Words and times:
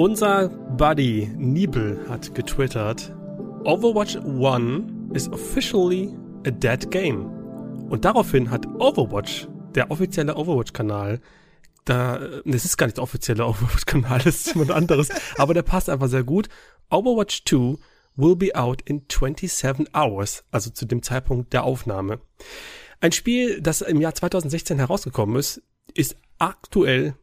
Unser 0.00 0.48
Buddy 0.48 1.30
Nibel 1.36 2.08
hat 2.08 2.34
getwittert, 2.34 3.14
Overwatch 3.64 4.16
1 4.16 5.10
is 5.12 5.28
officially 5.28 6.08
a 6.46 6.50
dead 6.50 6.90
game. 6.90 7.26
Und 7.90 8.06
daraufhin 8.06 8.50
hat 8.50 8.66
Overwatch, 8.66 9.46
der 9.74 9.90
offizielle 9.90 10.36
Overwatch-Kanal, 10.36 11.20
da, 11.84 12.18
das 12.46 12.64
ist 12.64 12.78
gar 12.78 12.86
nicht 12.86 12.96
der 12.96 13.04
offizielle 13.04 13.44
Overwatch-Kanal, 13.46 14.20
das 14.24 14.36
ist 14.36 14.54
jemand 14.54 14.70
anderes, 14.70 15.10
aber 15.36 15.52
der 15.52 15.64
passt 15.64 15.90
einfach 15.90 16.08
sehr 16.08 16.24
gut. 16.24 16.48
Overwatch 16.88 17.44
2 17.44 17.76
will 18.16 18.36
be 18.36 18.54
out 18.54 18.80
in 18.80 19.02
27 19.06 19.94
hours, 19.94 20.44
also 20.50 20.70
zu 20.70 20.86
dem 20.86 21.02
Zeitpunkt 21.02 21.52
der 21.52 21.64
Aufnahme. 21.64 22.20
Ein 23.02 23.12
Spiel, 23.12 23.60
das 23.60 23.82
im 23.82 24.00
Jahr 24.00 24.14
2016 24.14 24.78
herausgekommen 24.78 25.36
ist, 25.36 25.60
ist 25.92 26.16
aktuell 26.38 27.16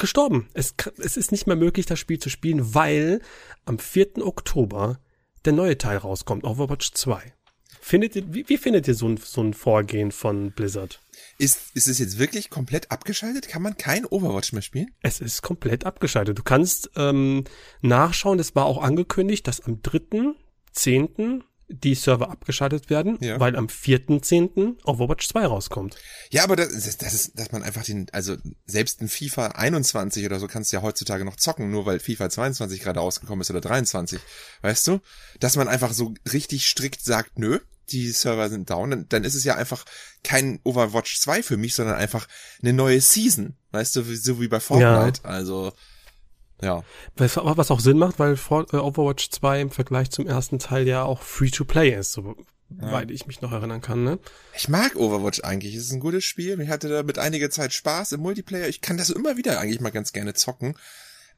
gestorben. 0.00 0.48
Es, 0.54 0.74
es 0.98 1.16
ist 1.16 1.32
nicht 1.32 1.46
mehr 1.46 1.56
möglich, 1.56 1.86
das 1.86 1.98
Spiel 1.98 2.18
zu 2.18 2.28
spielen, 2.28 2.74
weil 2.74 3.20
am 3.64 3.78
4. 3.78 4.26
Oktober 4.26 4.98
der 5.44 5.52
neue 5.52 5.78
Teil 5.78 5.96
rauskommt, 5.96 6.44
Overwatch 6.44 6.92
2. 6.92 7.32
Findet 7.80 8.14
ihr, 8.14 8.34
wie, 8.34 8.48
wie 8.48 8.58
findet 8.58 8.86
ihr 8.88 8.94
so 8.94 9.08
ein, 9.08 9.16
so 9.16 9.42
ein 9.42 9.54
Vorgehen 9.54 10.12
von 10.12 10.52
Blizzard? 10.52 11.00
Ist, 11.38 11.74
ist 11.74 11.88
es 11.88 11.98
jetzt 11.98 12.18
wirklich 12.18 12.50
komplett 12.50 12.90
abgeschaltet? 12.90 13.48
Kann 13.48 13.62
man 13.62 13.76
kein 13.76 14.04
Overwatch 14.04 14.52
mehr 14.52 14.62
spielen? 14.62 14.90
Es 15.00 15.20
ist 15.20 15.40
komplett 15.40 15.86
abgeschaltet. 15.86 16.38
Du 16.38 16.42
kannst 16.42 16.90
ähm, 16.96 17.44
nachschauen, 17.80 18.38
es 18.38 18.54
war 18.54 18.66
auch 18.66 18.82
angekündigt, 18.82 19.46
dass 19.46 19.60
am 19.60 19.76
3.10 19.76 21.42
die 21.70 21.94
Server 21.94 22.30
abgeschaltet 22.30 22.90
werden, 22.90 23.18
ja. 23.20 23.38
weil 23.38 23.56
am 23.56 23.66
4.10. 23.66 24.84
Overwatch 24.84 25.28
2 25.28 25.46
rauskommt. 25.46 25.96
Ja, 26.30 26.44
aber 26.44 26.56
das, 26.56 26.68
ist, 26.72 27.02
das 27.02 27.14
ist, 27.14 27.38
dass 27.38 27.52
man 27.52 27.62
einfach 27.62 27.84
den, 27.84 28.06
also 28.12 28.36
selbst 28.66 29.00
ein 29.00 29.08
FIFA 29.08 29.48
21 29.48 30.26
oder 30.26 30.38
so 30.38 30.48
kannst 30.48 30.72
du 30.72 30.76
ja 30.76 30.82
heutzutage 30.82 31.24
noch 31.24 31.36
zocken, 31.36 31.70
nur 31.70 31.86
weil 31.86 32.00
FIFA 32.00 32.30
22 32.30 32.80
gerade 32.80 33.00
rausgekommen 33.00 33.40
ist 33.42 33.50
oder 33.50 33.60
23, 33.60 34.20
weißt 34.62 34.86
du? 34.88 35.00
Dass 35.38 35.56
man 35.56 35.68
einfach 35.68 35.92
so 35.92 36.14
richtig 36.32 36.66
strikt 36.66 37.02
sagt, 37.02 37.38
nö, 37.38 37.60
die 37.90 38.10
Server 38.10 38.48
sind 38.48 38.70
down, 38.70 38.90
dann, 38.90 39.08
dann 39.08 39.24
ist 39.24 39.34
es 39.34 39.44
ja 39.44 39.56
einfach 39.56 39.84
kein 40.22 40.60
Overwatch 40.64 41.18
2 41.20 41.42
für 41.42 41.56
mich, 41.56 41.74
sondern 41.74 41.96
einfach 41.96 42.28
eine 42.62 42.72
neue 42.72 43.00
Season, 43.00 43.56
weißt 43.72 43.96
du, 43.96 44.02
so 44.02 44.40
wie 44.40 44.48
bei 44.48 44.60
Fortnite, 44.60 45.22
ja. 45.24 45.30
also 45.30 45.72
ja. 46.62 46.82
Was, 47.16 47.36
was 47.36 47.70
auch 47.70 47.80
Sinn 47.80 47.98
macht, 47.98 48.18
weil 48.18 48.34
äh, 48.34 48.76
Overwatch 48.76 49.30
2 49.30 49.60
im 49.60 49.70
Vergleich 49.70 50.10
zum 50.10 50.26
ersten 50.26 50.58
Teil 50.58 50.86
ja 50.86 51.02
auch 51.04 51.22
Free-to-Play 51.22 51.98
ist, 51.98 52.12
soweit 52.12 52.36
ja. 52.80 53.08
ich 53.08 53.26
mich 53.26 53.40
noch 53.40 53.52
erinnern 53.52 53.80
kann, 53.80 54.04
ne? 54.04 54.18
Ich 54.56 54.68
mag 54.68 54.96
Overwatch 54.96 55.40
eigentlich. 55.44 55.74
Es 55.74 55.84
ist 55.84 55.92
ein 55.92 56.00
gutes 56.00 56.24
Spiel. 56.24 56.60
Ich 56.60 56.68
hatte 56.68 56.88
damit 56.88 57.18
einige 57.18 57.50
Zeit 57.50 57.72
Spaß 57.72 58.12
im 58.12 58.20
Multiplayer. 58.20 58.68
Ich 58.68 58.80
kann 58.80 58.96
das 58.96 59.10
immer 59.10 59.36
wieder 59.36 59.60
eigentlich 59.60 59.80
mal 59.80 59.90
ganz 59.90 60.12
gerne 60.12 60.34
zocken. 60.34 60.74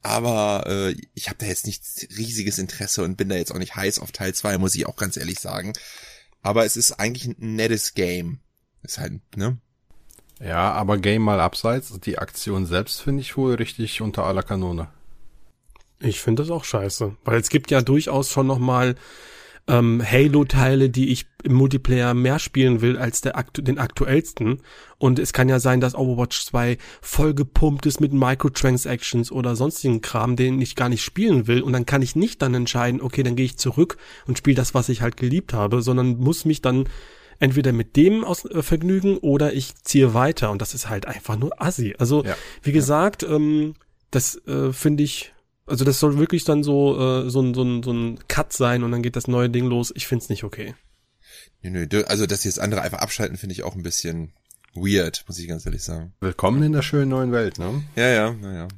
Aber 0.02 0.64
äh, 0.66 0.96
ich 1.14 1.28
habe 1.28 1.38
da 1.38 1.46
jetzt 1.46 1.66
nicht 1.66 1.84
riesiges 2.18 2.58
Interesse 2.58 3.04
und 3.04 3.16
bin 3.16 3.28
da 3.28 3.36
jetzt 3.36 3.52
auch 3.52 3.58
nicht 3.58 3.76
heiß 3.76 4.00
auf 4.00 4.10
Teil 4.10 4.34
2, 4.34 4.58
muss 4.58 4.74
ich 4.74 4.86
auch 4.86 4.96
ganz 4.96 5.16
ehrlich 5.16 5.38
sagen. 5.38 5.72
Aber 6.42 6.64
es 6.64 6.76
ist 6.76 6.92
eigentlich 6.92 7.26
ein 7.26 7.54
nettes 7.54 7.94
Game. 7.94 8.40
Ist 8.82 8.98
halt, 8.98 9.20
ne? 9.36 9.58
Ja, 10.40 10.72
aber 10.72 10.98
Game 10.98 11.22
mal 11.22 11.40
abseits. 11.40 11.92
Die 12.00 12.18
Aktion 12.18 12.66
selbst 12.66 13.00
finde 13.00 13.20
ich 13.20 13.36
wohl 13.36 13.54
richtig 13.54 14.00
unter 14.00 14.24
aller 14.24 14.42
Kanone. 14.42 14.88
Ich 16.02 16.20
finde 16.20 16.42
das 16.42 16.50
auch 16.50 16.64
scheiße, 16.64 17.16
weil 17.24 17.40
es 17.40 17.48
gibt 17.48 17.70
ja 17.70 17.80
durchaus 17.80 18.30
schon 18.30 18.46
noch 18.46 18.58
mal 18.58 18.96
ähm, 19.68 20.02
Halo-Teile, 20.04 20.90
die 20.90 21.10
ich 21.10 21.26
im 21.44 21.54
Multiplayer 21.54 22.14
mehr 22.14 22.38
spielen 22.38 22.80
will 22.80 22.98
als 22.98 23.20
der 23.20 23.36
aktu 23.36 23.62
den 23.62 23.78
aktuellsten. 23.78 24.60
Und 24.98 25.18
es 25.18 25.32
kann 25.32 25.48
ja 25.48 25.60
sein, 25.60 25.80
dass 25.80 25.94
Overwatch 25.94 26.44
2 26.46 26.78
vollgepumpt 27.00 27.86
ist 27.86 28.00
mit 28.00 28.12
Microtransactions 28.12 29.30
oder 29.30 29.54
sonstigen 29.54 30.00
Kram, 30.00 30.36
den 30.36 30.60
ich 30.60 30.74
gar 30.74 30.88
nicht 30.88 31.02
spielen 31.02 31.46
will. 31.46 31.62
Und 31.62 31.72
dann 31.72 31.86
kann 31.86 32.02
ich 32.02 32.16
nicht 32.16 32.42
dann 32.42 32.54
entscheiden, 32.54 33.00
okay, 33.00 33.22
dann 33.22 33.36
gehe 33.36 33.46
ich 33.46 33.56
zurück 33.56 33.96
und 34.26 34.38
spiele 34.38 34.56
das, 34.56 34.74
was 34.74 34.88
ich 34.88 35.02
halt 35.02 35.16
geliebt 35.16 35.52
habe, 35.52 35.82
sondern 35.82 36.18
muss 36.18 36.44
mich 36.44 36.60
dann 36.60 36.88
entweder 37.38 37.72
mit 37.72 37.96
dem 37.96 38.24
aus, 38.24 38.44
äh, 38.44 38.62
vergnügen 38.62 39.16
oder 39.18 39.52
ich 39.52 39.74
ziehe 39.82 40.14
weiter. 40.14 40.50
Und 40.50 40.60
das 40.60 40.74
ist 40.74 40.88
halt 40.88 41.06
einfach 41.06 41.36
nur 41.36 41.60
assi. 41.62 41.94
Also, 41.98 42.24
ja. 42.24 42.36
wie 42.62 42.72
gesagt, 42.72 43.22
ähm, 43.22 43.74
das 44.10 44.36
äh, 44.46 44.72
finde 44.72 45.04
ich 45.04 45.31
also 45.66 45.84
das 45.84 46.00
soll 46.00 46.18
wirklich 46.18 46.44
dann 46.44 46.62
so, 46.62 46.98
äh, 46.98 47.30
so, 47.30 47.40
ein, 47.40 47.54
so, 47.54 47.62
ein, 47.62 47.82
so 47.82 47.92
ein 47.92 48.18
Cut 48.28 48.52
sein 48.52 48.82
und 48.82 48.92
dann 48.92 49.02
geht 49.02 49.16
das 49.16 49.28
neue 49.28 49.50
Ding 49.50 49.66
los. 49.66 49.92
Ich 49.94 50.06
find's 50.06 50.28
nicht 50.28 50.44
okay. 50.44 50.74
Nö, 51.62 51.86
nö, 51.90 52.04
also 52.04 52.26
dass 52.26 52.42
sie 52.42 52.48
das 52.48 52.58
andere 52.58 52.82
einfach 52.82 52.98
abschalten, 52.98 53.36
finde 53.36 53.54
ich 53.54 53.62
auch 53.62 53.74
ein 53.74 53.82
bisschen 53.82 54.32
weird, 54.74 55.24
muss 55.28 55.38
ich 55.38 55.48
ganz 55.48 55.64
ehrlich 55.66 55.82
sagen. 55.82 56.12
Willkommen 56.20 56.62
in 56.62 56.72
der 56.72 56.82
schönen 56.82 57.10
neuen 57.10 57.32
Welt, 57.32 57.58
ne? 57.58 57.82
Ja, 57.94 58.08
ja, 58.08 58.32
naja. 58.32 58.68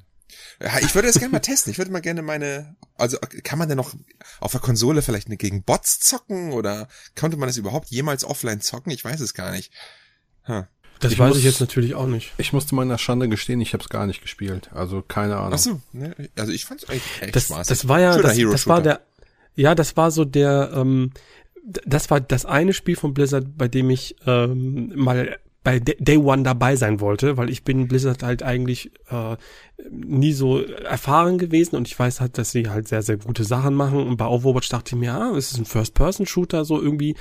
Ja, 0.61 0.79
ich 0.81 0.95
würde 0.95 1.09
das 1.09 1.19
gerne 1.19 1.33
mal 1.33 1.39
testen. 1.41 1.71
Ich 1.71 1.79
würde 1.79 1.91
mal 1.91 2.01
gerne 2.01 2.23
meine, 2.23 2.77
also 2.97 3.19
kann 3.43 3.59
man 3.59 3.69
denn 3.69 3.77
noch 3.77 3.95
auf 4.41 4.53
der 4.53 4.61
Konsole 4.61 5.03
vielleicht 5.03 5.29
gegen 5.39 5.63
Bots 5.63 6.01
zocken 6.01 6.53
oder 6.53 6.89
konnte 7.17 7.37
man 7.37 7.49
das 7.49 7.57
überhaupt 7.57 7.89
jemals 7.91 8.25
offline 8.25 8.61
zocken? 8.61 8.93
Ich 8.93 9.05
weiß 9.05 9.21
es 9.21 9.35
gar 9.35 9.51
nicht. 9.51 9.73
Huh. 10.47 10.65
Das 11.01 11.13
ich 11.13 11.19
weiß 11.19 11.31
muss, 11.31 11.39
ich 11.39 11.45
jetzt 11.45 11.61
natürlich 11.61 11.95
auch 11.95 12.07
nicht. 12.07 12.33
Ich 12.39 12.53
musste 12.53 12.75
meiner 12.75 12.99
Schande 12.99 13.29
gestehen, 13.29 13.61
ich 13.61 13.73
habe 13.73 13.83
es 13.83 13.89
gar 13.89 14.07
nicht 14.07 14.23
gespielt. 14.23 14.71
Also 14.73 15.03
keine 15.03 15.37
Ahnung. 15.37 15.55
Ach 15.55 15.59
so, 15.59 15.81
ne? 15.93 16.15
also 16.37 16.53
ich 16.53 16.65
fand 16.65 16.83
es 16.83 16.89
eigentlich 16.89 17.23
echt 17.23 17.37
das, 17.37 17.45
spaßig. 17.45 17.69
Das 17.69 17.89
war 17.89 18.01
ja, 18.01 18.17
das, 18.19 18.37
das 18.39 18.67
war 18.67 18.81
der, 18.81 19.01
ja, 19.55 19.75
das 19.75 19.97
war 19.97 20.11
so 20.11 20.25
der, 20.25 20.73
ähm, 20.75 21.13
das 21.65 22.11
war 22.11 22.21
das 22.21 22.45
eine 22.45 22.73
Spiel 22.73 22.97
von 22.97 23.15
Blizzard, 23.15 23.57
bei 23.57 23.69
dem 23.69 23.91
ich 23.91 24.17
ähm, 24.27 24.93
mal 24.95 25.39
bei 25.65 25.81
Day 25.81 26.19
One 26.19 26.43
dabei 26.43 26.77
sein 26.77 27.01
wollte, 27.01 27.39
weil 27.39 27.49
ich 27.49 27.65
bin 27.65 27.89
Blizzard 27.89 28.23
halt 28.23 28.43
eigentlich 28.43 28.93
äh, 29.11 29.37
nie 29.91 30.33
so 30.33 30.61
erfahren 30.61 31.39
gewesen 31.39 31.75
und 31.77 31.89
ich 31.89 31.99
weiß 31.99 32.21
halt, 32.21 32.37
dass 32.37 32.51
sie 32.51 32.69
halt 32.69 32.87
sehr, 32.87 33.03
sehr 33.03 33.17
gute 33.17 33.45
Sachen 33.45 33.75
machen. 33.75 34.07
Und 34.07 34.19
bei 34.19 34.27
Overwatch 34.27 34.69
dachte 34.69 34.95
ich 34.95 35.01
mir, 35.01 35.15
ah, 35.15 35.35
es 35.37 35.53
ist 35.53 35.59
ein 35.59 35.65
First-Person-Shooter 35.65 36.67
so 36.67 36.81
irgendwie, 36.81 37.17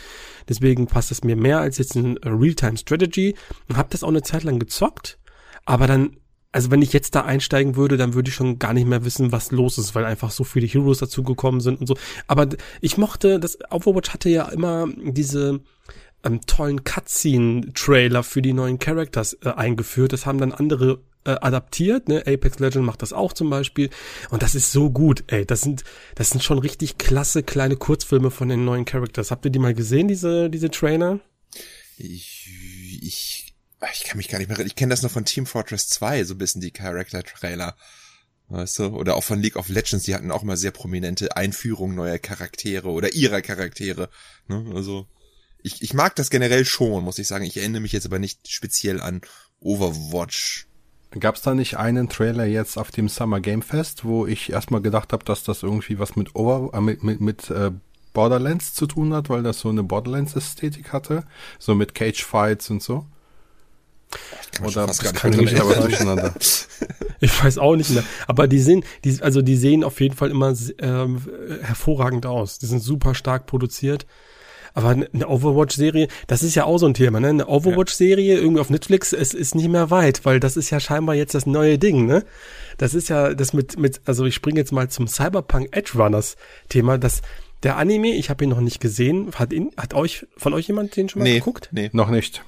deswegen 0.49 0.87
passt 0.87 1.09
es 1.11 1.23
mir 1.23 1.37
mehr 1.37 1.59
als 1.59 1.77
jetzt 1.77 1.95
ein 1.95 2.17
Real-Time-Strategy 2.17 3.35
und 3.69 3.77
habe 3.77 3.89
das 3.89 4.03
auch 4.03 4.09
eine 4.09 4.23
Zeit 4.23 4.43
lang 4.43 4.59
gezockt, 4.59 5.17
aber 5.65 5.87
dann 5.87 6.17
also 6.55 6.69
wenn 6.69 6.83
ich 6.83 6.93
jetzt 6.93 7.15
da 7.15 7.21
einsteigen 7.21 7.75
würde, 7.75 7.97
dann 7.97 8.13
würde 8.13 8.29
ich 8.29 8.35
schon 8.35 8.59
gar 8.59 8.73
nicht 8.73 8.85
mehr 8.85 9.03
wissen, 9.03 9.31
was 9.31 9.51
los 9.51 9.79
ist, 9.79 9.95
weil 9.95 10.05
einfach 10.05 10.29
so 10.29 10.43
viele 10.43 10.67
Heroes 10.67 10.99
dazugekommen 10.99 11.61
sind 11.61 11.81
und 11.81 11.87
so. 11.87 11.97
Aber 12.27 12.47
ich 12.79 12.99
mochte, 12.99 13.39
das 13.39 13.57
Overwatch 13.71 14.11
hatte 14.11 14.29
ja 14.29 14.47
immer 14.49 14.87
diese 15.03 15.61
ähm, 16.23 16.41
tollen 16.45 16.83
Cutscene-Trailer 16.83 18.23
für 18.23 18.41
die 18.41 18.53
neuen 18.53 18.79
Characters 18.79 19.37
äh, 19.43 19.49
eingeführt. 19.49 20.13
Das 20.13 20.25
haben 20.25 20.39
dann 20.39 20.51
andere 20.51 21.01
äh, 21.25 21.31
adaptiert, 21.31 22.07
ne? 22.07 22.23
Apex 22.25 22.59
Legend 22.59 22.85
macht 22.85 23.01
das 23.01 23.13
auch 23.13 23.33
zum 23.33 23.49
Beispiel. 23.49 23.89
Und 24.29 24.43
das 24.43 24.55
ist 24.55 24.71
so 24.71 24.89
gut, 24.89 25.23
ey. 25.27 25.45
Das 25.45 25.61
sind, 25.61 25.83
das 26.15 26.29
sind 26.29 26.43
schon 26.43 26.59
richtig 26.59 26.97
klasse 26.97 27.43
kleine 27.43 27.75
Kurzfilme 27.75 28.31
von 28.31 28.49
den 28.49 28.65
neuen 28.65 28.85
Characters. 28.85 29.31
Habt 29.31 29.45
ihr 29.45 29.51
die 29.51 29.59
mal 29.59 29.73
gesehen, 29.73 30.07
diese, 30.07 30.49
diese 30.49 30.69
Trailer? 30.69 31.19
Ich, 31.97 32.49
ich, 33.01 33.53
ich 33.93 34.03
kann 34.03 34.17
mich 34.17 34.29
gar 34.29 34.39
nicht 34.39 34.49
mehr, 34.49 34.59
ich 34.59 34.75
kenne 34.75 34.89
das 34.91 35.01
nur 35.01 35.11
von 35.11 35.25
Team 35.25 35.45
Fortress 35.45 35.87
2, 35.87 36.23
so 36.23 36.33
ein 36.33 36.39
bisschen 36.39 36.61
die 36.61 36.71
Character-Trailer. 36.71 37.75
Weißt 38.49 38.79
du? 38.79 38.87
Oder 38.87 39.15
auch 39.15 39.23
von 39.23 39.39
League 39.39 39.55
of 39.55 39.69
Legends, 39.69 40.03
die 40.03 40.13
hatten 40.13 40.31
auch 40.31 40.43
mal 40.43 40.57
sehr 40.57 40.71
prominente 40.71 41.35
Einführungen 41.37 41.95
neuer 41.95 42.19
Charaktere 42.19 42.89
oder 42.89 43.13
ihrer 43.13 43.41
Charaktere. 43.41 44.09
Ne? 44.47 44.71
Also, 44.75 45.07
ich, 45.63 45.81
ich 45.81 45.93
mag 45.93 46.15
das 46.15 46.29
generell 46.29 46.65
schon, 46.65 47.03
muss 47.03 47.19
ich 47.19 47.27
sagen. 47.27 47.45
Ich 47.45 47.57
erinnere 47.57 47.81
mich 47.81 47.93
jetzt 47.93 48.05
aber 48.05 48.19
nicht 48.19 48.49
speziell 48.49 49.01
an 49.01 49.21
Overwatch. 49.59 50.67
Gab 51.19 51.35
es 51.35 51.41
da 51.41 51.53
nicht 51.53 51.77
einen 51.77 52.09
Trailer 52.09 52.45
jetzt 52.45 52.77
auf 52.77 52.91
dem 52.91 53.07
Summer 53.07 53.39
Game 53.39 53.61
Fest, 53.61 54.03
wo 54.03 54.25
ich 54.25 54.51
erstmal 54.51 54.81
gedacht 54.81 55.13
habe, 55.13 55.23
dass 55.23 55.43
das 55.43 55.63
irgendwie 55.63 55.99
was 55.99 56.15
mit 56.15 56.35
Over 56.35 56.71
äh, 56.73 56.81
mit 56.81 57.03
mit, 57.03 57.21
mit 57.21 57.49
äh, 57.49 57.71
Borderlands 58.13 58.73
zu 58.73 58.87
tun 58.87 59.13
hat, 59.13 59.29
weil 59.29 59.43
das 59.43 59.59
so 59.59 59.69
eine 59.69 59.83
Borderlands-Ästhetik 59.83 60.91
hatte, 60.91 61.23
so 61.59 61.75
mit 61.75 61.95
Cage 61.95 62.23
Fights 62.23 62.69
und 62.69 62.81
so. 62.81 63.05
Kann 64.51 64.67
Oder 64.67 64.85
das 64.85 64.99
kann 64.99 65.33
ich 65.33 65.41
mich 65.41 65.59
aber 65.59 65.75
durcheinander. 65.75 66.33
Ich 67.19 67.41
weiß 67.41 67.57
auch 67.57 67.77
nicht 67.77 67.89
mehr. 67.89 68.03
Aber 68.27 68.49
die 68.49 68.59
sehen, 68.59 68.83
die, 69.05 69.21
also 69.21 69.41
die 69.41 69.55
sehen 69.55 69.85
auf 69.85 70.01
jeden 70.01 70.13
Fall 70.13 70.29
immer 70.29 70.53
ähm, 70.79 71.21
hervorragend 71.61 72.25
aus. 72.25 72.59
Die 72.59 72.65
sind 72.65 72.81
super 72.81 73.15
stark 73.15 73.45
produziert. 73.45 74.05
Aber 74.73 74.89
eine 74.89 75.27
Overwatch-Serie, 75.27 76.07
das 76.27 76.41
ist 76.41 76.55
ja 76.55 76.65
auch 76.65 76.79
so 76.79 76.87
ein 76.87 76.95
Thema, 76.95 77.19
ne? 77.19 77.29
Eine 77.29 77.47
Overwatch-Serie 77.47 78.39
irgendwie 78.39 78.61
auf 78.61 78.71
Netflix, 78.71 79.13
es 79.13 79.33
ist 79.33 79.53
nicht 79.53 79.69
mehr 79.69 79.91
weit, 79.91 80.25
weil 80.25 80.39
das 80.39 80.57
ist 80.57 80.71
ja 80.71 80.79
scheinbar 80.79 81.15
jetzt 81.15 81.35
das 81.35 81.45
neue 81.45 81.77
Ding, 81.77 82.05
ne? 82.07 82.25
Das 82.77 82.95
ist 82.95 83.09
ja 83.09 83.33
das 83.35 83.53
mit, 83.53 83.77
mit, 83.77 84.01
also 84.05 84.25
ich 84.25 84.33
springe 84.33 84.59
jetzt 84.59 84.71
mal 84.71 84.89
zum 84.89 85.07
Cyberpunk 85.07 85.69
Edge 85.71 85.91
Runners 85.95 86.37
Thema, 86.69 86.97
das, 86.97 87.21
der 87.61 87.77
Anime, 87.77 88.13
ich 88.13 88.29
habe 88.29 88.43
ihn 88.43 88.49
noch 88.49 88.61
nicht 88.61 88.79
gesehen, 88.79 89.31
hat 89.35 89.53
ihn, 89.53 89.71
hat 89.77 89.93
euch, 89.93 90.25
von 90.37 90.53
euch 90.53 90.67
jemand 90.67 90.95
den 90.95 91.07
schon 91.07 91.21
mal 91.21 91.29
nee, 91.29 91.35
geguckt? 91.35 91.69
Nee, 91.71 91.89
noch 91.93 92.09
nicht. 92.09 92.43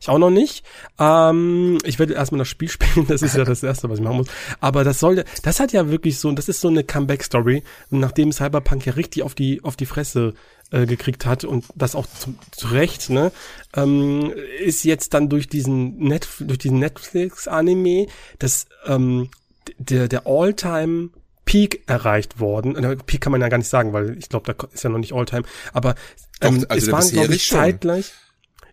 Ich 0.00 0.08
auch 0.08 0.18
noch 0.18 0.30
nicht. 0.30 0.64
Ähm, 0.98 1.78
ich 1.84 1.98
werde 1.98 2.14
erstmal 2.14 2.40
das 2.40 2.48
Spiel 2.48 2.68
spielen, 2.70 3.06
das 3.06 3.22
ist 3.22 3.36
ja 3.36 3.44
das 3.44 3.62
Erste, 3.62 3.88
was 3.88 3.98
ich 3.98 4.04
machen 4.04 4.18
muss. 4.18 4.28
Aber 4.60 4.84
das 4.84 4.98
soll, 4.98 5.24
das 5.42 5.60
hat 5.60 5.72
ja 5.72 5.88
wirklich 5.88 6.18
so, 6.18 6.30
das 6.32 6.48
ist 6.48 6.60
so 6.60 6.68
eine 6.68 6.84
Comeback-Story, 6.84 7.62
nachdem 7.90 8.32
Cyberpunk 8.32 8.86
ja 8.86 8.94
richtig 8.94 9.22
auf 9.22 9.34
die, 9.34 9.62
auf 9.64 9.76
die 9.76 9.86
Fresse 9.86 10.34
äh, 10.70 10.86
gekriegt 10.86 11.26
hat 11.26 11.44
und 11.44 11.64
das 11.74 11.94
auch 11.94 12.06
zu, 12.06 12.34
zu 12.52 12.68
Recht, 12.68 13.10
ne, 13.10 13.32
ähm, 13.74 14.32
ist 14.62 14.84
jetzt 14.84 15.14
dann 15.14 15.28
durch 15.28 15.48
diesen 15.48 15.98
Net, 15.98 16.28
durch 16.40 16.58
diesen 16.58 16.78
Netflix-Anime 16.78 18.06
das 18.38 18.66
ähm, 18.86 19.30
der, 19.78 20.08
der 20.08 20.26
All-Time 20.26 21.10
Peak 21.44 21.82
erreicht 21.86 22.38
worden. 22.38 22.76
Äh, 22.76 22.96
Peak 22.96 23.20
kann 23.20 23.32
man 23.32 23.40
ja 23.40 23.48
gar 23.48 23.58
nicht 23.58 23.68
sagen, 23.68 23.92
weil 23.92 24.16
ich 24.18 24.28
glaube, 24.28 24.52
da 24.52 24.68
ist 24.72 24.84
ja 24.84 24.90
noch 24.90 24.98
nicht 24.98 25.12
All-Time. 25.12 25.42
Aber 25.72 25.94
ähm, 26.40 26.60
Doch, 26.60 26.70
also 26.70 26.86
es 26.86 26.92
waren, 26.92 27.10
glaube 27.10 27.34
ich, 27.34 27.48
zeitgleich. 27.48 28.12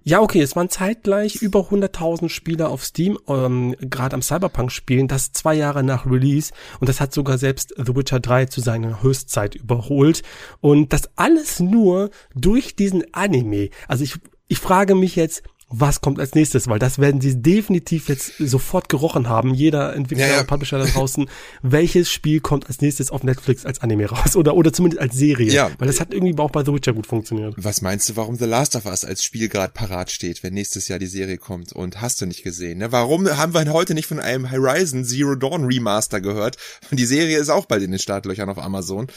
Ja, 0.08 0.22
okay, 0.22 0.40
es 0.40 0.56
waren 0.56 0.70
zeitgleich 0.70 1.42
über 1.42 1.70
100.000 1.70 2.30
Spieler 2.30 2.70
auf 2.70 2.86
Steam, 2.86 3.20
ähm, 3.28 3.76
gerade 3.82 4.14
am 4.14 4.22
Cyberpunk 4.22 4.72
spielen, 4.72 5.10
das 5.10 5.34
zwei 5.34 5.54
Jahre 5.54 5.84
nach 5.84 6.06
Release 6.06 6.54
und 6.80 6.88
das 6.88 7.02
hat 7.02 7.14
sogar 7.14 7.38
selbst 7.38 7.74
The 7.76 7.94
Witcher 7.94 8.22
3 8.22 8.46
zu 8.46 8.62
seiner 8.62 9.04
Höchstzeit 9.04 9.56
überholt 9.56 10.24
und 10.62 10.94
das 10.94 11.10
alles 11.18 11.60
nur 11.60 12.10
durch 12.34 12.78
diesen 12.78 13.04
Anime. 13.14 13.70
Also 13.90 14.06
ich, 14.06 14.16
ich 14.48 14.60
frage 14.60 14.96
mich 14.96 15.18
jetzt, 15.18 15.44
was 15.70 16.00
kommt 16.00 16.20
als 16.20 16.34
nächstes, 16.34 16.68
weil 16.68 16.80
das 16.80 16.98
werden 16.98 17.20
sie 17.20 17.42
definitiv 17.42 18.08
jetzt 18.08 18.38
sofort 18.38 18.88
gerochen 18.88 19.28
haben, 19.28 19.54
jeder 19.54 19.94
Entwickler 19.96 20.28
ja, 20.28 20.34
ja. 20.36 20.40
und 20.40 20.48
Publisher 20.48 20.78
da 20.78 20.86
draußen, 20.86 21.30
welches 21.62 22.10
Spiel 22.10 22.40
kommt 22.40 22.68
als 22.68 22.80
nächstes 22.80 23.12
auf 23.12 23.24
Netflix 23.24 23.66
als 23.66 23.82
Anime 23.82 24.06
raus 24.06 24.38
oder 24.38 24.56
oder 24.56 24.72
zumindest 24.72 25.02
als 25.02 25.16
Serie, 25.16 25.52
ja. 25.52 25.70
weil 25.78 25.88
das 25.88 26.00
hat 26.00 26.14
irgendwie 26.14 26.38
auch 26.42 26.52
bei 26.52 26.64
The 26.64 26.74
Witcher 26.74 26.94
gut 26.94 27.06
funktioniert. 27.06 27.56
Was 27.58 27.82
meinst 27.82 28.08
du, 28.08 28.16
warum 28.16 28.36
The 28.36 28.46
Last 28.46 28.78
of 28.78 28.86
Us 28.86 29.04
als 29.04 29.24
Spiel 29.24 29.50
gerade 29.50 29.74
parat 29.74 30.10
steht, 30.10 30.42
wenn 30.42 30.54
nächstes 30.54 30.88
Jahr 30.88 31.00
die 31.00 31.08
Serie 31.08 31.38
kommt 31.38 31.74
und 31.74 32.00
hast 32.00 32.22
du 32.22 32.26
nicht 32.26 32.44
gesehen, 32.44 32.78
ne? 32.78 32.94
Warum 32.94 33.28
haben 33.28 33.54
wir 33.54 33.72
heute 33.74 33.94
nicht 33.94 34.08
von 34.08 34.20
einem 34.22 34.50
Horizon 34.50 35.04
Zero 35.04 35.36
Dawn 35.36 35.66
Remaster 35.66 36.22
gehört? 36.22 36.58
Die 36.92 37.06
Serie 37.06 37.38
ist 37.38 37.50
auch 37.50 37.66
bald 37.66 37.84
in 37.84 37.92
den 37.92 38.00
Startlöchern 38.00 38.50
auf 38.50 38.58
Amazon. 38.58 39.08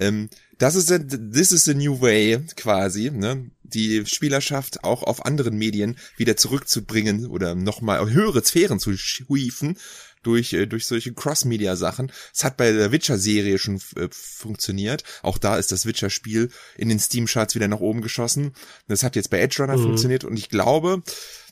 Ähm, 0.00 0.30
das 0.58 0.74
ist 0.74 0.88
this 1.32 1.52
is 1.52 1.64
the 1.64 1.74
new 1.74 2.00
way 2.00 2.38
quasi, 2.56 3.10
ne? 3.10 3.50
Die 3.74 4.04
Spielerschaft 4.06 4.84
auch 4.84 5.02
auf 5.02 5.24
anderen 5.24 5.56
Medien 5.56 5.96
wieder 6.16 6.36
zurückzubringen 6.36 7.26
oder 7.26 7.54
nochmal 7.54 8.10
höhere 8.10 8.42
Sphären 8.44 8.80
zu 8.80 8.96
schiefen 8.96 9.76
durch 10.22 10.52
äh, 10.52 10.66
durch 10.66 10.86
solche 10.86 11.12
Cross-Media-Sachen. 11.12 12.12
Es 12.34 12.44
hat 12.44 12.56
bei 12.56 12.72
der 12.72 12.92
Witcher-Serie 12.92 13.58
schon 13.58 13.76
äh, 13.96 14.08
funktioniert. 14.10 15.04
Auch 15.22 15.38
da 15.38 15.56
ist 15.56 15.72
das 15.72 15.86
Witcher-Spiel 15.86 16.50
in 16.76 16.88
den 16.88 16.98
Steam-Charts 16.98 17.54
wieder 17.54 17.68
nach 17.68 17.80
oben 17.80 18.02
geschossen. 18.02 18.52
Das 18.88 19.02
hat 19.02 19.16
jetzt 19.16 19.30
bei 19.30 19.40
Edge 19.40 19.62
Runner 19.62 19.76
mhm. 19.76 19.82
funktioniert 19.82 20.24
und 20.24 20.38
ich 20.38 20.48
glaube, 20.48 21.02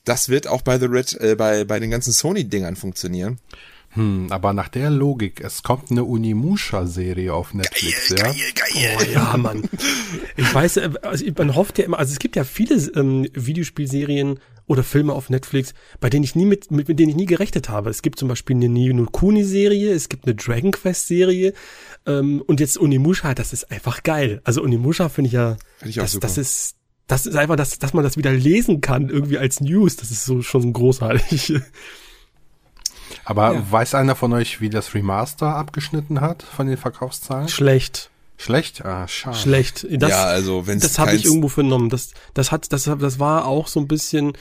das 0.05 0.29
wird 0.29 0.47
auch 0.47 0.63
bei 0.63 0.79
The 0.79 0.87
Red, 0.87 1.15
äh, 1.21 1.35
bei 1.37 1.65
bei 1.65 1.81
den 1.81 1.91
ganzen 1.91 2.13
Sony-Dingern 2.13 2.77
funktionieren. 2.77 3.39
Hm, 3.97 4.27
aber 4.31 4.53
nach 4.53 4.69
der 4.69 4.91
Logik, 4.91 5.41
es 5.41 5.63
kommt 5.63 5.91
eine 5.91 6.05
Unimusha-Serie 6.05 7.33
auf 7.33 7.55
Netflix, 7.55 8.15
geil, 8.15 8.19
ja? 8.19 8.25
Geil, 8.55 8.73
geil. 8.75 8.97
Oh, 8.99 9.13
ja, 9.13 9.37
Mann. 9.39 9.65
Ich 10.37 10.55
weiß, 10.55 10.77
äh, 10.77 10.91
also 11.03 11.25
man 11.37 11.57
hofft 11.57 11.79
ja 11.79 11.85
immer, 11.85 11.99
also 11.99 12.13
es 12.13 12.19
gibt 12.19 12.37
ja 12.37 12.45
viele 12.45 12.77
ähm, 12.95 13.27
Videospielserien 13.33 14.39
oder 14.67 14.83
Filme 14.83 15.13
auf 15.13 15.31
Netflix, 15.31 15.75
bei 16.01 16.11
denen 16.11 16.25
ich 16.25 16.35
nie 16.35 16.45
mit, 16.45 16.71
mit, 16.71 16.89
mit 16.89 16.99
denen 16.99 17.11
ich 17.11 17.17
nie 17.17 17.27
gerechnet 17.27 17.69
habe. 17.69 17.89
Es 17.89 18.03
gibt 18.03 18.19
zum 18.19 18.29
Beispiel 18.29 18.57
eine 18.57 18.69
Nino 18.69 19.07
Kuni-Serie, 19.07 19.93
es 19.93 20.09
gibt 20.09 20.27
eine 20.27 20.35
Dragon 20.35 20.73
Quest-Serie 20.73 21.55
ähm, 22.05 22.43
und 22.47 22.61
jetzt 22.61 22.77
Unimusha, 22.77 23.35
das 23.35 23.53
ist 23.53 23.71
einfach 23.71 24.03
geil. 24.03 24.41
Also 24.45 24.63
Unimusha 24.63 25.09
finde 25.09 25.29
ich 25.29 25.35
ja, 25.35 25.57
find 25.79 25.91
ich 25.91 25.97
das, 25.97 26.19
das 26.19 26.39
ist 26.39 26.77
das 27.07 27.25
ist 27.25 27.37
einfach, 27.37 27.57
dass, 27.57 27.79
dass 27.79 27.95
man 27.95 28.03
das 28.03 28.17
wieder 28.17 28.33
lesen 28.33 28.81
kann, 28.81 29.09
irgendwie 29.09 29.39
als 29.39 29.61
News. 29.61 29.97
Das 29.97 30.11
ist 30.11 30.25
so 30.25 30.43
schon 30.43 30.73
großartig. 30.73 31.55
Aber 33.25 33.55
ja. 33.55 33.71
weiß 33.71 33.95
einer 33.95 34.15
von 34.15 34.33
euch, 34.33 34.61
wie 34.61 34.71
das 34.71 34.95
Remaster 34.95 35.55
abgeschnitten 35.55 36.21
hat 36.21 36.43
von 36.43 36.67
den 36.67 36.77
Verkaufszahlen? 36.77 37.49
Schlecht. 37.49 38.11
Schlecht? 38.37 38.85
Ah, 38.85 39.09
schade. 39.09 39.37
Schlecht. 39.37 39.87
Das, 39.91 40.11
ja, 40.11 40.25
also 40.25 40.67
wenn 40.67 40.79
Das 40.79 40.99
habe 40.99 41.15
ich 41.15 41.25
irgendwo 41.25 41.49
vernommen. 41.49 41.89
Das, 41.89 42.11
das 42.35 42.53
hat, 42.53 42.73
das, 42.73 42.85
das 42.85 43.19
war 43.19 43.47
auch 43.47 43.67
so 43.67 43.81
ein 43.81 43.89
bisschen 43.89 44.35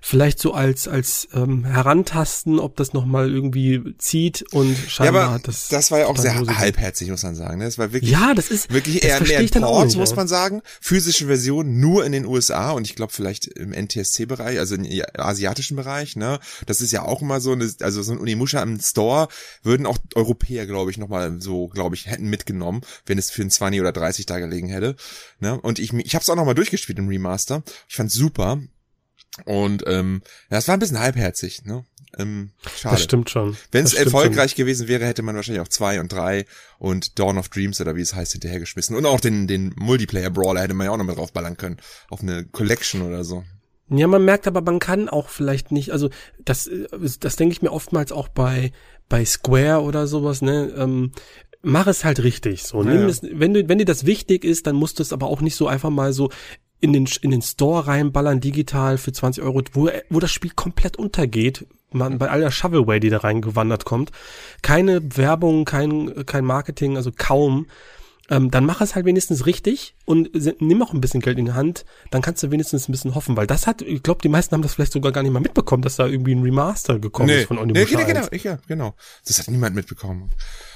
vielleicht 0.00 0.38
so 0.38 0.52
als 0.52 0.88
als 0.88 1.28
ähm, 1.34 1.64
herantasten, 1.64 2.58
ob 2.58 2.76
das 2.76 2.92
noch 2.92 3.04
mal 3.04 3.30
irgendwie 3.30 3.94
zieht 3.98 4.44
und 4.52 4.76
scheinbar 4.88 5.22
ja, 5.22 5.28
aber 5.28 5.38
das 5.40 5.68
das 5.68 5.90
war 5.90 5.98
ja 6.00 6.06
auch 6.06 6.16
sehr 6.16 6.34
halbherzig, 6.34 7.10
muss 7.10 7.22
man 7.22 7.34
sagen. 7.34 7.58
Ne? 7.58 7.64
Das 7.64 7.78
war 7.78 7.92
wirklich 7.92 8.10
ja, 8.10 8.34
das 8.34 8.50
ist 8.50 8.72
wirklich 8.72 9.02
eher 9.02 9.22
mehr 9.22 9.38
ein 9.38 9.50
Port, 9.50 9.86
nicht, 9.86 9.96
muss 9.96 10.14
man 10.14 10.28
sagen. 10.28 10.62
Physische 10.80 11.26
Version 11.26 11.80
nur 11.80 12.04
in 12.04 12.12
den 12.12 12.26
USA 12.26 12.70
und 12.70 12.86
ich 12.86 12.94
glaube 12.94 13.12
vielleicht 13.12 13.46
im 13.46 13.72
NTSC-Bereich, 13.72 14.58
also 14.58 14.74
im 14.74 14.86
asiatischen 15.14 15.76
Bereich. 15.76 16.16
Ne, 16.16 16.38
das 16.66 16.80
ist 16.80 16.92
ja 16.92 17.02
auch 17.02 17.22
immer 17.22 17.40
so, 17.40 17.52
eine, 17.52 17.70
also 17.80 18.02
so 18.02 18.12
ein 18.12 18.18
Unimusha 18.18 18.62
im 18.62 18.80
Store 18.80 19.28
würden 19.62 19.86
auch 19.86 19.98
Europäer, 20.14 20.66
glaube 20.66 20.90
ich, 20.90 20.98
noch 20.98 21.08
mal 21.08 21.40
so, 21.40 21.68
glaube 21.68 21.94
ich, 21.94 22.06
hätten 22.06 22.28
mitgenommen, 22.28 22.82
wenn 23.06 23.18
es 23.18 23.30
für 23.30 23.42
ein 23.42 23.50
20 23.50 23.80
oder 23.80 23.92
30 23.92 24.26
da 24.26 24.38
gelegen 24.38 24.68
hätte. 24.68 24.96
Ne, 25.40 25.60
und 25.60 25.78
ich 25.78 25.92
ich 25.92 26.14
habe 26.14 26.22
es 26.22 26.28
auch 26.28 26.36
noch 26.36 26.44
mal 26.44 26.54
durchgespielt 26.54 26.98
im 26.98 27.08
Remaster. 27.08 27.62
Ich 27.88 27.96
fand's 27.96 28.14
super 28.14 28.60
und 29.44 29.84
ähm, 29.86 30.22
ja, 30.50 30.58
es 30.58 30.68
war 30.68 30.76
ein 30.76 30.80
bisschen 30.80 31.00
halbherzig, 31.00 31.64
ne? 31.64 31.84
Ähm, 32.18 32.50
schade. 32.76 32.94
Das 32.94 33.04
stimmt 33.04 33.28
schon. 33.28 33.56
Wenn 33.72 33.84
es 33.84 33.92
erfolgreich 33.92 34.52
schon. 34.52 34.58
gewesen 34.58 34.88
wäre, 34.88 35.04
hätte 35.04 35.22
man 35.22 35.36
wahrscheinlich 35.36 35.60
auch 35.60 35.68
zwei 35.68 36.00
und 36.00 36.10
drei 36.10 36.46
und 36.78 37.18
Dawn 37.18 37.36
of 37.36 37.48
Dreams 37.50 37.80
oder 37.80 37.94
wie 37.94 38.00
es 38.00 38.14
heißt 38.14 38.32
hinterhergeschmissen. 38.32 38.96
Und 38.96 39.04
auch 39.04 39.20
den, 39.20 39.46
den 39.46 39.74
Multiplayer-Brawler 39.76 40.62
hätte 40.62 40.74
man 40.74 40.86
ja 40.86 40.92
auch 40.92 40.96
noch 40.96 41.04
mit 41.04 41.16
draufballern 41.16 41.56
können. 41.56 41.76
Auf 42.08 42.22
eine 42.22 42.44
Collection 42.44 43.02
oder 43.02 43.22
so. 43.24 43.44
Ja, 43.88 44.06
man 44.06 44.24
merkt 44.24 44.46
aber, 44.46 44.62
man 44.62 44.78
kann 44.78 45.08
auch 45.08 45.28
vielleicht 45.28 45.70
nicht, 45.70 45.92
also 45.92 46.10
das, 46.44 46.68
das 47.20 47.36
denke 47.36 47.52
ich 47.52 47.62
mir 47.62 47.70
oftmals 47.70 48.10
auch 48.10 48.28
bei, 48.28 48.72
bei 49.08 49.24
Square 49.24 49.82
oder 49.82 50.08
sowas, 50.08 50.42
ne? 50.42 50.74
Ähm, 50.76 51.12
mach 51.62 51.86
es 51.86 52.04
halt 52.04 52.22
richtig. 52.22 52.64
So, 52.64 52.82
ja, 52.82 52.90
nimm 52.90 53.08
es, 53.08 53.20
wenn 53.22 53.54
du, 53.54 53.68
wenn 53.68 53.78
dir 53.78 53.84
das 53.84 54.06
wichtig 54.06 54.44
ist, 54.44 54.66
dann 54.66 54.74
musst 54.74 54.98
du 54.98 55.02
es 55.02 55.12
aber 55.12 55.26
auch 55.26 55.40
nicht 55.40 55.54
so 55.54 55.68
einfach 55.68 55.90
mal 55.90 56.12
so 56.12 56.30
in 56.80 56.92
den, 56.92 57.08
in 57.22 57.30
den 57.30 57.42
Store 57.42 57.86
reinballern, 57.86 58.40
digital 58.40 58.98
für 58.98 59.12
20 59.12 59.42
Euro, 59.42 59.62
wo, 59.72 59.88
wo 60.10 60.20
das 60.20 60.30
Spiel 60.30 60.52
komplett 60.54 60.96
untergeht, 60.96 61.66
man 61.90 62.18
bei 62.18 62.28
aller 62.28 62.50
Shovelway, 62.50 63.00
die 63.00 63.10
da 63.10 63.18
reingewandert 63.18 63.84
kommt. 63.84 64.10
Keine 64.62 65.16
Werbung, 65.16 65.64
kein, 65.64 66.26
kein 66.26 66.44
Marketing, 66.44 66.96
also 66.96 67.10
kaum. 67.16 67.66
Ähm, 68.28 68.50
dann 68.50 68.66
mach 68.66 68.80
es 68.80 68.96
halt 68.96 69.06
wenigstens 69.06 69.46
richtig 69.46 69.94
und 70.04 70.30
nimm 70.60 70.82
auch 70.82 70.92
ein 70.92 71.00
bisschen 71.00 71.20
Geld 71.20 71.38
in 71.38 71.44
die 71.44 71.52
Hand, 71.52 71.84
dann 72.10 72.22
kannst 72.22 72.42
du 72.42 72.50
wenigstens 72.50 72.88
ein 72.88 72.92
bisschen 72.92 73.14
hoffen, 73.14 73.36
weil 73.36 73.46
das 73.46 73.68
hat, 73.68 73.82
ich 73.82 74.02
glaube, 74.02 74.20
die 74.20 74.28
meisten 74.28 74.52
haben 74.52 74.62
das 74.62 74.74
vielleicht 74.74 74.92
sogar 74.92 75.12
gar 75.12 75.22
nicht 75.22 75.30
mal 75.30 75.38
mitbekommen, 75.38 75.82
dass 75.82 75.94
da 75.94 76.08
irgendwie 76.08 76.34
ein 76.34 76.42
Remaster 76.42 76.98
gekommen 76.98 77.28
nee, 77.28 77.42
ist 77.42 77.46
von 77.46 77.58
Onimusha 77.58 77.96
nee, 77.96 78.04
genau, 78.04 78.26
ich, 78.32 78.42
ja, 78.42 78.58
genau. 78.66 78.96
Das 79.24 79.38
hat 79.38 79.46
niemand 79.46 79.76
mitbekommen. 79.76 80.30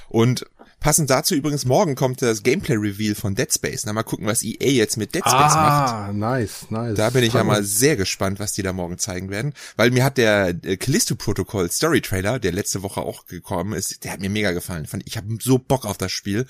Und 0.09 0.47
Passend 0.81 1.11
dazu 1.11 1.35
übrigens 1.35 1.67
morgen 1.67 1.95
kommt 1.95 2.23
das 2.23 2.43
Gameplay-Reveal 2.43 3.15
von 3.15 3.35
Dead 3.35 3.53
Space. 3.53 3.85
Na, 3.85 3.93
mal 3.93 4.03
gucken, 4.03 4.27
was 4.27 4.43
EA 4.43 4.71
jetzt 4.71 4.97
mit 4.97 5.15
Dead 5.15 5.23
Space 5.23 5.53
ah, 5.53 5.63
macht. 5.63 5.95
Ah, 5.95 6.13
nice, 6.15 6.71
nice. 6.71 6.97
Da 6.97 7.11
bin 7.11 7.23
ich 7.23 7.35
ja 7.35 7.45
mal 7.45 7.63
sehr 7.63 7.97
gespannt, 7.97 8.41
was 8.41 8.55
die 8.55 8.63
da 8.63 8.73
morgen 8.73 8.97
zeigen 8.97 9.29
werden. 9.29 9.53
Weil 9.77 9.91
mir 9.91 10.05
hat 10.05 10.17
der 10.17 10.49
äh, 10.49 10.79
Callisto-Protokoll 10.79 11.71
Story-Trailer, 11.71 12.39
der 12.39 12.53
letzte 12.53 12.83
Woche 12.83 13.03
auch 13.03 13.27
gekommen 13.27 13.75
ist, 13.75 14.05
der 14.05 14.13
hat 14.13 14.21
mir 14.21 14.31
mega 14.31 14.53
gefallen. 14.53 14.89
Ich 15.05 15.19
habe 15.19 15.27
so 15.39 15.59
Bock 15.59 15.85
auf 15.85 15.99
das 15.99 16.13
Spiel. 16.13 16.47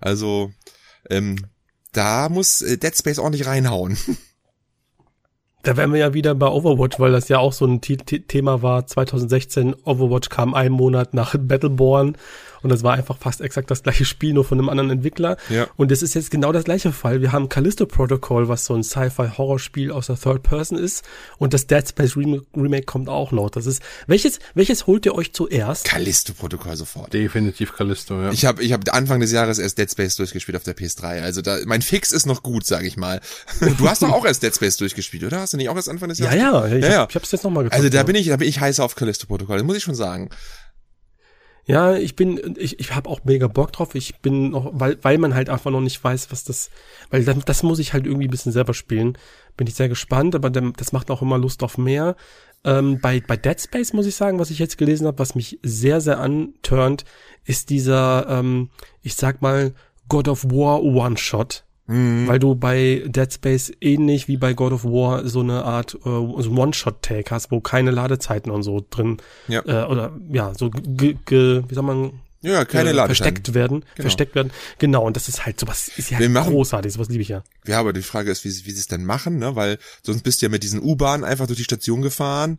Also, 0.00 0.52
ähm, 1.10 1.44
da 1.90 2.28
muss 2.28 2.62
äh, 2.62 2.78
Dead 2.78 2.96
Space 2.96 3.18
ordentlich 3.18 3.46
reinhauen. 3.46 3.98
Da 5.64 5.76
wären 5.76 5.92
wir 5.92 6.00
ja 6.00 6.12
wieder 6.12 6.34
bei 6.34 6.48
Overwatch, 6.48 6.98
weil 6.98 7.12
das 7.12 7.28
ja 7.28 7.38
auch 7.38 7.52
so 7.52 7.64
ein 7.66 7.80
Thema 7.80 8.62
war. 8.62 8.84
2016 8.84 9.76
Overwatch 9.84 10.28
kam 10.28 10.54
einen 10.54 10.74
Monat 10.74 11.14
nach 11.14 11.36
Battleborn 11.38 12.16
und 12.62 12.70
das 12.70 12.82
war 12.82 12.94
einfach 12.94 13.18
fast 13.18 13.40
exakt 13.40 13.70
das 13.70 13.82
gleiche 13.82 14.04
Spiel, 14.04 14.32
nur 14.32 14.44
von 14.44 14.58
einem 14.58 14.68
anderen 14.68 14.90
Entwickler. 14.90 15.36
Ja. 15.48 15.66
Und 15.76 15.90
das 15.90 16.02
ist 16.02 16.14
jetzt 16.14 16.30
genau 16.30 16.52
das 16.52 16.64
gleiche 16.64 16.92
Fall. 16.92 17.20
Wir 17.20 17.32
haben 17.32 17.48
Callisto 17.48 17.86
Protocol, 17.86 18.48
was 18.48 18.64
so 18.64 18.74
ein 18.74 18.82
Sci-Fi-Horrorspiel 18.82 19.90
aus 19.90 20.06
der 20.06 20.16
Third 20.16 20.42
Person 20.42 20.78
ist. 20.78 21.04
Und 21.38 21.54
das 21.54 21.66
Dead 21.66 21.86
Space 21.88 22.16
Remake 22.16 22.84
kommt 22.84 23.08
auch 23.08 23.32
noch. 23.32 23.50
Das 23.50 23.66
ist, 23.66 23.82
welches, 24.06 24.38
welches 24.54 24.86
holt 24.86 25.06
ihr 25.06 25.14
euch 25.14 25.32
zuerst? 25.32 25.84
Callisto 25.84 26.32
Protocol 26.34 26.76
sofort. 26.76 27.12
Definitiv 27.12 27.74
Callisto, 27.74 28.20
ja. 28.20 28.30
Ich 28.30 28.44
habe 28.44 28.62
ich 28.62 28.72
hab 28.72 28.82
Anfang 28.94 29.20
des 29.20 29.32
Jahres 29.32 29.58
erst 29.58 29.78
Dead 29.78 29.90
Space 29.90 30.16
durchgespielt 30.16 30.56
auf 30.56 30.62
der 30.62 30.76
PS3. 30.76 31.22
Also 31.22 31.42
da, 31.42 31.58
mein 31.66 31.82
Fix 31.82 32.12
ist 32.12 32.26
noch 32.26 32.42
gut, 32.42 32.66
sage 32.66 32.86
ich 32.86 32.96
mal. 32.96 33.20
Du 33.78 33.88
hast 33.88 34.02
doch 34.02 34.12
auch 34.12 34.24
erst 34.24 34.42
Dead 34.42 34.54
Space 34.54 34.76
durchgespielt, 34.76 35.24
oder? 35.24 35.40
Hast 35.40 35.54
du 35.54 35.56
nicht 35.56 35.68
auch 35.68 35.76
erst 35.76 35.88
Anfang 35.88 36.08
des 36.08 36.18
Jahres? 36.18 36.36
Ja, 36.36 36.66
ja. 36.66 36.76
Ich, 36.76 36.84
ja, 36.84 36.90
ja. 36.90 37.06
ich 37.08 37.14
hab's 37.14 37.32
jetzt 37.32 37.42
nochmal 37.42 37.64
getan. 37.64 37.78
Also 37.78 37.88
da 37.88 38.02
bin 38.02 38.14
ich, 38.16 38.26
da 38.26 38.36
bin 38.36 38.48
ich 38.48 38.60
heißer 38.60 38.84
auf 38.84 38.94
Callisto 38.94 39.26
Protocol. 39.26 39.56
Das 39.56 39.66
muss 39.66 39.76
ich 39.76 39.82
schon 39.82 39.94
sagen. 39.94 40.30
Ja, 41.64 41.94
ich 41.94 42.16
bin, 42.16 42.56
ich, 42.58 42.80
ich 42.80 42.94
habe 42.94 43.08
auch 43.08 43.20
mega 43.24 43.46
Bock 43.46 43.72
drauf. 43.72 43.94
Ich 43.94 44.18
bin 44.18 44.50
noch, 44.50 44.70
weil, 44.72 44.98
weil 45.02 45.18
man 45.18 45.34
halt 45.34 45.48
einfach 45.48 45.70
noch 45.70 45.80
nicht 45.80 46.02
weiß, 46.02 46.32
was 46.32 46.42
das, 46.42 46.70
weil 47.10 47.24
das, 47.24 47.36
das 47.44 47.62
muss 47.62 47.78
ich 47.78 47.92
halt 47.92 48.04
irgendwie 48.04 48.26
ein 48.26 48.30
bisschen 48.30 48.52
selber 48.52 48.74
spielen. 48.74 49.16
Bin 49.56 49.66
ich 49.66 49.74
sehr 49.74 49.88
gespannt, 49.88 50.34
aber 50.34 50.50
das 50.50 50.92
macht 50.92 51.10
auch 51.10 51.22
immer 51.22 51.38
Lust 51.38 51.62
auf 51.62 51.78
mehr. 51.78 52.16
Ähm, 52.64 53.00
bei, 53.00 53.20
bei 53.20 53.36
Dead 53.36 53.60
Space 53.60 53.92
muss 53.92 54.06
ich 54.06 54.16
sagen, 54.16 54.38
was 54.38 54.50
ich 54.50 54.58
jetzt 54.58 54.78
gelesen 54.78 55.06
habe, 55.06 55.18
was 55.18 55.34
mich 55.34 55.58
sehr, 55.62 56.00
sehr 56.00 56.18
anturnt, 56.18 57.04
ist 57.44 57.70
dieser, 57.70 58.26
ähm, 58.28 58.70
ich 59.02 59.14
sag 59.14 59.40
mal, 59.40 59.72
God 60.08 60.28
of 60.28 60.44
War 60.44 60.82
One-Shot. 60.82 61.64
Mhm. 61.92 62.26
Weil 62.26 62.38
du 62.38 62.54
bei 62.54 63.02
Dead 63.06 63.30
Space 63.30 63.70
ähnlich 63.80 64.26
wie 64.26 64.38
bei 64.38 64.54
God 64.54 64.72
of 64.72 64.84
War 64.84 65.28
so 65.28 65.40
eine 65.40 65.64
Art 65.64 65.98
äh, 66.04 66.08
One-Shot-Take 66.08 67.30
hast, 67.30 67.50
wo 67.50 67.60
keine 67.60 67.90
Ladezeiten 67.90 68.50
und 68.50 68.62
so 68.62 68.84
drin 68.88 69.18
ja. 69.46 69.62
äh, 69.66 69.86
oder 69.86 70.12
ja, 70.30 70.54
so 70.54 70.70
ge, 70.70 71.16
ge, 71.26 71.62
wie 71.68 71.74
soll 71.74 71.84
man 71.84 72.12
ja, 72.40 72.64
keine 72.64 72.90
äh, 72.90 72.94
versteckt 72.94 73.52
werden, 73.52 73.80
genau. 73.80 74.02
versteckt 74.04 74.34
werden. 74.34 74.52
Genau, 74.78 75.04
und 75.06 75.16
das 75.16 75.28
ist 75.28 75.44
halt 75.44 75.60
sowas 75.60 75.88
ist 75.96 76.10
ja 76.10 76.18
wir 76.18 76.30
machen, 76.30 76.52
großartig, 76.52 76.92
sowas 76.92 77.08
liebe 77.08 77.22
ich 77.22 77.28
ja. 77.28 77.44
Ja, 77.66 77.78
aber 77.78 77.92
die 77.92 78.02
Frage 78.02 78.30
ist, 78.30 78.44
wie, 78.44 78.48
wie 78.48 78.72
sie 78.72 78.80
es 78.80 78.88
denn 78.88 79.04
machen, 79.04 79.38
ne? 79.38 79.54
Weil 79.54 79.78
sonst 80.02 80.22
bist 80.22 80.40
du 80.40 80.46
ja 80.46 80.50
mit 80.50 80.62
diesen 80.62 80.82
U-Bahnen 80.82 81.24
einfach 81.24 81.46
durch 81.46 81.58
die 81.58 81.64
Station 81.64 82.00
gefahren 82.00 82.58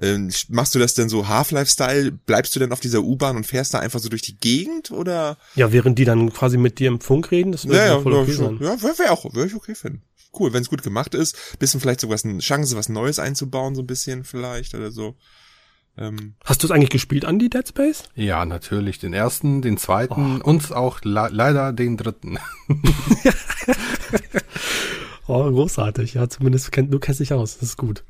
Ähm, 0.00 0.30
machst 0.48 0.74
du 0.74 0.78
das 0.78 0.94
denn 0.94 1.08
so 1.08 1.28
Half-Life-Style? 1.28 2.12
Bleibst 2.12 2.54
du 2.54 2.60
denn 2.60 2.72
auf 2.72 2.80
dieser 2.80 3.02
U-Bahn 3.02 3.36
und 3.36 3.46
fährst 3.46 3.74
da 3.74 3.80
einfach 3.80 4.00
so 4.00 4.08
durch 4.08 4.22
die 4.22 4.38
Gegend 4.38 4.90
oder? 4.90 5.38
Ja, 5.54 5.72
während 5.72 5.98
die 5.98 6.04
dann 6.04 6.32
quasi 6.32 6.56
mit 6.56 6.78
dir 6.78 6.88
im 6.88 7.00
Funk 7.00 7.30
reden, 7.30 7.52
das 7.52 7.66
würde 7.66 7.78
ja, 7.78 7.86
ja, 7.86 8.00
voll 8.00 8.14
okay 8.14 8.30
ja, 8.30 8.36
sein. 8.36 8.58
Ja, 8.60 8.82
wäre 8.82 8.98
wär 8.98 9.12
auch, 9.12 9.24
wäre 9.34 9.46
ich 9.46 9.54
okay 9.54 9.74
finden. 9.74 10.02
Cool, 10.38 10.52
wenn 10.52 10.62
es 10.62 10.70
gut 10.70 10.82
gemacht 10.82 11.14
ist, 11.14 11.58
bisschen 11.58 11.80
vielleicht 11.80 12.00
sogar 12.00 12.18
eine 12.22 12.38
Chance, 12.38 12.76
was 12.76 12.88
Neues 12.88 13.18
einzubauen, 13.18 13.74
so 13.74 13.82
ein 13.82 13.86
bisschen 13.86 14.24
vielleicht 14.24 14.74
oder 14.74 14.90
so. 14.90 15.16
Ähm, 15.98 16.34
Hast 16.44 16.62
du 16.62 16.68
es 16.68 16.70
eigentlich 16.70 16.90
gespielt, 16.90 17.24
Andy, 17.24 17.50
Dead 17.50 17.66
Space? 17.66 18.04
Ja, 18.14 18.46
natürlich. 18.46 19.00
Den 19.00 19.12
ersten, 19.12 19.62
den 19.62 19.78
zweiten 19.78 20.40
oh. 20.40 20.48
und 20.48 20.72
auch 20.72 21.00
leider 21.02 21.72
den 21.72 21.96
dritten. 21.96 22.38
oh, 25.26 25.50
großartig. 25.50 26.14
Ja, 26.14 26.28
zumindest 26.28 26.70
kenn, 26.70 26.90
du 26.90 27.00
kennst 27.00 27.20
dich 27.20 27.32
aus. 27.32 27.58
Das 27.58 27.70
ist 27.70 27.76
gut. 27.76 28.04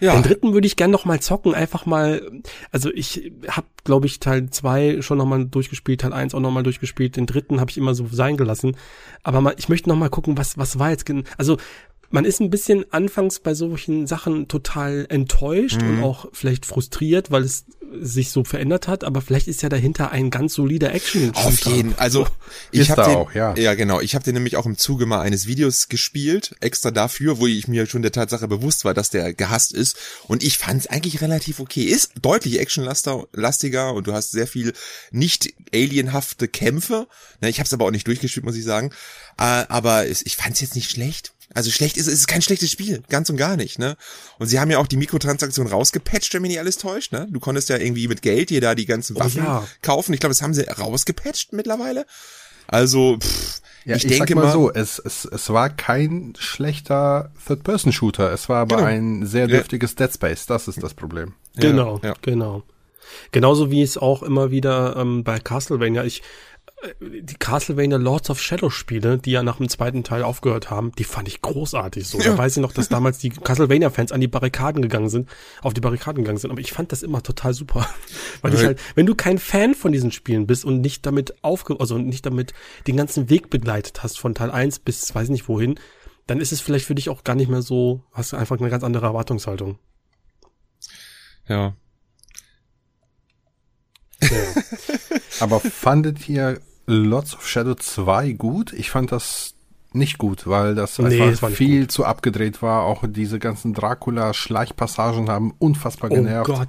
Ja. 0.00 0.14
Den 0.14 0.22
dritten 0.22 0.52
würde 0.52 0.66
ich 0.66 0.76
gern 0.76 0.90
noch 0.90 1.04
mal 1.04 1.20
zocken, 1.20 1.54
einfach 1.54 1.86
mal, 1.86 2.22
also 2.70 2.90
ich 2.92 3.32
habe, 3.48 3.66
glaube 3.84 4.06
ich, 4.06 4.20
Teil 4.20 4.48
zwei 4.50 5.02
schon 5.02 5.18
noch 5.18 5.26
mal 5.26 5.44
durchgespielt, 5.44 6.02
Teil 6.02 6.12
eins 6.12 6.34
auch 6.34 6.40
noch 6.40 6.50
mal 6.50 6.62
durchgespielt, 6.62 7.16
den 7.16 7.26
dritten 7.26 7.60
habe 7.60 7.70
ich 7.70 7.78
immer 7.78 7.94
so 7.94 8.06
sein 8.10 8.36
gelassen, 8.36 8.76
aber 9.22 9.40
mal, 9.40 9.54
ich 9.58 9.68
möchte 9.68 9.88
noch 9.88 9.96
mal 9.96 10.10
gucken, 10.10 10.38
was 10.38 10.58
was 10.58 10.78
war 10.78 10.90
jetzt, 10.90 11.04
also 11.36 11.56
man 12.10 12.24
ist 12.24 12.40
ein 12.40 12.50
bisschen 12.50 12.84
anfangs 12.92 13.40
bei 13.40 13.54
solchen 13.54 14.06
Sachen 14.06 14.48
total 14.48 15.06
enttäuscht 15.08 15.80
mhm. 15.82 15.98
und 15.98 16.04
auch 16.04 16.26
vielleicht 16.32 16.66
frustriert, 16.66 17.30
weil 17.30 17.42
es 17.42 17.64
sich 18.00 18.30
so 18.30 18.44
verändert 18.44 18.88
hat, 18.88 19.04
aber 19.04 19.22
vielleicht 19.22 19.48
ist 19.48 19.62
ja 19.62 19.68
dahinter 19.68 20.10
ein 20.10 20.30
ganz 20.30 20.54
solider 20.54 20.92
Action. 20.92 21.32
Auf 21.34 21.60
jeden, 21.60 21.94
also 21.98 22.26
ich 22.70 22.90
habe 22.90 23.04
den, 23.04 23.16
auch, 23.16 23.34
ja. 23.34 23.54
ja 23.56 23.74
genau, 23.74 24.00
ich 24.00 24.14
habe 24.14 24.24
den 24.24 24.34
nämlich 24.34 24.56
auch 24.56 24.66
im 24.66 24.76
Zuge 24.76 25.06
mal 25.06 25.20
eines 25.20 25.46
Videos 25.46 25.88
gespielt, 25.88 26.54
extra 26.60 26.90
dafür, 26.90 27.38
wo 27.38 27.46
ich 27.46 27.68
mir 27.68 27.86
schon 27.86 28.02
der 28.02 28.12
Tatsache 28.12 28.48
bewusst 28.48 28.84
war, 28.84 28.94
dass 28.94 29.10
der 29.10 29.32
gehasst 29.32 29.72
ist 29.72 29.96
und 30.26 30.42
ich 30.42 30.58
fand 30.58 30.82
es 30.82 30.86
eigentlich 30.86 31.20
relativ 31.20 31.60
okay. 31.60 31.84
Ist 31.84 32.12
deutlich 32.20 32.60
actionlastiger 32.60 33.94
und 33.94 34.06
du 34.06 34.12
hast 34.12 34.32
sehr 34.32 34.46
viel 34.46 34.72
nicht 35.10 35.54
alienhafte 35.72 36.48
Kämpfe. 36.48 37.06
Ne, 37.40 37.48
ich 37.48 37.58
habe 37.58 37.66
es 37.66 37.72
aber 37.72 37.86
auch 37.86 37.90
nicht 37.90 38.06
durchgespielt, 38.06 38.44
muss 38.44 38.56
ich 38.56 38.64
sagen. 38.64 38.90
Äh, 39.38 39.64
aber 39.68 40.06
ich 40.06 40.36
fand 40.36 40.54
es 40.54 40.60
jetzt 40.60 40.74
nicht 40.74 40.90
schlecht. 40.90 41.32
Also 41.58 41.72
schlecht 41.72 41.96
ist 41.96 42.06
es 42.06 42.14
ist 42.14 42.28
kein 42.28 42.40
schlechtes 42.40 42.70
Spiel, 42.70 43.02
ganz 43.08 43.28
und 43.30 43.36
gar 43.36 43.56
nicht, 43.56 43.80
ne? 43.80 43.96
Und 44.38 44.46
sie 44.46 44.60
haben 44.60 44.70
ja 44.70 44.78
auch 44.78 44.86
die 44.86 44.96
Mikrotransaktion 44.96 45.66
rausgepatcht, 45.66 46.32
wenn 46.32 46.42
mich 46.42 46.52
nicht 46.52 46.60
alles 46.60 46.78
täuscht, 46.78 47.10
ne? 47.10 47.26
Du 47.32 47.40
konntest 47.40 47.68
ja 47.68 47.78
irgendwie 47.78 48.06
mit 48.06 48.22
Geld 48.22 48.50
dir 48.50 48.60
da 48.60 48.76
die 48.76 48.86
ganzen 48.86 49.16
oh 49.16 49.18
Waffen 49.18 49.42
oh, 49.42 49.44
ja. 49.44 49.66
kaufen. 49.82 50.14
Ich 50.14 50.20
glaube, 50.20 50.30
das 50.30 50.40
haben 50.40 50.54
sie 50.54 50.68
rausgepatcht 50.68 51.52
mittlerweile. 51.52 52.06
Also, 52.68 53.18
pff, 53.18 53.60
ja, 53.84 53.96
ich, 53.96 54.04
ich 54.04 54.18
denke 54.18 54.36
mal, 54.36 54.44
mal 54.44 54.52
so, 54.52 54.72
es, 54.72 55.00
es, 55.00 55.24
es 55.24 55.50
war 55.50 55.68
kein 55.68 56.34
schlechter 56.38 57.32
Third-Person-Shooter, 57.44 58.32
es 58.32 58.48
war 58.48 58.58
aber 58.58 58.76
genau. 58.76 58.88
ein 58.88 59.26
sehr 59.26 59.48
dürftiges 59.48 59.96
ja. 59.98 60.06
Dead 60.06 60.14
Space, 60.14 60.46
das 60.46 60.68
ist 60.68 60.80
das 60.80 60.94
Problem. 60.94 61.34
Genau, 61.56 61.98
ja. 62.04 62.14
genau. 62.22 62.62
Genauso 63.32 63.72
wie 63.72 63.82
es 63.82 63.98
auch 63.98 64.22
immer 64.22 64.52
wieder 64.52 64.94
ähm, 64.96 65.24
bei 65.24 65.40
Castlevania, 65.40 66.04
ich 66.04 66.22
die 67.00 67.34
Castlevania 67.34 67.96
Lords 67.96 68.30
of 68.30 68.40
Shadow 68.40 68.70
Spiele, 68.70 69.18
die 69.18 69.32
ja 69.32 69.42
nach 69.42 69.56
dem 69.56 69.68
zweiten 69.68 70.04
Teil 70.04 70.22
aufgehört 70.22 70.70
haben, 70.70 70.92
die 70.96 71.04
fand 71.04 71.26
ich 71.26 71.42
großartig 71.42 72.06
so. 72.06 72.18
Ja. 72.18 72.32
Da 72.32 72.38
weiß 72.38 72.56
ich 72.56 72.62
noch, 72.62 72.72
dass 72.72 72.88
damals 72.88 73.18
die 73.18 73.30
Castlevania 73.30 73.90
Fans 73.90 74.12
an 74.12 74.20
die 74.20 74.28
Barrikaden 74.28 74.82
gegangen 74.82 75.08
sind, 75.08 75.28
auf 75.62 75.74
die 75.74 75.80
Barrikaden 75.80 76.22
gegangen 76.22 76.38
sind, 76.38 76.50
aber 76.50 76.60
ich 76.60 76.72
fand 76.72 76.92
das 76.92 77.02
immer 77.02 77.22
total 77.22 77.52
super, 77.52 77.88
weil 78.42 78.54
ich 78.54 78.64
halt, 78.64 78.80
wenn 78.94 79.06
du 79.06 79.16
kein 79.16 79.38
Fan 79.38 79.74
von 79.74 79.90
diesen 79.90 80.12
Spielen 80.12 80.46
bist 80.46 80.64
und 80.64 80.80
nicht 80.80 81.04
damit 81.04 81.42
aufge 81.42 81.78
also 81.80 81.98
nicht 81.98 82.24
damit 82.24 82.54
den 82.86 82.96
ganzen 82.96 83.28
Weg 83.28 83.50
begleitet 83.50 84.02
hast 84.02 84.18
von 84.18 84.34
Teil 84.34 84.50
1 84.50 84.78
bis 84.80 85.14
weiß 85.14 85.30
nicht 85.30 85.48
wohin, 85.48 85.80
dann 86.26 86.40
ist 86.40 86.52
es 86.52 86.60
vielleicht 86.60 86.86
für 86.86 86.94
dich 86.94 87.08
auch 87.08 87.24
gar 87.24 87.34
nicht 87.34 87.48
mehr 87.48 87.62
so, 87.62 88.04
hast 88.12 88.32
du 88.32 88.36
einfach 88.36 88.58
eine 88.58 88.70
ganz 88.70 88.84
andere 88.84 89.06
Erwartungshaltung. 89.06 89.78
Ja. 91.48 91.74
Aber 95.40 95.60
fandet 95.60 96.28
ihr 96.28 96.60
Lots 96.86 97.34
of 97.34 97.46
Shadow 97.46 97.74
2 97.74 98.32
gut. 98.32 98.72
Ich 98.72 98.90
fand 98.90 99.12
das 99.12 99.54
nicht 99.92 100.18
gut, 100.18 100.46
weil 100.46 100.74
das 100.74 100.98
nee, 100.98 101.20
einfach 101.20 101.50
viel 101.50 101.82
gut. 101.82 101.92
zu 101.92 102.04
abgedreht 102.04 102.62
war. 102.62 102.82
Auch 102.84 103.04
diese 103.06 103.38
ganzen 103.38 103.74
Dracula-Schleichpassagen 103.74 105.28
haben 105.28 105.54
unfassbar 105.58 106.10
genervt. 106.10 106.50
Oh 106.50 106.54
Gott. 106.54 106.68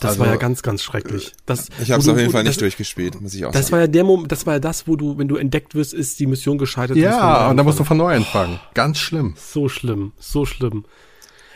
Das 0.00 0.12
also, 0.12 0.20
war 0.20 0.28
ja 0.28 0.36
ganz, 0.36 0.62
ganz 0.62 0.82
schrecklich. 0.82 1.34
Das, 1.44 1.68
ich 1.78 1.90
habe 1.90 2.00
es 2.00 2.08
auf 2.08 2.18
jeden 2.18 2.32
Fall 2.32 2.42
nicht 2.42 2.56
das, 2.56 2.60
durchgespielt, 2.60 3.20
muss 3.20 3.34
ich 3.34 3.44
auch 3.44 3.52
das 3.52 3.66
sagen. 3.66 3.72
war 3.72 3.80
ja 3.80 3.86
der 3.86 4.04
Moment, 4.04 4.32
das 4.32 4.46
war 4.46 4.54
ja 4.54 4.58
das, 4.58 4.88
wo 4.88 4.96
du, 4.96 5.18
wenn 5.18 5.28
du 5.28 5.36
entdeckt 5.36 5.74
wirst, 5.74 5.92
ist 5.92 6.18
die 6.18 6.26
Mission 6.26 6.56
gescheitert. 6.56 6.96
Ja, 6.96 7.50
und 7.50 7.58
da 7.58 7.62
musst 7.62 7.78
du 7.78 7.84
von 7.84 7.98
neu 7.98 8.14
anfangen. 8.14 8.58
Oh, 8.62 8.70
ganz 8.72 8.98
schlimm. 8.98 9.34
So 9.36 9.68
schlimm, 9.68 10.12
so 10.18 10.46
schlimm. 10.46 10.86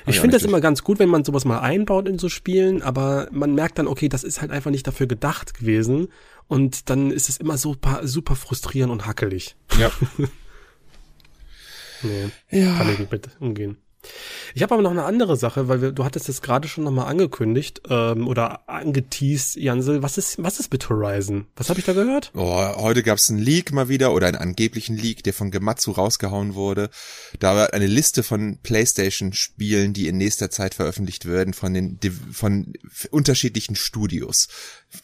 Ich 0.06 0.20
finde 0.20 0.37
das 0.37 0.44
immer 0.44 0.61
ganz 0.61 0.82
gut, 0.82 0.99
wenn 0.99 1.08
man 1.08 1.25
sowas 1.25 1.44
mal 1.44 1.61
einbaut 1.61 2.08
in 2.08 2.18
so 2.18 2.28
Spielen, 2.28 2.82
aber 2.82 3.28
man 3.30 3.54
merkt 3.54 3.78
dann, 3.78 3.87
okay, 3.87 4.08
das 4.08 4.23
ist 4.23 4.40
halt 4.40 4.50
einfach 4.50 4.70
nicht 4.70 4.87
dafür 4.87 5.06
gedacht 5.06 5.54
gewesen 5.54 6.08
und 6.46 6.90
dann 6.90 7.11
ist 7.11 7.28
es 7.28 7.38
immer 7.38 7.56
super, 7.56 8.00
super 8.06 8.37
frustrierend 8.37 8.92
und 8.92 9.06
hackelig. 9.06 9.56
Ja. 9.78 9.90
nee, 12.02 12.30
ja. 12.50 12.76
kann 12.76 12.92
ich 12.92 12.99
nicht 12.99 13.12
mit 13.12 13.28
umgehen. 13.40 13.78
Ich 14.54 14.62
habe 14.62 14.75
aber 14.75 14.82
noch 14.82 14.90
eine 14.90 15.04
andere 15.04 15.37
Sache, 15.37 15.68
weil 15.68 15.82
wir, 15.82 15.92
du 15.92 16.04
hattest 16.04 16.28
das 16.28 16.42
gerade 16.42 16.68
schon 16.68 16.84
nochmal 16.84 17.06
angekündigt 17.06 17.82
ähm, 17.88 18.28
oder 18.28 18.68
angeteased, 18.68 19.56
Jansel. 19.56 20.02
Was 20.02 20.18
ist, 20.18 20.42
was 20.42 20.61
ist 20.61 20.73
mit 20.73 20.88
Horizon? 20.88 21.46
Was 21.56 21.70
habe 21.70 21.80
ich 21.80 21.87
da 21.87 21.92
gehört? 21.92 22.30
Oh, 22.34 22.76
heute 22.76 23.02
gab 23.02 23.18
es 23.18 23.30
einen 23.30 23.38
Leak 23.38 23.73
mal 23.73 23.88
wieder 23.88 24.12
oder 24.12 24.26
einen 24.26 24.37
angeblichen 24.37 24.96
Leak, 24.96 25.23
der 25.25 25.34
von 25.34 25.50
Gematsu 25.50 25.92
rausgehauen 25.92 26.54
wurde. 26.54 26.90
Da 27.38 27.56
war 27.56 27.73
eine 27.73 27.87
Liste 27.87 28.23
von 28.23 28.58
PlayStation-Spielen, 28.62 29.92
die 29.92 30.08
in 30.08 30.16
nächster 30.16 30.50
Zeit 30.50 30.75
veröffentlicht 30.75 31.26
werden 31.26 31.54
von 31.54 31.75
den 31.75 31.99
von 32.32 32.75
unterschiedlichen 33.11 33.76
Studios 33.76 34.49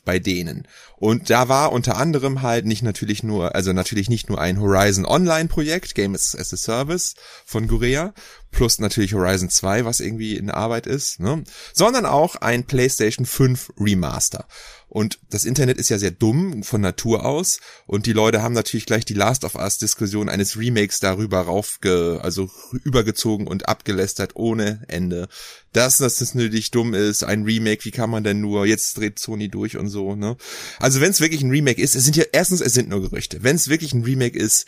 bei 0.04 0.18
denen. 0.18 0.66
Und 0.96 1.30
da 1.30 1.48
war 1.48 1.72
unter 1.72 1.96
anderem 1.96 2.42
halt 2.42 2.66
nicht 2.66 2.82
natürlich 2.82 3.22
nur, 3.22 3.54
also 3.54 3.72
natürlich 3.72 4.08
nicht 4.08 4.28
nur 4.28 4.40
ein 4.40 4.60
Horizon 4.60 5.06
Online 5.06 5.48
Projekt, 5.48 5.94
Game 5.94 6.14
as 6.14 6.34
a 6.34 6.56
Service 6.56 7.14
von 7.44 7.68
Gurea, 7.68 8.12
plus 8.50 8.78
natürlich 8.78 9.14
Horizon 9.14 9.48
2, 9.48 9.84
was 9.84 10.00
irgendwie 10.00 10.36
in 10.36 10.50
Arbeit 10.50 10.86
ist, 10.86 11.20
ne? 11.20 11.44
sondern 11.72 12.06
auch 12.06 12.36
ein 12.36 12.64
PlayStation 12.64 13.26
5 13.26 13.72
Remaster. 13.78 14.46
Und 14.90 15.20
das 15.30 15.44
Internet 15.44 15.78
ist 15.78 15.88
ja 15.88 15.98
sehr 15.98 16.10
dumm 16.10 16.64
von 16.64 16.80
Natur 16.80 17.24
aus 17.24 17.60
und 17.86 18.06
die 18.06 18.12
Leute 18.12 18.42
haben 18.42 18.54
natürlich 18.54 18.86
gleich 18.86 19.04
die 19.04 19.14
Last 19.14 19.44
of 19.44 19.54
Us 19.54 19.78
Diskussion 19.78 20.28
eines 20.28 20.58
Remakes 20.58 20.98
darüber 20.98 21.42
raufge, 21.42 22.18
also 22.22 22.50
übergezogen 22.84 23.46
und 23.46 23.68
abgelästert 23.68 24.32
ohne 24.34 24.82
Ende. 24.88 25.28
Dass 25.72 25.98
das 25.98 26.34
nötig 26.34 26.72
dumm 26.72 26.92
ist, 26.94 27.22
ein 27.22 27.44
Remake, 27.44 27.84
wie 27.84 27.92
kann 27.92 28.10
man 28.10 28.24
denn 28.24 28.40
nur, 28.40 28.66
jetzt 28.66 28.98
dreht 28.98 29.20
Sony 29.20 29.48
durch 29.48 29.76
und 29.76 29.88
so, 29.88 30.16
ne? 30.16 30.36
Also 30.80 31.00
wenn 31.00 31.12
es 31.12 31.20
wirklich 31.20 31.42
ein 31.42 31.50
Remake 31.50 31.80
ist, 31.80 31.94
es 31.94 32.02
sind 32.02 32.16
ja 32.16 32.24
erstens, 32.32 32.60
es 32.60 32.74
sind 32.74 32.88
nur 32.88 33.00
Gerüchte. 33.00 33.44
Wenn 33.44 33.54
es 33.54 33.68
wirklich 33.68 33.92
ein 33.92 34.02
Remake 34.02 34.36
ist, 34.36 34.66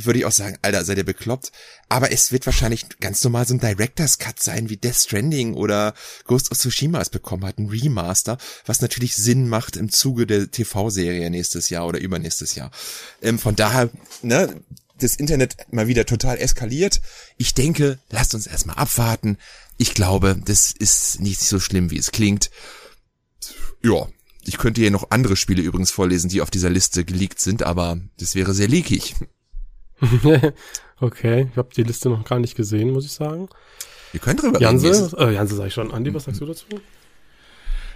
würde 0.00 0.20
ich 0.20 0.24
auch 0.24 0.32
sagen, 0.32 0.58
Alter, 0.62 0.84
seid 0.84 0.98
ihr 0.98 1.04
bekloppt? 1.04 1.50
Aber 1.88 2.12
es 2.12 2.30
wird 2.30 2.46
wahrscheinlich 2.46 2.86
ganz 3.00 3.22
normal 3.24 3.46
so 3.46 3.54
ein 3.54 3.60
Director's 3.60 4.18
Cut 4.18 4.40
sein, 4.40 4.70
wie 4.70 4.76
Death 4.76 4.96
Stranding 4.96 5.54
oder 5.54 5.94
Ghost 6.24 6.52
of 6.52 6.58
Tsushima 6.58 7.00
es 7.00 7.10
bekommen 7.10 7.44
hat, 7.44 7.58
ein 7.58 7.68
Remaster, 7.68 8.38
was 8.64 8.80
natürlich 8.80 9.16
Sinn 9.16 9.48
macht 9.48 9.76
im 9.76 9.90
Zuge 9.90 10.26
der 10.26 10.50
TV-Serie 10.50 11.28
nächstes 11.30 11.68
Jahr 11.70 11.86
oder 11.86 11.98
übernächstes 11.98 12.54
Jahr. 12.54 12.70
Ähm, 13.22 13.38
von 13.38 13.56
daher, 13.56 13.90
ne, 14.22 14.60
das 14.98 15.16
Internet 15.16 15.56
mal 15.72 15.88
wieder 15.88 16.06
total 16.06 16.38
eskaliert. 16.38 17.00
Ich 17.36 17.54
denke, 17.54 17.98
lasst 18.10 18.34
uns 18.34 18.46
erstmal 18.46 18.76
abwarten. 18.76 19.38
Ich 19.78 19.94
glaube, 19.94 20.40
das 20.44 20.72
ist 20.76 21.20
nicht 21.20 21.40
so 21.40 21.60
schlimm, 21.60 21.90
wie 21.90 21.98
es 21.98 22.12
klingt. 22.12 22.50
Ja, 23.82 24.08
ich 24.44 24.58
könnte 24.58 24.80
hier 24.80 24.90
noch 24.90 25.10
andere 25.10 25.36
Spiele 25.36 25.62
übrigens 25.62 25.90
vorlesen, 25.90 26.28
die 26.28 26.40
auf 26.40 26.50
dieser 26.50 26.70
Liste 26.70 27.04
geleakt 27.04 27.40
sind, 27.40 27.62
aber 27.62 28.00
das 28.18 28.34
wäre 28.34 28.54
sehr 28.54 28.68
leakig. 28.68 29.14
okay, 31.00 31.48
ich 31.50 31.56
habe 31.56 31.68
die 31.74 31.82
Liste 31.82 32.08
noch 32.10 32.24
gar 32.24 32.38
nicht 32.38 32.56
gesehen, 32.56 32.90
muss 32.90 33.04
ich 33.04 33.12
sagen. 33.12 33.48
Ihr 34.12 34.20
könnt 34.20 34.42
drüber 34.42 34.60
Janse, 34.60 35.16
äh, 35.18 35.34
Janse 35.34 35.56
sag 35.56 35.66
ich 35.66 35.74
schon. 35.74 35.92
Andi, 35.92 36.12
was 36.14 36.24
sagst 36.24 36.40
du 36.40 36.46
dazu? 36.46 36.66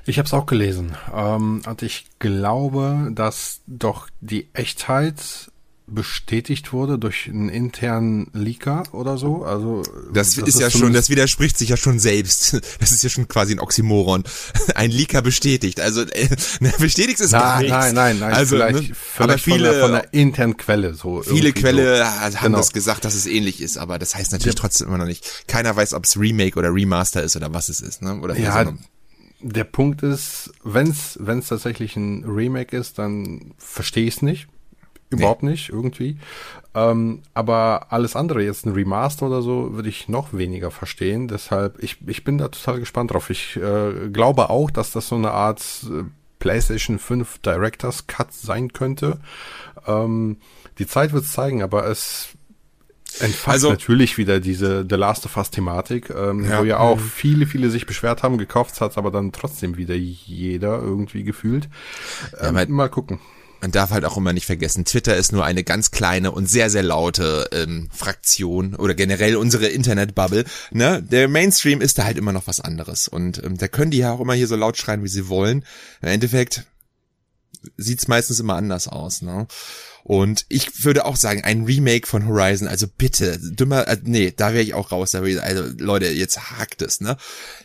Ich 0.04 0.18
habe 0.18 0.26
es 0.26 0.34
auch 0.34 0.46
gelesen 0.46 0.96
ähm, 1.14 1.62
und 1.66 1.82
ich 1.82 2.06
glaube, 2.18 3.10
dass 3.14 3.60
doch 3.66 4.08
die 4.20 4.48
Echtheit 4.52 5.51
bestätigt 5.94 6.72
wurde 6.72 6.98
durch 6.98 7.28
einen 7.28 7.48
internen 7.48 8.30
Leaker 8.32 8.84
oder 8.92 9.18
so. 9.18 9.44
Also 9.44 9.82
das, 10.12 10.34
das 10.34 10.38
ist, 10.38 10.48
ist 10.48 10.60
ja 10.60 10.70
schon, 10.70 10.92
das 10.92 11.10
widerspricht 11.10 11.58
sich 11.58 11.68
ja 11.68 11.76
schon 11.76 11.98
selbst. 11.98 12.60
Das 12.80 12.90
ist 12.90 13.02
ja 13.02 13.10
schon 13.10 13.28
quasi 13.28 13.54
ein 13.54 13.60
Oxymoron. 13.60 14.24
Ein 14.74 14.90
Leaker 14.90 15.22
bestätigt. 15.22 15.80
Also 15.80 16.02
äh, 16.02 16.28
bestätigt 16.78 17.20
es 17.20 17.30
gar 17.30 17.60
nichts. 17.60 17.72
Nein, 17.72 17.94
nein, 17.94 18.18
nein. 18.18 18.32
Also, 18.32 18.56
vielleicht, 18.56 18.88
ne? 18.88 18.94
vielleicht 18.94 19.20
aber 19.20 19.38
viele 19.38 19.66
von 19.66 19.72
der, 19.72 19.82
von 19.82 19.92
der 19.92 20.12
internen 20.12 20.56
Quelle 20.56 20.94
so. 20.94 21.22
Viele 21.22 21.52
Quelle 21.52 21.98
so. 21.98 22.04
haben 22.04 22.34
genau. 22.40 22.58
das 22.58 22.72
gesagt, 22.72 23.04
dass 23.04 23.14
es 23.14 23.26
ähnlich 23.26 23.60
ist, 23.60 23.78
aber 23.78 23.98
das 23.98 24.14
heißt 24.14 24.32
natürlich 24.32 24.54
ja. 24.54 24.60
trotzdem 24.60 24.88
immer 24.88 24.98
noch 24.98 25.06
nicht. 25.06 25.46
Keiner 25.46 25.74
weiß, 25.76 25.94
ob 25.94 26.04
es 26.04 26.18
Remake 26.18 26.58
oder 26.58 26.74
Remaster 26.74 27.22
ist 27.22 27.36
oder 27.36 27.52
was 27.52 27.68
es 27.68 27.80
ist, 27.80 28.02
ne? 28.02 28.18
Oder 28.20 28.36
ja, 28.36 28.72
der 29.40 29.64
Punkt 29.64 30.02
ist, 30.02 30.52
wenn 30.64 30.88
es 30.88 31.46
tatsächlich 31.48 31.96
ein 31.96 32.24
Remake 32.24 32.76
ist, 32.76 32.98
dann 32.98 33.54
verstehe 33.58 34.06
ich 34.06 34.16
es 34.16 34.22
nicht 34.22 34.48
überhaupt 35.12 35.42
nee. 35.42 35.50
nicht 35.50 35.68
irgendwie. 35.68 36.18
Ähm, 36.74 37.20
aber 37.34 37.86
alles 37.90 38.16
andere, 38.16 38.42
jetzt 38.42 38.64
ein 38.64 38.72
Remaster 38.72 39.26
oder 39.26 39.42
so, 39.42 39.74
würde 39.74 39.88
ich 39.88 40.08
noch 40.08 40.32
weniger 40.32 40.70
verstehen. 40.70 41.28
Deshalb, 41.28 41.82
ich, 41.82 41.98
ich 42.06 42.24
bin 42.24 42.38
da 42.38 42.48
total 42.48 42.80
gespannt 42.80 43.12
drauf. 43.12 43.28
Ich 43.30 43.56
äh, 43.56 44.08
glaube 44.10 44.48
auch, 44.50 44.70
dass 44.70 44.92
das 44.92 45.08
so 45.08 45.16
eine 45.16 45.32
Art 45.32 45.62
äh, 45.90 46.04
PlayStation 46.38 46.98
5 46.98 47.38
Director's 47.38 48.06
Cut 48.06 48.32
sein 48.32 48.72
könnte. 48.72 49.20
Ähm, 49.86 50.38
die 50.78 50.86
Zeit 50.86 51.12
wird 51.12 51.24
es 51.24 51.32
zeigen, 51.32 51.62
aber 51.62 51.86
es 51.86 52.28
entfasst 53.20 53.54
also, 53.56 53.70
natürlich 53.70 54.16
wieder 54.16 54.40
diese 54.40 54.86
The 54.88 54.96
Last 54.96 55.26
of 55.26 55.36
Us 55.36 55.50
Thematik, 55.50 56.08
ähm, 56.08 56.44
ja, 56.44 56.60
wo 56.60 56.64
ja 56.64 56.78
auch 56.78 56.96
mhm. 56.96 57.00
viele, 57.00 57.46
viele 57.46 57.68
sich 57.68 57.84
beschwert 57.84 58.22
haben, 58.22 58.38
gekauft 58.38 58.80
hat 58.80 58.96
aber 58.96 59.10
dann 59.10 59.32
trotzdem 59.32 59.76
wieder 59.76 59.94
jeder 59.94 60.80
irgendwie 60.80 61.22
gefühlt. 61.22 61.68
Ähm, 62.40 62.56
ja, 62.56 62.66
mal 62.68 62.88
gucken 62.88 63.20
man 63.62 63.70
darf 63.70 63.90
halt 63.90 64.04
auch 64.04 64.16
immer 64.16 64.32
nicht 64.32 64.46
vergessen, 64.46 64.84
Twitter 64.84 65.16
ist 65.16 65.32
nur 65.32 65.44
eine 65.44 65.62
ganz 65.62 65.92
kleine 65.92 66.32
und 66.32 66.50
sehr, 66.50 66.68
sehr 66.68 66.82
laute 66.82 67.48
ähm, 67.52 67.88
Fraktion 67.94 68.74
oder 68.74 68.94
generell 68.94 69.36
unsere 69.36 69.68
Internetbubble. 69.68 70.44
Ne? 70.72 71.00
Der 71.00 71.28
Mainstream 71.28 71.80
ist 71.80 71.96
da 71.96 72.04
halt 72.04 72.18
immer 72.18 72.32
noch 72.32 72.48
was 72.48 72.58
anderes. 72.58 73.06
Und 73.06 73.42
ähm, 73.44 73.56
da 73.56 73.68
können 73.68 73.92
die 73.92 73.98
ja 73.98 74.12
auch 74.12 74.20
immer 74.20 74.34
hier 74.34 74.48
so 74.48 74.56
laut 74.56 74.76
schreien, 74.76 75.04
wie 75.04 75.08
sie 75.08 75.28
wollen. 75.28 75.64
Im 76.02 76.08
Endeffekt 76.08 76.66
sieht's 77.76 78.08
meistens 78.08 78.40
immer 78.40 78.56
anders 78.56 78.88
aus. 78.88 79.22
Ne? 79.22 79.46
Und 80.02 80.44
ich 80.48 80.84
würde 80.84 81.04
auch 81.04 81.14
sagen, 81.14 81.44
ein 81.44 81.64
Remake 81.64 82.08
von 82.08 82.26
Horizon, 82.26 82.66
also 82.66 82.88
bitte, 82.88 83.38
dümmer, 83.38 83.86
äh, 83.86 83.96
nee, 84.02 84.32
da 84.36 84.52
wäre 84.52 84.64
ich 84.64 84.74
auch 84.74 84.90
raus. 84.90 85.12
Da 85.12 85.22
ich, 85.22 85.40
also 85.40 85.62
Leute, 85.78 86.06
jetzt 86.08 86.50
hakt 86.50 86.82
es, 86.82 87.00
ne? 87.00 87.16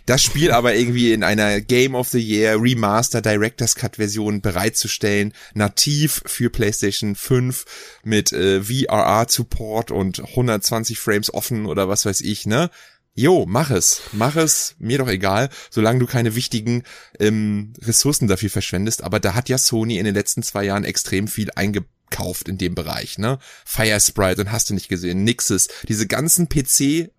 Das 0.08 0.24
Spiel 0.24 0.52
aber 0.52 0.74
irgendwie 0.74 1.12
in 1.12 1.22
einer 1.22 1.60
Game 1.60 1.94
of 1.94 2.08
the 2.08 2.18
Year 2.18 2.62
Remaster 2.62 3.22
Director's 3.22 3.76
Cut 3.76 3.98
Version 3.98 4.40
bereitzustellen, 4.40 5.34
nativ 5.54 6.22
für 6.26 6.50
PlayStation 6.50 7.14
5 7.14 7.66
mit 8.06 8.32
äh, 8.32 8.64
VRR 8.64 9.26
Support 9.28 9.92
und 9.92 10.22
120 10.22 10.98
Frames 10.98 11.34
offen 11.34 11.66
oder 11.66 11.90
was 11.90 12.06
weiß 12.06 12.22
ich, 12.22 12.46
ne? 12.46 12.70
Jo, 13.16 13.46
mach 13.46 13.70
es, 13.70 14.00
mach 14.14 14.38
es, 14.38 14.76
mir 14.80 14.98
doch 14.98 15.10
egal, 15.10 15.50
solange 15.70 16.00
du 16.00 16.06
keine 16.06 16.36
wichtigen 16.36 16.84
ähm, 17.20 17.74
Ressourcen 17.82 18.30
dafür 18.30 18.50
verschwendest. 18.50 19.04
Aber 19.04 19.20
da 19.20 19.34
hat 19.34 19.50
ja 19.50 19.58
Sony 19.58 19.98
in 19.98 20.06
den 20.06 20.16
letzten 20.16 20.42
zwei 20.42 20.64
Jahren 20.64 20.86
extrem 20.86 21.28
viel 21.28 21.50
eingebaut 21.54 21.92
kauft 22.10 22.48
in 22.48 22.58
dem 22.58 22.74
Bereich, 22.74 23.18
ne? 23.18 23.38
Fire 23.66 24.00
Sprite 24.00 24.40
und 24.40 24.52
hast 24.54 24.70
du 24.70 24.74
nicht 24.74 24.88
gesehen, 24.88 25.26
Nixes, 25.26 25.68
diese 25.90 26.08
ganzen 26.08 26.48
PC 26.48 27.12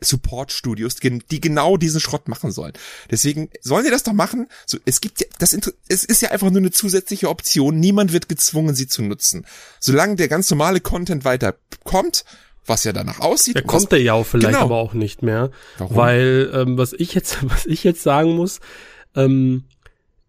Support 0.00 0.52
Studios, 0.52 0.96
die 0.96 1.40
genau 1.40 1.76
diesen 1.76 2.00
Schrott 2.00 2.28
machen 2.28 2.52
sollen. 2.52 2.72
Deswegen 3.10 3.50
sollen 3.60 3.84
sie 3.84 3.90
das 3.90 4.04
doch 4.04 4.12
machen. 4.12 4.48
So, 4.64 4.78
es 4.84 5.00
gibt 5.00 5.20
ja, 5.20 5.26
das, 5.38 5.56
es 5.88 6.04
ist 6.04 6.22
ja 6.22 6.30
einfach 6.30 6.50
nur 6.50 6.60
eine 6.60 6.70
zusätzliche 6.70 7.28
Option. 7.28 7.80
Niemand 7.80 8.12
wird 8.12 8.28
gezwungen, 8.28 8.74
sie 8.74 8.86
zu 8.86 9.02
nutzen. 9.02 9.44
Solange 9.80 10.16
der 10.16 10.28
ganz 10.28 10.48
normale 10.50 10.80
Content 10.80 11.24
weiter 11.24 11.56
kommt, 11.84 12.24
was 12.64 12.84
ja 12.84 12.92
danach 12.92 13.20
aussieht. 13.20 13.56
Der 13.56 13.62
kommt 13.62 13.90
der 13.90 14.00
ja 14.00 14.12
auch 14.12 14.26
vielleicht 14.26 14.54
genau. 14.54 14.66
aber 14.66 14.76
auch 14.76 14.94
nicht 14.94 15.22
mehr. 15.22 15.50
Warum? 15.78 15.96
Weil, 15.96 16.50
ähm, 16.54 16.78
was 16.78 16.92
ich 16.92 17.14
jetzt, 17.14 17.38
was 17.50 17.66
ich 17.66 17.82
jetzt 17.82 18.02
sagen 18.02 18.36
muss, 18.36 18.60
ähm, 19.16 19.64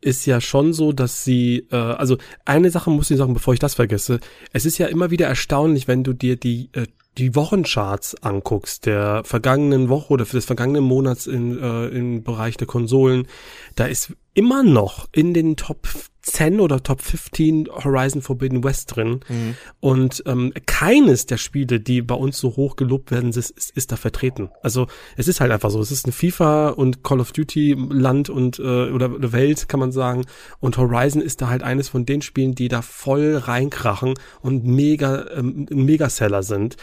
ist 0.01 0.25
ja 0.25 0.41
schon 0.41 0.73
so, 0.73 0.91
dass 0.91 1.23
sie, 1.23 1.67
äh, 1.71 1.75
also 1.75 2.17
eine 2.43 2.71
Sache 2.71 2.89
muss 2.89 3.11
ich 3.11 3.17
sagen, 3.17 3.33
bevor 3.33 3.53
ich 3.53 3.59
das 3.59 3.75
vergesse. 3.75 4.19
Es 4.51 4.65
ist 4.65 4.77
ja 4.77 4.87
immer 4.87 5.11
wieder 5.11 5.27
erstaunlich, 5.27 5.87
wenn 5.87 6.03
du 6.03 6.13
dir 6.13 6.35
die 6.35 6.69
äh, 6.73 6.87
die 7.17 7.35
Wochencharts 7.35 8.15
anguckst, 8.23 8.85
der 8.85 9.23
vergangenen 9.23 9.89
Woche 9.89 10.13
oder 10.13 10.25
des 10.25 10.45
vergangenen 10.45 10.83
Monats 10.83 11.27
in, 11.27 11.59
äh, 11.59 11.87
im 11.87 12.23
Bereich 12.23 12.57
der 12.57 12.67
Konsolen, 12.67 13.27
da 13.75 13.85
ist 13.85 14.13
immer 14.33 14.63
noch 14.63 15.07
in 15.11 15.33
den 15.33 15.55
Top 15.55 15.87
10 16.23 16.59
oder 16.61 16.81
Top 16.81 17.01
15 17.01 17.67
Horizon 17.83 18.21
Forbidden 18.21 18.63
West 18.63 18.95
drin. 18.95 19.19
Mhm. 19.27 19.55
Und 19.81 20.23
ähm, 20.25 20.53
keines 20.65 21.25
der 21.25 21.37
Spiele, 21.37 21.79
die 21.79 22.01
bei 22.01 22.15
uns 22.15 22.37
so 22.37 22.55
hoch 22.55 22.75
gelobt 22.77 23.11
werden, 23.11 23.29
ist, 23.29 23.51
ist, 23.51 23.71
ist 23.71 23.91
da 23.91 23.97
vertreten. 23.97 24.49
Also 24.61 24.87
es 25.17 25.27
ist 25.27 25.41
halt 25.41 25.51
einfach 25.51 25.69
so. 25.69 25.81
Es 25.81 25.91
ist 25.91 26.07
ein 26.07 26.13
FIFA 26.13 26.69
und 26.69 27.03
Call 27.03 27.19
of 27.19 27.33
Duty 27.33 27.75
Land 27.89 28.29
und 28.29 28.57
äh, 28.59 28.89
oder, 28.89 29.33
Welt, 29.33 29.67
kann 29.67 29.79
man 29.79 29.91
sagen. 29.91 30.25
Und 30.59 30.77
Horizon 30.77 31.21
ist 31.21 31.41
da 31.41 31.49
halt 31.49 31.61
eines 31.61 31.89
von 31.89 32.05
den 32.05 32.21
Spielen, 32.21 32.55
die 32.55 32.69
da 32.69 32.81
voll 32.81 33.35
reinkrachen 33.37 34.13
und 34.41 34.65
mega, 34.65 35.25
ähm, 35.35 35.67
Megaseller 35.69 36.43
sind. 36.43 36.77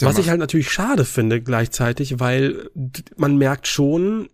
Der 0.00 0.08
Was 0.08 0.18
ich 0.18 0.28
halt 0.28 0.40
natürlich 0.40 0.70
schade 0.70 1.04
finde 1.04 1.40
gleichzeitig, 1.40 2.20
weil 2.20 2.70
man 3.16 3.36
merkt 3.38 3.66
schon, 3.66 4.28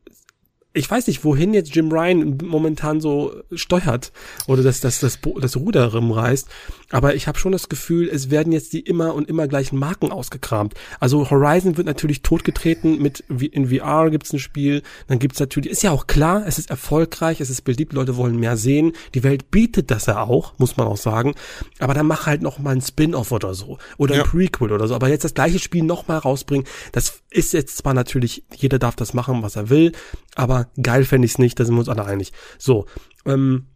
ich 0.74 0.90
weiß 0.90 1.06
nicht, 1.06 1.24
wohin 1.24 1.52
jetzt 1.52 1.74
Jim 1.74 1.90
Ryan 1.90 2.38
momentan 2.42 3.00
so 3.00 3.35
steuert 3.52 4.12
oder 4.46 4.62
dass 4.62 4.80
das, 4.80 5.00
das, 5.00 5.18
das 5.40 5.56
Ruder 5.56 5.92
rumreißt, 5.92 6.48
aber 6.90 7.14
ich 7.14 7.26
habe 7.28 7.38
schon 7.38 7.52
das 7.52 7.68
Gefühl, 7.68 8.08
es 8.08 8.30
werden 8.30 8.52
jetzt 8.52 8.72
die 8.72 8.80
immer 8.80 9.14
und 9.14 9.28
immer 9.28 9.48
gleichen 9.48 9.78
Marken 9.78 10.11
ausgekramt. 10.11 10.74
Also 10.98 11.30
Horizon 11.30 11.76
wird 11.76 11.87
natürlich 11.87 12.22
totgetreten 12.22 13.00
mit 13.00 13.20
in 13.28 13.68
VR 13.68 14.11
gibt's 14.11 14.32
ein 14.32 14.38
Spiel, 14.38 14.82
dann 15.08 15.18
gibt's 15.18 15.40
natürlich, 15.40 15.70
ist 15.70 15.82
ja 15.82 15.90
auch 15.90 16.06
klar, 16.06 16.44
es 16.46 16.58
ist 16.58 16.70
erfolgreich, 16.70 17.40
es 17.40 17.50
ist 17.50 17.62
beliebt, 17.62 17.92
Leute 17.92 18.16
wollen 18.16 18.37
mehr 18.37 18.56
sehen, 18.56 18.92
die 19.14 19.24
Welt 19.24 19.50
bietet 19.50 19.90
das 19.90 20.06
ja 20.06 20.22
auch, 20.22 20.58
muss 20.58 20.76
man 20.76 20.87
auch 20.87 20.96
sagen, 20.96 21.35
aber 21.80 21.92
dann 21.92 22.06
mach 22.06 22.26
halt 22.26 22.40
noch 22.40 22.58
mal 22.58 22.74
ein 22.74 22.80
Spin-off 22.80 23.32
oder 23.32 23.52
so 23.54 23.78
oder 23.98 24.16
ja. 24.16 24.22
ein 24.22 24.28
Prequel 24.28 24.72
oder 24.72 24.88
so, 24.88 24.94
aber 24.94 25.08
jetzt 25.08 25.24
das 25.24 25.35
gleiche 25.35 25.58
Spiel 25.58 25.82
noch 25.82 26.08
mal 26.08 26.18
rausbringen, 26.18 26.66
das 26.92 27.20
ist 27.30 27.52
jetzt 27.52 27.78
zwar 27.78 27.94
natürlich, 27.94 28.44
jeder 28.54 28.78
darf 28.78 28.96
das 28.96 29.12
machen, 29.14 29.42
was 29.42 29.56
er 29.56 29.68
will, 29.68 29.92
aber 30.35 30.62
geil 30.83 31.05
fände 31.05 31.27
ich 31.27 31.33
es 31.33 31.38
nicht, 31.38 31.59
da 31.59 31.64
sind 31.64 31.75
wir 31.75 31.81
uns 31.81 31.88
alle 31.88 32.05
einig. 32.05 32.33
So, 32.59 32.87
ähm, 33.27 33.66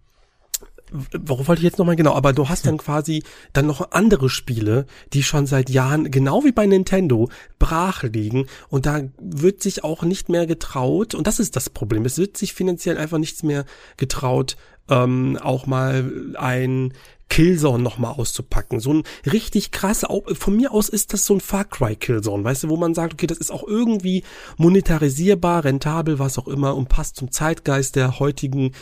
worauf 0.92 1.48
wollte 1.48 1.60
ich 1.60 1.64
jetzt 1.64 1.78
nochmal 1.78 1.96
genau, 1.96 2.14
aber 2.14 2.32
du 2.32 2.48
hast 2.48 2.66
dann 2.66 2.78
quasi 2.78 3.22
dann 3.52 3.66
noch 3.66 3.90
andere 3.90 4.28
Spiele, 4.28 4.86
die 5.12 5.22
schon 5.22 5.46
seit 5.46 5.70
Jahren, 5.70 6.10
genau 6.10 6.44
wie 6.44 6.52
bei 6.52 6.66
Nintendo, 6.66 7.28
brach 7.58 8.02
liegen 8.04 8.46
und 8.68 8.86
da 8.86 9.00
wird 9.18 9.62
sich 9.62 9.84
auch 9.84 10.02
nicht 10.02 10.28
mehr 10.28 10.46
getraut, 10.46 11.14
und 11.14 11.26
das 11.26 11.40
ist 11.40 11.56
das 11.56 11.70
Problem, 11.70 12.04
es 12.04 12.18
wird 12.18 12.36
sich 12.36 12.54
finanziell 12.54 12.98
einfach 12.98 13.18
nichts 13.18 13.42
mehr 13.42 13.64
getraut, 13.96 14.56
ähm, 14.88 15.38
auch 15.42 15.66
mal 15.66 16.34
ein 16.36 16.92
Killzone 17.28 17.82
nochmal 17.82 18.14
auszupacken. 18.14 18.80
So 18.80 18.92
ein 18.94 19.02
richtig 19.30 19.70
krass, 19.70 20.04
von 20.32 20.56
mir 20.56 20.72
aus 20.72 20.88
ist 20.88 21.12
das 21.12 21.26
so 21.26 21.34
ein 21.34 21.40
Far 21.40 21.64
Cry 21.64 21.96
Killzone, 21.96 22.44
weißt 22.44 22.64
du, 22.64 22.68
wo 22.68 22.76
man 22.76 22.94
sagt, 22.94 23.14
okay, 23.14 23.26
das 23.26 23.38
ist 23.38 23.50
auch 23.50 23.66
irgendwie 23.66 24.24
monetarisierbar, 24.56 25.64
rentabel, 25.64 26.18
was 26.18 26.38
auch 26.38 26.48
immer 26.48 26.74
und 26.76 26.88
passt 26.88 27.16
zum 27.16 27.30
Zeitgeist 27.30 27.96
der 27.96 28.18
heutigen 28.18 28.72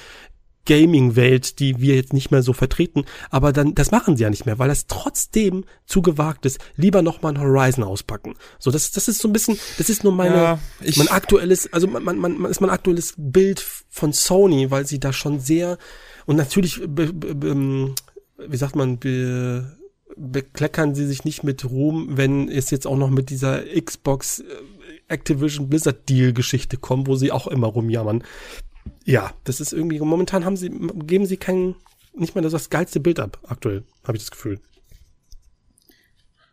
Gaming-Welt, 0.66 1.58
die 1.58 1.80
wir 1.80 1.94
jetzt 1.94 2.12
nicht 2.12 2.30
mehr 2.30 2.42
so 2.42 2.52
vertreten, 2.52 3.04
aber 3.30 3.52
dann, 3.52 3.74
das 3.74 3.90
machen 3.90 4.16
sie 4.16 4.22
ja 4.22 4.30
nicht 4.30 4.46
mehr, 4.46 4.58
weil 4.58 4.68
das 4.68 4.86
trotzdem 4.86 5.64
zu 5.84 6.02
gewagt 6.02 6.46
ist, 6.46 6.58
lieber 6.76 7.02
nochmal 7.02 7.34
ein 7.34 7.40
Horizon 7.40 7.84
auspacken. 7.84 8.34
So, 8.58 8.70
das, 8.70 8.90
das 8.92 9.08
ist 9.08 9.20
so 9.20 9.28
ein 9.28 9.32
bisschen, 9.32 9.58
das 9.78 9.90
ist 9.90 10.04
nur 10.04 10.12
meine, 10.14 10.36
ja, 10.36 10.58
mein 10.96 11.08
aktuelles, 11.08 11.70
also 11.72 11.86
man, 11.86 12.02
man, 12.04 12.18
man 12.18 12.50
ist 12.50 12.60
mein 12.60 12.70
aktuelles 12.70 13.14
Bild 13.16 13.64
von 13.90 14.12
Sony, 14.12 14.70
weil 14.70 14.86
sie 14.86 15.00
da 15.00 15.12
schon 15.12 15.38
sehr, 15.38 15.78
und 16.26 16.36
natürlich 16.36 16.80
be, 16.80 17.12
be, 17.12 17.34
be, 17.34 17.48
ähm, 17.48 17.94
wie 18.38 18.56
sagt 18.56 18.76
man, 18.76 18.98
be, 18.98 19.76
bekleckern 20.16 20.94
sie 20.94 21.06
sich 21.06 21.24
nicht 21.24 21.42
mit 21.42 21.64
Ruhm, 21.64 22.16
wenn 22.16 22.48
es 22.48 22.70
jetzt 22.70 22.86
auch 22.86 22.96
noch 22.96 23.10
mit 23.10 23.30
dieser 23.30 23.62
Xbox 23.64 24.40
äh, 24.40 24.44
Activision 25.08 25.68
Blizzard 25.68 26.08
Deal 26.08 26.32
Geschichte 26.32 26.76
kommt, 26.76 27.06
wo 27.08 27.16
sie 27.16 27.32
auch 27.32 27.46
immer 27.46 27.66
rumjammern. 27.66 28.24
Ja, 29.04 29.34
das 29.44 29.60
ist 29.60 29.72
irgendwie, 29.72 29.98
momentan 29.98 30.44
haben 30.44 30.56
sie, 30.56 30.70
geben 30.70 31.26
sie 31.26 31.36
kein, 31.36 31.74
nicht 32.14 32.36
das, 32.36 32.52
das 32.52 32.70
geilste 32.70 33.00
Bild 33.00 33.20
ab, 33.20 33.38
aktuell, 33.44 33.84
habe 34.04 34.16
ich 34.16 34.22
das 34.22 34.30
Gefühl. 34.30 34.60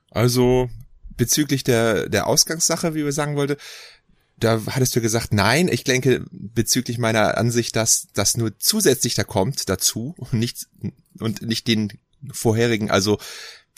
Also, 0.10 0.70
bezüglich 1.18 1.64
der, 1.64 2.10
der 2.10 2.28
Ausgangssache, 2.28 2.94
wie 2.94 3.06
wir 3.06 3.14
sagen 3.14 3.36
wollte, 3.36 3.58
da 4.44 4.62
hattest 4.68 4.96
du 4.96 5.02
gesagt, 5.02 5.34
nein, 5.34 5.68
ich 5.68 5.84
denke 5.84 6.26
bezüglich 6.32 6.98
meiner 6.98 7.38
Ansicht, 7.38 7.76
dass 7.76 8.08
das 8.14 8.38
nur 8.38 8.58
zusätzlich 8.60 9.16
da 9.16 9.24
kommt 9.24 9.70
dazu 9.70 10.14
und 10.18 10.34
nicht, 10.34 10.68
und 11.20 11.42
nicht 11.42 11.68
den 11.68 11.94
vorherigen, 12.32 12.92
also 12.92 13.20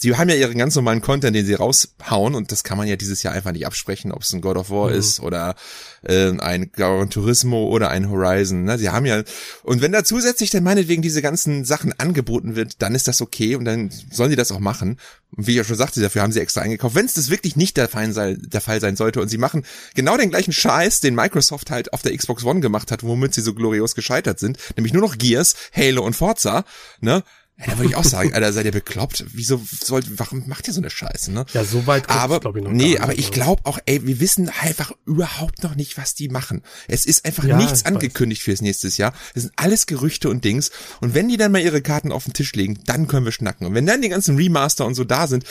sie 0.04 0.18
haben 0.18 0.30
ja 0.30 0.36
ihren 0.36 0.58
ganz 0.58 0.76
normalen 0.76 1.02
Content, 1.02 1.34
den 1.34 1.46
sie 1.46 1.54
raushauen 1.54 2.36
und 2.36 2.52
das 2.52 2.66
kann 2.66 2.78
man 2.78 2.88
ja 2.88 2.98
dieses 2.98 3.24
Jahr 3.24 3.34
einfach 3.34 3.54
nicht 3.54 3.66
absprechen, 3.66 4.12
ob 4.12 4.24
es 4.24 4.34
ein 4.34 4.42
God 4.42 4.58
of 4.58 4.70
War 4.70 4.90
mhm. 4.90 4.98
ist 4.98 5.22
oder 5.22 5.56
äh, 6.04 6.38
ein 6.40 6.72
Gran 6.74 7.10
Turismo 7.10 7.70
oder 7.70 7.90
ein 7.90 8.10
Horizon. 8.10 8.66
Ne? 8.66 8.78
Sie 8.78 8.90
haben 8.90 9.06
ja 9.06 9.24
und 9.64 9.82
wenn 9.82 9.94
da 9.94 10.04
zusätzlich 10.04 10.50
dann 10.50 10.64
meinetwegen 10.64 11.02
diese 11.02 11.22
ganzen 11.22 11.64
Sachen 11.64 11.98
angeboten 11.98 12.58
wird, 12.58 12.82
dann 12.82 12.96
ist 12.96 13.08
das 13.08 13.22
okay 13.22 13.56
und 13.56 13.64
dann 13.64 13.92
sollen 14.12 14.30
sie 14.30 14.36
das 14.36 14.52
auch 14.52 14.60
machen. 14.60 14.98
Und 15.36 15.48
wie 15.48 15.52
ich 15.52 15.58
ja 15.58 15.64
schon 15.64 15.78
sagte, 15.78 16.02
dafür 16.02 16.22
haben 16.22 16.34
sie 16.34 16.42
extra 16.42 16.62
eingekauft. 16.62 16.96
Wenn 16.96 17.06
es 17.06 17.14
das 17.14 17.30
wirklich 17.30 17.56
nicht 17.56 17.78
der 17.78 17.88
Fall, 17.88 18.12
sei, 18.12 18.36
der 18.38 18.62
Fall 18.62 18.82
sein 18.82 18.98
sollte 18.98 19.22
und 19.22 19.30
sie 19.30 19.38
machen 19.38 19.66
genau 19.96 20.18
den 20.18 20.30
gleichen 20.30 20.52
Scheiß, 20.52 21.00
den 21.00 21.16
Microsoft 21.16 21.72
halt 21.72 21.94
auf 21.94 22.02
der 22.02 22.16
Xbox 22.16 22.44
One 22.44 22.60
gemacht 22.60 22.92
hat, 22.92 23.04
womit 23.04 23.34
sie 23.34 23.42
so 23.42 23.54
glorios 23.54 23.96
gescheitert 23.96 24.38
sind, 24.38 24.58
nämlich 24.76 24.94
nur 24.94 25.02
noch 25.02 25.18
Gears, 25.18 25.56
Halo 25.74 26.04
und 26.04 26.14
Forza, 26.14 26.66
ne? 27.00 27.24
Ja, 27.60 27.68
da 27.68 27.78
würde 27.78 27.90
ich 27.90 27.96
auch 27.96 28.04
sagen, 28.04 28.34
Alter, 28.34 28.52
seid 28.52 28.66
ihr 28.66 28.72
bekloppt? 28.72 29.26
Wieso 29.32 29.62
sollt, 29.80 30.20
warum 30.20 30.44
macht 30.48 30.68
ihr 30.68 30.74
so 30.74 30.82
eine 30.82 30.90
Scheiße, 30.90 31.32
ne? 31.32 31.46
Ja, 31.54 31.64
so 31.64 31.86
weit 31.86 32.10
aber, 32.10 32.40
glaube 32.40 32.60
ich, 32.60 32.66
noch 32.66 32.72
Nee, 32.72 32.98
aber 32.98 33.18
ich 33.18 33.32
glaube 33.32 33.62
auch, 33.66 33.78
ey, 33.86 34.06
wir 34.08 34.20
wissen 34.20 34.50
einfach 34.62 34.92
überhaupt 35.06 35.62
noch 35.62 35.76
nicht, 35.76 35.98
was 35.98 36.16
die 36.16 36.30
machen. 36.30 36.64
Es 36.88 37.06
ist 37.06 37.26
einfach 37.26 37.44
ja, 37.44 37.56
nichts 37.56 37.86
angekündigt 37.86 38.42
weiß. 38.42 38.46
fürs 38.46 38.62
nächste 38.62 38.88
Jahr. 38.88 39.14
Es 39.36 39.44
sind 39.44 39.54
alles 39.56 39.86
Gerüchte 39.86 40.30
und 40.30 40.44
Dings. 40.44 40.72
Und 41.00 41.14
wenn 41.14 41.30
die 41.30 41.38
dann 41.38 41.52
mal 41.52 41.62
ihre 41.62 41.84
Karten 41.84 42.12
auf 42.12 42.24
den 42.24 42.34
Tisch 42.34 42.54
legen, 42.54 42.80
dann 42.86 43.08
können 43.08 43.26
wir 43.26 43.32
schnacken. 43.32 43.68
Und 43.68 43.76
wenn 43.76 43.86
dann 43.86 44.02
die 44.02 44.10
ganzen 44.10 44.36
Remaster 44.36 44.86
und 44.86 44.96
so 44.96 45.04
da 45.04 45.28
sind, 45.28 45.46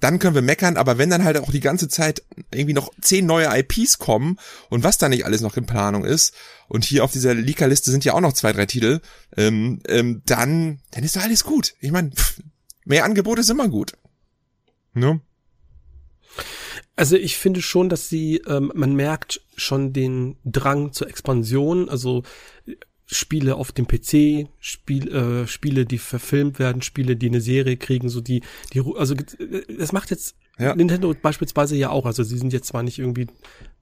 dann 0.00 0.18
können 0.18 0.34
wir 0.34 0.42
meckern, 0.42 0.76
aber 0.76 0.98
wenn 0.98 1.10
dann 1.10 1.24
halt 1.24 1.36
auch 1.36 1.50
die 1.50 1.60
ganze 1.60 1.88
Zeit 1.88 2.22
irgendwie 2.50 2.74
noch 2.74 2.90
zehn 3.00 3.26
neue 3.26 3.48
IPs 3.58 3.98
kommen 3.98 4.38
und 4.70 4.82
was 4.82 4.98
da 4.98 5.08
nicht 5.08 5.24
alles 5.24 5.42
noch 5.42 5.56
in 5.56 5.66
Planung 5.66 6.04
ist, 6.04 6.34
und 6.70 6.84
hier 6.84 7.02
auf 7.02 7.10
dieser 7.10 7.34
Leaker-Liste 7.34 7.90
sind 7.90 8.04
ja 8.04 8.14
auch 8.14 8.20
noch 8.20 8.32
zwei, 8.32 8.52
drei 8.52 8.64
Titel, 8.64 9.00
ähm, 9.36 9.80
ähm, 9.88 10.22
dann, 10.24 10.78
dann 10.92 11.02
ist 11.02 11.16
da 11.16 11.20
alles 11.20 11.42
gut. 11.42 11.74
Ich 11.80 11.90
meine, 11.90 12.12
mehr 12.84 13.04
Angebote 13.04 13.40
ist 13.40 13.50
immer 13.50 13.68
gut. 13.68 13.94
Ne? 14.94 15.20
Also 16.94 17.16
ich 17.16 17.36
finde 17.36 17.60
schon, 17.60 17.88
dass 17.88 18.08
sie, 18.08 18.36
ähm, 18.46 18.70
man 18.72 18.94
merkt 18.94 19.40
schon 19.56 19.92
den 19.92 20.36
Drang 20.44 20.92
zur 20.92 21.08
Expansion, 21.08 21.88
also 21.88 22.22
Spiele 23.12 23.56
auf 23.56 23.72
dem 23.72 23.86
PC, 23.86 24.48
Spiel, 24.60 25.12
äh, 25.12 25.46
Spiele, 25.46 25.86
die 25.86 25.98
verfilmt 25.98 26.58
werden, 26.58 26.82
Spiele, 26.82 27.16
die 27.16 27.28
eine 27.28 27.40
Serie 27.40 27.76
kriegen, 27.76 28.08
so 28.08 28.20
die, 28.20 28.42
die, 28.72 28.82
also 28.96 29.14
das 29.78 29.92
macht 29.92 30.10
jetzt 30.10 30.36
ja. 30.58 30.74
Nintendo 30.74 31.14
beispielsweise 31.20 31.74
ja 31.76 31.90
auch. 31.90 32.04
Also 32.04 32.22
sie 32.22 32.36
sind 32.36 32.52
jetzt 32.52 32.68
zwar 32.68 32.82
nicht 32.82 32.98
irgendwie 32.98 33.26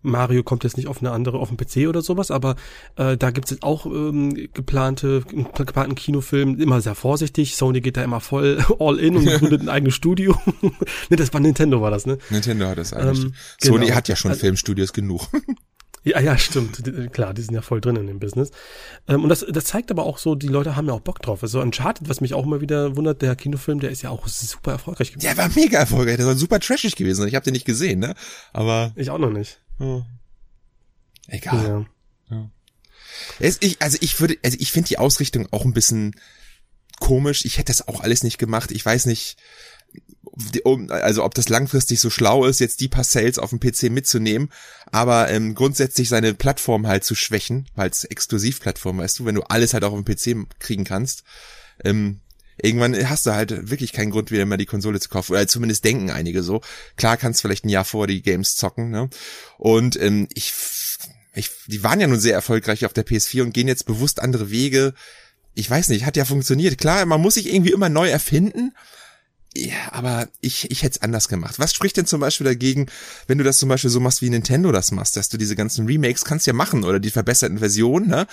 Mario 0.00 0.44
kommt 0.44 0.62
jetzt 0.64 0.76
nicht 0.76 0.86
auf 0.86 1.00
eine 1.00 1.10
andere, 1.10 1.38
auf 1.38 1.48
den 1.48 1.56
PC 1.56 1.88
oder 1.88 2.02
sowas, 2.02 2.30
aber 2.30 2.54
äh, 2.96 3.16
da 3.16 3.30
gibt 3.30 3.46
es 3.46 3.50
jetzt 3.50 3.62
auch 3.64 3.84
ähm, 3.86 4.32
geplante, 4.54 5.22
geplanten 5.56 5.96
Kinofilm, 5.96 6.60
immer 6.60 6.80
sehr 6.80 6.94
vorsichtig. 6.94 7.56
Sony 7.56 7.80
geht 7.80 7.96
da 7.96 8.04
immer 8.04 8.20
voll 8.20 8.64
all 8.78 8.98
in 8.98 9.16
und 9.16 9.26
gründet 9.38 9.62
ein 9.62 9.68
eigenes 9.68 9.94
Studio. 9.94 10.36
ne, 11.10 11.16
das 11.16 11.32
war 11.32 11.40
Nintendo, 11.40 11.80
war 11.80 11.90
das, 11.90 12.06
ne? 12.06 12.18
Nintendo 12.30 12.66
hat 12.66 12.78
das 12.78 12.92
eigentlich. 12.92 13.24
Ähm, 13.24 13.34
Sony 13.60 13.86
genau. 13.86 13.96
hat 13.96 14.08
ja 14.08 14.14
schon 14.14 14.30
also, 14.30 14.40
Filmstudios 14.40 14.92
genug. 14.92 15.28
Ja, 16.08 16.20
ja, 16.20 16.38
stimmt. 16.38 16.82
Klar, 17.12 17.34
die 17.34 17.42
sind 17.42 17.54
ja 17.54 17.60
voll 17.60 17.80
drin 17.80 17.96
in 17.96 18.06
dem 18.06 18.18
Business. 18.18 18.50
Ähm, 19.06 19.22
und 19.22 19.28
das, 19.28 19.44
das 19.48 19.64
zeigt 19.64 19.90
aber 19.90 20.04
auch 20.04 20.18
so, 20.18 20.34
die 20.34 20.48
Leute 20.48 20.74
haben 20.74 20.86
ja 20.86 20.94
auch 20.94 21.00
Bock 21.00 21.20
drauf. 21.20 21.42
Also 21.42 21.60
Uncharted, 21.60 22.08
was 22.08 22.20
mich 22.20 22.34
auch 22.34 22.44
immer 22.44 22.60
wieder 22.60 22.96
wundert, 22.96 23.20
der 23.20 23.36
Kinofilm, 23.36 23.80
der 23.80 23.90
ist 23.90 24.02
ja 24.02 24.10
auch 24.10 24.26
super 24.26 24.72
erfolgreich 24.72 25.12
gewesen. 25.12 25.26
Der 25.26 25.36
war 25.36 25.50
mega 25.54 25.78
erfolgreich, 25.78 26.16
der 26.16 26.26
war 26.26 26.34
super 26.34 26.60
trashig 26.60 26.96
gewesen. 26.96 27.28
Ich 27.28 27.34
habe 27.34 27.44
den 27.44 27.52
nicht 27.52 27.66
gesehen, 27.66 28.00
ne? 28.00 28.14
Aber. 28.52 28.92
Ich 28.96 29.10
auch 29.10 29.18
noch 29.18 29.30
nicht. 29.30 29.60
Oh. 29.78 30.02
Egal. 31.26 31.86
Ja. 32.30 32.36
ja. 32.36 32.50
Es, 33.38 33.58
ich, 33.60 33.82
also 33.82 33.98
ich 34.00 34.20
würde, 34.20 34.36
also 34.42 34.56
ich 34.60 34.72
finde 34.72 34.88
die 34.88 34.98
Ausrichtung 34.98 35.46
auch 35.50 35.64
ein 35.64 35.74
bisschen 35.74 36.14
komisch. 37.00 37.44
Ich 37.44 37.58
hätte 37.58 37.70
das 37.70 37.86
auch 37.86 38.00
alles 38.00 38.22
nicht 38.22 38.38
gemacht. 38.38 38.70
Ich 38.70 38.84
weiß 38.84 39.06
nicht, 39.06 39.36
also 40.88 41.24
ob 41.24 41.34
das 41.34 41.48
langfristig 41.48 42.00
so 42.00 42.10
schlau 42.10 42.44
ist, 42.44 42.60
jetzt 42.60 42.80
die 42.80 42.88
paar 42.88 43.04
Sales 43.04 43.38
auf 43.38 43.50
dem 43.50 43.60
PC 43.60 43.84
mitzunehmen, 43.90 44.50
aber 44.90 45.30
ähm, 45.30 45.54
grundsätzlich 45.54 46.08
seine 46.08 46.34
Plattform 46.34 46.86
halt 46.86 47.04
zu 47.04 47.14
schwächen, 47.14 47.66
weil 47.74 47.90
es 47.90 48.04
Exklusivplattform, 48.04 48.98
weißt 48.98 49.18
du, 49.18 49.24
wenn 49.24 49.34
du 49.34 49.42
alles 49.42 49.74
halt 49.74 49.84
auch 49.84 49.92
auf 49.92 50.02
dem 50.02 50.04
PC 50.04 50.48
kriegen 50.60 50.84
kannst, 50.84 51.24
ähm, 51.84 52.20
irgendwann 52.60 53.08
hast 53.08 53.26
du 53.26 53.32
halt 53.32 53.70
wirklich 53.70 53.92
keinen 53.92 54.10
Grund, 54.10 54.30
wieder 54.30 54.46
mal 54.46 54.56
die 54.56 54.66
Konsole 54.66 55.00
zu 55.00 55.08
kaufen. 55.08 55.32
Oder 55.32 55.46
zumindest 55.46 55.84
denken 55.84 56.10
einige 56.10 56.42
so. 56.42 56.60
Klar 56.96 57.16
kannst 57.16 57.40
du 57.40 57.42
vielleicht 57.42 57.64
ein 57.64 57.70
Jahr 57.70 57.84
vor 57.84 58.06
die 58.06 58.22
Games 58.22 58.56
zocken, 58.56 58.90
ne? 58.90 59.08
Und 59.58 60.00
ähm, 60.00 60.28
ich, 60.34 60.52
ich, 61.34 61.50
die 61.66 61.82
waren 61.82 62.00
ja 62.00 62.06
nun 62.06 62.20
sehr 62.20 62.34
erfolgreich 62.34 62.84
auf 62.84 62.92
der 62.92 63.06
PS4 63.06 63.42
und 63.42 63.54
gehen 63.54 63.68
jetzt 63.68 63.86
bewusst 63.86 64.20
andere 64.20 64.50
Wege. 64.50 64.94
Ich 65.54 65.70
weiß 65.70 65.88
nicht, 65.88 66.04
hat 66.04 66.16
ja 66.16 66.24
funktioniert. 66.24 66.78
Klar, 66.78 67.04
man 67.06 67.20
muss 67.20 67.34
sich 67.34 67.52
irgendwie 67.52 67.72
immer 67.72 67.88
neu 67.88 68.08
erfinden, 68.08 68.72
ja, 69.58 69.92
aber 69.92 70.28
ich, 70.40 70.70
ich 70.70 70.82
hätte 70.82 70.96
es 70.96 71.02
anders 71.02 71.28
gemacht. 71.28 71.58
Was 71.58 71.74
spricht 71.74 71.96
denn 71.96 72.06
zum 72.06 72.20
Beispiel 72.20 72.44
dagegen, 72.44 72.86
wenn 73.26 73.38
du 73.38 73.44
das 73.44 73.58
zum 73.58 73.68
Beispiel 73.68 73.90
so 73.90 73.98
machst, 73.98 74.22
wie 74.22 74.30
Nintendo 74.30 74.70
das 74.70 74.92
machst, 74.92 75.16
dass 75.16 75.28
du 75.28 75.36
diese 75.36 75.56
ganzen 75.56 75.86
Remakes 75.86 76.24
kannst 76.24 76.46
ja 76.46 76.52
machen 76.52 76.84
oder 76.84 77.00
die 77.00 77.10
verbesserten 77.10 77.58
Versionen, 77.58 78.08
ne? 78.08 78.26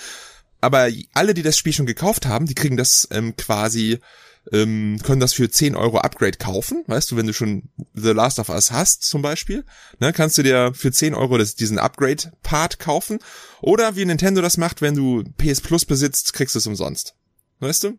Aber 0.60 0.88
alle, 1.12 1.34
die 1.34 1.42
das 1.42 1.58
Spiel 1.58 1.72
schon 1.72 1.86
gekauft 1.86 2.26
haben, 2.26 2.46
die 2.46 2.54
kriegen 2.54 2.76
das 2.76 3.08
ähm, 3.10 3.36
quasi, 3.36 3.98
ähm, 4.52 4.98
können 5.02 5.20
das 5.20 5.34
für 5.34 5.50
10 5.50 5.76
Euro 5.76 5.98
Upgrade 5.98 6.38
kaufen. 6.38 6.82
Weißt 6.86 7.10
du, 7.10 7.16
wenn 7.16 7.26
du 7.26 7.32
schon 7.32 7.64
The 7.94 8.12
Last 8.12 8.38
of 8.38 8.48
Us 8.48 8.70
hast 8.70 9.02
zum 9.02 9.20
Beispiel, 9.20 9.64
ne, 9.98 10.12
kannst 10.12 10.38
du 10.38 10.42
dir 10.42 10.72
für 10.74 10.92
10 10.92 11.14
Euro 11.14 11.38
das, 11.38 11.56
diesen 11.56 11.78
Upgrade-Part 11.78 12.78
kaufen. 12.78 13.18
Oder 13.60 13.96
wie 13.96 14.04
Nintendo 14.04 14.40
das 14.40 14.56
macht, 14.56 14.80
wenn 14.80 14.94
du 14.94 15.24
PS 15.36 15.60
Plus 15.60 15.84
besitzt, 15.84 16.32
kriegst 16.32 16.54
du 16.54 16.58
es 16.58 16.66
umsonst. 16.66 17.14
Weißt 17.60 17.84
du? 17.84 17.98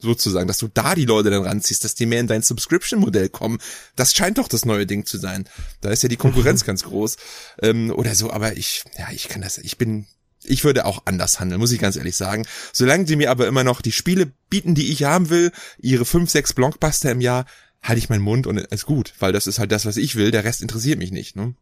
Sozusagen, 0.00 0.48
dass 0.48 0.58
du 0.58 0.68
da 0.68 0.94
die 0.94 1.04
Leute 1.04 1.30
dann 1.30 1.42
ranziehst, 1.42 1.84
dass 1.84 1.94
die 1.94 2.06
mehr 2.06 2.20
in 2.20 2.26
dein 2.26 2.42
Subscription-Modell 2.42 3.28
kommen. 3.28 3.58
Das 3.96 4.14
scheint 4.14 4.38
doch 4.38 4.48
das 4.48 4.64
neue 4.64 4.86
Ding 4.86 5.06
zu 5.06 5.18
sein. 5.18 5.48
Da 5.80 5.90
ist 5.90 6.02
ja 6.02 6.08
die 6.08 6.16
Konkurrenz 6.16 6.64
ganz 6.66 6.84
groß 6.84 7.16
ähm, 7.62 7.90
oder 7.90 8.14
so. 8.14 8.30
Aber 8.30 8.56
ich, 8.56 8.84
ja, 8.98 9.08
ich 9.12 9.28
kann 9.28 9.42
das. 9.42 9.58
Ich 9.58 9.78
bin, 9.78 10.06
ich 10.44 10.64
würde 10.64 10.86
auch 10.86 11.02
anders 11.04 11.40
handeln, 11.40 11.60
muss 11.60 11.72
ich 11.72 11.80
ganz 11.80 11.96
ehrlich 11.96 12.16
sagen. 12.16 12.46
Solange 12.72 13.04
die 13.04 13.16
mir 13.16 13.30
aber 13.30 13.46
immer 13.46 13.64
noch 13.64 13.82
die 13.82 13.92
Spiele 13.92 14.32
bieten, 14.48 14.74
die 14.74 14.90
ich 14.90 15.04
haben 15.04 15.30
will, 15.30 15.52
ihre 15.78 16.04
fünf, 16.04 16.30
sechs 16.30 16.52
Blockbuster 16.52 17.10
im 17.10 17.20
Jahr, 17.20 17.46
halte 17.82 17.98
ich 17.98 18.08
meinen 18.08 18.22
Mund 18.22 18.46
und 18.46 18.58
ist 18.58 18.86
gut, 18.86 19.14
weil 19.18 19.32
das 19.32 19.46
ist 19.46 19.58
halt 19.58 19.72
das, 19.72 19.86
was 19.86 19.96
ich 19.96 20.16
will. 20.16 20.30
Der 20.30 20.44
Rest 20.44 20.62
interessiert 20.62 20.98
mich 20.98 21.12
nicht. 21.12 21.36
Ne? 21.36 21.54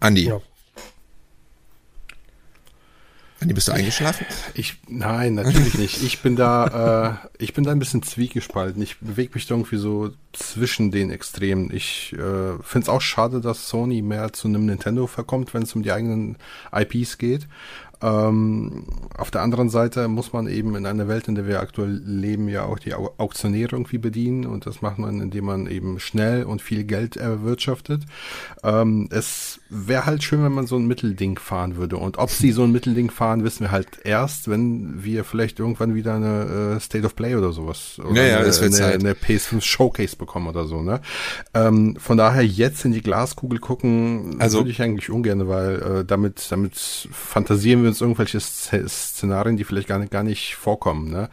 Andi. 0.00 0.26
Ja. 0.26 0.40
Andi, 3.44 3.52
bist 3.52 3.68
du 3.68 3.72
eingeschlafen? 3.72 4.24
Ich, 4.54 4.78
nein, 4.88 5.34
natürlich 5.34 5.74
nicht. 5.74 6.02
Ich 6.02 6.22
bin 6.22 6.34
da, 6.34 7.20
äh, 7.38 7.42
ich 7.42 7.52
bin 7.52 7.62
da 7.62 7.72
ein 7.72 7.78
bisschen 7.78 8.02
zwiegespalten. 8.02 8.82
Ich 8.82 9.00
bewege 9.00 9.32
mich 9.34 9.46
da 9.46 9.54
irgendwie 9.54 9.76
so 9.76 10.12
zwischen 10.32 10.90
den 10.90 11.10
Extremen. 11.10 11.70
Ich 11.70 12.14
äh, 12.14 12.16
finde 12.62 12.84
es 12.84 12.88
auch 12.88 13.02
schade, 13.02 13.42
dass 13.42 13.68
Sony 13.68 14.00
mehr 14.00 14.32
zu 14.32 14.48
einem 14.48 14.64
Nintendo 14.64 15.06
verkommt, 15.06 15.52
wenn 15.52 15.64
es 15.64 15.74
um 15.74 15.82
die 15.82 15.92
eigenen 15.92 16.36
IPs 16.74 17.18
geht. 17.18 17.46
Ähm, 18.02 18.84
auf 19.16 19.30
der 19.30 19.42
anderen 19.42 19.68
Seite 19.68 20.08
muss 20.08 20.32
man 20.32 20.46
eben 20.46 20.74
in 20.74 20.86
einer 20.86 21.08
Welt, 21.08 21.28
in 21.28 21.34
der 21.34 21.46
wir 21.46 21.60
aktuell 21.60 22.00
leben, 22.04 22.48
ja 22.48 22.64
auch 22.64 22.78
die 22.78 22.94
Auktionäre 22.94 23.76
irgendwie 23.76 23.98
bedienen 23.98 24.46
und 24.46 24.66
das 24.66 24.82
macht 24.82 24.98
man, 24.98 25.20
indem 25.20 25.44
man 25.44 25.66
eben 25.66 26.00
schnell 26.00 26.44
und 26.44 26.62
viel 26.62 26.84
Geld 26.84 27.16
erwirtschaftet. 27.16 28.02
Ähm, 28.62 29.08
es 29.10 29.60
wäre 29.68 30.06
halt 30.06 30.22
schön, 30.22 30.42
wenn 30.42 30.52
man 30.52 30.66
so 30.66 30.76
ein 30.76 30.86
Mittelding 30.86 31.38
fahren 31.38 31.76
würde 31.76 31.96
und 31.96 32.18
ob 32.18 32.30
sie 32.30 32.52
so 32.52 32.64
ein 32.64 32.72
Mittelding 32.72 33.10
fahren, 33.10 33.44
wissen 33.44 33.60
wir 33.60 33.70
halt 33.70 33.88
erst, 34.04 34.48
wenn 34.48 35.04
wir 35.04 35.24
vielleicht 35.24 35.60
irgendwann 35.60 35.94
wieder 35.94 36.14
eine 36.14 36.76
äh, 36.76 36.80
State 36.80 37.06
of 37.06 37.14
Play 37.14 37.36
oder 37.36 37.52
sowas 37.52 37.98
oder 37.98 38.20
ja, 38.20 38.24
ja, 38.24 38.38
eine, 38.38 38.76
eine, 38.76 38.86
eine, 38.86 39.12
PS5 39.12 39.60
Showcase 39.60 40.16
bekommen 40.16 40.48
oder 40.48 40.66
so. 40.66 40.82
Ne? 40.82 41.00
Ähm, 41.54 41.96
von 41.96 42.16
daher 42.16 42.44
jetzt 42.44 42.84
in 42.84 42.92
die 42.92 43.02
Glaskugel 43.02 43.58
gucken, 43.58 44.36
also, 44.38 44.58
würde 44.58 44.70
ich 44.70 44.82
eigentlich 44.82 45.10
ungern, 45.10 45.48
weil 45.48 45.82
äh, 46.00 46.04
damit, 46.04 46.46
damit 46.50 46.74
fantasieren 46.76 47.83
wir 47.84 47.90
uns 47.90 48.00
irgendwelche 48.00 48.40
Szenarien, 48.40 49.56
die 49.56 49.64
vielleicht 49.64 49.88
gar 49.88 49.98
nicht, 49.98 50.10
gar 50.10 50.22
nicht 50.22 50.56
vorkommen. 50.56 51.10
Ne? 51.10 51.30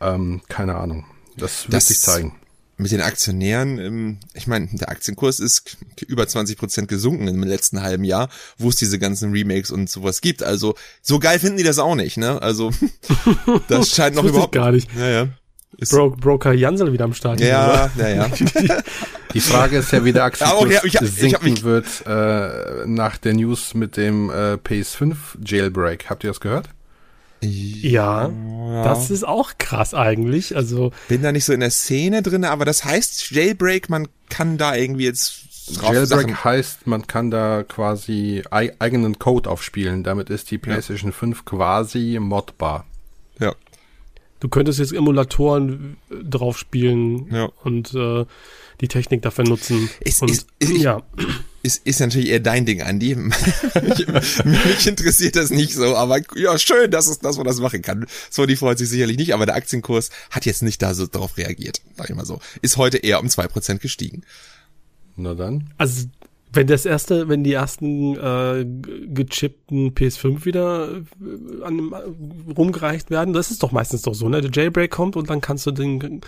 Ähm, 0.00 0.42
keine 0.48 0.76
Ahnung. 0.76 1.06
Das 1.36 1.64
wird 1.64 1.74
das 1.74 1.88
sich 1.88 2.00
zeigen. 2.00 2.36
Mit 2.76 2.92
den 2.92 3.02
Aktionären, 3.02 3.78
ähm, 3.78 4.18
ich 4.32 4.46
meine, 4.46 4.68
der 4.72 4.88
Aktienkurs 4.88 5.38
ist 5.38 5.76
über 6.06 6.26
20 6.26 6.56
Prozent 6.56 6.88
gesunken 6.88 7.28
im 7.28 7.42
letzten 7.42 7.82
halben 7.82 8.04
Jahr, 8.04 8.30
wo 8.56 8.70
es 8.70 8.76
diese 8.76 8.98
ganzen 8.98 9.32
Remakes 9.32 9.70
und 9.70 9.90
sowas 9.90 10.22
gibt. 10.22 10.42
Also 10.42 10.74
so 11.02 11.18
geil 11.18 11.38
finden 11.38 11.58
die 11.58 11.62
das 11.62 11.78
auch 11.78 11.94
nicht, 11.94 12.16
ne? 12.16 12.40
Also 12.40 12.70
das 13.68 13.90
scheint 13.90 14.16
noch 14.16 14.24
überhaupt 14.24 14.52
gar 14.52 14.72
nicht. 14.72 14.88
Ja, 14.96 15.08
ja. 15.08 15.28
Ist 15.76 15.92
Bro 15.92 16.10
Broker 16.10 16.52
Jansel 16.52 16.92
wieder 16.92 17.04
am 17.04 17.14
Start. 17.14 17.40
Ja, 17.40 17.90
ja, 17.96 18.08
ja. 18.08 18.28
Die 19.34 19.40
Frage 19.40 19.78
ist 19.78 19.92
ja, 19.92 20.04
wie 20.04 20.12
der 20.12 20.24
Aktienkurs 20.24 20.72
ja, 20.72 20.78
okay, 20.80 20.88
ich, 20.88 21.10
sinken 21.10 21.46
ich 21.46 21.62
wird 21.62 21.86
äh, 22.06 22.86
nach 22.86 23.16
der 23.16 23.34
News 23.34 23.74
mit 23.74 23.96
dem 23.96 24.30
äh, 24.30 24.54
PS5 24.54 25.16
Jailbreak. 25.44 26.10
Habt 26.10 26.24
ihr 26.24 26.30
das 26.30 26.40
gehört? 26.40 26.68
Ja, 27.42 28.28
ja, 28.28 28.84
das 28.84 29.10
ist 29.10 29.26
auch 29.26 29.52
krass 29.56 29.94
eigentlich. 29.94 30.56
Also 30.56 30.92
bin 31.08 31.22
da 31.22 31.32
nicht 31.32 31.46
so 31.46 31.54
in 31.54 31.60
der 31.60 31.70
Szene 31.70 32.22
drin, 32.22 32.44
aber 32.44 32.66
das 32.66 32.84
heißt 32.84 33.30
Jailbreak, 33.30 33.88
man 33.88 34.08
kann 34.28 34.58
da 34.58 34.74
irgendwie 34.74 35.04
jetzt 35.04 35.50
Jailbreak 35.68 36.06
Sachen. 36.06 36.44
heißt, 36.44 36.86
man 36.86 37.06
kann 37.06 37.30
da 37.30 37.62
quasi 37.62 38.42
eigenen 38.50 39.18
Code 39.18 39.48
aufspielen. 39.48 40.02
Damit 40.02 40.28
ist 40.28 40.50
die 40.50 40.58
PlayStation 40.58 41.12
ja. 41.12 41.16
5 41.16 41.44
quasi 41.44 42.18
modbar. 42.20 42.84
Ja. 43.38 43.54
Du 44.40 44.48
könntest 44.48 44.78
jetzt 44.78 44.92
Emulatoren 44.92 45.98
äh, 46.10 46.14
drauf 46.24 46.58
spielen 46.58 47.28
ja. 47.30 47.50
und 47.62 47.94
äh, 47.94 48.24
die 48.80 48.88
Technik 48.88 49.22
dafür 49.22 49.44
nutzen. 49.44 49.90
Ist, 50.00 50.22
und, 50.22 50.30
ist, 50.30 50.46
ist, 50.58 50.72
ja. 50.78 51.02
Ist, 51.62 51.86
ist 51.86 52.00
natürlich 52.00 52.30
eher 52.30 52.40
dein 52.40 52.64
Ding, 52.64 52.80
Andi. 52.80 53.14
mich, 53.16 54.06
mich 54.44 54.86
interessiert 54.86 55.36
das 55.36 55.50
nicht 55.50 55.74
so, 55.74 55.94
aber 55.94 56.20
ja, 56.36 56.58
schön, 56.58 56.90
dass, 56.90 57.06
es, 57.06 57.18
dass 57.18 57.36
man 57.36 57.46
das 57.46 57.60
machen 57.60 57.82
kann. 57.82 58.06
Sony 58.30 58.56
freut 58.56 58.78
sich 58.78 58.88
sicherlich 58.88 59.18
nicht, 59.18 59.34
aber 59.34 59.44
der 59.44 59.56
Aktienkurs 59.56 60.08
hat 60.30 60.46
jetzt 60.46 60.62
nicht 60.62 60.80
da 60.80 60.94
so 60.94 61.06
drauf 61.06 61.36
reagiert, 61.36 61.82
sag 61.96 62.08
ich 62.08 62.16
mal 62.16 62.24
so. 62.24 62.40
Ist 62.62 62.78
heute 62.78 62.96
eher 62.96 63.20
um 63.20 63.28
zwei 63.28 63.46
Prozent 63.46 63.82
gestiegen. 63.82 64.22
Na 65.16 65.34
dann. 65.34 65.70
Also 65.76 66.06
Wenn 66.52 66.66
das 66.66 66.84
erste, 66.84 67.28
wenn 67.28 67.44
die 67.44 67.52
ersten 67.52 68.16
äh, 68.16 68.66
gechippten 69.06 69.94
PS5 69.94 70.44
wieder 70.44 70.96
äh, 70.96 71.64
an, 71.64 71.92
äh, 71.92 72.52
rumgereicht 72.52 73.10
werden, 73.10 73.32
das 73.34 73.50
ist 73.50 73.62
doch 73.62 73.70
meistens 73.70 74.02
doch 74.02 74.14
so, 74.14 74.28
ne? 74.28 74.40
Der 74.40 74.50
Jailbreak 74.50 74.90
kommt 74.90 75.16
und 75.16 75.30
dann 75.30 75.40
kannst 75.40 75.66
du 75.66 75.70
den. 75.70 76.20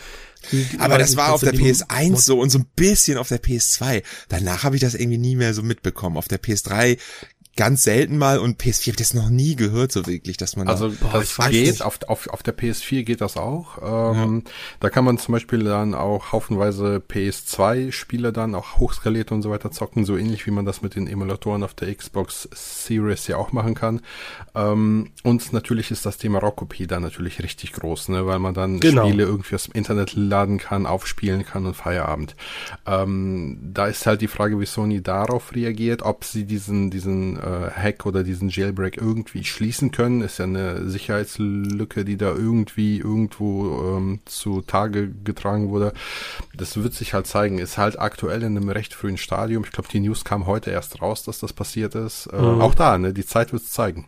Die, 0.50 0.66
Aber 0.78 0.98
das 0.98 1.16
war 1.16 1.32
auf 1.32 1.40
der 1.40 1.54
PS1 1.54 2.16
so 2.18 2.38
und 2.38 2.50
so 2.50 2.58
ein 2.58 2.66
bisschen 2.76 3.18
auf 3.18 3.28
der 3.28 3.42
PS2. 3.42 4.02
Danach 4.28 4.64
habe 4.64 4.76
ich 4.76 4.80
das 4.80 4.94
irgendwie 4.94 5.18
nie 5.18 5.36
mehr 5.36 5.54
so 5.54 5.62
mitbekommen. 5.62 6.16
Auf 6.16 6.28
der 6.28 6.40
PS3 6.40 6.98
ganz 7.56 7.82
selten 7.82 8.16
mal 8.16 8.38
und 8.38 8.60
PS4 8.60 8.80
habe 8.80 8.90
ich 8.90 8.96
das 8.96 9.14
noch 9.14 9.28
nie 9.28 9.56
gehört 9.56 9.92
so 9.92 10.06
wirklich, 10.06 10.38
dass 10.38 10.56
man 10.56 10.68
also 10.68 10.88
da, 10.88 11.10
das 11.12 11.36
geht 11.50 11.82
auf, 11.82 11.98
auf, 12.06 12.28
auf 12.28 12.42
der 12.42 12.56
PS4 12.56 13.02
geht 13.02 13.20
das 13.20 13.36
auch. 13.36 13.78
Ähm, 13.82 14.42
ja. 14.44 14.52
Da 14.80 14.90
kann 14.90 15.04
man 15.04 15.18
zum 15.18 15.32
Beispiel 15.32 15.64
dann 15.64 15.94
auch 15.94 16.32
haufenweise 16.32 17.02
PS2 17.06 17.92
Spiele 17.92 18.32
dann 18.32 18.54
auch 18.54 18.78
hochskaliert 18.78 19.32
und 19.32 19.42
so 19.42 19.50
weiter 19.50 19.70
zocken, 19.70 20.06
so 20.06 20.16
ähnlich 20.16 20.46
wie 20.46 20.50
man 20.50 20.64
das 20.64 20.80
mit 20.80 20.94
den 20.94 21.06
Emulatoren 21.06 21.62
auf 21.62 21.74
der 21.74 21.94
Xbox 21.94 22.48
Series 22.52 23.26
ja 23.26 23.36
auch 23.36 23.52
machen 23.52 23.74
kann. 23.74 24.00
Ähm, 24.54 25.10
und 25.22 25.52
natürlich 25.52 25.90
ist 25.90 26.06
das 26.06 26.16
Thema 26.16 26.38
Raubkopie 26.38 26.86
da 26.86 27.00
natürlich 27.00 27.42
richtig 27.42 27.72
groß, 27.72 28.08
ne, 28.08 28.26
weil 28.26 28.38
man 28.38 28.54
dann 28.54 28.80
genau. 28.80 29.06
Spiele 29.06 29.24
irgendwie 29.24 29.54
aus 29.56 29.64
dem 29.64 29.74
Internet 29.74 30.14
laden 30.14 30.56
kann, 30.56 30.86
aufspielen 30.86 31.44
kann 31.44 31.66
und 31.66 31.74
Feierabend. 31.74 32.34
Ähm, 32.86 33.58
da 33.74 33.88
ist 33.88 34.06
halt 34.06 34.22
die 34.22 34.28
Frage, 34.28 34.58
wie 34.58 34.66
Sony 34.66 35.02
darauf 35.02 35.54
reagiert, 35.54 36.00
ob 36.00 36.24
sie 36.24 36.44
diesen 36.44 36.90
diesen 36.90 37.41
äh, 37.42 37.70
Hack 37.70 38.06
oder 38.06 38.22
diesen 38.22 38.48
Jailbreak 38.48 38.96
irgendwie 38.96 39.44
schließen 39.44 39.90
können. 39.90 40.22
Ist 40.22 40.38
ja 40.38 40.44
eine 40.44 40.88
Sicherheitslücke, 40.88 42.04
die 42.04 42.16
da 42.16 42.30
irgendwie 42.30 42.98
irgendwo 42.98 43.96
ähm, 43.96 44.20
zu 44.24 44.62
Tage 44.62 45.10
getragen 45.24 45.70
wurde. 45.70 45.92
Das 46.56 46.82
wird 46.82 46.94
sich 46.94 47.14
halt 47.14 47.26
zeigen. 47.26 47.58
Ist 47.58 47.78
halt 47.78 47.98
aktuell 47.98 48.42
in 48.42 48.56
einem 48.56 48.68
recht 48.68 48.94
frühen 48.94 49.18
Stadium. 49.18 49.64
Ich 49.64 49.72
glaube, 49.72 49.88
die 49.88 50.00
News 50.00 50.24
kam 50.24 50.46
heute 50.46 50.70
erst 50.70 51.02
raus, 51.02 51.24
dass 51.24 51.40
das 51.40 51.52
passiert 51.52 51.94
ist. 51.94 52.26
Äh, 52.26 52.40
mhm. 52.40 52.60
Auch 52.60 52.74
da, 52.74 52.98
ne? 52.98 53.12
Die 53.12 53.26
Zeit 53.26 53.52
wird 53.52 53.62
es 53.62 53.70
zeigen. 53.70 54.06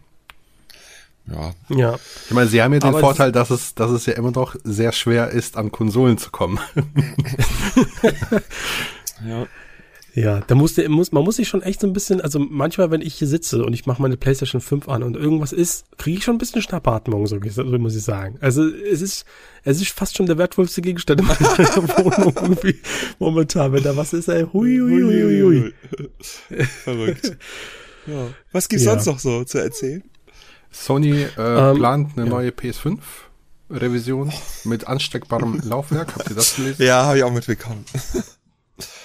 Ja. 1.27 1.53
ja. 1.69 1.95
Ich 2.27 2.33
meine, 2.33 2.49
sie 2.49 2.63
haben 2.63 2.75
ja 2.75 2.81
den 2.81 2.91
Aber 2.91 3.01
Vorteil, 3.01 3.33
dass 3.33 3.51
es, 3.51 3.75
dass 3.75 3.91
es 3.91 4.07
ja 4.07 4.13
immer 4.15 4.31
noch 4.31 4.57
sehr 4.63 4.93
schwer 4.93 5.31
ist, 5.31 5.57
an 5.57 5.73
Konsolen 5.73 6.19
zu 6.19 6.31
kommen. 6.31 6.61
ja. 9.27 9.47
Ja, 10.15 10.41
da 10.47 10.55
muss 10.55 10.75
der, 10.75 10.89
muss, 10.89 11.11
man 11.11 11.25
muss 11.25 11.37
sich 11.37 11.49
schon 11.49 11.63
echt 11.63 11.81
so 11.81 11.89
ein 11.89 11.93
bisschen, 11.93 12.21
also 12.21 12.39
manchmal, 12.39 12.93
wenn 12.93 13.01
ich 13.01 13.15
hier 13.15 13.27
sitze 13.27 13.65
und 13.65 13.73
ich 13.73 13.85
mache 13.85 14.01
meine 14.01 14.17
PlayStation 14.17 14.61
5 14.61 14.89
an 14.89 15.03
und 15.03 15.17
irgendwas 15.17 15.53
ist, 15.53 15.87
kriege 15.99 16.19
ich 16.19 16.25
schon 16.25 16.37
ein 16.37 16.39
bisschen 16.39 16.63
Schnappatmung, 16.63 17.27
so, 17.27 17.41
so 17.43 17.65
muss 17.65 17.97
ich 17.97 18.05
sagen. 18.05 18.39
Also 18.41 18.65
es 18.65 19.03
ist, 19.03 19.25
es 19.65 19.81
ist 19.81 19.91
fast 19.91 20.17
schon 20.17 20.27
der 20.27 20.39
wertvollste 20.39 20.83
Gegenstand 20.83 21.21
in 21.21 21.27
meiner 21.27 21.39
Wohnung 22.05 22.33
irgendwie 22.41 22.79
momentan, 23.19 23.73
wenn 23.73 23.83
da 23.83 23.97
was 23.97 24.13
ist, 24.13 24.29
ey, 24.29 24.47
hui, 24.53 24.79
hui, 24.79 25.03
hui, 25.03 25.23
hui, 25.23 25.73
hui. 26.49 26.65
Verrückt. 26.85 27.37
Ja. 28.07 28.29
Was 28.53 28.69
gibt's 28.69 28.85
ja. 28.85 28.93
sonst 28.93 29.07
noch 29.07 29.19
so 29.19 29.45
zu 29.45 29.57
erzählen? 29.57 30.03
Sony 30.71 31.23
äh, 31.23 31.29
ähm, 31.39 31.77
plant 31.79 32.11
eine 32.19 32.27
ja. 32.27 32.31
neue 32.31 32.51
PS5. 32.51 32.99
Revision 33.71 34.31
mit 34.65 34.87
ansteckbarem 34.87 35.63
Laufwerk. 35.65 36.15
Habt 36.15 36.29
ihr 36.29 36.37
das 36.37 36.57
gelesen? 36.57 36.85
Ja, 36.85 37.07
habe 37.07 37.17
ich 37.17 37.25
auch 37.25 37.33
mitbekommen. 37.33 37.87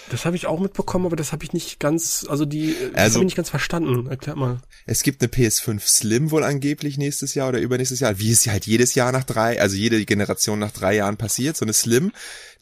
Das 0.09 0.25
habe 0.25 0.35
ich 0.35 0.47
auch 0.47 0.59
mitbekommen, 0.59 1.05
aber 1.05 1.15
das 1.15 1.31
habe 1.31 1.43
ich 1.43 1.53
nicht 1.53 1.79
ganz, 1.79 2.25
also 2.27 2.43
die, 2.43 2.75
das 2.93 3.03
also, 3.03 3.15
habe 3.15 3.23
ich 3.23 3.27
nicht 3.27 3.35
ganz 3.35 3.49
verstanden. 3.51 4.07
Erklärt 4.07 4.37
mal. 4.37 4.59
Es 4.87 5.03
gibt 5.03 5.21
eine 5.21 5.31
PS5 5.31 5.79
Slim 5.81 6.31
wohl 6.31 6.43
angeblich 6.43 6.97
nächstes 6.97 7.35
Jahr 7.35 7.49
oder 7.49 7.59
übernächstes 7.59 7.99
Jahr, 7.99 8.17
wie 8.17 8.31
es 8.31 8.47
halt 8.47 8.65
jedes 8.65 8.95
Jahr 8.95 9.11
nach 9.11 9.23
drei, 9.23 9.61
also 9.61 9.75
jede 9.75 10.03
Generation 10.05 10.57
nach 10.57 10.71
drei 10.71 10.95
Jahren 10.95 11.17
passiert, 11.17 11.55
so 11.55 11.65
eine 11.65 11.73
Slim. 11.73 12.11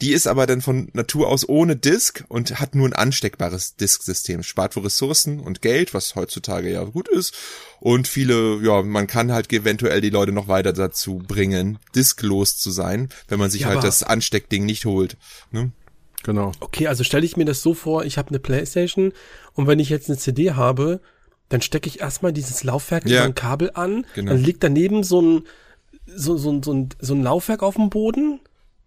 Die 0.01 0.11
ist 0.11 0.27
aber 0.27 0.45
dann 0.45 0.61
von 0.61 0.89
Natur 0.91 1.29
aus 1.29 1.47
ohne 1.47 1.77
Disk 1.77 2.25
und 2.27 2.59
hat 2.59 2.75
nur 2.75 2.87
ein 2.87 2.93
ansteckbares 2.93 3.77
Disk-System. 3.77 4.43
Spart 4.43 4.73
für 4.73 4.83
Ressourcen 4.83 5.39
und 5.39 5.61
Geld, 5.61 5.93
was 5.93 6.15
heutzutage 6.15 6.71
ja 6.71 6.83
gut 6.83 7.07
ist. 7.07 7.33
Und 7.79 8.09
viele, 8.09 8.59
ja, 8.61 8.81
man 8.83 9.07
kann 9.07 9.31
halt 9.31 9.51
eventuell 9.53 10.01
die 10.01 10.09
Leute 10.09 10.33
noch 10.33 10.49
weiter 10.49 10.73
dazu 10.73 11.19
bringen, 11.25 11.79
disklos 11.95 12.57
zu 12.57 12.69
sein, 12.71 13.09
wenn 13.29 13.39
man 13.39 13.49
sich 13.49 13.61
ja, 13.61 13.69
halt 13.69 13.83
das 13.83 14.03
Ansteckding 14.03 14.65
nicht 14.65 14.85
holt. 14.85 15.15
Ne? 15.51 15.71
Genau. 16.23 16.51
Okay, 16.59 16.87
also 16.87 17.03
stelle 17.03 17.25
ich 17.25 17.37
mir 17.37 17.45
das 17.45 17.61
so 17.61 17.73
vor, 17.73 18.05
ich 18.05 18.17
habe 18.17 18.29
eine 18.29 18.39
Playstation 18.39 19.13
und 19.53 19.67
wenn 19.67 19.79
ich 19.79 19.89
jetzt 19.89 20.09
eine 20.09 20.17
CD 20.17 20.51
habe, 20.51 20.99
dann 21.49 21.61
stecke 21.61 21.87
ich 21.87 22.01
erstmal 22.01 22.33
dieses 22.33 22.63
Laufwerk 22.63 23.05
ja. 23.07 23.17
über 23.17 23.25
ein 23.25 23.35
Kabel 23.35 23.71
an, 23.73 24.05
genau. 24.15 24.31
dann 24.31 24.43
liegt 24.43 24.63
daneben 24.63 25.03
so 25.03 25.21
ein, 25.21 25.43
so, 26.05 26.37
so, 26.37 26.61
so, 26.61 26.73
ein, 26.73 26.89
so 26.99 27.13
ein 27.13 27.23
Laufwerk 27.23 27.63
auf 27.63 27.75
dem 27.75 27.89
Boden 27.89 28.39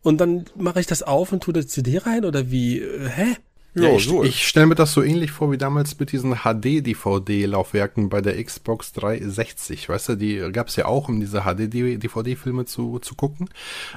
und 0.02 0.20
dann 0.20 0.44
mache 0.56 0.80
ich 0.80 0.86
das 0.86 1.02
auf 1.02 1.32
und 1.32 1.42
tue 1.42 1.54
die 1.54 1.66
CD 1.66 1.98
rein 1.98 2.24
oder 2.24 2.50
wie, 2.50 2.80
äh, 2.80 3.08
hä? 3.08 3.36
Ja, 3.74 3.92
ich, 3.92 4.04
so 4.04 4.24
ich 4.24 4.48
stelle 4.48 4.66
mir 4.66 4.74
das 4.74 4.92
so 4.92 5.02
ähnlich 5.02 5.30
vor 5.30 5.52
wie 5.52 5.58
damals 5.58 5.98
mit 6.00 6.10
diesen 6.10 6.38
HD-DVD-Laufwerken 6.42 8.08
bei 8.08 8.20
der 8.20 8.42
Xbox 8.42 8.92
360. 8.94 9.88
Weißt 9.88 10.08
du, 10.08 10.16
die 10.16 10.38
gab 10.52 10.68
es 10.68 10.76
ja 10.76 10.86
auch, 10.86 11.08
um 11.08 11.20
diese 11.20 11.42
HD-DVD-Filme 11.42 12.64
zu, 12.64 12.98
zu 12.98 13.14
gucken. 13.14 13.48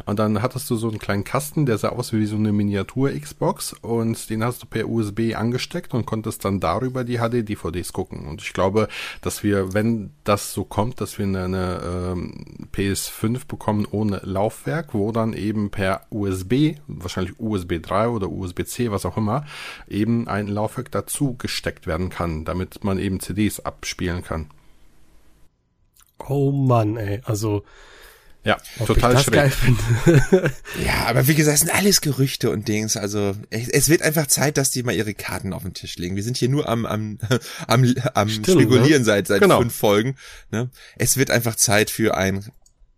Und 0.05 0.19
dann 0.19 0.43
hattest 0.43 0.69
du 0.69 0.75
so 0.75 0.89
einen 0.89 0.99
kleinen 0.99 1.23
Kasten, 1.23 1.65
der 1.65 1.79
sah 1.79 1.89
aus 1.89 2.13
wie 2.13 2.25
so 2.27 2.35
eine 2.35 2.51
Miniatur-Xbox 2.51 3.73
und 3.81 4.29
den 4.29 4.43
hast 4.43 4.61
du 4.61 4.67
per 4.67 4.87
USB 4.87 5.33
angesteckt 5.35 5.95
und 5.95 6.05
konntest 6.05 6.45
dann 6.45 6.59
darüber 6.59 7.03
die 7.03 7.17
HD-DVDs 7.17 7.93
gucken. 7.93 8.27
Und 8.27 8.43
ich 8.43 8.53
glaube, 8.53 8.87
dass 9.21 9.43
wir, 9.43 9.73
wenn 9.73 10.11
das 10.23 10.53
so 10.53 10.65
kommt, 10.65 11.01
dass 11.01 11.17
wir 11.17 11.25
eine, 11.25 11.45
eine 11.45 11.81
ähm, 12.13 12.67
PS5 12.71 13.47
bekommen 13.47 13.87
ohne 13.89 14.21
Laufwerk, 14.23 14.93
wo 14.93 15.11
dann 15.11 15.33
eben 15.33 15.71
per 15.71 16.01
USB, 16.11 16.75
wahrscheinlich 16.85 17.39
USB 17.39 17.81
3 17.81 18.09
oder 18.09 18.29
USB-C, 18.29 18.91
was 18.91 19.07
auch 19.07 19.17
immer, 19.17 19.45
eben 19.87 20.27
ein 20.27 20.47
Laufwerk 20.47 20.91
dazu 20.91 21.35
gesteckt 21.37 21.87
werden 21.87 22.09
kann, 22.09 22.45
damit 22.45 22.83
man 22.83 22.99
eben 22.99 23.19
CDs 23.19 23.59
abspielen 23.59 24.23
kann. 24.23 24.49
Oh 26.27 26.51
Mann, 26.51 26.97
ey, 26.97 27.21
also 27.25 27.63
ja, 28.45 28.57
total 28.85 29.17
schräg. 29.19 29.53
ja, 30.85 31.05
aber 31.05 31.27
wie 31.27 31.35
gesagt, 31.35 31.55
es 31.55 31.61
sind 31.61 31.73
alles 31.73 32.01
Gerüchte 32.01 32.49
und 32.49 32.67
Dings. 32.67 32.97
Also 32.97 33.35
es 33.49 33.87
wird 33.87 34.01
einfach 34.01 34.27
Zeit, 34.27 34.57
dass 34.57 34.69
die 34.69 34.83
mal 34.83 34.93
ihre 34.93 35.13
Karten 35.13 35.53
auf 35.53 35.63
den 35.63 35.73
Tisch 35.73 35.97
legen. 35.97 36.17
Wir 36.17 36.23
sind 36.23 36.35
hier 36.35 36.49
nur 36.49 36.67
am 36.67 36.85
am 36.85 37.19
am, 37.67 37.95
am 38.13 38.29
Stimmt, 38.29 38.47
spekulieren 38.47 39.01
ne? 39.01 39.05
seit 39.05 39.27
seit 39.27 39.41
genau. 39.41 39.59
fünf 39.61 39.73
Folgen. 39.73 40.15
Ne? 40.51 40.69
Es 40.97 41.15
wird 41.15 41.31
einfach 41.31 41.55
Zeit 41.55 41.89
für 41.89 42.17
ein 42.17 42.51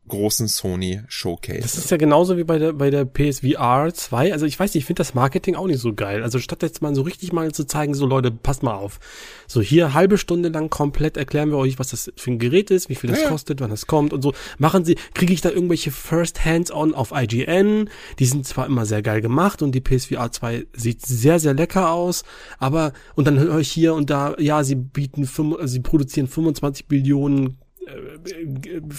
großen 0.08 0.48
Sony 0.48 1.02
Showcase. 1.08 1.62
Das 1.62 1.78
ist 1.78 1.90
ja 1.90 1.98
genauso 1.98 2.38
wie 2.38 2.44
bei 2.44 2.60
der 2.60 2.74
bei 2.74 2.90
der 2.90 3.06
PSVR 3.06 3.94
2. 3.94 4.34
Also 4.34 4.46
ich 4.46 4.60
weiß 4.60 4.74
nicht, 4.74 4.84
ich 4.84 4.86
finde 4.86 5.00
das 5.00 5.14
Marketing 5.14 5.56
auch 5.56 5.68
nicht 5.68 5.80
so 5.80 5.94
geil. 5.94 6.24
Also 6.24 6.40
statt 6.40 6.62
jetzt 6.62 6.82
mal 6.82 6.94
so 6.94 7.02
richtig 7.02 7.34
mal 7.34 7.52
zu 7.52 7.66
zeigen, 7.66 7.94
so 7.94 8.06
Leute, 8.06 8.32
passt 8.32 8.64
mal 8.64 8.76
auf. 8.76 9.00
So 9.48 9.62
hier 9.62 9.94
halbe 9.94 10.18
Stunde 10.18 10.50
lang 10.50 10.70
komplett 10.70 11.18
erklären 11.18 11.50
wir 11.50 11.58
euch, 11.58 11.80
was 11.80 11.90
das 11.90 12.12
für 12.16 12.32
ein 12.32 12.40
Gerät 12.40 12.72
ist, 12.72 12.90
wie 12.90 12.96
viel 12.96 13.10
das 13.10 13.22
ja. 13.22 13.30
kostet, 13.30 13.62
wann 13.62 13.70
das 13.70 13.88
kommt 13.88 14.14
und 14.14 14.22
so. 14.22 14.34
Machen 14.58 14.86
Sie, 14.86 14.96
kriege 15.14 15.34
ich 15.34 15.42
da 15.42 15.50
irgendwelche 15.50 15.92
First 15.92 16.46
Hands-on 16.46 16.94
auf 16.94 17.12
IGN? 17.16 17.90
Die 18.20 18.26
sind 18.26 18.46
zwar 18.46 18.68
immer 18.68 18.86
sehr 18.86 19.02
geil 19.02 19.22
gemacht 19.22 19.62
und 19.62 19.74
die 19.74 19.82
PSVR 19.82 20.32
2 20.32 20.68
sieht 20.74 21.06
sehr 21.06 21.40
sehr 21.40 21.54
lecker 21.54 21.92
aus, 21.92 22.24
aber 22.60 22.94
und 23.16 23.26
dann 23.26 23.40
höre 23.40 23.60
ich 23.60 23.72
hier 23.72 23.96
und 23.96 24.10
da, 24.10 24.36
ja, 24.38 24.64
sie 24.64 24.76
bieten, 24.76 25.28
sie 25.64 25.80
produzieren 25.80 26.28
25 26.28 26.88
Billionen 26.88 27.58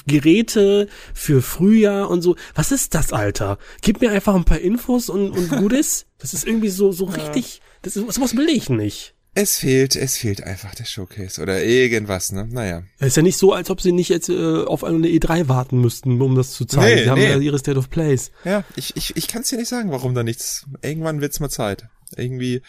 Geräte 0.06 0.88
für 1.14 1.42
Frühjahr 1.42 2.10
und 2.10 2.22
so. 2.22 2.36
Was 2.54 2.72
ist 2.72 2.94
das, 2.94 3.12
Alter? 3.12 3.58
Gib 3.82 4.00
mir 4.00 4.10
einfach 4.10 4.34
ein 4.34 4.44
paar 4.44 4.60
Infos 4.60 5.08
und, 5.08 5.30
und 5.30 5.48
gut 5.58 5.72
ist. 5.72 6.06
Das 6.18 6.34
ist 6.34 6.46
irgendwie 6.46 6.68
so, 6.68 6.92
so 6.92 7.04
richtig, 7.06 7.60
das 7.82 7.96
ist, 7.96 8.12
sowas 8.12 8.36
will 8.36 8.48
ich 8.48 8.68
nicht. 8.68 9.14
Es 9.38 9.58
fehlt, 9.58 9.96
es 9.96 10.16
fehlt 10.16 10.42
einfach 10.42 10.74
der 10.74 10.86
Showcase 10.86 11.42
oder 11.42 11.62
irgendwas, 11.62 12.32
ne? 12.32 12.48
Naja. 12.50 12.84
Es 12.98 13.08
ist 13.08 13.16
ja 13.18 13.22
nicht 13.22 13.36
so, 13.36 13.52
als 13.52 13.68
ob 13.68 13.82
sie 13.82 13.92
nicht 13.92 14.08
jetzt 14.08 14.30
äh, 14.30 14.64
auf 14.64 14.82
eine 14.82 15.08
E3 15.08 15.46
warten 15.46 15.78
müssten, 15.78 16.22
um 16.22 16.34
das 16.34 16.52
zu 16.52 16.64
zeigen. 16.64 16.96
Nee, 16.96 17.02
sie 17.02 17.10
haben 17.10 17.20
nee. 17.20 17.28
ja 17.28 17.38
ihre 17.38 17.58
State 17.58 17.78
of 17.78 17.90
Plays. 17.90 18.30
Ja, 18.44 18.64
ich, 18.76 18.96
ich, 18.96 19.14
ich 19.14 19.28
kann 19.28 19.42
es 19.42 19.50
dir 19.50 19.58
nicht 19.58 19.68
sagen, 19.68 19.90
warum 19.90 20.14
da 20.14 20.22
nichts. 20.22 20.64
Irgendwann 20.80 21.20
wird's 21.20 21.38
mal 21.38 21.50
Zeit. 21.50 21.84
Irgendwie, 22.16 22.62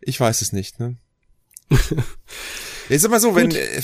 ich 0.00 0.18
weiß 0.18 0.40
es 0.40 0.54
nicht, 0.54 0.80
ne? 0.80 0.96
Ist 2.88 3.04
immer 3.04 3.20
so, 3.20 3.34
wenn, 3.34 3.50
äh, 3.50 3.82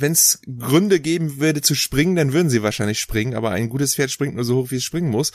wenn 0.00 0.12
es 0.12 0.40
Gründe 0.58 1.00
geben 1.00 1.38
würde 1.38 1.60
zu 1.60 1.74
springen, 1.74 2.16
dann 2.16 2.32
würden 2.32 2.50
sie 2.50 2.62
wahrscheinlich 2.62 3.00
springen, 3.00 3.34
aber 3.34 3.50
ein 3.50 3.68
gutes 3.68 3.94
Pferd 3.94 4.10
springt 4.10 4.34
nur 4.34 4.44
so 4.44 4.56
hoch, 4.56 4.70
wie 4.70 4.76
es 4.76 4.84
springen 4.84 5.10
muss. 5.10 5.32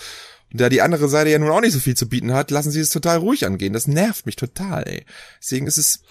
Und 0.52 0.62
da 0.62 0.70
die 0.70 0.82
andere 0.82 1.10
Seite 1.10 1.30
ja 1.32 1.40
nun 1.40 1.50
auch 1.50 1.62
nicht 1.62 1.74
so 1.74 1.80
viel 1.80 1.96
zu 1.96 2.08
bieten 2.08 2.34
hat, 2.34 2.52
lassen 2.52 2.72
sie 2.72 2.80
es 2.80 2.90
total 2.90 3.18
ruhig 3.18 3.46
angehen. 3.46 3.74
Das 3.74 3.88
nervt 3.88 4.26
mich 4.26 4.36
total, 4.36 4.84
ey. 4.88 5.06
Deswegen 5.42 5.68
ist 5.68 5.78
es, 5.78 6.02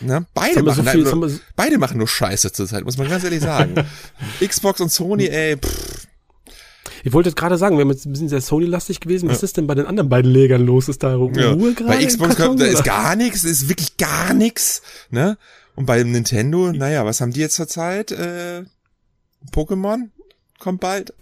ne, 0.00 0.26
beide 0.34 0.62
machen, 0.62 0.84
so 0.84 0.90
viel, 0.90 1.02
nur, 1.04 1.40
beide 1.56 1.78
machen 1.78 1.98
nur 1.98 2.08
Scheiße 2.08 2.52
zurzeit, 2.52 2.84
muss 2.84 2.98
man 2.98 3.08
ganz 3.08 3.24
ehrlich 3.24 3.40
sagen. 3.40 3.74
Xbox 4.46 4.80
und 4.80 4.92
Sony, 4.92 5.26
ey, 5.26 5.56
pff. 5.56 6.06
Ich 7.04 7.12
wollte 7.12 7.28
jetzt 7.28 7.36
gerade 7.36 7.56
sagen, 7.56 7.76
wir 7.76 7.82
haben 7.82 7.90
jetzt 7.90 8.06
ein 8.06 8.12
bisschen 8.12 8.28
sehr 8.28 8.40
Sony-lastig 8.40 9.00
gewesen. 9.00 9.28
Was 9.28 9.40
ja. 9.40 9.44
ist 9.44 9.56
denn 9.56 9.66
bei 9.66 9.74
den 9.74 9.86
anderen 9.86 10.08
beiden 10.08 10.30
Legern 10.30 10.64
los? 10.64 10.88
Ist 10.88 11.02
da 11.02 11.14
Ruhe 11.14 11.32
ja. 11.40 11.54
gerade? 11.54 11.84
Bei 11.84 12.04
Xbox 12.04 12.36
kommt, 12.36 12.60
da 12.60 12.66
ist 12.66 12.84
gar 12.84 13.14
nichts, 13.14 13.44
ist 13.44 13.68
wirklich 13.68 13.96
gar 13.96 14.34
nichts, 14.34 14.82
ne? 15.10 15.38
Und 15.78 15.86
bei 15.86 16.02
Nintendo, 16.02 16.72
naja, 16.72 17.06
was 17.06 17.20
haben 17.20 17.32
die 17.32 17.38
jetzt 17.38 17.54
zurzeit? 17.54 18.10
Äh, 18.10 18.64
Pokémon 19.52 20.08
kommt 20.58 20.80
bald. 20.80 21.14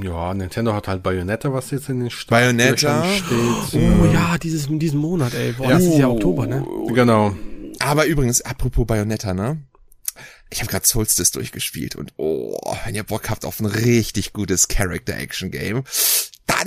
Ja, 0.00 0.32
Nintendo 0.32 0.74
hat 0.74 0.86
halt 0.86 1.02
Bayonetta, 1.02 1.52
was 1.52 1.72
jetzt 1.72 1.88
in 1.88 1.98
den 1.98 2.10
Start 2.10 2.30
Bayonetta 2.30 3.04
steht. 3.04 3.82
Oh 4.00 4.04
ja, 4.04 4.38
dieses, 4.38 4.68
diesen 4.70 5.00
Monat, 5.00 5.34
ey. 5.34 5.54
Boah, 5.54 5.70
ja. 5.70 5.70
das 5.70 5.86
ist 5.86 5.98
ja 5.98 6.08
Oktober, 6.08 6.46
ne? 6.46 6.64
Genau. 6.94 7.34
Aber 7.80 8.06
übrigens, 8.06 8.42
apropos 8.42 8.86
Bayonetta, 8.86 9.34
ne? 9.34 9.60
Ich 10.50 10.60
habe 10.60 10.70
gerade 10.70 10.86
Solstice 10.86 11.32
durchgespielt 11.32 11.96
und 11.96 12.12
oh, 12.16 12.56
wenn 12.84 12.94
ihr 12.94 13.02
Bock 13.02 13.28
habt 13.28 13.44
auf 13.44 13.58
ein 13.58 13.66
richtig 13.66 14.32
gutes 14.32 14.68
Character-Action-Game, 14.68 15.82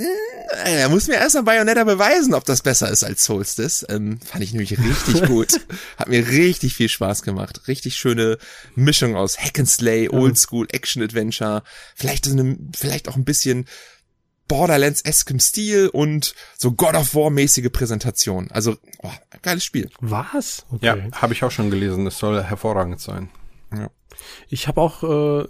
dann 0.00 0.66
äh, 0.66 0.88
muss 0.88 1.08
mir 1.08 1.14
erst 1.14 1.34
mal 1.34 1.42
Bayonetta 1.42 1.84
beweisen, 1.84 2.34
ob 2.34 2.44
das 2.44 2.62
besser 2.62 2.90
ist 2.90 3.04
als 3.04 3.24
Solstice. 3.24 3.86
Ähm, 3.88 4.20
fand 4.20 4.42
ich 4.44 4.52
nämlich 4.52 4.78
richtig 4.78 5.22
gut. 5.26 5.60
Hat 5.96 6.08
mir 6.08 6.26
richtig 6.28 6.74
viel 6.74 6.88
Spaß 6.88 7.22
gemacht. 7.22 7.68
Richtig 7.68 7.96
schöne 7.96 8.38
Mischung 8.74 9.16
aus 9.16 9.38
Hack 9.38 9.58
and 9.58 9.68
Slay, 9.68 10.08
Oldschool, 10.08 10.66
Action-Adventure, 10.70 11.62
vielleicht, 11.94 12.26
eine, 12.28 12.56
vielleicht 12.76 13.08
auch 13.08 13.16
ein 13.16 13.24
bisschen 13.24 13.66
Borderlands-eskem 14.48 15.38
Stil 15.38 15.88
und 15.88 16.34
so 16.58 16.72
God 16.72 16.94
of 16.94 17.14
War-mäßige 17.14 17.70
Präsentation. 17.70 18.50
Also, 18.50 18.76
oh, 18.98 19.12
geiles 19.42 19.64
Spiel. 19.64 19.90
Was? 20.00 20.66
Okay. 20.72 20.86
Ja, 20.86 20.96
habe 21.12 21.34
ich 21.34 21.44
auch 21.44 21.52
schon 21.52 21.70
gelesen. 21.70 22.06
Es 22.08 22.18
soll 22.18 22.42
hervorragend 22.42 23.00
sein. 23.00 23.30
Ja. 23.72 23.90
Ich 24.48 24.66
habe 24.66 24.80
auch 24.80 25.04
äh, 25.04 25.46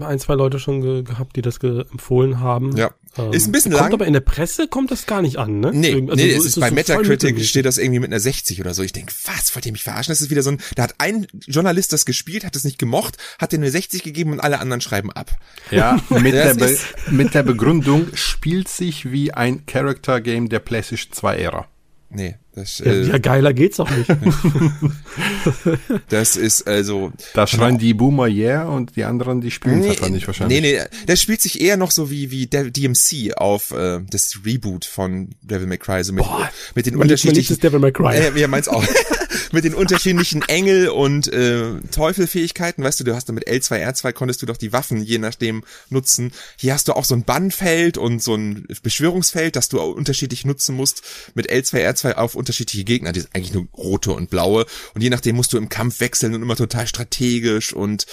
ein, 0.00 0.18
zwei 0.18 0.34
Leute 0.34 0.58
schon 0.58 0.80
ge 0.80 1.02
gehabt, 1.02 1.36
die 1.36 1.42
das 1.42 1.58
empfohlen 1.58 2.40
haben. 2.40 2.76
Ja. 2.76 2.90
Ähm, 3.18 3.32
ist 3.32 3.48
ein 3.48 3.52
bisschen 3.52 3.72
kommt 3.72 3.84
lang. 3.84 3.92
aber 3.92 4.06
in 4.06 4.12
der 4.12 4.20
Presse 4.20 4.68
kommt 4.68 4.90
das 4.90 5.06
gar 5.06 5.20
nicht 5.20 5.36
an, 5.38 5.58
ne? 5.58 5.72
Nee, 5.74 5.94
also 5.94 6.14
nee, 6.14 6.32
so 6.32 6.38
es 6.38 6.46
ist 6.46 6.60
bei 6.60 6.68
so 6.68 6.74
Metacritic 6.74 7.44
steht 7.44 7.64
das 7.64 7.78
irgendwie 7.78 7.98
mit 7.98 8.10
einer 8.10 8.20
60 8.20 8.60
oder 8.60 8.72
so. 8.72 8.82
Ich 8.82 8.92
denk, 8.92 9.12
was, 9.26 9.54
wollt 9.54 9.66
ihr 9.66 9.72
mich 9.72 9.82
verarschen? 9.82 10.12
Das 10.12 10.22
ist 10.22 10.30
wieder 10.30 10.42
so 10.42 10.50
ein, 10.50 10.60
da 10.76 10.84
hat 10.84 10.94
ein 10.98 11.26
Journalist 11.46 11.92
das 11.92 12.06
gespielt, 12.06 12.44
hat 12.44 12.54
es 12.54 12.64
nicht 12.64 12.78
gemocht, 12.78 13.16
hat 13.38 13.52
den 13.52 13.62
eine 13.62 13.70
60 13.70 14.02
gegeben 14.02 14.32
und 14.32 14.40
alle 14.40 14.60
anderen 14.60 14.80
schreiben 14.80 15.10
ab. 15.10 15.32
Ja, 15.70 16.00
mit, 16.10 16.34
der, 16.34 16.54
Be 16.54 16.76
mit 17.10 17.34
der 17.34 17.42
Begründung 17.42 18.08
spielt 18.14 18.68
sich 18.68 19.10
wie 19.10 19.32
ein 19.32 19.66
Character 19.66 20.20
Game 20.20 20.48
der 20.48 20.60
PlayStation 20.60 21.12
2 21.12 21.36
Ära. 21.36 21.66
Nee, 22.10 22.36
das, 22.54 22.78
ja, 22.80 22.86
äh, 22.86 23.06
ja, 23.06 23.18
geiler 23.18 23.52
geht's 23.52 23.78
auch 23.78 23.90
nicht. 23.90 24.10
das 26.08 26.36
ist 26.36 26.66
also. 26.66 27.12
Da 27.32 27.46
schreien 27.46 27.78
die 27.78 27.94
Boomer 27.94 28.26
yeah 28.26 28.68
und 28.68 28.96
die 28.96 29.04
anderen, 29.04 29.40
die 29.40 29.52
spielen 29.52 29.80
nee, 29.80 29.90
einfach 29.90 30.08
nicht 30.08 30.26
wahrscheinlich. 30.26 30.60
Nee, 30.60 30.78
nee, 30.78 30.84
das 31.06 31.22
spielt 31.22 31.40
sich 31.40 31.60
eher 31.60 31.76
noch 31.76 31.92
so 31.92 32.10
wie, 32.10 32.32
wie 32.32 32.46
DMC 32.46 33.36
auf 33.36 33.70
äh, 33.70 34.00
das 34.10 34.40
Reboot 34.44 34.84
von 34.84 35.30
Devil 35.42 35.68
May 35.68 35.78
Cry, 35.78 36.02
so 36.02 36.12
mit, 36.12 36.24
Boah, 36.24 36.50
mit 36.74 36.86
den 36.86 36.96
unterschiedlichen. 36.96 37.60
Devil 37.60 37.78
May 37.78 37.92
Cry. 37.92 38.16
Äh, 38.16 38.40
ja, 38.40 38.48
meins 38.48 38.66
auch. 38.66 38.84
mit 39.52 39.64
den 39.64 39.74
unterschiedlichen 39.74 40.42
Engel 40.42 40.88
und 40.88 41.32
äh, 41.32 41.80
Teufelfähigkeiten, 41.92 42.84
weißt 42.84 43.00
du, 43.00 43.04
du 43.04 43.14
hast 43.14 43.28
dann 43.28 43.34
mit 43.34 43.48
L2, 43.48 43.86
R2 43.86 44.12
konntest 44.12 44.42
du 44.42 44.46
doch 44.46 44.56
die 44.56 44.72
Waffen 44.72 45.02
je 45.02 45.18
nachdem 45.18 45.64
nutzen. 45.88 46.32
Hier 46.56 46.74
hast 46.74 46.88
du 46.88 46.94
auch 46.94 47.04
so 47.04 47.14
ein 47.14 47.24
Bannfeld 47.24 47.98
und 47.98 48.22
so 48.22 48.34
ein 48.34 48.66
Beschwörungsfeld, 48.82 49.56
das 49.56 49.68
du 49.68 49.80
unterschiedlich 49.80 50.44
nutzen 50.44 50.74
musst. 50.76 51.02
Mit 51.34 51.50
L2, 51.50 51.86
R2 51.88 52.14
auf 52.14 52.34
unterschiedliche 52.40 52.84
Gegner, 52.84 53.12
die 53.12 53.20
sind 53.20 53.34
eigentlich 53.34 53.54
nur 53.54 53.68
rote 53.76 54.12
und 54.12 54.30
blaue. 54.30 54.66
Und 54.94 55.02
je 55.02 55.10
nachdem 55.10 55.36
musst 55.36 55.52
du 55.52 55.58
im 55.58 55.68
Kampf 55.68 56.00
wechseln 56.00 56.34
und 56.34 56.42
immer 56.42 56.56
total 56.56 56.86
strategisch 56.86 57.72
und 57.72 58.06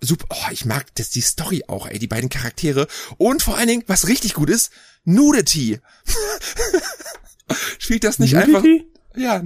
super. 0.00 0.26
Oh, 0.30 0.50
ich 0.50 0.64
mag 0.64 0.86
das, 0.94 1.10
die 1.10 1.20
Story 1.20 1.64
auch, 1.68 1.86
ey, 1.86 1.98
die 1.98 2.06
beiden 2.06 2.30
Charaktere. 2.30 2.86
Und 3.18 3.42
vor 3.42 3.56
allen 3.56 3.68
Dingen, 3.68 3.84
was 3.86 4.08
richtig 4.08 4.34
gut 4.34 4.50
ist, 4.50 4.70
Nudity. 5.04 5.80
Spielt 7.78 8.04
das 8.04 8.18
nicht 8.18 8.32
Nudity? 8.32 8.56
einfach? 8.56 8.64
Ja, 9.16 9.44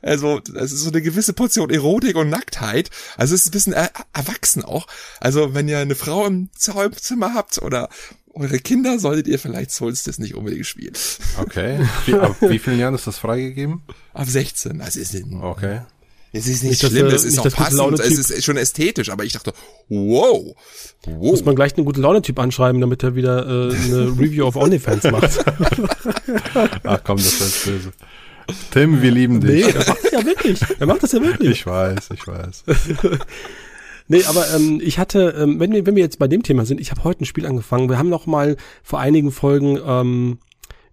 also 0.00 0.40
es 0.54 0.70
ist 0.70 0.80
so 0.80 0.90
eine 0.90 1.02
gewisse 1.02 1.32
Portion 1.32 1.70
Erotik 1.70 2.16
und 2.16 2.30
Nacktheit. 2.30 2.90
Also 3.16 3.34
es 3.34 3.42
ist 3.42 3.48
ein 3.48 3.50
bisschen 3.50 3.72
er 3.72 3.90
erwachsen 4.12 4.64
auch. 4.64 4.86
Also 5.18 5.54
wenn 5.54 5.68
ihr 5.68 5.78
eine 5.78 5.96
Frau 5.96 6.26
im 6.26 6.50
Zimmer 6.54 7.34
habt 7.34 7.60
oder 7.60 7.88
eure 8.38 8.58
Kinder, 8.58 8.98
solltet 8.98 9.28
ihr 9.28 9.38
vielleicht 9.38 9.70
Solstice 9.70 10.20
nicht 10.20 10.34
unbedingt 10.34 10.66
spielen. 10.66 10.94
Okay. 11.38 11.80
Wie, 12.06 12.14
ab 12.14 12.36
wie 12.40 12.58
vielen 12.58 12.78
Jahren 12.78 12.94
ist 12.94 13.06
das 13.06 13.18
freigegeben? 13.18 13.82
Ab 14.14 14.26
16. 14.28 14.80
Also 14.80 15.00
ist 15.00 15.16
okay. 15.40 15.80
Es 16.30 16.46
ist 16.46 16.62
nicht, 16.62 16.82
nicht 16.82 16.92
schlimm, 16.92 17.06
es 17.06 17.24
ist 17.24 17.38
auch 17.38 17.50
passend, 17.50 18.00
es 18.00 18.30
ist 18.30 18.44
schon 18.44 18.58
ästhetisch, 18.58 19.08
aber 19.08 19.24
ich 19.24 19.32
dachte, 19.32 19.54
wow, 19.88 20.54
wow. 21.04 21.14
Muss 21.16 21.42
man 21.44 21.54
gleich 21.54 21.74
einen 21.76 21.86
guten 21.86 22.02
Laune-Typ 22.02 22.38
anschreiben, 22.38 22.82
damit 22.82 23.02
er 23.02 23.14
wieder 23.14 23.46
äh, 23.46 23.74
eine 23.74 24.08
Review 24.18 24.44
auf 24.44 24.56
OnlyFans 24.56 25.04
macht. 25.04 25.38
Ach 26.84 27.00
komm, 27.02 27.16
das 27.16 27.40
ist 27.40 27.64
böse. 27.64 27.92
Tim, 28.70 29.00
wir 29.00 29.10
lieben 29.10 29.40
dich. 29.40 29.66
Nee, 29.66 29.72
er 29.72 29.86
macht 29.86 30.04
das 30.04 30.12
ja 30.12 30.24
wirklich. 30.24 30.60
Er 30.78 30.86
macht 30.86 31.02
das 31.02 31.12
ja 31.12 31.22
wirklich. 31.22 31.50
Ich 31.50 31.66
weiß, 31.66 32.10
ich 32.12 32.26
weiß. 32.26 32.64
Nee, 34.08 34.24
aber 34.24 34.46
ähm, 34.54 34.80
ich 34.82 34.98
hatte, 34.98 35.34
ähm, 35.38 35.60
wenn 35.60 35.72
wir, 35.72 35.86
wenn 35.86 35.96
wir 35.96 36.02
jetzt 36.02 36.18
bei 36.18 36.28
dem 36.28 36.42
Thema 36.42 36.66
sind, 36.66 36.80
ich 36.80 36.90
habe 36.90 37.04
heute 37.04 37.22
ein 37.22 37.26
Spiel 37.26 37.46
angefangen. 37.46 37.88
Wir 37.88 37.98
haben 37.98 38.08
noch 38.08 38.26
mal 38.26 38.56
vor 38.82 39.00
einigen 39.00 39.30
Folgen 39.30 39.78
ähm, 39.84 40.38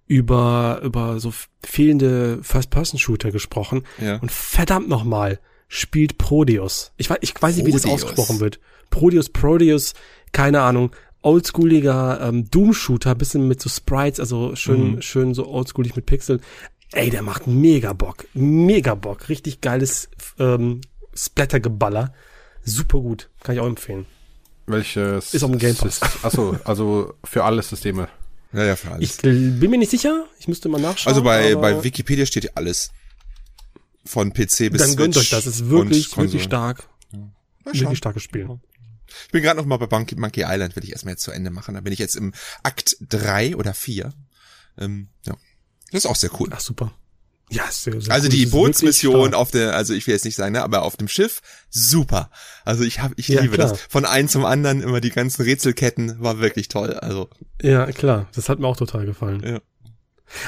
über 0.07 0.81
über 0.83 1.19
so 1.19 1.33
fehlende 1.63 2.39
First-Person-Shooter 2.43 3.31
gesprochen. 3.31 3.83
Ja. 3.99 4.17
Und 4.17 4.31
verdammt 4.31 4.89
noch 4.89 5.03
mal 5.03 5.39
spielt 5.67 6.17
Prodeus. 6.17 6.91
Ich 6.97 7.09
weiß, 7.09 7.17
ich 7.21 7.33
weiß 7.39 7.55
nicht, 7.57 7.65
wie 7.65 7.71
das 7.71 7.85
ausgesprochen 7.85 8.39
wird. 8.39 8.59
Prodeus, 8.91 9.29
Prodeus, 9.29 9.93
keine 10.31 10.61
Ahnung 10.61 10.91
oldschooliger 11.25 12.21
ähm, 12.21 12.49
Doom-Shooter, 12.51 13.15
bisschen 13.15 13.47
mit 13.47 13.59
so 13.59 13.67
Sprites, 13.67 14.19
also 14.19 14.55
schön, 14.55 14.95
mhm. 14.95 15.01
schön 15.01 15.33
so 15.33 15.47
oldschoolig 15.47 15.95
mit 15.95 16.05
Pixeln. 16.05 16.39
Ey, 16.91 17.09
der 17.09 17.23
macht 17.23 17.47
mega 17.47 17.93
Bock. 17.93 18.27
Mega 18.33 18.93
Bock. 18.93 19.27
Richtig 19.27 19.59
geiles 19.59 20.07
ähm, 20.37 20.81
Splattergeballer. 21.15 22.13
Super 22.65 22.99
gut. 22.99 23.29
Kann 23.43 23.55
ich 23.55 23.61
auch 23.61 23.67
empfehlen. 23.67 24.05
Welches? 24.67 25.33
Ist 25.33 25.43
auf 25.43 25.51
dem 25.51 25.59
Game 25.59 25.75
Pass. 25.75 26.01
Achso, 26.23 26.57
also 26.63 27.13
für 27.23 27.43
alle 27.43 27.61
Systeme. 27.61 28.09
Ja, 28.51 28.63
ja, 28.63 28.75
für 28.75 28.91
alles. 28.91 29.17
Ich 29.17 29.21
bin 29.21 29.59
mir 29.69 29.77
nicht 29.77 29.91
sicher. 29.91 30.25
Ich 30.39 30.47
müsste 30.47 30.69
mal 30.69 30.81
nachschauen. 30.81 31.13
Also 31.13 31.23
bei, 31.23 31.55
bei 31.55 31.83
Wikipedia 31.83 32.25
steht 32.25 32.45
ja 32.45 32.51
alles. 32.55 32.91
Von 34.05 34.33
PC 34.33 34.71
bis 34.71 34.81
Dann 34.81 34.95
gönnt 34.95 35.17
euch 35.17 35.29
das. 35.29 35.45
ist 35.45 35.69
wirklich, 35.69 36.15
wirklich 36.15 36.43
stark. 36.43 36.87
Ja. 37.11 37.19
Wirklich 37.63 37.97
starkes 37.97 38.23
Spiel. 38.23 38.59
Ich 39.25 39.31
bin 39.31 39.43
gerade 39.43 39.59
noch 39.59 39.65
mal 39.65 39.77
bei 39.77 39.87
Monkey, 39.89 40.15
Monkey 40.15 40.43
Island, 40.45 40.75
will 40.75 40.83
ich 40.83 40.91
erstmal 40.91 41.13
jetzt 41.13 41.23
zu 41.23 41.31
Ende 41.31 41.49
machen. 41.51 41.75
Da 41.75 41.81
bin 41.81 41.93
ich 41.93 41.99
jetzt 41.99 42.15
im 42.15 42.33
Akt 42.63 42.97
drei 43.01 43.55
oder 43.55 43.73
vier. 43.73 44.13
Ähm, 44.77 45.09
ja. 45.25 45.35
Das 45.91 46.03
ist 46.03 46.09
auch 46.09 46.15
sehr 46.15 46.31
cool. 46.39 46.49
Ach, 46.51 46.59
super. 46.59 46.93
Ja, 47.49 47.63
sehr, 47.69 48.01
sehr 48.01 48.11
Also 48.11 48.25
cool. 48.27 48.31
die 48.31 48.45
Bootsmission 48.47 49.33
auf 49.33 49.51
der, 49.51 49.75
also 49.75 49.93
ich 49.93 50.07
will 50.07 50.13
jetzt 50.13 50.25
nicht 50.25 50.35
sagen, 50.35 50.53
ne, 50.53 50.63
aber 50.63 50.81
auf 50.81 50.97
dem 50.97 51.07
Schiff, 51.07 51.41
super. 51.69 52.31
Also 52.63 52.83
ich 52.83 53.01
habe, 53.01 53.13
ich 53.17 53.27
ja, 53.27 53.41
liebe 53.41 53.55
klar. 53.55 53.69
das. 53.69 53.81
Von 53.81 54.05
einem 54.05 54.27
zum 54.27 54.45
anderen 54.45 54.81
immer 54.81 54.99
die 54.99 55.11
ganzen 55.11 55.43
Rätselketten 55.43 56.19
war 56.19 56.39
wirklich 56.39 56.69
toll. 56.69 56.93
Also 56.93 57.29
ja, 57.61 57.85
klar, 57.91 58.27
das 58.33 58.49
hat 58.49 58.59
mir 58.59 58.67
auch 58.67 58.77
total 58.77 59.05
gefallen. 59.05 59.43
Ja. 59.45 59.59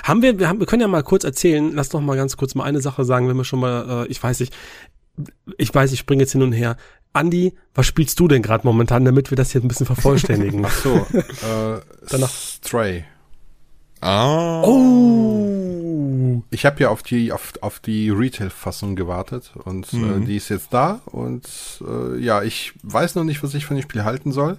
Haben 0.03 0.23
wir, 0.23 0.39
wir 0.39 0.49
haben, 0.49 0.59
wir 0.59 0.65
können 0.65 0.81
ja 0.81 0.87
mal 0.87 1.03
kurz 1.03 1.23
erzählen. 1.23 1.71
Lass 1.73 1.89
doch 1.89 2.01
mal 2.01 2.17
ganz 2.17 2.35
kurz 2.35 2.55
mal 2.55 2.63
eine 2.63 2.81
Sache 2.81 3.05
sagen, 3.05 3.27
wenn 3.29 3.37
wir 3.37 3.45
schon 3.45 3.59
mal, 3.59 4.05
äh, 4.05 4.07
ich 4.07 4.21
weiß 4.21 4.39
nicht, 4.39 4.53
ich 5.57 5.73
weiß, 5.73 5.91
ich 5.91 5.99
springe 5.99 6.23
jetzt 6.23 6.31
hin 6.31 6.41
und 6.41 6.51
her. 6.51 6.77
Andi, 7.13 7.53
was 7.73 7.85
spielst 7.85 8.19
du 8.19 8.27
denn 8.27 8.41
gerade 8.41 8.65
momentan, 8.65 9.05
damit 9.05 9.31
wir 9.31 9.35
das 9.35 9.51
hier 9.51 9.61
ein 9.61 9.67
bisschen 9.67 9.85
vervollständigen? 9.85 10.65
Ach 10.65 10.71
so, 10.71 10.95
äh, 11.13 11.79
Danach. 12.09 12.31
Stray. 12.31 13.05
Ah. 14.01 14.61
Oh. 14.63 15.66
Ich 16.49 16.65
habe 16.65 16.81
ja 16.81 16.89
auf 16.89 17.03
die 17.03 17.31
auf, 17.31 17.53
auf 17.61 17.79
die 17.79 18.09
Retail-Fassung 18.09 18.95
gewartet 18.95 19.51
und 19.63 19.91
äh, 19.93 19.97
mhm. 19.97 20.23
äh, 20.23 20.25
die 20.25 20.35
ist 20.35 20.49
jetzt 20.49 20.73
da 20.73 21.01
und 21.05 21.47
äh, 21.87 22.19
ja, 22.19 22.43
ich 22.43 22.73
weiß 22.83 23.15
noch 23.15 23.23
nicht, 23.23 23.43
was 23.43 23.53
ich 23.53 23.65
von 23.65 23.75
dem 23.75 23.83
Spiel 23.83 24.03
halten 24.03 24.31
soll, 24.31 24.57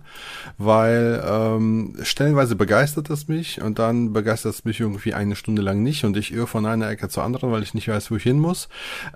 weil 0.56 1.22
ähm, 1.26 1.96
stellenweise 2.02 2.56
begeistert 2.56 3.10
es 3.10 3.28
mich 3.28 3.60
und 3.60 3.78
dann 3.78 4.12
begeistert 4.12 4.54
es 4.54 4.64
mich 4.64 4.80
irgendwie 4.80 5.14
eine 5.14 5.36
Stunde 5.36 5.62
lang 5.62 5.82
nicht 5.82 6.04
und 6.04 6.16
ich 6.16 6.32
irre 6.32 6.46
von 6.46 6.66
einer 6.66 6.88
Ecke 6.88 7.08
zur 7.08 7.24
anderen, 7.24 7.52
weil 7.52 7.62
ich 7.62 7.74
nicht 7.74 7.88
weiß, 7.88 8.10
wo 8.10 8.16
ich 8.16 8.22
hin 8.22 8.38
muss. 8.38 8.68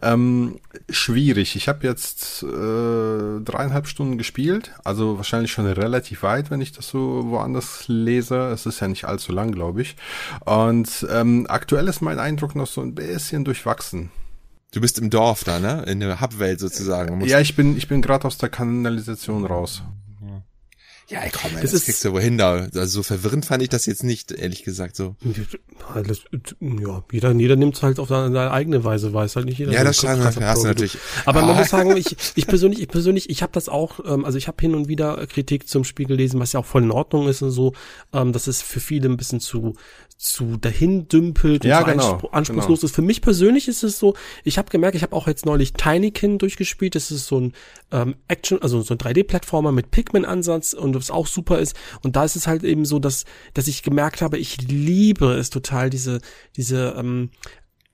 Ähm, 0.03 0.57
schwierig. 0.89 1.57
Ich 1.57 1.69
habe 1.69 1.87
jetzt 1.87 2.43
äh, 2.43 3.41
dreieinhalb 3.45 3.87
Stunden 3.87 4.19
gespielt, 4.19 4.73
also 4.85 5.17
wahrscheinlich 5.17 5.53
schon 5.53 5.67
relativ 5.67 6.23
weit, 6.23 6.51
wenn 6.51 6.61
ich 6.61 6.73
das 6.73 6.89
so 6.89 7.31
woanders 7.31 7.85
lese. 7.89 8.49
Es 8.49 8.67
ist 8.67 8.81
ja 8.81 8.89
nicht 8.89 9.05
allzu 9.05 9.33
lang, 9.33 9.53
glaube 9.53 9.83
ich. 9.83 9.97
Und 10.45 11.07
ähm, 11.11 11.47
aktuell 11.49 11.89
ist 11.89 12.01
mein 12.01 12.19
Eindruck 12.19 12.55
noch 12.55 12.67
so 12.67 12.81
ein 12.81 12.95
bisschen 12.95 13.45
durchwachsen. 13.45 14.11
Du 14.73 14.81
bist 14.81 14.99
im 14.99 15.11
Dorf 15.11 15.45
da, 15.45 15.59
ne? 15.59 15.85
In 15.87 16.01
der 16.01 16.21
Hubwelt 16.21 16.59
sozusagen. 16.59 17.21
Ja, 17.27 17.41
ich 17.41 17.55
bin, 17.57 17.77
ich 17.77 17.89
bin 17.89 18.01
gerade 18.01 18.27
aus 18.27 18.39
der 18.39 18.49
Kanalisation 18.49 19.45
raus. 19.45 19.83
Ja, 21.13 21.21
komm, 21.31 21.53
das, 21.53 21.61
das 21.61 21.73
ist, 21.75 21.85
kriegst 21.85 22.05
du 22.07 22.13
wohin 22.13 22.39
da. 22.39 22.69
Also 22.75 22.87
so 22.87 23.03
verwirrend 23.03 23.45
fand 23.45 23.63
ich 23.63 23.69
das 23.69 23.85
jetzt 23.85 24.03
nicht, 24.03 24.33
ehrlich 24.33 24.65
gesagt, 24.65 24.97
so. 24.97 25.15
ja, 26.61 27.05
jeder, 27.13 27.33
jeder 27.33 27.57
nimmt 27.57 27.77
es 27.77 27.83
halt 27.83 27.99
auf 27.99 28.09
seine 28.09 28.51
eigene 28.51 28.83
Weise, 28.83 29.13
weiß 29.13 29.37
halt 29.37 29.45
nicht 29.45 29.59
jeder. 29.59 29.73
Ja, 29.73 29.85
das 29.85 29.99
scheint, 29.99 30.25
hast 30.25 30.63
du 30.63 30.67
natürlich. 30.67 30.97
Aber 31.27 31.43
ah. 31.43 31.47
man 31.47 31.57
muss 31.57 31.69
sagen, 31.69 31.95
ich, 31.99 32.17
ich 32.35 32.47
persönlich, 32.47 32.81
ich 32.81 32.89
persönlich, 32.89 33.29
ich 33.29 33.43
habe 33.43 33.53
das 33.53 33.69
auch, 33.69 34.01
ähm, 34.07 34.25
also 34.25 34.39
ich 34.39 34.49
habe 34.49 34.57
hin 34.59 34.75
und 34.75 34.89
wieder 34.89 35.27
Kritik 35.27 35.69
zum 35.69 35.85
Spiel 35.85 36.07
gelesen, 36.07 36.41
was 36.41 36.55
ja 36.55 36.61
auch 36.61 36.67
voll 36.67 36.83
in 36.83 36.91
Ordnung 36.91 37.29
ist 37.29 37.43
und 37.43 37.51
so, 37.51 37.75
ähm, 38.15 38.33
dass 38.33 38.47
es 38.47 38.63
für 38.63 38.81
viele 38.81 39.11
ein 39.11 39.19
bisschen 39.19 39.41
zu, 39.41 39.75
zu 40.23 40.57
dahin 40.57 41.09
dümpelt 41.09 41.65
und 41.65 41.69
ja, 41.69 41.81
zu 41.81 41.87
genau, 41.87 42.13
anspruch, 42.13 42.33
anspruchslos 42.33 42.81
genau. 42.81 42.87
ist. 42.87 42.95
Für 42.95 43.03
mich 43.03 43.23
persönlich 43.23 43.67
ist 43.67 43.83
es 43.83 43.99
so, 43.99 44.15
ich 44.45 44.57
habe 44.57 44.71
gemerkt, 44.71 44.95
ich 44.95 45.03
habe 45.03 45.17
auch 45.17 45.27
jetzt 45.27 45.45
neulich 45.45 45.73
Tinykin 45.73 46.39
durchgespielt. 46.39 46.95
Das 46.95 47.11
ist 47.11 47.27
so 47.27 47.41
ein 47.41 47.53
ähm, 47.91 48.15
Action, 48.29 48.63
also 48.63 48.83
so 48.83 48.95
ein 48.95 48.99
3D-Plattformer 48.99 49.73
mit 49.73 49.91
Pikmin-Ansatz 49.91 50.75
und 50.75 50.95
was 50.95 51.11
auch 51.11 51.27
super 51.27 51.59
ist. 51.59 51.75
Und 52.05 52.15
da 52.15 52.25
ist 52.25 52.37
es 52.37 52.47
halt 52.47 52.63
eben 52.63 52.85
so, 52.85 53.01
dass, 53.01 53.25
dass 53.55 53.67
ich 53.67 53.83
gemerkt 53.83 54.23
habe, 54.23 54.39
ich 54.39 54.63
liebe 54.63 55.33
es 55.33 55.51
total, 55.51 55.91
diese, 55.91 56.21
diese 56.57 56.95
ähm, 56.97 57.31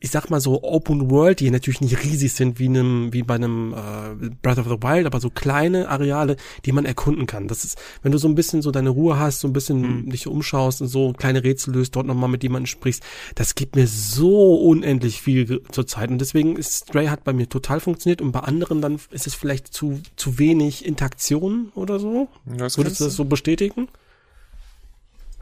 ich 0.00 0.10
sag 0.10 0.30
mal 0.30 0.40
so 0.40 0.62
Open 0.62 1.10
World, 1.10 1.40
die 1.40 1.50
natürlich 1.50 1.80
nicht 1.80 2.04
riesig 2.04 2.32
sind 2.32 2.60
wie 2.60 2.66
einem, 2.66 3.12
wie 3.12 3.24
bei 3.24 3.34
einem 3.34 3.74
äh, 3.74 4.30
Breath 4.42 4.58
of 4.58 4.68
the 4.68 4.80
Wild, 4.80 5.06
aber 5.06 5.18
so 5.18 5.28
kleine 5.28 5.88
Areale, 5.88 6.36
die 6.64 6.72
man 6.72 6.84
erkunden 6.84 7.26
kann. 7.26 7.48
Das 7.48 7.64
ist, 7.64 7.78
wenn 8.02 8.12
du 8.12 8.18
so 8.18 8.28
ein 8.28 8.36
bisschen 8.36 8.62
so 8.62 8.70
deine 8.70 8.90
Ruhe 8.90 9.18
hast, 9.18 9.40
so 9.40 9.48
ein 9.48 9.52
bisschen 9.52 10.04
mhm. 10.04 10.10
dich 10.10 10.28
umschaust 10.28 10.82
und 10.82 10.88
so 10.88 11.12
kleine 11.14 11.42
Rätsel 11.42 11.74
löst, 11.74 11.96
dort 11.96 12.06
nochmal 12.06 12.28
mit 12.28 12.44
jemandem 12.44 12.66
sprichst, 12.66 13.02
das 13.34 13.56
gibt 13.56 13.74
mir 13.74 13.88
so 13.88 14.54
unendlich 14.56 15.20
viel 15.20 15.62
zur 15.72 15.86
Zeit. 15.86 16.10
Und 16.10 16.20
deswegen 16.20 16.56
ist 16.56 16.84
Stray 16.88 17.08
hat 17.08 17.24
bei 17.24 17.32
mir 17.32 17.48
total 17.48 17.80
funktioniert 17.80 18.22
und 18.22 18.30
bei 18.30 18.40
anderen 18.40 18.80
dann 18.80 19.00
ist 19.10 19.26
es 19.26 19.34
vielleicht 19.34 19.74
zu, 19.74 20.00
zu 20.14 20.38
wenig 20.38 20.86
Interaktion 20.86 21.72
oder 21.74 21.98
so. 21.98 22.28
Das 22.46 22.78
Würdest 22.78 23.00
du 23.00 23.04
das 23.04 23.14
so 23.14 23.24
bestätigen? 23.24 23.88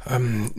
Ähm, 0.08 0.50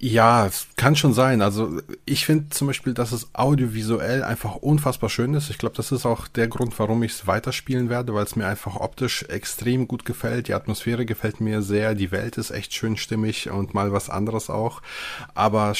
ja, 0.00 0.46
es 0.46 0.66
kann 0.76 0.96
schon 0.96 1.12
sein. 1.12 1.42
Also 1.42 1.80
ich 2.04 2.26
finde 2.26 2.50
zum 2.50 2.66
Beispiel, 2.66 2.92
dass 2.92 3.12
es 3.12 3.34
audiovisuell 3.34 4.24
einfach 4.24 4.56
unfassbar 4.56 5.10
schön 5.10 5.34
ist. 5.34 5.50
Ich 5.50 5.58
glaube, 5.58 5.76
das 5.76 5.92
ist 5.92 6.06
auch 6.06 6.26
der 6.26 6.48
Grund, 6.48 6.76
warum 6.78 7.02
ich 7.02 7.12
es 7.12 7.26
weiterspielen 7.26 7.88
werde, 7.88 8.14
weil 8.14 8.24
es 8.24 8.36
mir 8.36 8.46
einfach 8.46 8.76
optisch 8.76 9.22
extrem 9.24 9.86
gut 9.86 10.04
gefällt. 10.04 10.48
Die 10.48 10.54
Atmosphäre 10.54 11.06
gefällt 11.06 11.40
mir 11.40 11.62
sehr. 11.62 11.94
Die 11.94 12.10
Welt 12.10 12.36
ist 12.36 12.50
echt 12.50 12.74
schön 12.74 12.96
stimmig 12.96 13.50
und 13.50 13.74
mal 13.74 13.92
was 13.92 14.10
anderes 14.10 14.50
auch. 14.50 14.82
Aber 15.34 15.74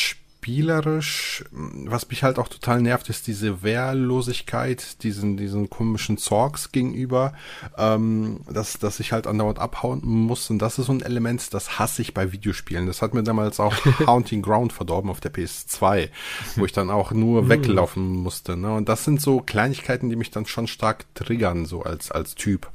spielerisch, 0.47 1.45
was 1.51 2.09
mich 2.09 2.23
halt 2.23 2.39
auch 2.39 2.47
total 2.47 2.81
nervt, 2.81 3.09
ist 3.09 3.27
diese 3.27 3.65
Wehrlosigkeit, 3.65 5.03
diesen, 5.03 5.37
diesen 5.37 5.69
komischen 5.69 6.19
Zorgs 6.19 6.71
gegenüber, 6.71 7.33
ähm, 7.77 8.43
dass, 8.49 8.79
dass 8.79 9.01
ich 9.01 9.11
halt 9.11 9.27
andauernd 9.27 9.59
abhauen 9.59 10.03
muss. 10.05 10.49
Und 10.49 10.61
das 10.61 10.79
ist 10.79 10.87
so 10.87 10.93
ein 10.93 11.03
Element, 11.03 11.53
das 11.53 11.81
hasse 11.81 12.01
ich 12.01 12.15
bei 12.15 12.31
Videospielen. 12.31 12.87
Das 12.87 13.03
hat 13.03 13.13
mir 13.13 13.25
damals 13.25 13.59
auch 13.59 13.75
Haunting 14.07 14.41
Ground 14.41 14.73
verdorben 14.73 15.11
auf 15.11 15.19
der 15.19 15.35
PS2, 15.35 16.11
wo 16.55 16.65
ich 16.65 16.73
dann 16.73 16.91
auch 16.91 17.11
nur 17.11 17.41
hm. 17.41 17.49
weglaufen 17.49 18.07
musste. 18.07 18.57
Ne? 18.57 18.73
Und 18.73 18.89
das 18.89 19.03
sind 19.03 19.21
so 19.21 19.41
Kleinigkeiten, 19.41 20.11
die 20.11 20.17
mich 20.17 20.31
dann 20.31 20.47
schon 20.47 20.69
stark 20.69 21.13
triggern, 21.17 21.67
so 21.67 21.83
als, 21.83 22.13
als 22.13 22.37
Typ. 22.37 22.71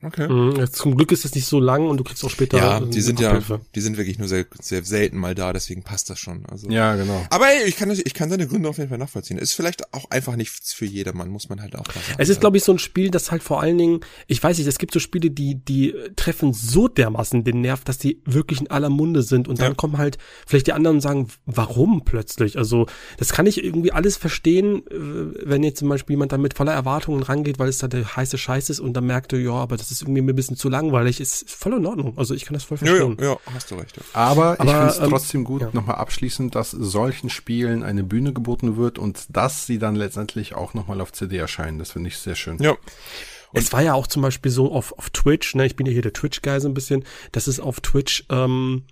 Okay. 0.00 0.28
Mhm, 0.28 0.64
zum 0.72 0.96
Glück 0.96 1.10
ist 1.10 1.24
es 1.24 1.34
nicht 1.34 1.46
so 1.46 1.58
lang 1.58 1.88
und 1.88 1.96
du 1.96 2.04
kriegst 2.04 2.24
auch 2.24 2.30
später. 2.30 2.56
Ja, 2.56 2.78
die 2.78 3.00
sind 3.00 3.18
ja, 3.18 3.40
die 3.74 3.80
sind 3.80 3.96
wirklich 3.96 4.16
nur 4.16 4.28
sehr, 4.28 4.46
sehr 4.60 4.84
selten 4.84 5.18
mal 5.18 5.34
da, 5.34 5.52
deswegen 5.52 5.82
passt 5.82 6.08
das 6.08 6.20
schon. 6.20 6.46
Also. 6.46 6.70
Ja, 6.70 6.94
genau. 6.94 7.26
Aber 7.30 7.46
ey, 7.48 7.66
ich 7.66 7.76
kann, 7.76 7.90
ich 7.90 8.14
kann 8.14 8.30
seine 8.30 8.46
Gründe 8.46 8.68
auf 8.68 8.78
jeden 8.78 8.90
Fall 8.90 8.98
nachvollziehen. 8.98 9.38
Ist 9.38 9.54
vielleicht 9.54 9.92
auch 9.92 10.08
einfach 10.10 10.36
nichts 10.36 10.72
für 10.72 10.84
jedermann, 10.84 11.30
muss 11.30 11.48
man 11.48 11.60
halt 11.60 11.74
auch 11.74 11.86
sagen. 11.86 12.14
Es 12.16 12.28
ist, 12.28 12.40
glaube 12.40 12.58
ich, 12.58 12.62
so 12.62 12.70
ein 12.70 12.78
Spiel, 12.78 13.10
das 13.10 13.32
halt 13.32 13.42
vor 13.42 13.60
allen 13.60 13.76
Dingen, 13.76 14.00
ich 14.28 14.40
weiß 14.40 14.58
nicht, 14.58 14.68
es 14.68 14.78
gibt 14.78 14.94
so 14.94 15.00
Spiele, 15.00 15.32
die, 15.32 15.56
die 15.56 15.92
treffen 16.14 16.52
so 16.52 16.86
dermaßen 16.86 17.42
den 17.42 17.60
Nerv, 17.60 17.82
dass 17.82 17.98
die 17.98 18.22
wirklich 18.24 18.60
in 18.60 18.70
aller 18.70 18.90
Munde 18.90 19.24
sind 19.24 19.48
und 19.48 19.60
dann 19.60 19.72
ja. 19.72 19.74
kommen 19.74 19.98
halt 19.98 20.16
vielleicht 20.46 20.68
die 20.68 20.74
anderen 20.74 20.98
und 20.98 21.00
sagen, 21.00 21.26
warum 21.44 22.04
plötzlich? 22.04 22.56
Also, 22.56 22.86
das 23.16 23.32
kann 23.32 23.46
ich 23.46 23.64
irgendwie 23.64 23.90
alles 23.90 24.16
verstehen, 24.16 24.86
äh, 24.86 25.42
wenn 25.44 25.64
jetzt 25.64 25.80
zum 25.80 25.88
Beispiel 25.88 26.14
jemand 26.14 26.30
da 26.30 26.38
mit 26.38 26.54
voller 26.54 26.72
Erwartungen 26.72 27.24
rangeht, 27.24 27.58
weil 27.58 27.68
es 27.68 27.78
da 27.78 27.88
der 27.88 28.14
heiße 28.14 28.38
Scheiß 28.38 28.70
ist 28.70 28.78
und 28.78 28.92
dann 28.92 29.04
merkte, 29.04 29.36
ja, 29.38 29.54
aber 29.54 29.76
das 29.76 29.87
das 29.88 29.96
ist 29.96 30.02
irgendwie 30.02 30.20
mir 30.20 30.32
ein 30.32 30.36
bisschen 30.36 30.56
zu 30.56 30.68
langweilig, 30.68 31.20
ist 31.20 31.50
voll 31.50 31.74
in 31.74 31.86
Ordnung. 31.86 32.12
Also 32.16 32.34
ich 32.34 32.44
kann 32.44 32.54
das 32.54 32.64
voll 32.64 32.76
verstehen. 32.76 33.16
Ja, 33.18 33.24
ja, 33.24 33.32
ja 33.32 33.38
hast 33.54 33.70
du 33.70 33.76
recht. 33.76 33.96
Ja. 33.96 34.02
Aber, 34.12 34.60
Aber 34.60 34.64
ich 34.64 34.70
finde 34.70 34.86
es 34.86 34.98
ähm, 34.98 35.08
trotzdem 35.08 35.44
gut, 35.44 35.62
ja. 35.62 35.70
nochmal 35.72 35.96
abschließend, 35.96 36.54
dass 36.54 36.70
solchen 36.70 37.30
Spielen 37.30 37.82
eine 37.82 38.04
Bühne 38.04 38.32
geboten 38.32 38.76
wird 38.76 38.98
und 38.98 39.24
dass 39.30 39.66
sie 39.66 39.78
dann 39.78 39.96
letztendlich 39.96 40.54
auch 40.54 40.74
nochmal 40.74 41.00
auf 41.00 41.12
CD 41.12 41.38
erscheinen. 41.38 41.78
Das 41.78 41.92
finde 41.92 42.08
ich 42.08 42.18
sehr 42.18 42.34
schön. 42.34 42.58
Ja. 42.60 42.72
Und 42.72 43.62
es 43.62 43.72
war 43.72 43.82
ja 43.82 43.94
auch 43.94 44.06
zum 44.06 44.20
Beispiel 44.20 44.52
so 44.52 44.72
auf, 44.72 44.92
auf 44.98 45.08
Twitch, 45.10 45.54
ne, 45.54 45.64
ich 45.64 45.74
bin 45.74 45.86
ja 45.86 45.92
hier 45.92 46.02
der 46.02 46.12
Twitch-Guy 46.12 46.60
so 46.60 46.68
ein 46.68 46.74
bisschen, 46.74 47.04
das 47.32 47.48
ist 47.48 47.60
auf 47.60 47.80
Twitch, 47.80 48.26
ähm, 48.28 48.84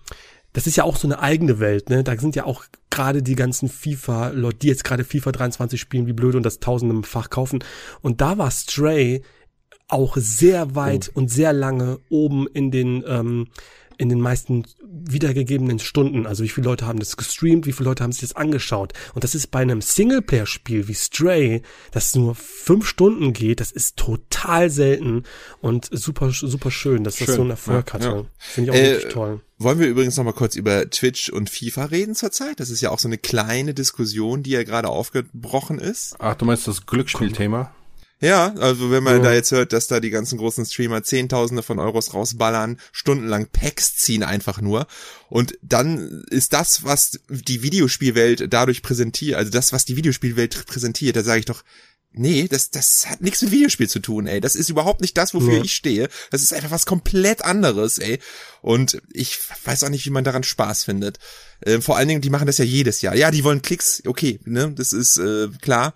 das 0.55 0.67
ist 0.67 0.77
ja 0.77 0.85
auch 0.85 0.97
so 0.97 1.07
eine 1.07 1.21
eigene 1.21 1.61
Welt, 1.61 1.91
ne? 1.91 2.03
Da 2.03 2.17
sind 2.17 2.35
ja 2.35 2.45
auch 2.45 2.65
gerade 2.89 3.23
die 3.23 3.35
ganzen 3.35 3.69
FIFA-Leute, 3.69 4.57
die 4.57 4.69
jetzt 4.69 4.85
gerade 4.85 5.05
FIFA 5.05 5.33
23 5.33 5.79
spielen, 5.79 6.07
wie 6.07 6.15
blöd 6.15 6.35
und 6.35 6.45
das 6.45 6.61
tausende 6.61 6.95
im 6.95 7.05
Fach 7.05 7.29
kaufen. 7.29 7.63
Und 8.01 8.23
da 8.23 8.39
war 8.39 8.51
Stray 8.51 9.23
auch 9.89 10.17
sehr 10.19 10.75
weit 10.75 11.11
oh. 11.15 11.19
und 11.19 11.31
sehr 11.31 11.53
lange 11.53 11.99
oben 12.09 12.47
in 12.53 12.71
den 12.71 13.05
ähm, 13.07 13.49
in 13.99 14.09
den 14.09 14.21
meisten 14.21 14.65
wiedergegebenen 14.83 15.79
Stunden. 15.79 16.27
Also 16.27 16.45
wie 16.45 16.49
viele 16.49 16.67
Leute 16.67 16.87
haben 16.87 16.99
das 16.99 17.17
gestreamt, 17.17 17.67
wie 17.67 17.73
viele 17.73 17.89
Leute 17.89 18.03
haben 18.03 18.13
sich 18.13 18.23
das 18.23 18.37
angeschaut. 18.37 18.93
Und 19.15 19.25
das 19.25 19.35
ist 19.35 19.51
bei 19.51 19.61
einem 19.61 19.81
Singleplayer-Spiel 19.81 20.89
wie 20.89 20.95
Stray, 20.95 21.63
das 21.93 22.15
nur 22.15 22.35
fünf 22.35 22.87
Stunden 22.87 23.33
geht, 23.33 23.61
das 23.61 23.73
ist 23.73 23.97
total 23.97 24.71
selten 24.71 25.25
und 25.61 25.89
super, 25.91 26.31
super 26.31 26.71
schön, 26.71 27.05
dass 27.05 27.17
schön. 27.17 27.27
das 27.27 27.37
so 27.37 27.43
einen 27.43 27.51
Erfolg 27.51 27.89
ja, 27.89 27.95
hatte. 27.95 28.07
Ja. 28.07 28.25
Finde 28.39 28.71
ich 28.71 28.77
auch 28.77 28.83
äh, 28.83 28.91
wirklich 28.93 29.13
toll. 29.13 29.41
Wollen 29.59 29.79
wir 29.79 29.89
übrigens 29.89 30.17
noch 30.19 30.25
mal 30.25 30.33
kurz 30.33 30.57
über 30.57 30.91
Twitch 30.91 31.31
und 31.31 31.49
FIFA 31.49 31.87
reden 31.87 32.15
zurzeit? 32.15 32.61
Das 32.61 32.69
ist 32.69 32.83
ja 32.83 32.91
auch 32.91 32.99
so 32.99 33.09
eine 33.09 33.19
kleine 33.19 33.73
Diskussion, 33.73 34.43
die 34.43 34.51
ja 34.51 34.65
gerade 34.65 34.89
aufgebrochen 34.89 35.79
ist. 35.79 36.17
Ach, 36.19 36.35
du 36.35 36.45
meinst 36.45 36.69
das 36.69 36.85
Glücksspielthema? 36.85 37.73
Ja, 38.21 38.55
also 38.55 38.91
wenn 38.91 39.03
man 39.03 39.19
ja. 39.19 39.23
da 39.25 39.35
jetzt 39.35 39.51
hört, 39.51 39.75
dass 39.75 39.89
da 39.89 40.01
die 40.01 40.11
ganzen 40.11 40.39
großen 40.39 40.65
Streamer 40.65 41.03
Zehntausende 41.03 41.63
von 41.63 41.79
Euros 41.79 42.15
rausballern, 42.15 42.79
stundenlang 42.91 43.49
Packs 43.53 43.97
ziehen 43.97 44.23
einfach 44.23 44.61
nur. 44.63 44.87
Und 45.29 45.59
dann 45.61 46.25
ist 46.31 46.55
das, 46.55 46.83
was 46.85 47.21
die 47.29 47.63
Videospielwelt 47.63 48.53
dadurch 48.53 48.81
präsentiert, 48.81 49.37
also 49.37 49.51
das, 49.51 49.73
was 49.73 49.85
die 49.85 49.97
Videospielwelt 49.97 50.65
präsentiert, 50.67 51.17
da 51.17 51.23
sage 51.23 51.41
ich 51.41 51.45
doch, 51.45 51.63
nee, 52.13 52.49
das, 52.49 52.71
das 52.71 53.07
hat 53.07 53.21
nichts 53.21 53.43
mit 53.43 53.51
Videospiel 53.51 53.89
zu 53.89 54.01
tun, 54.01 54.27
ey. 54.27 54.41
Das 54.41 54.57
ist 54.57 54.71
überhaupt 54.71 55.03
nicht 55.03 55.19
das, 55.19 55.35
wofür 55.35 55.59
ja. 55.59 55.63
ich 55.63 55.75
stehe. 55.75 56.09
Das 56.31 56.43
ist 56.43 56.55
einfach 56.55 56.71
was 56.71 56.87
komplett 56.87 57.45
anderes, 57.45 57.99
ey. 57.99 58.19
Und 58.63 59.03
ich 59.13 59.39
weiß 59.65 59.85
auch 59.85 59.91
nicht, 59.91 60.07
wie 60.07 60.11
man 60.11 60.25
daran 60.25 60.43
Spaß 60.43 60.85
findet. 60.85 61.19
Äh, 61.61 61.83
vor 61.83 61.99
allen 61.99 62.09
Dingen, 62.09 62.23
die 62.23 62.31
machen 62.31 62.47
das 62.47 62.57
ja 62.57 62.65
jedes 62.65 63.03
Jahr. 63.03 63.15
Ja, 63.15 63.31
die 63.31 63.45
wollen 63.45 63.61
Klicks, 63.61 64.03
okay, 64.07 64.41
ne, 64.45 64.73
das 64.75 64.95
ist 64.95 65.19
äh, 65.19 65.49
klar. 65.61 65.93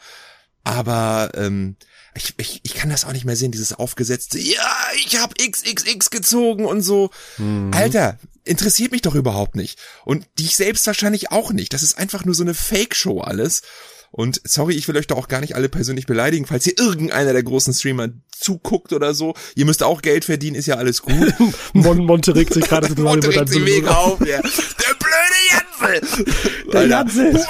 Aber 0.63 1.31
ähm, 1.35 1.77
ich, 2.21 2.35
ich, 2.37 2.61
ich 2.63 2.75
kann 2.75 2.91
das 2.91 3.05
auch 3.05 3.13
nicht 3.13 3.25
mehr 3.25 3.37
sehen, 3.37 3.53
dieses 3.53 3.73
aufgesetzte, 3.73 4.39
ja, 4.39 4.77
ich 5.07 5.19
hab 5.19 5.35
XXX 5.39 6.11
gezogen 6.11 6.65
und 6.67 6.83
so. 6.83 7.11
Mhm. 7.39 7.71
Alter, 7.75 8.19
interessiert 8.45 8.93
mich 8.93 9.03
doch 9.03 9.15
überhaupt 9.15 9.57
nicht. 9.57 9.79
Und 10.05 10.27
dich 10.39 10.57
selbst 10.57 10.87
wahrscheinlich 10.87 11.31
auch 11.31 11.53
nicht. 11.53 11.73
Das 11.73 11.83
ist 11.83 11.99
einfach 11.99 12.25
nur 12.25 12.35
so 12.35 12.43
eine 12.43 12.55
Fake-Show 12.55 13.21
alles. 13.21 13.63
Und 14.13 14.41
sorry, 14.45 14.75
ich 14.75 14.89
will 14.89 14.97
euch 14.97 15.07
da 15.07 15.15
auch 15.15 15.29
gar 15.29 15.41
nicht 15.41 15.55
alle 15.55 15.69
persönlich 15.69 16.07
beleidigen, 16.07 16.45
falls 16.45 16.65
hier 16.65 16.77
irgendeiner 16.79 17.33
der 17.33 17.45
großen 17.45 17.73
Streamer 17.73 18.09
zuguckt 18.37 18.93
oder 18.93 19.15
so. 19.15 19.35
Ihr 19.55 19.67
müsst 19.67 19.85
auch 19.85 20.03
Geld 20.03 20.25
verdienen, 20.25 20.57
ist 20.57 20.67
ja 20.67 20.77
alles 20.77 21.03
gut. 21.03 21.33
Mon 21.73 21.99
Monte 22.05 22.35
regt 22.35 22.53
sich 22.53 22.65
gerade 22.65 22.89
total 22.95 23.21
regt 23.21 23.49
sich 23.49 23.63
mega 23.63 23.93
auf, 23.93 24.19
ja. 24.21 24.41
Der 24.41 24.97
blöde 24.99 26.01
Janzel! 26.01 26.27
Der 26.73 26.87
Janzel! 26.89 27.47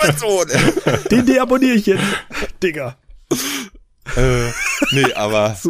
Den 1.10 1.24
deabonniere 1.24 1.76
ich 1.76 1.86
jetzt. 1.86 2.04
Digga 2.62 2.98
äh, 4.16 4.50
nee, 4.92 5.12
aber. 5.14 5.56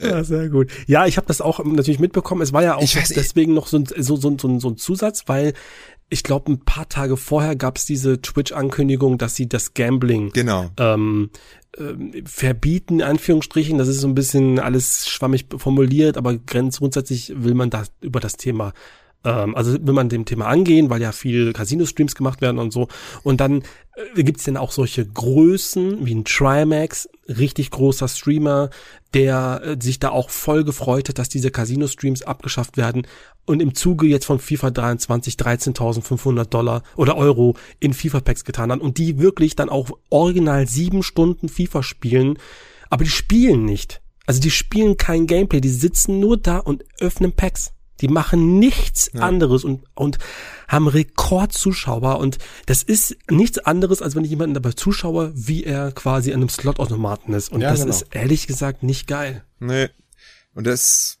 Ja, 0.00 0.24
sehr 0.24 0.48
gut. 0.48 0.70
Ja, 0.86 1.06
ich 1.06 1.16
habe 1.16 1.26
das 1.26 1.40
auch 1.40 1.64
natürlich 1.64 2.00
mitbekommen. 2.00 2.42
Es 2.42 2.52
war 2.52 2.62
ja 2.62 2.76
auch 2.76 2.80
deswegen 2.80 3.54
noch 3.54 3.66
so 3.66 3.78
ein, 3.78 3.86
so, 3.86 4.16
so, 4.16 4.36
so, 4.38 4.58
so 4.58 4.68
ein 4.68 4.76
Zusatz, 4.76 5.24
weil 5.26 5.54
ich 6.08 6.22
glaube, 6.22 6.52
ein 6.52 6.60
paar 6.60 6.88
Tage 6.88 7.16
vorher 7.16 7.56
gab 7.56 7.78
es 7.78 7.86
diese 7.86 8.20
Twitch-Ankündigung, 8.20 9.18
dass 9.18 9.34
sie 9.34 9.48
das 9.48 9.74
Gambling 9.74 10.30
genau. 10.32 10.70
ähm, 10.78 11.30
äh, 11.76 12.22
verbieten, 12.24 13.00
in 13.00 13.06
Anführungsstrichen. 13.06 13.78
Das 13.78 13.88
ist 13.88 14.00
so 14.00 14.08
ein 14.08 14.14
bisschen 14.14 14.58
alles 14.58 15.08
schwammig 15.08 15.46
formuliert, 15.56 16.16
aber 16.16 16.36
grundsätzlich 16.36 17.32
will 17.36 17.54
man 17.54 17.70
da 17.70 17.84
über 18.00 18.20
das 18.20 18.36
Thema 18.36 18.72
ähm, 19.24 19.54
also 19.54 19.72
will 19.72 19.94
man 19.94 20.08
dem 20.08 20.24
Thema 20.24 20.46
angehen, 20.46 20.90
weil 20.90 21.02
ja 21.02 21.12
viel 21.12 21.52
Casino-Streams 21.52 22.14
gemacht 22.14 22.40
werden 22.40 22.58
und 22.58 22.72
so. 22.72 22.88
Und 23.22 23.40
dann 23.40 23.62
äh, 24.14 24.22
gibt's 24.22 24.44
dann 24.44 24.56
auch 24.56 24.72
solche 24.72 25.06
Größen 25.06 26.04
wie 26.04 26.14
ein 26.14 26.24
Trimax, 26.24 27.08
richtig 27.28 27.70
großer 27.70 28.08
Streamer, 28.08 28.70
der 29.14 29.62
äh, 29.64 29.76
sich 29.80 29.98
da 29.98 30.10
auch 30.10 30.30
voll 30.30 30.64
gefreut 30.64 31.08
hat, 31.08 31.18
dass 31.18 31.28
diese 31.28 31.50
Casino-Streams 31.50 32.22
abgeschafft 32.22 32.76
werden 32.76 33.06
und 33.46 33.60
im 33.60 33.74
Zuge 33.74 34.06
jetzt 34.06 34.26
von 34.26 34.38
FIFA 34.38 34.70
23 34.70 35.34
13.500 35.34 36.44
Dollar 36.46 36.82
oder 36.96 37.16
Euro 37.16 37.56
in 37.80 37.94
FIFA-Packs 37.94 38.44
getan 38.44 38.72
hat 38.72 38.80
und 38.80 38.98
die 38.98 39.18
wirklich 39.18 39.56
dann 39.56 39.68
auch 39.68 39.90
original 40.10 40.66
sieben 40.66 41.02
Stunden 41.02 41.48
FIFA 41.48 41.82
spielen, 41.82 42.38
aber 42.90 43.04
die 43.04 43.10
spielen 43.10 43.64
nicht. 43.64 44.00
Also 44.26 44.40
die 44.40 44.50
spielen 44.50 44.96
kein 44.96 45.26
Gameplay, 45.26 45.60
die 45.60 45.68
sitzen 45.68 46.20
nur 46.20 46.38
da 46.38 46.58
und 46.58 46.84
öffnen 46.98 47.32
Packs. 47.32 47.73
Die 48.00 48.08
machen 48.08 48.58
nichts 48.58 49.10
ja. 49.12 49.20
anderes 49.20 49.64
und, 49.64 49.84
und 49.94 50.18
haben 50.68 50.88
Rekordzuschauer 50.88 52.18
und 52.18 52.38
das 52.66 52.82
ist 52.82 53.16
nichts 53.30 53.58
anderes, 53.58 54.02
als 54.02 54.14
wenn 54.14 54.24
ich 54.24 54.30
jemanden 54.30 54.54
dabei 54.54 54.72
zuschaue, 54.72 55.32
wie 55.34 55.64
er 55.64 55.92
quasi 55.92 56.32
an 56.32 56.40
einem 56.40 56.48
Slotautomaten 56.48 57.34
ist. 57.34 57.50
Und 57.50 57.60
ja, 57.60 57.70
das 57.70 57.80
genau. 57.80 57.90
ist 57.90 58.06
ehrlich 58.10 58.46
gesagt 58.46 58.82
nicht 58.82 59.06
geil. 59.06 59.44
Nee. 59.60 59.88
Und 60.54 60.66
das, 60.66 61.18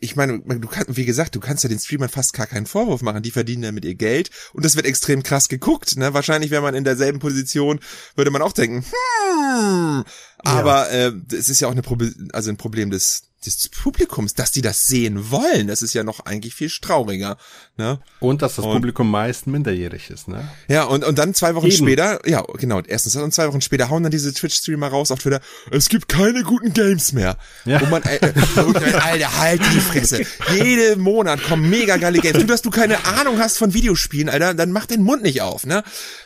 ich 0.00 0.16
meine, 0.16 0.40
du 0.40 0.68
kannst, 0.68 0.96
wie 0.96 1.04
gesagt, 1.04 1.34
du 1.34 1.40
kannst 1.40 1.62
ja 1.62 1.68
den 1.68 1.78
Streamern 1.78 2.08
fast 2.08 2.32
gar 2.32 2.46
keinen 2.46 2.66
Vorwurf 2.66 3.02
machen. 3.02 3.22
Die 3.22 3.30
verdienen 3.30 3.62
damit 3.62 3.84
ihr 3.84 3.94
Geld 3.94 4.30
und 4.52 4.64
das 4.64 4.76
wird 4.76 4.86
extrem 4.86 5.22
krass 5.22 5.48
geguckt. 5.48 5.96
Ne? 5.96 6.14
Wahrscheinlich 6.14 6.50
wäre 6.50 6.62
man 6.62 6.74
in 6.74 6.84
derselben 6.84 7.20
Position, 7.20 7.80
würde 8.16 8.30
man 8.30 8.42
auch 8.42 8.52
denken, 8.52 8.84
hm, 8.84 10.04
Aber 10.38 10.92
ja. 10.92 11.08
äh, 11.08 11.12
es 11.32 11.48
ist 11.48 11.60
ja 11.60 11.68
auch 11.68 11.72
eine 11.72 11.82
Probe 11.82 12.12
also 12.32 12.50
ein 12.50 12.56
Problem 12.56 12.90
des 12.90 13.29
des 13.46 13.68
Publikums, 13.68 14.34
dass 14.34 14.50
die 14.50 14.60
das 14.60 14.84
sehen 14.84 15.30
wollen. 15.30 15.66
Das 15.66 15.82
ist 15.82 15.94
ja 15.94 16.04
noch 16.04 16.20
eigentlich 16.20 16.54
viel 16.54 16.70
trauriger. 16.70 17.36
Ne? 17.76 17.98
Und 18.20 18.42
dass 18.42 18.56
das 18.56 18.64
und, 18.64 18.72
Publikum 18.72 19.10
meist 19.10 19.46
minderjährig 19.46 20.10
ist, 20.10 20.28
ne? 20.28 20.48
Ja, 20.68 20.84
und, 20.84 21.04
und 21.04 21.18
dann 21.18 21.34
zwei 21.34 21.54
Wochen 21.54 21.66
Eben. 21.66 21.76
später, 21.76 22.20
ja, 22.28 22.42
genau, 22.58 22.80
erstens, 22.86 23.16
und 23.16 23.32
zwei 23.32 23.48
Wochen 23.48 23.62
später 23.62 23.88
hauen 23.88 24.02
dann 24.02 24.12
diese 24.12 24.32
Twitch-Streamer 24.34 24.88
raus 24.88 25.10
auf 25.10 25.20
Twitter, 25.20 25.40
es 25.70 25.88
gibt 25.88 26.08
keine 26.08 26.42
guten 26.42 26.72
Games 26.74 27.12
mehr. 27.12 27.38
Ja. 27.64 27.80
Wo 27.80 27.86
man, 27.86 28.02
äh, 28.02 28.16
äh, 28.16 28.32
Alter, 29.00 29.38
halt 29.38 29.62
die 29.72 29.80
Fresse. 29.80 30.22
Jeden 30.54 31.00
Monat 31.00 31.42
kommen 31.42 31.68
mega 31.70 31.96
geile 31.96 32.18
Games. 32.18 32.38
Du, 32.38 32.46
dass 32.46 32.62
du 32.62 32.70
keine 32.70 33.04
Ahnung 33.06 33.38
hast 33.38 33.56
von 33.56 33.72
Videospielen, 33.72 34.28
Alter, 34.28 34.54
dann 34.54 34.72
mach 34.72 34.86
den 34.86 35.02
Mund 35.02 35.22
nicht 35.22 35.40
auf, 35.40 35.64
ne? 35.64 35.82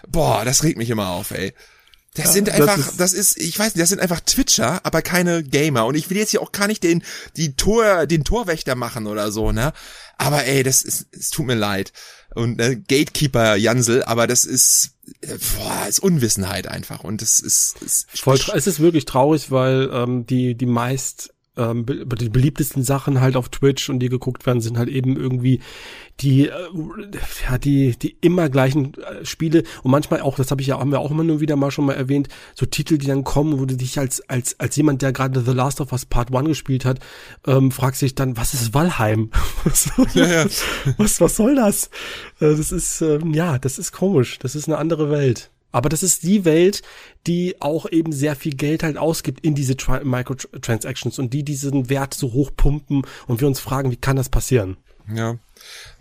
Boah, 0.08 0.44
das 0.44 0.64
regt 0.64 0.78
mich 0.78 0.90
immer 0.90 1.10
auf, 1.10 1.30
ey. 1.30 1.54
Das 2.14 2.26
ja, 2.26 2.32
sind 2.32 2.50
einfach, 2.50 2.76
das 2.76 2.86
ist, 2.86 3.00
das 3.00 3.12
ist, 3.12 3.38
ich 3.38 3.58
weiß 3.58 3.74
nicht, 3.74 3.82
das 3.82 3.88
sind 3.88 4.00
einfach 4.00 4.20
Twitcher, 4.20 4.80
aber 4.86 5.02
keine 5.02 5.42
Gamer. 5.42 5.84
Und 5.84 5.96
ich 5.96 6.10
will 6.10 6.16
jetzt 6.16 6.30
hier 6.30 6.42
auch 6.42 6.52
gar 6.52 6.68
nicht 6.68 6.84
den, 6.84 7.02
die 7.36 7.56
Tor, 7.56 8.06
den 8.06 8.22
Torwächter 8.22 8.76
machen 8.76 9.08
oder 9.08 9.32
so, 9.32 9.50
ne? 9.50 9.72
Aber 10.16 10.44
ey, 10.44 10.62
das 10.62 10.82
ist, 10.82 11.08
es 11.10 11.30
tut 11.30 11.46
mir 11.46 11.56
leid. 11.56 11.92
Und 12.32 12.60
äh, 12.60 12.76
Gatekeeper 12.76 13.56
Jansel, 13.56 14.04
aber 14.04 14.28
das 14.28 14.44
ist, 14.44 14.92
äh, 15.22 15.36
boah, 15.56 15.86
ist 15.88 15.98
Unwissenheit 15.98 16.68
einfach. 16.68 17.02
Und 17.02 17.20
das 17.20 17.40
ist, 17.40 17.82
ist 17.82 18.06
Voll, 18.14 18.38
es 18.54 18.68
ist 18.68 18.78
wirklich 18.78 19.06
traurig, 19.06 19.50
weil 19.50 19.90
ähm, 19.92 20.24
die, 20.24 20.54
die 20.54 20.66
meist 20.66 21.34
ähm, 21.56 21.86
die 21.86 22.28
beliebtesten 22.28 22.82
Sachen 22.82 23.20
halt 23.20 23.36
auf 23.36 23.48
Twitch 23.48 23.88
und 23.88 24.00
die 24.00 24.08
geguckt 24.08 24.46
werden, 24.46 24.60
sind 24.60 24.78
halt 24.78 24.88
eben 24.88 25.16
irgendwie 25.16 25.60
die, 26.20 26.48
äh, 26.48 26.52
ja, 27.48 27.58
die, 27.58 27.96
die 27.98 28.16
immer 28.20 28.48
gleichen 28.48 28.94
äh, 28.94 29.24
Spiele 29.24 29.64
und 29.82 29.90
manchmal 29.90 30.20
auch, 30.20 30.36
das 30.36 30.50
habe 30.50 30.60
ich 30.62 30.68
ja, 30.68 30.78
haben 30.78 30.92
wir 30.92 31.00
auch 31.00 31.10
immer 31.10 31.24
nur 31.24 31.40
wieder 31.40 31.56
mal 31.56 31.70
schon 31.70 31.86
mal 31.86 31.94
erwähnt, 31.94 32.28
so 32.54 32.66
Titel, 32.66 32.98
die 32.98 33.06
dann 33.06 33.24
kommen, 33.24 33.58
wo 33.58 33.64
du 33.64 33.76
dich 33.76 33.98
als, 33.98 34.20
als, 34.28 34.58
als 34.60 34.76
jemand, 34.76 35.02
der 35.02 35.12
gerade 35.12 35.42
The 35.42 35.52
Last 35.52 35.80
of 35.80 35.92
Us 35.92 36.06
Part 36.06 36.34
1 36.34 36.46
gespielt 36.48 36.84
hat, 36.84 37.00
ähm, 37.46 37.70
fragst 37.70 38.02
dich 38.02 38.14
dann, 38.14 38.36
was 38.36 38.54
ist 38.54 38.74
Valheim? 38.74 39.30
was, 39.64 39.90
ja, 40.14 40.26
ja. 40.26 40.46
was, 40.96 41.20
was 41.20 41.36
soll 41.36 41.56
das? 41.56 41.86
Äh, 42.40 42.56
das 42.56 42.72
ist, 42.72 43.00
ähm, 43.00 43.34
ja, 43.34 43.58
das 43.58 43.78
ist 43.78 43.92
komisch. 43.92 44.38
Das 44.38 44.54
ist 44.54 44.68
eine 44.68 44.78
andere 44.78 45.10
Welt. 45.10 45.50
Aber 45.72 45.88
das 45.88 46.04
ist 46.04 46.22
die 46.22 46.44
Welt, 46.44 46.82
die 47.26 47.60
auch 47.60 47.90
eben 47.90 48.12
sehr 48.12 48.36
viel 48.36 48.54
Geld 48.54 48.84
halt 48.84 48.96
ausgibt 48.96 49.40
in 49.40 49.56
diese 49.56 49.76
Tri 49.76 50.04
Microtransactions 50.04 51.18
und 51.18 51.34
die 51.34 51.42
diesen 51.42 51.90
Wert 51.90 52.14
so 52.14 52.32
hoch 52.32 52.52
pumpen 52.56 53.02
und 53.26 53.40
wir 53.40 53.48
uns 53.48 53.58
fragen, 53.58 53.90
wie 53.90 53.96
kann 53.96 54.14
das 54.14 54.28
passieren? 54.28 54.76
Ja. 55.12 55.36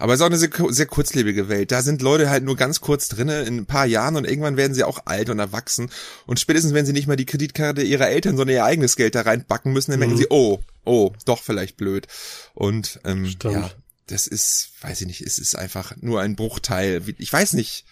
Aber 0.03 0.11
es 0.11 0.19
ist 0.19 0.23
auch 0.23 0.27
eine 0.27 0.37
sehr, 0.37 0.49
sehr 0.67 0.85
kurzlebige 0.85 1.47
Welt. 1.47 1.71
Da 1.71 1.81
sind 1.81 2.01
Leute 2.01 2.29
halt 2.29 2.43
nur 2.43 2.57
ganz 2.57 2.81
kurz 2.81 3.07
drinne 3.07 3.43
in 3.43 3.59
ein 3.59 3.65
paar 3.65 3.85
Jahren 3.85 4.17
und 4.17 4.27
irgendwann 4.27 4.57
werden 4.57 4.73
sie 4.73 4.83
auch 4.83 5.05
alt 5.05 5.29
und 5.29 5.39
erwachsen. 5.39 5.89
Und 6.25 6.41
spätestens, 6.41 6.73
wenn 6.73 6.85
sie 6.85 6.91
nicht 6.91 7.07
mal 7.07 7.15
die 7.15 7.25
Kreditkarte 7.25 7.83
ihrer 7.83 8.09
Eltern, 8.09 8.35
sondern 8.35 8.53
ihr 8.53 8.65
eigenes 8.65 8.97
Geld 8.97 9.15
da 9.15 9.21
reinbacken 9.21 9.71
müssen, 9.71 9.91
dann 9.91 10.01
mhm. 10.01 10.07
merken 10.07 10.17
sie, 10.17 10.27
oh, 10.29 10.59
oh, 10.83 11.13
doch 11.23 11.41
vielleicht 11.41 11.77
blöd. 11.77 12.07
Und 12.53 12.99
ähm, 13.05 13.33
ja, 13.43 13.71
das 14.07 14.27
ist, 14.27 14.73
weiß 14.81 14.99
ich 14.99 15.07
nicht, 15.07 15.21
es 15.21 15.39
ist 15.39 15.55
einfach 15.55 15.95
nur 16.01 16.19
ein 16.19 16.35
Bruchteil. 16.35 17.01
Ich 17.17 17.31
weiß 17.31 17.53
nicht, 17.53 17.85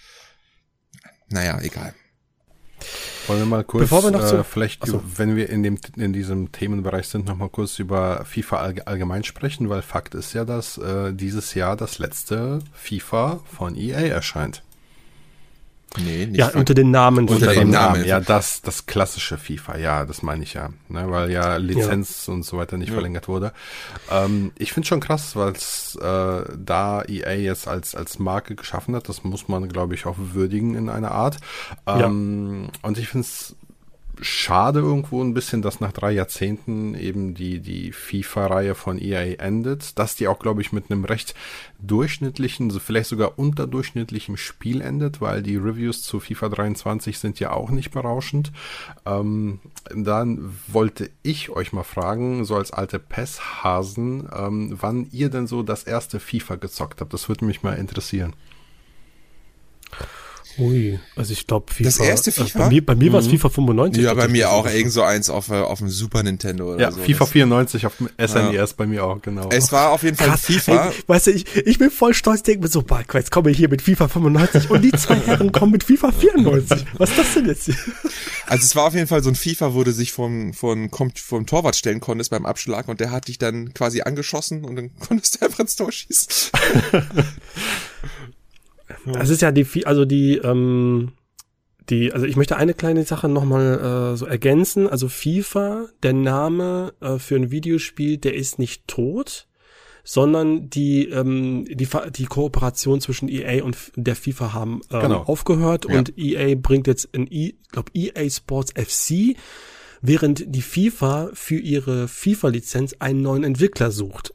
naja, 1.29 1.61
egal. 1.61 1.93
Wollen 3.27 3.39
wir 3.39 3.45
mal 3.45 3.63
kurz, 3.63 3.81
Bevor 3.81 4.03
wir 4.03 4.11
noch 4.11 4.33
äh, 4.33 4.43
vielleicht, 4.43 4.85
so. 4.85 5.01
wenn 5.15 5.35
wir 5.35 5.49
in 5.49 5.63
dem 5.63 5.77
in 5.95 6.13
diesem 6.13 6.51
Themenbereich 6.51 7.07
sind, 7.07 7.25
noch 7.27 7.37
mal 7.37 7.49
kurz 7.49 7.79
über 7.79 8.25
FIFA 8.25 8.73
allgemein 8.85 9.23
sprechen, 9.23 9.69
weil 9.69 9.81
Fakt 9.81 10.15
ist 10.15 10.33
ja, 10.33 10.45
dass 10.45 10.77
äh, 10.77 11.13
dieses 11.13 11.53
Jahr 11.53 11.75
das 11.75 11.99
letzte 11.99 12.59
FIFA 12.73 13.39
von 13.45 13.75
EA 13.75 14.07
erscheint. 14.07 14.63
Nee, 15.97 16.25
nicht 16.25 16.37
ja, 16.37 16.47
unter 16.49 16.73
den 16.73 16.89
Namen. 16.89 17.27
Unter 17.27 17.53
dem 17.53 17.69
Namen. 17.69 17.93
Namen. 17.93 18.05
Ja, 18.05 18.21
das, 18.21 18.61
das 18.61 18.85
klassische 18.85 19.37
FIFA, 19.37 19.77
ja, 19.77 20.05
das 20.05 20.23
meine 20.23 20.43
ich 20.43 20.53
ja. 20.53 20.69
Ne, 20.87 21.11
weil 21.11 21.31
ja 21.31 21.57
Lizenz 21.57 22.27
ja. 22.27 22.33
und 22.33 22.43
so 22.43 22.57
weiter 22.57 22.77
nicht 22.77 22.89
ja. 22.89 22.93
verlängert 22.93 23.27
wurde. 23.27 23.51
Ähm, 24.09 24.53
ich 24.57 24.71
finde 24.71 24.87
schon 24.87 25.01
krass, 25.01 25.35
weil 25.35 25.51
es 25.51 25.95
äh, 26.01 26.43
da 26.57 27.03
EA 27.03 27.33
jetzt 27.33 27.67
als, 27.67 27.93
als 27.93 28.19
Marke 28.19 28.55
geschaffen 28.55 28.95
hat, 28.95 29.09
das 29.09 29.25
muss 29.25 29.49
man, 29.49 29.67
glaube 29.67 29.93
ich, 29.93 30.05
auch 30.05 30.15
würdigen 30.17 30.75
in 30.75 30.87
einer 30.87 31.11
Art. 31.11 31.37
Ähm, 31.85 32.69
ja. 32.71 32.87
Und 32.87 32.97
ich 32.97 33.09
finde 33.09 33.27
es 33.27 33.55
schade 34.19 34.79
irgendwo 34.79 35.23
ein 35.23 35.33
bisschen, 35.33 35.61
dass 35.61 35.79
nach 35.79 35.91
drei 35.91 36.11
Jahrzehnten 36.11 36.95
eben 36.95 37.33
die, 37.33 37.59
die 37.59 37.91
FIFA-Reihe 37.91 38.75
von 38.75 38.99
EA 38.99 39.39
endet, 39.39 39.97
dass 39.97 40.15
die 40.15 40.27
auch, 40.27 40.39
glaube 40.39 40.61
ich, 40.61 40.71
mit 40.71 40.91
einem 40.91 41.05
recht 41.05 41.33
durchschnittlichen, 41.79 42.69
so 42.69 42.79
vielleicht 42.79 43.09
sogar 43.09 43.39
unterdurchschnittlichem 43.39 44.37
Spiel 44.37 44.81
endet, 44.81 45.21
weil 45.21 45.41
die 45.41 45.55
Reviews 45.55 46.01
zu 46.01 46.19
FIFA 46.19 46.49
23 46.49 47.17
sind 47.17 47.39
ja 47.39 47.51
auch 47.51 47.69
nicht 47.69 47.91
berauschend. 47.91 48.51
Ähm, 49.05 49.59
dann 49.95 50.53
wollte 50.67 51.09
ich 51.23 51.49
euch 51.49 51.73
mal 51.73 51.83
fragen, 51.83 52.45
so 52.45 52.55
als 52.55 52.71
alte 52.71 52.99
PES-Hasen, 52.99 54.29
ähm, 54.35 54.77
wann 54.79 55.07
ihr 55.11 55.29
denn 55.29 55.47
so 55.47 55.63
das 55.63 55.83
erste 55.83 56.19
FIFA 56.19 56.55
gezockt 56.55 57.01
habt. 57.01 57.13
Das 57.13 57.29
würde 57.29 57.45
mich 57.45 57.63
mal 57.63 57.73
interessieren. 57.73 58.33
Ui, 60.61 60.99
also 61.15 61.33
ich 61.33 61.47
glaube 61.47 61.73
FIFA. 61.73 61.83
Das 61.83 61.99
erste 61.99 62.31
FIFA? 62.31 62.43
Also 62.43 62.59
bei 62.59 62.69
mir, 62.69 62.85
bei 62.85 62.95
mir 62.95 63.09
mhm. 63.09 63.13
war 63.13 63.19
es 63.21 63.27
FIFA 63.27 63.49
95. 63.49 64.03
Ja, 64.03 64.13
bei 64.13 64.27
mir 64.27 64.51
auch 64.51 64.67
irgend 64.67 64.91
so 64.91 65.01
eins 65.01 65.31
auf, 65.31 65.49
äh, 65.49 65.55
auf 65.55 65.79
dem 65.79 65.89
Super 65.89 66.21
Nintendo 66.21 66.73
oder 66.73 66.79
ja, 66.79 66.91
so. 66.91 67.01
FIFA 67.01 67.25
94 67.25 67.85
auf 67.87 67.97
dem 67.97 68.09
SNES 68.19 68.53
ja. 68.53 68.65
bei 68.77 68.85
mir 68.85 69.03
auch, 69.03 69.19
genau. 69.23 69.49
Es 69.49 69.71
war 69.71 69.89
auf 69.89 70.03
jeden 70.03 70.17
Fall 70.17 70.27
Krass, 70.27 70.45
FIFA. 70.45 70.89
Ey, 70.89 70.93
weißt 71.07 71.27
du, 71.27 71.31
ich, 71.31 71.55
ich 71.55 71.79
bin 71.79 71.89
voll 71.89 72.13
stolz, 72.13 72.43
denke 72.43 72.61
mir 72.61 72.67
so, 72.67 72.83
boah, 72.83 73.03
jetzt 73.13 73.31
komme 73.31 73.49
ich 73.49 73.57
hier 73.57 73.69
mit 73.69 73.81
FIFA 73.81 74.07
95 74.07 74.69
und 74.69 74.83
die 74.83 74.91
zwei 74.91 75.15
Herren 75.15 75.51
kommen 75.51 75.71
mit 75.71 75.83
FIFA 75.83 76.11
94. 76.11 76.85
Was 76.93 77.09
ist 77.09 77.17
das 77.17 77.33
denn 77.33 77.47
jetzt? 77.47 77.65
Hier? 77.65 77.75
Also 78.45 78.63
es 78.63 78.75
war 78.75 78.85
auf 78.85 78.93
jeden 78.93 79.07
Fall 79.07 79.23
so 79.23 79.29
ein 79.29 79.35
FIFA, 79.35 79.73
wo 79.73 79.83
du 79.83 79.91
sich 79.91 80.11
vom, 80.11 80.53
vom, 80.53 80.91
vom 80.91 81.45
Torwart 81.47 81.75
stellen 81.75 82.01
konntest 82.01 82.29
beim 82.29 82.45
Abschlag 82.45 82.87
und 82.87 82.99
der 82.99 83.09
hat 83.09 83.29
dich 83.29 83.39
dann 83.39 83.73
quasi 83.73 84.01
angeschossen 84.01 84.63
und 84.63 84.75
dann 84.75 84.91
konntest 84.99 85.41
du 85.41 85.45
einfach 85.45 85.61
ins 85.61 85.75
Tor 85.75 85.91
schießen. 85.91 86.51
Das 89.05 89.29
ist 89.29 89.41
ja 89.41 89.51
die, 89.51 89.85
also 89.85 90.05
die, 90.05 90.37
ähm, 90.37 91.13
die, 91.89 92.13
also 92.13 92.25
ich 92.25 92.35
möchte 92.35 92.57
eine 92.57 92.73
kleine 92.73 93.03
Sache 93.03 93.27
nochmal 93.27 94.13
äh, 94.13 94.17
so 94.17 94.25
ergänzen. 94.25 94.87
Also 94.87 95.09
FIFA, 95.09 95.87
der 96.03 96.13
Name 96.13 96.93
äh, 97.01 97.17
für 97.17 97.35
ein 97.35 97.51
Videospiel, 97.51 98.17
der 98.17 98.35
ist 98.35 98.59
nicht 98.59 98.87
tot, 98.87 99.47
sondern 100.03 100.69
die, 100.69 101.07
ähm, 101.09 101.65
die, 101.65 101.87
die 102.15 102.25
Kooperation 102.25 103.01
zwischen 103.01 103.29
EA 103.29 103.63
und 103.63 103.77
der 103.95 104.15
FIFA 104.15 104.53
haben 104.53 104.81
ähm, 104.91 105.01
genau. 105.01 105.21
aufgehört 105.23 105.85
ja. 105.89 105.97
und 105.97 106.17
EA 106.17 106.55
bringt 106.55 106.87
jetzt 106.87 107.09
in, 107.11 107.27
e, 107.31 107.55
glaube 107.71 107.91
EA 107.93 108.29
Sports 108.29 108.73
FC, 108.73 109.35
während 110.01 110.43
die 110.47 110.61
FIFA 110.61 111.29
für 111.33 111.57
ihre 111.57 112.07
FIFA-Lizenz 112.07 112.95
einen 112.99 113.21
neuen 113.21 113.43
Entwickler 113.43 113.91
sucht. 113.91 114.33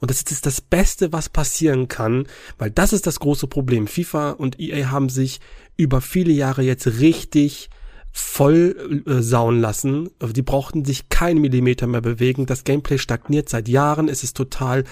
Und 0.00 0.10
das 0.10 0.22
ist 0.22 0.46
das 0.46 0.60
Beste, 0.60 1.12
was 1.12 1.28
passieren 1.28 1.88
kann, 1.88 2.26
weil 2.58 2.70
das 2.70 2.92
ist 2.92 3.06
das 3.06 3.20
große 3.20 3.46
Problem. 3.46 3.86
FIFA 3.86 4.32
und 4.32 4.60
EA 4.60 4.90
haben 4.90 5.08
sich 5.08 5.40
über 5.76 6.00
viele 6.00 6.32
Jahre 6.32 6.62
jetzt 6.62 6.86
richtig 6.86 7.70
voll 8.16 9.02
äh, 9.06 9.20
sauen 9.22 9.60
lassen. 9.60 10.08
Die 10.22 10.42
brauchten 10.42 10.84
sich 10.84 11.08
keinen 11.08 11.40
Millimeter 11.40 11.88
mehr 11.88 12.00
bewegen. 12.00 12.46
Das 12.46 12.62
Gameplay 12.62 12.96
stagniert 12.96 13.48
seit 13.48 13.68
Jahren. 13.68 14.08
Es 14.08 14.22
ist 14.22 14.36
total, 14.36 14.84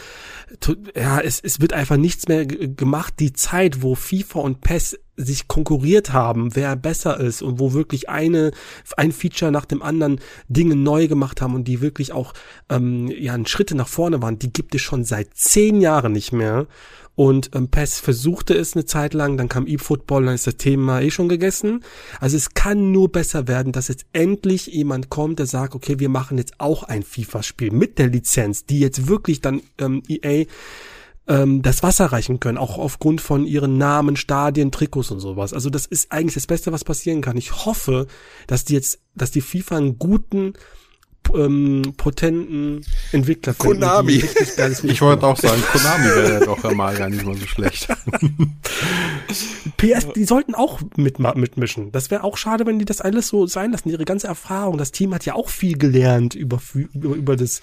to, 0.58 0.74
ja, 0.96 1.20
es, 1.20 1.38
es 1.38 1.60
wird 1.60 1.72
einfach 1.72 1.96
nichts 1.96 2.26
mehr 2.26 2.44
gemacht. 2.44 3.14
Die 3.20 3.32
Zeit, 3.32 3.80
wo 3.80 3.94
FIFA 3.94 4.40
und 4.40 4.60
PES 4.60 4.98
sich 5.24 5.48
konkurriert 5.48 6.12
haben, 6.12 6.54
wer 6.54 6.76
besser 6.76 7.18
ist 7.18 7.42
und 7.42 7.58
wo 7.58 7.72
wirklich 7.72 8.08
eine 8.08 8.52
ein 8.96 9.12
Feature 9.12 9.52
nach 9.52 9.64
dem 9.64 9.82
anderen 9.82 10.20
Dinge 10.48 10.76
neu 10.76 11.08
gemacht 11.08 11.40
haben 11.40 11.54
und 11.54 11.64
die 11.64 11.80
wirklich 11.80 12.12
auch 12.12 12.32
ähm, 12.68 13.08
ja 13.08 13.36
Schritte 13.46 13.76
nach 13.76 13.88
vorne 13.88 14.22
waren, 14.22 14.38
die 14.38 14.52
gibt 14.52 14.74
es 14.74 14.82
schon 14.82 15.04
seit 15.04 15.34
zehn 15.34 15.80
Jahren 15.80 16.12
nicht 16.12 16.32
mehr. 16.32 16.66
Und 17.14 17.50
ähm, 17.54 17.68
PES 17.68 18.00
versuchte 18.00 18.54
es 18.54 18.74
eine 18.74 18.86
Zeit 18.86 19.12
lang, 19.12 19.36
dann 19.36 19.48
kam 19.48 19.66
eFootball, 19.66 20.24
dann 20.24 20.34
ist 20.34 20.46
das 20.46 20.56
Thema 20.56 21.02
eh 21.02 21.10
schon 21.10 21.28
gegessen. 21.28 21.84
Also 22.20 22.38
es 22.38 22.54
kann 22.54 22.90
nur 22.90 23.12
besser 23.12 23.48
werden, 23.48 23.72
dass 23.72 23.88
jetzt 23.88 24.06
endlich 24.14 24.66
jemand 24.68 25.10
kommt, 25.10 25.38
der 25.38 25.46
sagt, 25.46 25.74
okay, 25.74 25.98
wir 25.98 26.08
machen 26.08 26.38
jetzt 26.38 26.54
auch 26.58 26.84
ein 26.84 27.02
FIFA-Spiel 27.02 27.70
mit 27.70 27.98
der 27.98 28.08
Lizenz, 28.08 28.64
die 28.64 28.80
jetzt 28.80 29.08
wirklich 29.08 29.42
dann 29.42 29.60
ähm, 29.78 30.02
EA 30.08 30.46
ähm, 31.28 31.62
das 31.62 31.82
Wasser 31.82 32.06
reichen 32.06 32.40
können, 32.40 32.58
auch 32.58 32.78
aufgrund 32.78 33.20
von 33.20 33.46
ihren 33.46 33.78
Namen, 33.78 34.16
Stadien, 34.16 34.72
Trikots 34.72 35.10
und 35.10 35.20
sowas. 35.20 35.52
Also 35.52 35.70
das 35.70 35.86
ist 35.86 36.10
eigentlich 36.10 36.34
das 36.34 36.46
Beste, 36.46 36.72
was 36.72 36.84
passieren 36.84 37.20
kann. 37.20 37.36
Ich 37.36 37.64
hoffe, 37.64 38.06
dass 38.46 38.64
die 38.64 38.74
jetzt, 38.74 39.00
dass 39.14 39.30
die 39.30 39.40
FIFA 39.40 39.76
einen 39.76 39.98
guten 39.98 40.54
ähm, 41.34 41.94
potenten 41.96 42.84
Entwickler 43.12 43.54
finden. 43.54 43.80
Konami. 43.80 44.24
Ich 44.82 45.00
wollte 45.00 45.26
auch 45.26 45.36
sagen, 45.36 45.62
Konami 45.70 46.04
wäre 46.04 46.44
doch 46.44 46.72
mal 46.74 46.94
gar 46.96 47.08
nicht 47.08 47.24
mal 47.24 47.36
so 47.36 47.46
schlecht. 47.46 47.88
PS, 49.76 50.08
die 50.14 50.24
sollten 50.24 50.54
auch 50.54 50.80
mit, 50.96 51.18
mitmischen. 51.18 51.92
Das 51.92 52.10
wäre 52.10 52.24
auch 52.24 52.36
schade, 52.36 52.66
wenn 52.66 52.78
die 52.78 52.84
das 52.84 53.00
alles 53.00 53.28
so 53.28 53.46
sein 53.46 53.72
lassen. 53.72 53.88
Ihre 53.88 54.04
ganze 54.04 54.26
Erfahrung. 54.26 54.78
Das 54.78 54.92
Team 54.92 55.14
hat 55.14 55.24
ja 55.24 55.34
auch 55.34 55.48
viel 55.48 55.78
gelernt 55.78 56.34
über, 56.34 56.60
über, 56.74 57.14
über 57.14 57.36
das, 57.36 57.60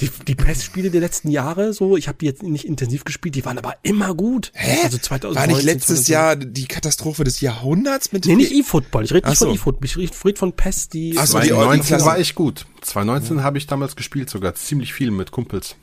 die, 0.00 0.10
die 0.26 0.34
PES-Spiele 0.34 0.90
der 0.90 1.00
letzten 1.00 1.30
Jahre. 1.30 1.72
So, 1.72 1.96
ich 1.96 2.08
habe 2.08 2.18
die 2.18 2.26
jetzt 2.26 2.42
nicht 2.42 2.64
intensiv 2.64 3.04
gespielt, 3.04 3.34
die 3.34 3.44
waren 3.44 3.58
aber 3.58 3.76
immer 3.82 4.14
gut. 4.14 4.52
Hä? 4.54 4.84
Also 4.84 4.98
2019, 4.98 5.34
War 5.34 5.46
nicht 5.46 5.64
letztes 5.64 6.04
2020. 6.04 6.08
Jahr 6.08 6.36
die 6.36 6.66
Katastrophe 6.66 7.24
des 7.24 7.40
Jahrhunderts 7.40 8.12
mit 8.12 8.26
Nee, 8.26 8.36
nicht 8.36 8.52
E-Football. 8.52 9.04
Ich 9.04 9.12
rede 9.12 9.28
nicht 9.28 9.38
so. 9.38 9.46
von 9.46 9.54
E-Football. 9.54 9.84
Ich 9.86 9.96
rede 10.24 10.38
von 10.38 10.52
PES, 10.52 10.88
die. 10.88 11.14
Ach 11.16 11.26
so, 11.26 11.38
die 11.38 11.48
2019 11.48 12.00
war 12.02 12.18
echt 12.18 12.34
gut. 12.34 12.66
2019 12.82 13.38
ja. 13.38 13.42
habe 13.42 13.58
ich 13.58 13.66
damals 13.66 13.96
gespielt 13.96 14.30
sogar. 14.30 14.54
Ziemlich 14.54 14.92
viel 14.92 15.10
mit 15.10 15.30
Kumpels. 15.30 15.76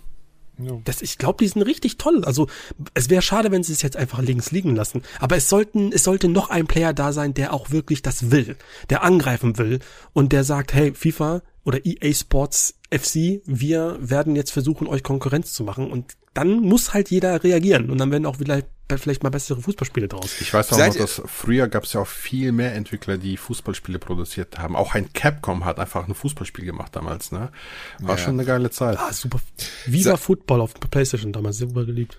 Das, 0.85 1.01
ich 1.01 1.17
glaube, 1.17 1.43
die 1.43 1.47
sind 1.47 1.63
richtig 1.63 1.97
toll. 1.97 2.23
Also 2.25 2.47
es 2.93 3.09
wäre 3.09 3.23
schade, 3.23 3.49
wenn 3.51 3.63
sie 3.63 3.73
es 3.73 3.81
jetzt 3.81 3.97
einfach 3.97 4.21
links 4.21 4.51
liegen 4.51 4.75
lassen. 4.75 5.01
Aber 5.19 5.35
es 5.35 5.49
sollten, 5.49 5.91
es 5.91 6.03
sollte 6.03 6.29
noch 6.29 6.49
ein 6.49 6.67
Player 6.67 6.93
da 6.93 7.11
sein, 7.11 7.33
der 7.33 7.53
auch 7.53 7.71
wirklich 7.71 8.03
das 8.03 8.29
will, 8.29 8.55
der 8.89 9.03
angreifen 9.03 9.57
will 9.57 9.79
und 10.13 10.31
der 10.31 10.43
sagt, 10.43 10.73
hey, 10.73 10.93
FIFA 10.93 11.41
oder 11.63 11.85
EA 11.85 12.13
Sports 12.13 12.75
FC, 12.97 13.41
wir 13.45 13.97
werden 13.99 14.35
jetzt 14.35 14.51
versuchen, 14.51 14.87
euch 14.87 15.03
Konkurrenz 15.03 15.53
zu 15.53 15.63
machen. 15.63 15.91
Und 15.91 16.13
dann 16.33 16.59
muss 16.59 16.93
halt 16.93 17.09
jeder 17.09 17.43
reagieren. 17.43 17.89
Und 17.89 17.97
dann 17.97 18.11
werden 18.11 18.25
auch 18.25 18.37
vielleicht, 18.37 18.67
vielleicht 18.95 19.23
mal 19.23 19.29
bessere 19.29 19.61
Fußballspiele 19.61 20.07
draus. 20.07 20.39
Ich 20.39 20.53
weiß 20.53 20.73
auch 20.73 20.77
noch, 20.77 20.95
dass 20.95 21.21
früher 21.25 21.67
gab 21.67 21.83
es 21.83 21.93
ja 21.93 22.01
auch 22.01 22.07
viel 22.07 22.51
mehr 22.51 22.73
Entwickler, 22.75 23.17
die 23.17 23.37
Fußballspiele 23.37 23.99
produziert 23.99 24.59
haben. 24.59 24.75
Auch 24.75 24.93
ein 24.93 25.11
Capcom 25.13 25.65
hat 25.65 25.79
einfach 25.79 26.07
ein 26.07 26.15
Fußballspiel 26.15 26.65
gemacht 26.65 26.95
damals, 26.95 27.31
ne? 27.31 27.51
War 27.99 28.17
ja. 28.17 28.23
schon 28.23 28.33
eine 28.33 28.45
geile 28.45 28.69
Zeit. 28.69 28.97
Ah, 28.99 29.11
super. 29.13 29.39
Viva 29.85 30.11
Se 30.11 30.17
Football 30.17 30.61
auf 30.61 30.73
Playstation 30.73 31.33
damals, 31.33 31.57
super 31.57 31.85
geliebt. 31.85 32.17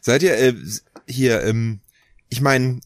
Seid 0.00 0.22
ihr 0.22 0.36
äh, 0.36 0.54
hier, 1.06 1.42
ähm, 1.44 1.80
ich 2.28 2.40
meine, 2.40 2.80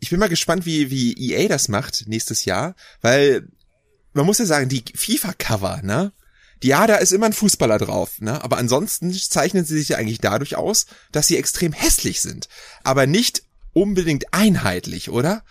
ich 0.00 0.10
bin 0.10 0.18
mal 0.18 0.28
gespannt, 0.28 0.66
wie, 0.66 0.90
wie 0.90 1.32
EA 1.32 1.48
das 1.48 1.68
macht 1.68 2.08
nächstes 2.08 2.44
Jahr, 2.44 2.74
weil 3.02 3.48
man 4.12 4.26
muss 4.26 4.38
ja 4.38 4.46
sagen, 4.46 4.68
die 4.68 4.84
FIFA-Cover, 4.94 5.80
ne? 5.82 6.12
Ja, 6.62 6.86
da 6.86 6.96
ist 6.96 7.12
immer 7.12 7.26
ein 7.26 7.32
Fußballer 7.32 7.78
drauf, 7.78 8.20
ne? 8.20 8.42
Aber 8.42 8.58
ansonsten 8.58 9.12
zeichnen 9.12 9.64
sie 9.64 9.78
sich 9.78 9.90
ja 9.90 9.96
eigentlich 9.98 10.20
dadurch 10.20 10.56
aus, 10.56 10.86
dass 11.10 11.26
sie 11.26 11.36
extrem 11.36 11.72
hässlich 11.72 12.20
sind. 12.20 12.48
Aber 12.84 13.06
nicht 13.06 13.42
unbedingt 13.72 14.32
einheitlich, 14.32 15.10
oder? 15.10 15.42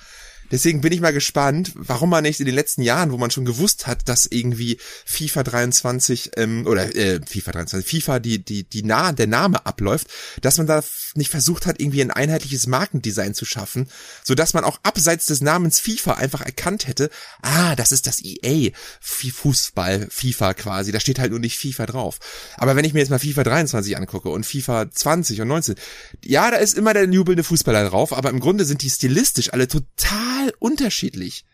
Deswegen 0.51 0.81
bin 0.81 0.91
ich 0.91 1.01
mal 1.01 1.13
gespannt, 1.13 1.71
warum 1.75 2.09
man 2.09 2.23
nicht 2.23 2.39
in 2.39 2.45
den 2.45 2.55
letzten 2.55 2.81
Jahren, 2.81 3.11
wo 3.11 3.17
man 3.17 3.31
schon 3.31 3.45
gewusst 3.45 3.87
hat, 3.87 4.07
dass 4.07 4.25
irgendwie 4.25 4.77
FIFA 5.05 5.43
23 5.43 6.31
ähm, 6.37 6.67
oder 6.67 6.95
äh, 6.95 7.19
FIFA 7.25 7.51
23, 7.53 7.89
FIFA 7.89 8.19
die 8.19 8.43
die 8.43 8.63
die 8.63 8.83
nah 8.83 9.11
der 9.11 9.27
Name 9.27 9.65
abläuft, 9.65 10.07
dass 10.41 10.57
man 10.57 10.67
da 10.67 10.83
nicht 11.15 11.31
versucht 11.31 11.65
hat, 11.65 11.79
irgendwie 11.79 12.01
ein 12.01 12.11
einheitliches 12.11 12.67
Markendesign 12.67 13.33
zu 13.33 13.45
schaffen, 13.45 13.89
so 14.23 14.35
dass 14.35 14.53
man 14.53 14.63
auch 14.63 14.79
abseits 14.83 15.25
des 15.25 15.41
Namens 15.41 15.79
FIFA 15.79 16.13
einfach 16.13 16.41
erkannt 16.41 16.87
hätte, 16.87 17.09
ah, 17.41 17.75
das 17.75 17.91
ist 17.91 18.07
das 18.07 18.21
EA 18.23 18.71
Fußball 19.01 20.07
FIFA 20.09 20.53
quasi, 20.53 20.91
da 20.91 20.99
steht 20.99 21.19
halt 21.19 21.31
nur 21.31 21.39
nicht 21.39 21.57
FIFA 21.57 21.85
drauf. 21.85 22.19
Aber 22.57 22.75
wenn 22.75 22.85
ich 22.85 22.93
mir 22.93 22.99
jetzt 22.99 23.09
mal 23.09 23.19
FIFA 23.19 23.43
23 23.43 23.97
angucke 23.97 24.29
und 24.29 24.45
FIFA 24.45 24.91
20 24.91 25.41
und 25.41 25.47
19, 25.47 25.75
ja, 26.23 26.51
da 26.51 26.57
ist 26.57 26.77
immer 26.77 26.93
der 26.93 27.05
jubelnde 27.05 27.43
Fußballer 27.43 27.89
drauf, 27.89 28.13
aber 28.13 28.29
im 28.29 28.39
Grunde 28.39 28.65
sind 28.65 28.81
die 28.81 28.89
stilistisch 28.89 29.53
alle 29.53 29.67
total 29.67 30.40
total 30.41 30.53
unterschiedlich. 30.59 31.45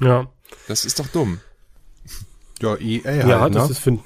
Ja. 0.00 0.30
Das 0.68 0.84
ist 0.84 0.98
doch 0.98 1.08
dumm. 1.08 1.40
Ja, 2.60 2.76
EA 2.76 3.04
halt, 3.04 3.28
Ja, 3.28 3.48
das 3.50 3.64
ne? 3.64 3.70
ist 3.70 3.78
für, 3.78 3.98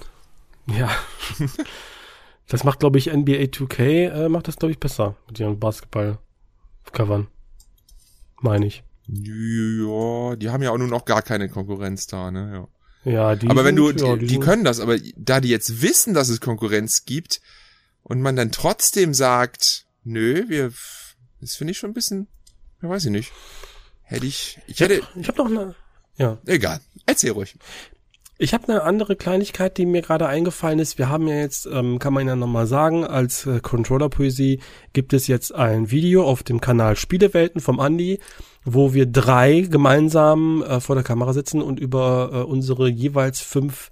ja. 0.66 0.90
das 2.48 2.64
macht, 2.64 2.80
glaube 2.80 2.98
ich, 2.98 3.06
NBA 3.06 3.50
2K, 3.50 4.08
äh, 4.08 4.28
macht 4.28 4.48
das, 4.48 4.56
glaube 4.56 4.72
ich, 4.72 4.80
besser 4.80 5.16
mit 5.26 5.38
ihren 5.38 5.58
Basketball-Covern. 5.58 7.28
Meine 8.40 8.66
ich. 8.66 8.82
Ja, 9.06 10.36
die 10.36 10.50
haben 10.50 10.62
ja 10.62 10.70
auch 10.70 10.78
nun 10.78 10.92
auch 10.92 11.04
gar 11.04 11.22
keine 11.22 11.48
Konkurrenz 11.48 12.06
da, 12.06 12.30
ne, 12.30 12.52
ja. 12.52 12.68
Ja, 13.02 13.34
die 13.34 13.48
Aber 13.48 13.64
wenn 13.64 13.76
du, 13.76 13.92
die, 13.92 14.04
ja, 14.04 14.16
die, 14.16 14.26
die 14.26 14.38
können 14.38 14.62
das, 14.62 14.78
aber 14.78 14.98
da 15.16 15.40
die 15.40 15.48
jetzt 15.48 15.80
wissen, 15.80 16.12
dass 16.12 16.28
es 16.28 16.40
Konkurrenz 16.40 17.06
gibt 17.06 17.40
und 18.02 18.20
man 18.20 18.36
dann 18.36 18.52
trotzdem 18.52 19.14
sagt, 19.14 19.86
nö, 20.04 20.44
wir, 20.48 20.70
das 21.40 21.56
finde 21.56 21.70
ich 21.70 21.78
schon 21.78 21.90
ein 21.90 21.94
bisschen 21.94 22.28
ja, 22.82 22.88
weiß 22.88 23.06
ich 23.06 23.10
nicht. 23.10 23.32
Hätte 24.02 24.26
ich, 24.26 24.58
ich 24.66 24.80
hätte. 24.80 25.02
Ich 25.14 25.28
habe 25.28 25.38
noch 25.38 25.46
eine. 25.46 25.74
Ja. 26.16 26.38
Egal. 26.46 26.80
Erzähl 27.06 27.30
ruhig. 27.30 27.54
Ich 28.42 28.54
habe 28.54 28.68
eine 28.68 28.84
andere 28.84 29.16
Kleinigkeit, 29.16 29.76
die 29.76 29.84
mir 29.84 30.00
gerade 30.00 30.26
eingefallen 30.26 30.78
ist. 30.78 30.96
Wir 30.96 31.10
haben 31.10 31.28
ja 31.28 31.36
jetzt, 31.36 31.66
ähm, 31.66 31.98
kann 31.98 32.14
man 32.14 32.26
ja 32.26 32.36
nochmal 32.36 32.66
sagen, 32.66 33.04
als 33.04 33.44
äh, 33.44 33.60
Controller-Poesie 33.60 34.60
gibt 34.94 35.12
es 35.12 35.26
jetzt 35.26 35.54
ein 35.54 35.90
Video 35.90 36.24
auf 36.24 36.42
dem 36.42 36.58
Kanal 36.58 36.96
Spielewelten 36.96 37.60
vom 37.60 37.80
Andi, 37.80 38.18
wo 38.64 38.94
wir 38.94 39.04
drei 39.04 39.60
gemeinsam 39.60 40.62
äh, 40.62 40.80
vor 40.80 40.94
der 40.94 41.04
Kamera 41.04 41.34
sitzen 41.34 41.60
und 41.60 41.78
über 41.78 42.30
äh, 42.32 42.36
unsere 42.38 42.88
jeweils 42.88 43.40
fünf 43.40 43.90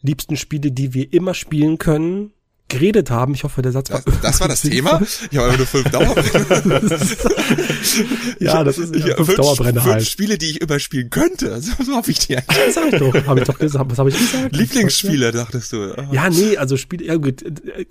liebsten 0.00 0.38
Spiele, 0.38 0.72
die 0.72 0.94
wir 0.94 1.12
immer 1.12 1.34
spielen 1.34 1.76
können, 1.76 2.32
geredet 2.70 3.10
haben. 3.10 3.34
Ich 3.34 3.44
hoffe, 3.44 3.60
der 3.60 3.72
Satz 3.72 3.90
war. 3.90 4.00
Das, 4.00 4.20
das 4.20 4.40
war 4.40 4.48
das 4.48 4.62
Thema? 4.62 5.02
Ich 5.30 5.36
habe 5.36 5.56
nur 5.56 5.66
fünf 5.66 5.90
Dauerbrenner. 5.90 6.80
ja, 8.40 8.64
das 8.64 8.78
ist 8.78 8.94
ja, 8.96 9.16
fünf, 9.16 9.26
fünf 9.26 9.36
Dauerbrenner 9.36 9.82
fünf 9.82 9.94
halt. 9.94 10.06
Spiele, 10.06 10.38
die 10.38 10.50
ich 10.50 10.62
überspielen 10.62 11.10
könnte. 11.10 11.60
So, 11.60 11.96
hoffe 11.96 12.10
ich 12.10 12.20
dir. 12.20 12.42
Das 12.46 12.74
sag 12.74 12.92
ich 12.92 12.98
doch. 12.98 13.14
Habe 13.26 13.40
ich 13.40 13.46
doch 13.46 13.58
gesagt. 13.58 13.90
Was 13.90 13.98
habe 13.98 14.10
ich 14.10 14.18
gesagt? 14.18 14.54
Lieblingsspiele, 14.54 15.32
dachtest 15.32 15.72
du. 15.72 15.94
Ja, 16.12 16.30
nee, 16.30 16.56
also 16.56 16.76
Spiele, 16.76 17.04
ja 17.04 17.16
gut, 17.16 17.44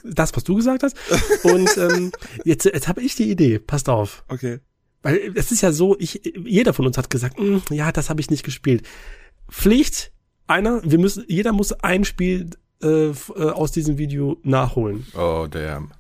das, 0.04 0.36
was 0.36 0.44
du 0.44 0.56
gesagt 0.56 0.84
hast. 0.84 0.96
Und 1.44 1.70
ähm, 1.78 2.12
jetzt, 2.46 2.66
jetzt 2.66 2.88
habe 2.88 3.02
ich 3.02 3.16
die 3.16 3.30
Idee. 3.30 3.60
Passt 3.60 3.90
auf. 3.90 4.24
Okay. 4.28 4.60
Weil 5.02 5.32
es 5.36 5.52
ist 5.52 5.62
ja 5.62 5.72
so, 5.72 5.98
ich, 6.00 6.22
jeder 6.46 6.74
von 6.74 6.86
uns 6.86 6.98
hat 6.98 7.10
gesagt, 7.10 7.38
hm, 7.38 7.62
ja, 7.70 7.92
das 7.92 8.10
habe 8.10 8.22
ich 8.22 8.30
nicht 8.30 8.44
gespielt. 8.44 8.84
Pflicht, 9.50 10.12
einer, 10.48 10.82
wir 10.84 11.00
müssen, 11.00 11.26
jeder 11.28 11.54
muss 11.54 11.72
ein 11.72 12.06
Spiel 12.06 12.50
äh, 12.82 13.10
äh, 13.10 13.14
aus 13.36 13.72
diesem 13.72 13.98
Video 13.98 14.38
nachholen. 14.44 15.06
Oh, 15.16 15.48
damn. 15.50 15.92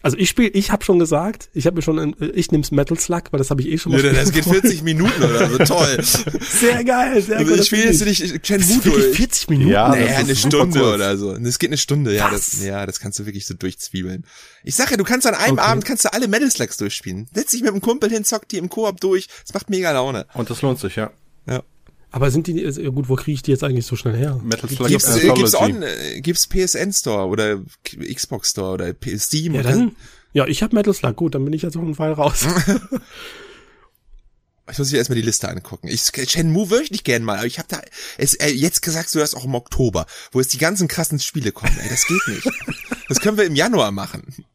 Also 0.00 0.16
ich 0.16 0.28
spiele, 0.28 0.50
ich 0.50 0.70
habe 0.70 0.84
schon 0.84 1.00
gesagt, 1.00 1.48
ich 1.54 1.66
habe 1.66 1.76
mir 1.76 1.82
schon, 1.82 2.14
äh, 2.20 2.26
ich 2.26 2.52
nehm's 2.52 2.70
Metal 2.70 2.96
Slug, 2.96 3.24
weil 3.32 3.38
das 3.38 3.50
habe 3.50 3.62
ich 3.62 3.68
eh 3.68 3.78
schon 3.78 3.92
mal. 3.92 4.04
Ja, 4.04 4.12
das 4.12 4.30
geht 4.30 4.44
40 4.44 4.82
Minuten 4.82 5.22
oder 5.22 5.50
so, 5.50 5.58
toll. 5.58 5.98
Sehr 6.40 6.84
geil, 6.84 7.20
sehr 7.20 7.38
also 7.38 7.50
gut. 7.50 7.60
Ich 7.60 7.66
spiele 7.66 7.84
jetzt 7.86 8.04
nicht 8.04 8.46
Shenmue 8.46 8.78
durch. 8.84 9.16
40 9.16 9.50
Minuten? 9.50 9.70
Ja, 9.70 9.88
naja, 9.88 10.18
eine 10.18 10.36
Stunde 10.36 10.94
oder 10.94 11.16
so. 11.16 11.34
Es 11.34 11.58
geht 11.58 11.70
eine 11.70 11.78
Stunde, 11.78 12.14
ja, 12.14 12.30
das, 12.30 12.62
ja, 12.62 12.86
das 12.86 13.00
kannst 13.00 13.18
du 13.18 13.26
wirklich 13.26 13.44
so 13.44 13.54
durchzwiebeln. 13.54 14.24
Ich 14.62 14.76
sage 14.76 14.92
ja, 14.92 14.96
du 14.96 15.04
kannst 15.04 15.26
an 15.26 15.34
einem 15.34 15.58
okay. 15.58 15.68
Abend 15.68 15.84
kannst 15.84 16.04
du 16.04 16.12
alle 16.12 16.28
Metal 16.28 16.50
Slugs 16.50 16.76
durchspielen. 16.76 17.28
Setz 17.34 17.50
dich 17.50 17.62
mit 17.62 17.72
einem 17.72 17.80
Kumpel 17.80 18.08
hin, 18.08 18.24
zockt 18.24 18.52
die 18.52 18.58
im 18.58 18.68
Koop 18.68 19.00
durch. 19.00 19.26
Das 19.44 19.52
macht 19.52 19.68
mega 19.68 19.90
Laune. 19.90 20.26
Und 20.34 20.48
das 20.48 20.62
lohnt 20.62 20.78
sich, 20.78 20.94
ja. 20.94 21.10
Ja. 21.48 21.62
Aber 22.10 22.30
sind 22.30 22.46
die, 22.46 22.64
also 22.64 22.80
gut, 22.92 23.08
wo 23.08 23.16
kriege 23.16 23.34
ich 23.34 23.42
die 23.42 23.50
jetzt 23.50 23.62
eigentlich 23.62 23.84
so 23.84 23.94
schnell 23.94 24.16
her? 24.16 24.40
Metal 24.42 24.68
Slug 24.68 24.88
gibt's, 24.88 25.16
äh, 25.16 25.28
gibt's, 25.28 25.54
on, 25.54 25.82
äh, 25.82 26.20
gibt's 26.20 26.46
PSN 26.46 26.92
Store 26.92 27.26
oder 27.26 27.60
Xbox 27.84 28.50
Store 28.50 28.72
oder 28.72 28.94
Steam? 29.18 29.54
Ja, 29.54 29.62
dann, 29.62 29.94
ja 30.32 30.46
ich 30.46 30.62
habe 30.62 30.74
Metal 30.74 30.94
Slug, 30.94 31.16
gut, 31.16 31.34
dann 31.34 31.44
bin 31.44 31.52
ich 31.52 31.62
jetzt 31.62 31.76
auf 31.76 31.82
jeden 31.82 31.94
Fall 31.94 32.14
raus. 32.14 32.46
ich 34.70 34.78
muss 34.78 34.90
mir 34.90 34.98
erstmal 34.98 35.16
die 35.16 35.22
Liste 35.22 35.50
angucken. 35.50 35.88
Ich 35.88 36.10
Shenmue 36.30 36.70
würde 36.70 36.84
ich 36.84 36.90
nicht 36.90 37.04
gern 37.04 37.24
mal, 37.24 37.36
aber 37.36 37.46
ich 37.46 37.58
habe 37.58 37.68
da 37.68 37.82
es, 38.16 38.32
äh, 38.34 38.48
jetzt 38.48 38.80
gesagt, 38.80 39.14
du 39.14 39.20
hast 39.20 39.34
auch 39.34 39.44
im 39.44 39.54
Oktober, 39.54 40.06
wo 40.32 40.40
jetzt 40.40 40.54
die 40.54 40.58
ganzen 40.58 40.88
krassen 40.88 41.20
Spiele 41.20 41.52
kommen. 41.52 41.76
Ey, 41.78 41.90
das 41.90 42.06
geht 42.06 42.26
nicht. 42.28 42.48
das 43.08 43.20
können 43.20 43.36
wir 43.36 43.44
im 43.44 43.54
Januar 43.54 43.92
machen. 43.92 44.46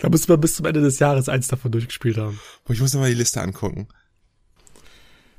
Da 0.00 0.08
müssen 0.08 0.28
wir 0.28 0.38
bis 0.38 0.56
zum 0.56 0.66
Ende 0.66 0.80
des 0.80 0.98
Jahres 0.98 1.28
eins 1.28 1.46
davon 1.46 1.70
durchgespielt 1.70 2.18
haben. 2.18 2.40
Boah, 2.64 2.74
ich 2.74 2.80
muss 2.80 2.92
noch 2.92 3.00
mal 3.00 3.10
die 3.10 3.16
Liste 3.16 3.40
angucken. 3.40 3.86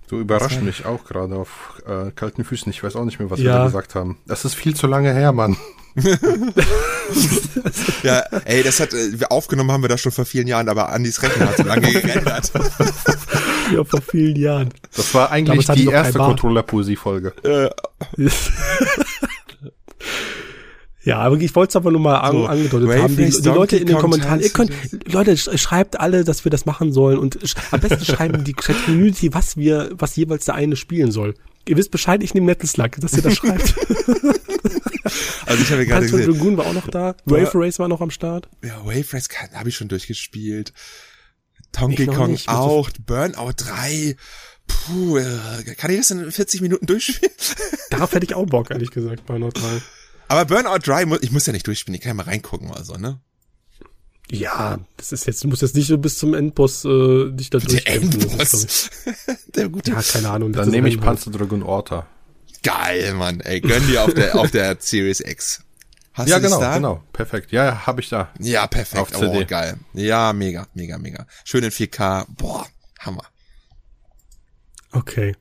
Du 0.08 0.20
überraschst 0.20 0.62
mich 0.62 0.86
auch 0.86 1.04
gerade 1.04 1.36
auf 1.36 1.82
äh, 1.86 2.12
kalten 2.12 2.46
Füßen. 2.46 2.72
Ich 2.72 2.82
weiß 2.82 2.96
auch 2.96 3.04
nicht 3.04 3.20
mehr, 3.20 3.30
was 3.30 3.40
ja. 3.40 3.46
wir 3.46 3.54
da 3.54 3.66
gesagt 3.66 3.94
haben. 3.94 4.18
Das 4.26 4.46
ist 4.46 4.56
viel 4.56 4.74
zu 4.74 4.88
lange 4.88 5.14
her, 5.14 5.34
Mann. 5.34 5.58
ja, 8.04 8.20
ey, 8.46 8.64
das 8.64 8.80
hat, 8.80 8.94
äh, 8.94 9.18
aufgenommen 9.30 9.72
haben 9.72 9.82
wir 9.82 9.90
das 9.90 10.00
schon 10.00 10.14
vor 10.14 10.26
vielen 10.26 10.48
Jahren, 10.48 10.70
aber 10.70 10.90
Andys 10.90 11.22
Rechner 11.22 11.50
hat 11.50 11.58
so 11.58 11.64
lange 11.64 11.92
geändert. 11.92 12.54
ja, 13.74 13.84
vor 13.84 14.02
vielen 14.02 14.38
Jahren. 14.38 14.70
Das 14.96 15.14
war 15.14 15.30
eigentlich 15.32 15.68
die 15.68 15.88
erste 15.88 16.20
Controller-Poesie-Folge. 16.20 17.34
Äh. 17.44 17.70
Ja, 21.08 21.20
aber 21.20 21.38
ich 21.38 21.56
wollte 21.56 21.70
es 21.70 21.76
aber 21.78 21.90
nur 21.90 22.02
mal 22.02 22.18
an, 22.18 22.34
so, 22.34 22.46
angedeutet 22.48 23.02
haben. 23.02 23.16
Die, 23.16 23.30
die 23.30 23.48
Leute 23.48 23.78
in 23.78 23.88
den 23.88 23.98
Kommentaren, 23.98 24.42
ihr 24.42 24.50
könnt, 24.50 24.74
Leute, 25.06 25.38
schreibt 25.38 25.98
alle, 26.02 26.26
dass 26.26 26.44
wir 26.44 26.50
das 26.50 26.66
machen 26.66 26.92
sollen 26.92 27.18
und 27.18 27.40
am 27.72 27.80
besten 27.80 28.04
schreiben 28.04 28.44
die 28.44 28.54
Chat-Community, 28.54 29.34
was 29.34 29.56
wir, 29.56 29.90
was 29.94 30.18
jeweils 30.18 30.44
der 30.44 30.56
eine 30.56 30.76
spielen 30.76 31.14
soll. 31.14 31.36
Ihr 31.66 31.78
wisst 31.78 31.92
Bescheid, 31.92 32.22
ich 32.24 32.34
nehme 32.34 32.54
Slug, 32.62 32.92
dass 33.00 33.14
ihr 33.14 33.22
das 33.22 33.36
schreibt. 33.38 33.74
also 35.46 35.64
ich 35.64 35.72
habe 35.72 35.86
gerade 35.86 36.10
gesehen. 36.10 36.30
Dragoon 36.30 36.58
war 36.58 36.66
auch 36.66 36.74
noch 36.74 36.90
da. 36.90 37.16
Wave 37.24 37.52
Race 37.54 37.80
war 37.80 37.88
noch 37.88 38.02
am 38.02 38.12
Start. 38.12 38.50
Ja, 38.62 38.86
Wave 38.86 39.14
Race 39.14 39.30
habe 39.54 39.70
ich 39.70 39.78
schon 39.78 39.88
durchgespielt. 39.88 40.74
Donkey 41.72 42.08
Kong 42.08 42.32
nicht, 42.32 42.50
auch. 42.50 42.90
Burnout 43.06 43.54
3. 43.56 44.18
Puh, 44.68 45.20
äh, 45.20 45.24
kann 45.78 45.90
ich 45.90 46.00
das 46.00 46.12
in 46.12 46.30
40 46.30 46.60
Minuten 46.60 46.86
durchspielen? 46.86 47.34
Darauf 47.92 48.12
hätte 48.14 48.26
ich 48.26 48.36
auch 48.36 48.46
Bock, 48.46 48.72
ehrlich 48.72 48.92
gesagt, 48.92 49.26
Burnout 49.26 49.52
3. 49.52 49.82
Aber 50.30 50.46
Burnout 50.46 50.80
Dry, 50.80 51.06
ich 51.22 51.32
muss 51.32 51.46
ja 51.46 51.54
nicht 51.54 51.66
durchspielen, 51.68 51.96
ich 51.96 52.02
kann 52.02 52.10
ja 52.10 52.14
mal 52.14 52.24
reingucken 52.24 52.70
oder 52.70 52.84
so, 52.84 52.96
ne? 52.96 53.20
Ja, 54.30 54.80
das 54.98 55.14
ist 55.14 55.26
jetzt, 55.26 55.42
du 55.44 55.48
musst 55.48 55.62
jetzt 55.62 55.76
nicht 55.76 55.88
so 55.88 55.98
bis 55.98 56.18
zum 56.18 56.34
Endboss 56.34 56.84
äh, 56.84 57.32
dich 57.32 57.50
da 57.50 57.60
Der 57.60 57.88
Endboss. 57.88 58.54
ist, 58.54 58.92
Der 59.56 59.70
gute. 59.70 59.92
ja, 59.92 60.02
keine 60.02 60.30
Ahnung. 60.32 60.52
Dann 60.52 60.70
nehme 60.70 60.90
ich 60.90 60.96
Endboss. 60.96 61.24
Panzerdragon 61.24 61.64
Orta. 61.64 62.08
Geil, 62.62 63.14
Mann. 63.14 63.40
Ey, 63.40 63.62
gönn 63.62 63.88
dir 63.88 64.04
auf 64.04 64.14
der, 64.14 64.36
auf 64.36 64.52
der 64.52 64.76
Series 64.80 65.22
X. 65.22 65.64
Hast 66.12 66.28
Ja, 66.28 66.38
du 66.38 66.42
das 66.44 66.52
genau, 66.52 66.62
da? 66.62 66.76
genau. 66.76 67.04
Perfekt. 67.14 67.54
Ja, 67.54 67.64
ja, 67.64 67.86
habe 67.88 68.02
ich 68.02 68.10
da. 68.10 68.34
Ja, 68.40 68.68
perfekt. 68.68 69.02
Auf 69.02 69.12
CD. 69.12 69.44
Oh, 69.44 69.46
geil. 69.48 69.78
Ja, 69.94 70.34
mega, 70.34 70.68
mega, 70.74 70.98
mega. 70.98 71.26
Schön 71.46 71.64
in 71.64 71.72
4K. 71.72 72.26
Boah, 72.36 72.68
Hammer. 73.00 73.24
Okay. 74.92 75.36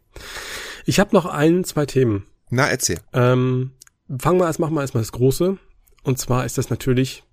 Ich 0.84 1.00
habe 1.00 1.14
noch 1.14 1.26
ein, 1.26 1.64
zwei 1.64 1.86
Themen. 1.86 2.26
Na, 2.50 2.68
erzähl. 2.68 3.00
Ähm, 3.12 3.72
fangen 4.18 4.38
wir 4.40 4.46
erst, 4.46 4.58
machen 4.58 4.74
wir 4.74 4.80
erstmal 4.82 5.02
das 5.02 5.12
Große. 5.12 5.58
Und 6.02 6.18
zwar 6.18 6.44
ist 6.44 6.58
das 6.58 6.70
natürlich 6.70 7.24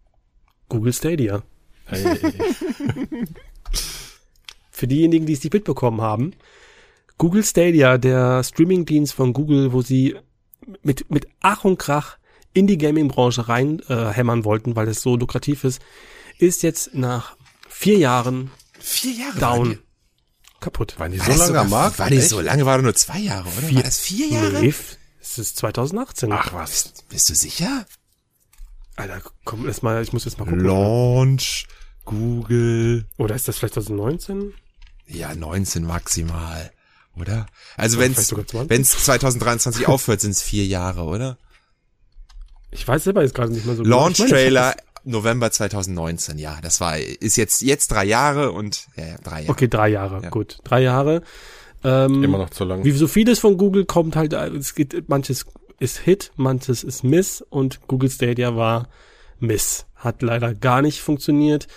Google 0.70 0.94
Stadia. 0.94 1.44
Hey, 1.86 2.18
Für 4.72 4.88
diejenigen, 4.88 5.26
die 5.26 5.34
es 5.34 5.44
nicht 5.44 5.54
mitbekommen 5.54 6.02
haben, 6.02 6.32
Google 7.18 7.44
Stadia, 7.44 7.98
der 7.98 8.44
Streamingdienst 8.44 9.14
von 9.14 9.34
Google, 9.34 9.72
wo 9.72 9.82
sie 9.82 10.16
mit, 10.82 11.10
mit 11.12 11.28
Ach 11.42 11.64
und 11.64 11.78
Krach 11.78 12.18
in 12.54 12.68
die 12.68 12.78
Gaming-Branche 12.78 13.48
rein 13.50 13.82
äh, 13.88 14.08
hämmern 14.12 14.46
wollten, 14.46 14.76
weil 14.76 14.88
es 14.88 15.02
so 15.02 15.16
lukrativ 15.16 15.64
ist, 15.64 15.82
ist 16.40 16.64
jetzt 16.64 16.94
nach 16.96 17.36
vier 17.70 17.98
Jahren 17.98 18.52
Vier 18.80 19.14
Jahre. 19.14 19.42
waren 19.42 19.58
down. 19.64 19.70
die. 19.72 19.80
Kaputt. 20.60 21.00
Waren 21.00 21.12
die 21.12 21.20
War 21.20 21.26
so 21.28 21.32
das 21.32 21.48
lange 21.48 21.60
am 21.60 21.70
Markt? 21.70 22.00
War 22.00 22.10
nicht 22.10 22.20
Echt? 22.20 22.30
so 22.30 22.42
lange, 22.42 22.66
war 22.66 22.82
nur 22.82 22.96
zwei 22.96 23.20
Jahre, 23.20 23.48
oder? 23.50 23.68
Vier- 23.68 23.76
War 23.76 23.84
das 23.84 24.00
vier 24.00 24.28
Jahre? 24.28 24.60
Nee, 24.62 24.74
es 25.38 25.48
ist 25.48 25.58
2018. 25.58 26.32
Ach 26.32 26.54
was. 26.54 26.70
Bist, 26.72 27.10
bist 27.10 27.30
du 27.30 27.36
sicher? 27.36 27.86
Alter, 28.96 29.22
komm, 29.46 29.66
erst 29.68 29.84
mal, 29.84 30.02
ich 30.04 30.14
muss 30.14 30.26
jetzt 30.26 30.38
mal 30.40 30.46
gucken. 30.46 30.62
Launch, 30.64 31.68
Google. 32.06 33.06
Oder 33.18 33.36
ist 33.36 33.48
das 33.48 33.58
vielleicht 33.58 33.74
2019? 33.76 34.54
Ja, 35.08 35.34
19 35.36 35.84
maximal, 35.86 36.72
oder? 37.20 37.48
Also 37.76 37.98
20? 37.98 38.70
wenn's 38.70 38.90
2023 39.04 39.88
aufhört, 39.88 40.22
sind's 40.22 40.42
vier 40.42 40.66
Jahre, 40.66 41.04
oder? 41.04 41.38
Ich 42.72 42.88
weiß 42.88 43.04
selber 43.04 43.22
jetzt 43.22 43.36
gerade 43.36 43.52
nicht 43.52 43.66
mehr 43.66 43.76
so 43.76 43.84
genau. 43.84 44.00
Launch 44.02 44.20
ich 44.20 44.30
Trailer 44.30 44.76
November 45.04 45.52
2019, 45.52 46.38
ja, 46.40 46.60
das 46.62 46.80
war, 46.80 46.98
ist 46.98 47.36
jetzt, 47.36 47.62
jetzt 47.62 47.92
drei 47.92 48.06
Jahre 48.06 48.52
und, 48.52 48.88
ja, 48.96 49.18
drei 49.18 49.18
das- 49.18 49.40
Jahre. 49.42 49.50
Okay, 49.50 49.68
drei 49.68 49.90
Jahre, 49.90 50.22
Ja. 50.24 50.30
gut. 50.30 50.60
Drei 50.64 50.82
Jahre. 50.82 51.22
Ähm, 51.84 52.24
Immer 52.24 52.38
noch 52.38 52.50
zu 52.50 52.64
lang. 52.64 52.84
Wie 52.84 52.92
so 52.92 53.08
vieles 53.08 53.40
von 53.40 53.58
Google 53.58 53.86
kommt 53.86 54.16
halt, 54.16 54.34
es 54.34 54.76
geht, 54.76 55.10
manches 55.10 55.46
ist 55.80 55.98
Hit, 56.00 56.32
manches 56.36 56.84
ist 56.84 57.04
Miss 57.04 57.42
und 57.50 57.80
Google 57.88 58.10
Stadia 58.10 58.56
war 58.56 58.88
Miss. 59.40 59.86
Hat 59.96 60.22
leider 60.22 60.54
gar 60.54 60.82
nicht 60.82 61.02
funktioniert. 61.02 61.68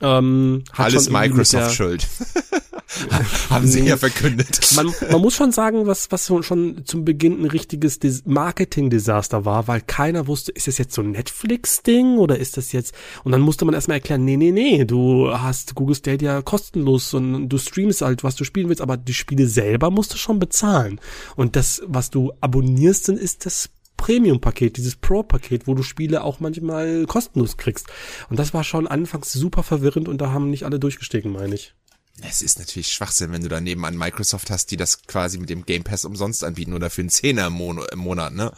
Ähm, 0.00 0.62
hat 0.72 0.86
Alles 0.86 1.04
schon 1.06 1.14
irgendwie 1.14 1.28
mit 1.28 1.36
Microsoft 1.38 1.64
der- 1.66 1.70
schuld. 1.74 2.06
Haben 3.50 3.66
sie 3.66 3.80
ja 3.80 3.96
verkündet. 3.96 4.60
Man, 4.74 4.92
man 5.10 5.20
muss 5.20 5.34
schon 5.34 5.52
sagen, 5.52 5.86
was, 5.86 6.10
was 6.10 6.26
schon 6.42 6.84
zum 6.84 7.04
Beginn 7.04 7.40
ein 7.40 7.46
richtiges 7.46 7.98
Marketing-Desaster 8.24 9.44
war, 9.44 9.68
weil 9.68 9.80
keiner 9.82 10.26
wusste, 10.26 10.52
ist 10.52 10.68
das 10.68 10.78
jetzt 10.78 10.94
so 10.94 11.02
ein 11.02 11.10
Netflix-Ding 11.10 12.18
oder 12.18 12.38
ist 12.38 12.56
das 12.56 12.72
jetzt, 12.72 12.94
und 13.24 13.32
dann 13.32 13.42
musste 13.42 13.64
man 13.64 13.74
erstmal 13.74 13.98
erklären, 13.98 14.24
nee, 14.24 14.36
nee, 14.36 14.52
nee, 14.52 14.84
du 14.84 15.30
hast 15.30 15.74
Google 15.74 15.96
Stadia 15.96 16.40
kostenlos 16.42 17.12
und 17.12 17.48
du 17.48 17.58
streamst 17.58 18.00
halt, 18.00 18.24
was 18.24 18.36
du 18.36 18.44
spielen 18.44 18.68
willst, 18.68 18.82
aber 18.82 18.96
die 18.96 19.14
Spiele 19.14 19.46
selber 19.46 19.90
musst 19.90 20.14
du 20.14 20.16
schon 20.16 20.38
bezahlen. 20.38 21.00
Und 21.36 21.56
das, 21.56 21.82
was 21.86 22.10
du 22.10 22.32
abonnierst, 22.40 23.08
dann 23.08 23.18
ist 23.18 23.44
das 23.44 23.70
Premium-Paket, 23.98 24.76
dieses 24.78 24.96
Pro-Paket, 24.96 25.66
wo 25.66 25.74
du 25.74 25.82
Spiele 25.82 26.22
auch 26.24 26.40
manchmal 26.40 27.04
kostenlos 27.06 27.58
kriegst. 27.58 27.88
Und 28.30 28.38
das 28.38 28.54
war 28.54 28.64
schon 28.64 28.86
anfangs 28.86 29.32
super 29.32 29.62
verwirrend 29.62 30.08
und 30.08 30.20
da 30.20 30.30
haben 30.30 30.48
nicht 30.48 30.64
alle 30.64 30.78
durchgestiegen, 30.78 31.32
meine 31.32 31.56
ich. 31.56 31.74
Es 32.22 32.42
ist 32.42 32.58
natürlich 32.58 32.88
Schwachsinn, 32.88 33.32
wenn 33.32 33.42
du 33.42 33.48
daneben 33.48 33.84
an 33.84 33.96
Microsoft 33.96 34.50
hast, 34.50 34.70
die 34.70 34.76
das 34.76 35.02
quasi 35.06 35.38
mit 35.38 35.50
dem 35.50 35.64
Game 35.64 35.84
Pass 35.84 36.04
umsonst 36.04 36.42
anbieten 36.44 36.74
oder 36.74 36.90
für 36.90 37.02
einen 37.02 37.10
Zehner 37.10 37.46
im, 37.46 37.52
Mon 37.54 37.80
im 37.92 37.98
Monat, 37.98 38.34
ne? 38.34 38.52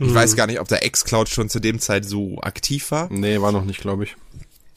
Ich 0.00 0.14
weiß 0.14 0.36
gar 0.36 0.46
nicht, 0.46 0.60
ob 0.60 0.68
der 0.68 0.88
xCloud 0.88 1.28
schon 1.28 1.50
zu 1.50 1.58
dem 1.58 1.80
Zeit 1.80 2.04
so 2.04 2.38
aktiv 2.40 2.92
war. 2.92 3.12
Nee, 3.12 3.40
war 3.40 3.50
noch 3.50 3.64
nicht, 3.64 3.80
glaube 3.80 4.04
ich. 4.04 4.16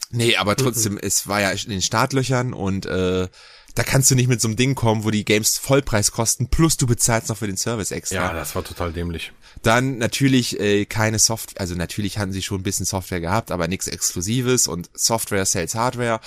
Nee, 0.10 0.36
aber 0.36 0.56
trotzdem, 0.56 0.98
es 0.98 1.28
war 1.28 1.42
ja 1.42 1.52
in 1.52 1.70
den 1.70 1.82
Startlöchern 1.82 2.54
und 2.54 2.86
äh, 2.86 3.28
da 3.76 3.84
kannst 3.84 4.12
du 4.12 4.16
nicht 4.16 4.28
mit 4.28 4.42
so 4.42 4.48
einem 4.48 4.58
Ding 4.58 4.76
kommen, 4.76 5.04
wo 5.04 5.12
die 5.12 5.26
Games 5.26 5.58
Vollpreis 5.58 6.12
kosten, 6.12 6.48
plus 6.48 6.78
du 6.78 6.88
bezahlst 6.88 7.30
noch 7.30 7.38
für 7.38 7.48
den 7.48 7.58
Service 7.58 7.92
extra. 7.92 8.16
Ja, 8.16 8.34
das 8.34 8.56
war 8.56 8.64
total 8.64 8.92
dämlich. 8.92 9.32
Dann 9.64 9.98
natürlich 9.98 10.60
äh, 10.60 10.86
keine 10.86 11.20
Software, 11.20 11.62
also 11.62 11.76
natürlich 11.76 12.18
hatten 12.18 12.34
sie 12.34 12.42
schon 12.42 12.62
ein 12.62 12.64
bisschen 12.64 12.86
Software 12.86 13.22
gehabt, 13.22 13.52
aber 13.52 13.68
nichts 13.68 13.88
Exklusives 13.88 14.68
und 14.68 14.90
Software 14.94 15.46
sells 15.46 15.76
Hardware. 15.76 16.20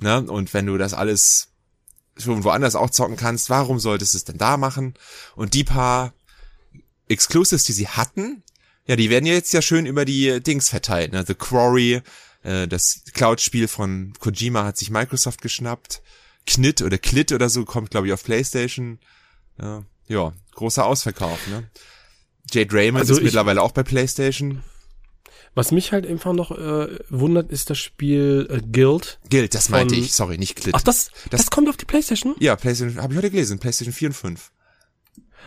Ne? 0.00 0.22
Und 0.22 0.52
wenn 0.52 0.66
du 0.66 0.76
das 0.76 0.94
alles 0.94 1.48
schon 2.18 2.44
woanders 2.44 2.74
auch 2.74 2.90
zocken 2.90 3.16
kannst, 3.16 3.50
warum 3.50 3.78
solltest 3.78 4.14
du 4.14 4.18
es 4.18 4.24
denn 4.24 4.38
da 4.38 4.56
machen? 4.56 4.94
Und 5.36 5.54
die 5.54 5.64
paar 5.64 6.12
Exclusives, 7.08 7.64
die 7.64 7.72
sie 7.72 7.88
hatten, 7.88 8.42
ja, 8.86 8.96
die 8.96 9.10
werden 9.10 9.26
ja 9.26 9.34
jetzt 9.34 9.52
ja 9.52 9.62
schön 9.62 9.86
über 9.86 10.04
die 10.04 10.40
Dings 10.40 10.68
verteilt. 10.68 11.12
Ne? 11.12 11.24
The 11.26 11.34
Quarry, 11.34 12.02
äh, 12.42 12.66
das 12.66 13.02
Cloud-Spiel 13.14 13.68
von 13.68 14.12
Kojima 14.18 14.64
hat 14.64 14.78
sich 14.78 14.90
Microsoft 14.90 15.42
geschnappt. 15.42 16.02
Knit 16.50 16.82
oder 16.82 16.98
Klit 16.98 17.30
oder 17.32 17.48
so 17.48 17.64
kommt, 17.64 17.90
glaube 17.90 18.06
ich, 18.08 18.12
auf 18.12 18.24
PlayStation. 18.24 18.98
Ja, 19.60 19.84
ja, 20.08 20.32
großer 20.54 20.84
Ausverkauf. 20.84 21.46
Ne? 21.48 21.70
Jade 22.50 22.74
Raymond 22.74 23.00
Also 23.02 23.12
ist 23.12 23.18
ich- 23.18 23.24
mittlerweile 23.24 23.62
auch 23.62 23.72
bei 23.72 23.82
PlayStation. 23.84 24.62
Was 25.54 25.72
mich 25.72 25.92
halt 25.92 26.06
einfach 26.06 26.32
noch 26.32 26.52
äh, 26.52 26.98
wundert, 27.08 27.50
ist 27.50 27.70
das 27.70 27.78
Spiel 27.78 28.46
äh, 28.50 28.60
Guild. 28.60 29.18
Guild, 29.30 29.54
das 29.54 29.68
meinte 29.68 29.94
ich, 29.96 30.12
sorry, 30.14 30.38
nicht 30.38 30.54
Klit. 30.56 30.74
Ach, 30.76 30.82
das, 30.82 31.10
das, 31.30 31.42
Das- 31.42 31.50
kommt 31.50 31.68
auf 31.68 31.76
die 31.76 31.84
Playstation? 31.86 32.34
ja, 32.40 32.54
PlayStation, 32.56 33.02
habe 33.02 33.12
ich 33.12 33.18
heute 33.18 33.30
gelesen, 33.30 33.58
PlayStation 33.58 33.92
4 33.92 34.08
und 34.10 34.14
5. 34.14 34.52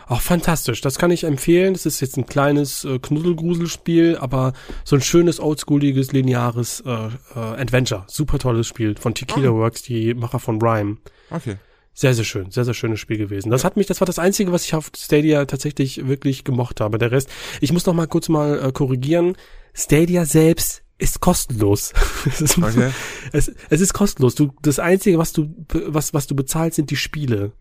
Ach, 0.08 0.22
fantastisch. 0.22 0.82
Das 0.82 0.98
kann 0.98 1.12
ich 1.12 1.24
empfehlen. 1.24 1.74
Das 1.74 1.86
ist 1.86 2.00
jetzt 2.02 2.18
ein 2.18 2.26
kleines 2.26 2.84
äh, 2.86 3.00
Knuddelgruselspiel, 3.00 4.18
aber 4.18 4.54
so 4.84 4.96
ein 4.96 5.02
schönes, 5.02 5.40
oldschooliges, 5.40 6.12
lineares 6.12 6.82
äh, 6.86 6.90
äh, 6.90 7.10
Adventure. 7.36 8.04
Super 8.08 8.40
tolles 8.40 8.68
Spiel 8.68 8.96
von 8.98 9.14
Tequila 9.14 9.50
Ah. 9.50 9.54
Works, 9.54 9.82
die 9.84 10.14
Macher 10.14 10.40
von 10.40 10.62
Rhyme. 10.62 10.98
Okay. 11.30 11.56
Sehr, 11.96 12.14
sehr 12.16 12.26
schön. 12.26 12.50
Sehr, 12.50 12.66
sehr 12.66 12.74
schönes 12.74 13.00
Spiel 13.00 13.18
gewesen. 13.18 13.52
Das 13.52 13.64
hat 13.64 13.78
mich, 13.78 13.86
das 13.86 14.02
war 14.02 14.06
das 14.08 14.18
Einzige, 14.20 14.52
was 14.52 14.66
ich 14.66 14.74
auf 14.74 14.90
Stadia 14.98 15.46
tatsächlich 15.46 16.08
wirklich 16.08 16.44
gemocht 16.44 16.82
habe. 16.82 16.98
Der 16.98 17.12
Rest, 17.12 17.30
ich 17.62 17.72
muss 17.72 17.86
noch 17.86 17.94
mal 17.94 18.08
kurz 18.08 18.30
mal 18.30 18.60
äh, 18.60 18.72
korrigieren. 18.72 19.36
Stadia 19.76 20.26
selbst 20.26 20.82
ist 20.98 21.20
kostenlos. 21.20 21.94
es, 22.26 22.42
ist, 22.42 22.58
Okay. 22.58 22.92
es, 23.32 23.52
es 23.70 23.82
ist 23.82 23.94
kostenlos. 23.94 24.36
Du, 24.36 24.54
das 24.64 24.80
Einzige, 24.80 25.18
was 25.20 25.34
du, 25.34 25.54
was, 25.70 26.14
was 26.14 26.26
du 26.28 26.36
bezahlst, 26.36 26.78
sind 26.78 26.90
die 26.90 26.96
Spiele. 26.96 27.52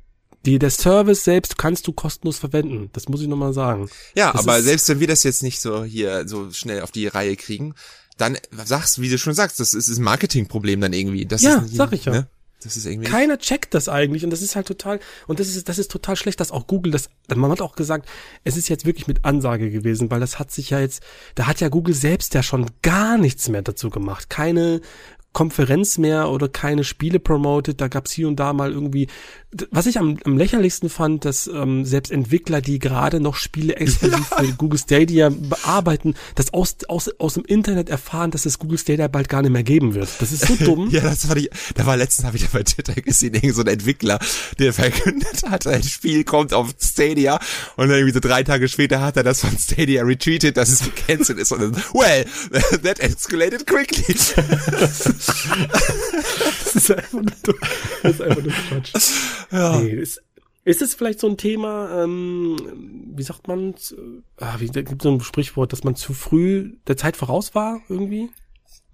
Die, 0.44 0.58
der 0.58 0.70
Service 0.70 1.24
selbst 1.24 1.56
kannst 1.58 1.86
du 1.86 1.92
kostenlos 1.92 2.38
verwenden. 2.38 2.90
Das 2.92 3.08
muss 3.08 3.20
ich 3.20 3.28
noch 3.28 3.36
mal 3.36 3.52
sagen. 3.52 3.88
Ja, 4.16 4.32
Das 4.32 4.42
aber 4.42 4.58
ist- 4.58 4.64
selbst 4.64 4.88
wenn 4.88 5.00
wir 5.00 5.06
das 5.08 5.22
jetzt 5.22 5.42
nicht 5.42 5.60
so 5.60 5.84
hier 5.84 6.26
so 6.28 6.50
schnell 6.50 6.82
auf 6.82 6.90
die 6.90 7.06
Reihe 7.06 7.36
kriegen, 7.36 7.74
dann 8.18 8.36
sagst, 8.64 9.00
wie 9.00 9.08
du 9.08 9.18
schon 9.18 9.34
sagst, 9.34 9.60
das 9.60 9.72
ist 9.74 9.88
ein 9.88 10.02
Marketingproblem 10.02 10.80
dann 10.80 10.92
irgendwie. 10.92 11.26
Das 11.26 11.42
Ja, 11.42 11.58
ist 11.58 11.74
sag 11.74 11.92
ich 11.92 12.04
ja. 12.04 12.12
Ne? 12.12 12.26
Das 12.62 12.76
ist 12.76 12.86
irgendwie. 12.86 13.08
Keiner 13.10 13.38
checkt 13.38 13.74
das 13.74 13.88
eigentlich 13.88 14.22
und 14.22 14.30
das 14.30 14.40
ist 14.40 14.54
halt 14.54 14.68
total 14.68 15.00
und 15.26 15.40
das 15.40 15.48
ist 15.48 15.68
das 15.68 15.78
ist 15.78 15.90
total 15.90 16.14
schlecht, 16.14 16.38
dass 16.38 16.52
auch 16.52 16.68
Google 16.68 16.92
das 16.92 17.08
man 17.34 17.50
hat 17.50 17.60
auch 17.60 17.74
gesagt, 17.74 18.08
es 18.44 18.56
ist 18.56 18.68
jetzt 18.68 18.84
wirklich 18.86 19.08
mit 19.08 19.24
Ansage 19.24 19.68
gewesen, 19.70 20.12
weil 20.12 20.20
das 20.20 20.38
hat 20.38 20.52
sich 20.52 20.70
ja 20.70 20.78
jetzt 20.78 21.02
da 21.34 21.48
hat 21.48 21.60
ja 21.60 21.68
Google 21.68 21.94
selbst 21.94 22.34
ja 22.34 22.42
schon 22.44 22.70
gar 22.82 23.18
nichts 23.18 23.48
mehr 23.48 23.62
dazu 23.62 23.90
gemacht. 23.90 24.30
Keine 24.30 24.80
Konferenz 25.32 25.98
mehr 25.98 26.30
oder 26.30 26.48
keine 26.48 26.84
Spiele 26.84 27.18
promoted, 27.18 27.80
da 27.80 27.88
gab's 27.88 28.12
hier 28.12 28.28
und 28.28 28.36
da 28.36 28.52
mal 28.52 28.72
irgendwie 28.72 29.08
was 29.70 29.86
ich 29.86 29.98
am, 29.98 30.18
am 30.24 30.38
lächerlichsten 30.38 30.88
fand, 30.88 31.24
dass 31.26 31.46
ähm, 31.46 31.84
selbst 31.84 32.10
Entwickler, 32.10 32.62
die 32.62 32.78
gerade 32.78 33.20
noch 33.20 33.36
Spiele 33.36 33.76
exklusiv 33.76 34.26
für 34.26 34.52
Google 34.54 34.78
Stadia 34.78 35.28
bearbeiten, 35.30 36.14
das 36.36 36.54
aus, 36.54 36.76
aus, 36.88 37.10
aus 37.18 37.34
dem 37.34 37.44
Internet 37.44 37.90
erfahren, 37.90 38.30
dass 38.30 38.46
es 38.46 38.58
Google 38.58 38.78
Stadia 38.78 39.08
bald 39.08 39.28
gar 39.28 39.42
nicht 39.42 39.50
mehr 39.50 39.62
geben 39.62 39.94
wird. 39.94 40.08
Das 40.20 40.32
ist 40.32 40.46
so 40.46 40.56
dumm. 40.64 40.88
Ja, 40.90 41.02
das 41.02 41.28
war 41.28 41.34
die, 41.34 41.50
da 41.74 41.84
war 41.84 41.98
letztens, 41.98 42.26
habe 42.26 42.38
ich 42.38 42.44
da 42.44 42.48
bei 42.52 42.62
Twitter 42.62 42.94
gesehen, 42.94 43.34
irgend 43.34 43.54
so 43.54 43.60
ein 43.60 43.66
Entwickler, 43.66 44.18
der 44.58 44.72
verkündet 44.72 45.42
hat, 45.46 45.66
ein 45.66 45.82
Spiel 45.82 46.24
kommt 46.24 46.54
auf 46.54 46.70
Stadia 46.80 47.38
und 47.76 47.88
dann 47.88 47.98
irgendwie 47.98 48.14
so 48.14 48.20
drei 48.20 48.42
Tage 48.44 48.68
später 48.68 49.02
hat 49.02 49.18
er 49.18 49.22
das 49.22 49.40
von 49.40 49.56
Stadia 49.58 50.02
retweetet, 50.02 50.56
dass 50.56 50.70
es 50.70 50.80
gecancelt 50.82 51.38
ist 51.38 51.52
und 51.52 51.60
dann, 51.60 51.76
well, 51.92 52.24
that 52.82 53.00
escalated 53.00 53.66
quickly. 53.66 54.14
Das 56.64 56.76
ist 56.76 56.90
einfach 56.90 57.12
nur, 57.12 57.54
das 58.02 58.12
ist 58.14 58.22
einfach 58.22 58.42
nur 58.42 58.52
Quatsch. 58.52 58.92
Ja. 59.50 59.80
Nee, 59.80 59.90
ist, 59.90 60.22
ist 60.64 60.80
es 60.80 60.94
vielleicht 60.94 61.20
so 61.20 61.28
ein 61.28 61.36
Thema, 61.36 62.02
ähm, 62.02 62.56
wie 63.14 63.22
sagt 63.22 63.48
man, 63.48 63.74
ah, 64.38 64.56
wie, 64.58 64.68
da 64.68 64.82
gibt 64.82 65.02
so 65.02 65.10
ein 65.10 65.20
Sprichwort, 65.20 65.72
dass 65.72 65.84
man 65.84 65.96
zu 65.96 66.14
früh 66.14 66.76
der 66.86 66.96
Zeit 66.96 67.16
voraus 67.16 67.54
war, 67.54 67.80
irgendwie? 67.88 68.30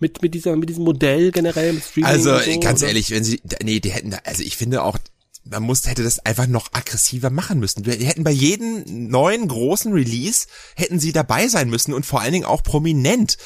Mit, 0.00 0.22
mit 0.22 0.34
dieser, 0.34 0.56
mit 0.56 0.68
diesem 0.68 0.84
Modell 0.84 1.30
generell, 1.30 1.72
mit 1.72 1.84
Streaming 1.84 2.10
Also, 2.10 2.38
so, 2.38 2.60
ganz 2.60 2.80
oder? 2.80 2.88
ehrlich, 2.88 3.10
wenn 3.10 3.24
sie, 3.24 3.40
nee, 3.62 3.80
die 3.80 3.90
hätten 3.90 4.10
da, 4.10 4.18
also 4.24 4.42
ich 4.42 4.56
finde 4.56 4.82
auch, 4.82 4.98
man 5.44 5.62
muss, 5.62 5.86
hätte 5.86 6.02
das 6.02 6.18
einfach 6.20 6.46
noch 6.46 6.68
aggressiver 6.72 7.30
machen 7.30 7.58
müssen. 7.58 7.82
Die 7.82 8.06
hätten 8.06 8.24
bei 8.24 8.30
jedem 8.30 8.84
neuen 9.08 9.48
großen 9.48 9.92
Release, 9.92 10.46
hätten 10.76 10.98
sie 10.98 11.12
dabei 11.12 11.48
sein 11.48 11.70
müssen 11.70 11.94
und 11.94 12.06
vor 12.06 12.20
allen 12.20 12.32
Dingen 12.32 12.44
auch 12.44 12.62
prominent. 12.62 13.38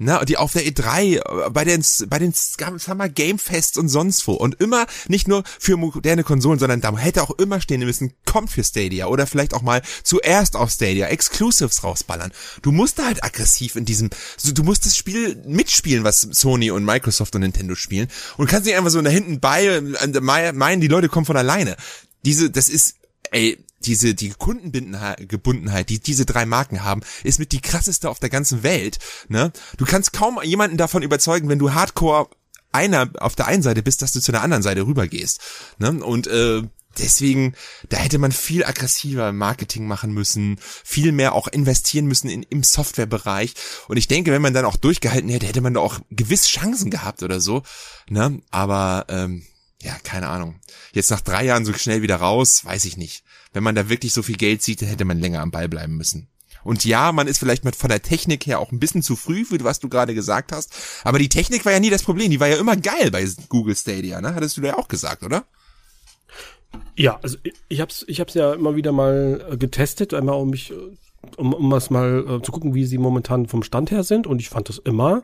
Ne, 0.00 0.20
die 0.26 0.36
auf 0.36 0.52
der 0.52 0.64
E3, 0.64 1.46
äh, 1.46 1.50
bei 1.50 1.64
den, 1.64 1.84
bei 2.08 2.18
den 2.18 2.32
Summer 2.32 3.08
Game 3.08 3.38
Fests 3.38 3.78
und 3.78 3.88
sonst 3.88 4.26
wo 4.26 4.32
und 4.32 4.60
immer 4.60 4.86
nicht 5.08 5.28
nur 5.28 5.44
für 5.58 5.76
moderne 5.76 6.24
Konsolen, 6.24 6.58
sondern 6.58 6.80
da 6.80 6.96
hätte 6.96 7.22
auch 7.22 7.30
immer 7.38 7.60
stehen 7.60 7.80
müssen, 7.80 8.14
kommt 8.24 8.50
für 8.50 8.64
Stadia 8.64 9.06
oder 9.06 9.26
vielleicht 9.26 9.54
auch 9.54 9.62
mal 9.62 9.82
zuerst 10.02 10.56
auf 10.56 10.70
Stadia, 10.70 11.06
Exclusives 11.08 11.84
rausballern. 11.84 12.32
Du 12.62 12.72
musst 12.72 12.98
da 12.98 13.06
halt 13.06 13.22
aggressiv 13.22 13.76
in 13.76 13.84
diesem, 13.84 14.10
du 14.42 14.62
musst 14.62 14.86
das 14.86 14.96
Spiel 14.96 15.40
mitspielen, 15.46 16.02
was 16.02 16.20
Sony 16.20 16.70
und 16.70 16.84
Microsoft 16.84 17.34
und 17.34 17.42
Nintendo 17.42 17.74
spielen 17.74 18.08
und 18.36 18.48
kannst 18.48 18.66
nicht 18.66 18.76
einfach 18.76 18.90
so 18.90 19.00
da 19.02 19.10
hinten 19.10 19.40
bei, 19.40 19.66
äh, 19.66 20.52
meinen, 20.52 20.80
die 20.80 20.88
Leute 20.88 21.08
kommen 21.08 21.26
von 21.26 21.36
alleine. 21.36 21.76
Diese, 22.24 22.50
das 22.50 22.68
ist, 22.68 22.96
ey, 23.30 23.58
diese, 23.80 24.14
die 24.14 24.30
Kundengebundenheit, 24.30 25.88
die 25.88 26.00
diese 26.00 26.26
drei 26.26 26.46
Marken 26.46 26.84
haben, 26.84 27.02
ist 27.24 27.38
mit 27.38 27.52
die 27.52 27.60
krasseste 27.60 28.10
auf 28.10 28.20
der 28.20 28.30
ganzen 28.30 28.62
Welt, 28.62 28.98
ne? 29.28 29.52
Du 29.78 29.84
kannst 29.84 30.12
kaum 30.12 30.40
jemanden 30.42 30.76
davon 30.76 31.02
überzeugen, 31.02 31.48
wenn 31.48 31.58
du 31.58 31.72
Hardcore 31.72 32.28
einer 32.72 33.10
auf 33.18 33.34
der 33.34 33.46
einen 33.46 33.62
Seite 33.62 33.82
bist, 33.82 34.02
dass 34.02 34.12
du 34.12 34.20
zu 34.20 34.32
der 34.32 34.42
anderen 34.42 34.62
Seite 34.62 34.86
rübergehst, 34.86 35.40
ne? 35.78 35.92
Und, 36.04 36.26
äh, 36.26 36.62
Deswegen, 36.98 37.54
da 37.88 37.98
hätte 37.98 38.18
man 38.18 38.32
viel 38.32 38.64
aggressiver 38.64 39.32
Marketing 39.32 39.86
machen 39.86 40.12
müssen, 40.12 40.58
viel 40.60 41.12
mehr 41.12 41.34
auch 41.34 41.46
investieren 41.46 42.06
müssen 42.06 42.28
in, 42.28 42.42
im 42.42 42.64
Softwarebereich. 42.64 43.54
Und 43.86 43.96
ich 43.96 44.08
denke, 44.08 44.32
wenn 44.32 44.42
man 44.42 44.54
dann 44.54 44.64
auch 44.64 44.76
durchgehalten 44.76 45.30
hätte, 45.30 45.46
hätte 45.46 45.60
man 45.60 45.74
da 45.74 45.80
auch 45.80 46.00
gewiss 46.10 46.48
Chancen 46.48 46.90
gehabt 46.90 47.22
oder 47.22 47.40
so. 47.40 47.62
Ne? 48.08 48.42
Aber 48.50 49.06
ähm, 49.08 49.46
ja, 49.80 49.96
keine 50.02 50.28
Ahnung. 50.28 50.60
Jetzt 50.92 51.10
nach 51.10 51.20
drei 51.20 51.44
Jahren 51.44 51.64
so 51.64 51.72
schnell 51.72 52.02
wieder 52.02 52.16
raus, 52.16 52.64
weiß 52.64 52.84
ich 52.84 52.96
nicht. 52.96 53.22
Wenn 53.52 53.62
man 53.62 53.74
da 53.74 53.88
wirklich 53.88 54.12
so 54.12 54.22
viel 54.22 54.36
Geld 54.36 54.62
sieht, 54.62 54.82
hätte 54.82 55.04
man 55.04 55.18
länger 55.18 55.40
am 55.40 55.50
Ball 55.50 55.68
bleiben 55.68 55.96
müssen. 55.96 56.28
Und 56.62 56.84
ja, 56.84 57.12
man 57.12 57.26
ist 57.26 57.38
vielleicht 57.38 57.64
mit 57.64 57.76
von 57.76 57.88
der 57.88 58.02
Technik 58.02 58.46
her 58.46 58.60
auch 58.60 58.70
ein 58.70 58.80
bisschen 58.80 59.02
zu 59.02 59.16
früh, 59.16 59.44
für 59.44 59.62
was 59.64 59.80
du 59.80 59.88
gerade 59.88 60.14
gesagt 60.14 60.52
hast. 60.52 60.74
Aber 61.04 61.18
die 61.18 61.28
Technik 61.28 61.64
war 61.64 61.72
ja 61.72 61.80
nie 61.80 61.90
das 61.90 62.02
Problem. 62.02 62.30
Die 62.30 62.40
war 62.40 62.48
ja 62.48 62.58
immer 62.58 62.76
geil 62.76 63.10
bei 63.10 63.26
Google 63.48 63.76
Stadia, 63.76 64.20
ne? 64.20 64.34
Hattest 64.34 64.56
du 64.56 64.62
ja 64.62 64.76
auch 64.76 64.88
gesagt, 64.88 65.22
oder? 65.22 65.44
Ja, 66.96 67.18
also 67.22 67.38
ich 67.68 67.80
hab's, 67.80 68.04
ich 68.06 68.20
hab's 68.20 68.34
ja 68.34 68.52
immer 68.52 68.76
wieder 68.76 68.92
mal 68.92 69.44
äh, 69.50 69.56
getestet, 69.56 70.14
einmal 70.14 70.36
um 70.36 70.50
mich, 70.50 70.70
äh, 70.70 70.74
um, 71.36 71.54
um 71.54 71.70
was 71.70 71.90
mal 71.90 72.24
äh, 72.28 72.42
zu 72.42 72.52
gucken, 72.52 72.74
wie 72.74 72.84
sie 72.84 72.98
momentan 72.98 73.46
vom 73.46 73.62
Stand 73.62 73.90
her 73.90 74.04
sind. 74.04 74.26
Und 74.26 74.40
ich 74.40 74.50
fand 74.50 74.68
das 74.68 74.78
immer 74.78 75.22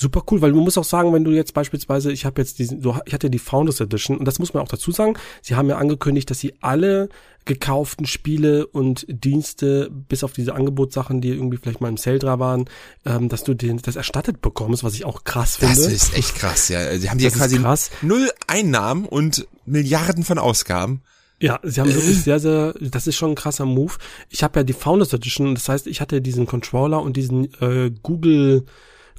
super 0.00 0.22
cool, 0.30 0.40
weil 0.40 0.52
du 0.52 0.60
musst 0.60 0.78
auch 0.78 0.84
sagen, 0.84 1.12
wenn 1.12 1.24
du 1.24 1.30
jetzt 1.30 1.52
beispielsweise, 1.52 2.10
ich 2.10 2.24
habe 2.24 2.40
jetzt 2.40 2.58
diesen, 2.58 2.80
so, 2.80 2.96
ich 3.04 3.12
hatte 3.12 3.28
die 3.28 3.38
Founders 3.38 3.80
Edition 3.80 4.16
und 4.16 4.24
das 4.24 4.38
muss 4.38 4.54
man 4.54 4.62
auch 4.62 4.68
dazu 4.68 4.90
sagen, 4.92 5.14
sie 5.42 5.56
haben 5.56 5.68
ja 5.68 5.76
angekündigt, 5.76 6.30
dass 6.30 6.40
sie 6.40 6.54
alle 6.60 7.10
gekauften 7.44 8.06
Spiele 8.06 8.66
und 8.66 9.04
Dienste, 9.08 9.90
bis 9.90 10.24
auf 10.24 10.32
diese 10.32 10.54
Angebotssachen, 10.54 11.20
die 11.20 11.28
irgendwie 11.28 11.58
vielleicht 11.58 11.80
mal 11.80 11.88
im 11.88 11.96
Sale 11.96 12.18
dran 12.18 12.40
waren, 12.40 12.64
ähm, 13.04 13.28
dass 13.28 13.44
du 13.44 13.54
den, 13.54 13.78
das 13.78 13.96
erstattet 13.96 14.40
bekommst, 14.40 14.84
was 14.84 14.94
ich 14.94 15.04
auch 15.04 15.24
krass 15.24 15.56
finde. 15.56 15.76
Das 15.76 15.86
ist 15.86 16.16
echt 16.16 16.34
krass, 16.34 16.68
ja. 16.68 16.98
Sie 16.98 17.10
haben 17.10 17.18
ja 17.18 17.30
quasi 17.30 17.58
krass. 17.58 17.90
null 18.02 18.30
Einnahmen 18.46 19.04
und 19.04 19.46
Milliarden 19.66 20.24
von 20.24 20.38
Ausgaben. 20.38 21.02
Ja, 21.40 21.58
sie 21.62 21.80
haben 21.80 21.92
wirklich 21.92 22.22
sehr, 22.22 22.40
sehr, 22.40 22.74
das 22.80 23.06
ist 23.06 23.16
schon 23.16 23.30
ein 23.30 23.36
krasser 23.36 23.66
Move. 23.66 23.94
Ich 24.28 24.42
habe 24.42 24.60
ja 24.60 24.64
die 24.64 24.72
Founders 24.72 25.12
Edition, 25.12 25.54
das 25.54 25.68
heißt, 25.68 25.86
ich 25.86 26.00
hatte 26.00 26.20
diesen 26.22 26.46
Controller 26.46 27.02
und 27.02 27.16
diesen 27.16 27.52
äh, 27.60 27.90
Google 28.02 28.66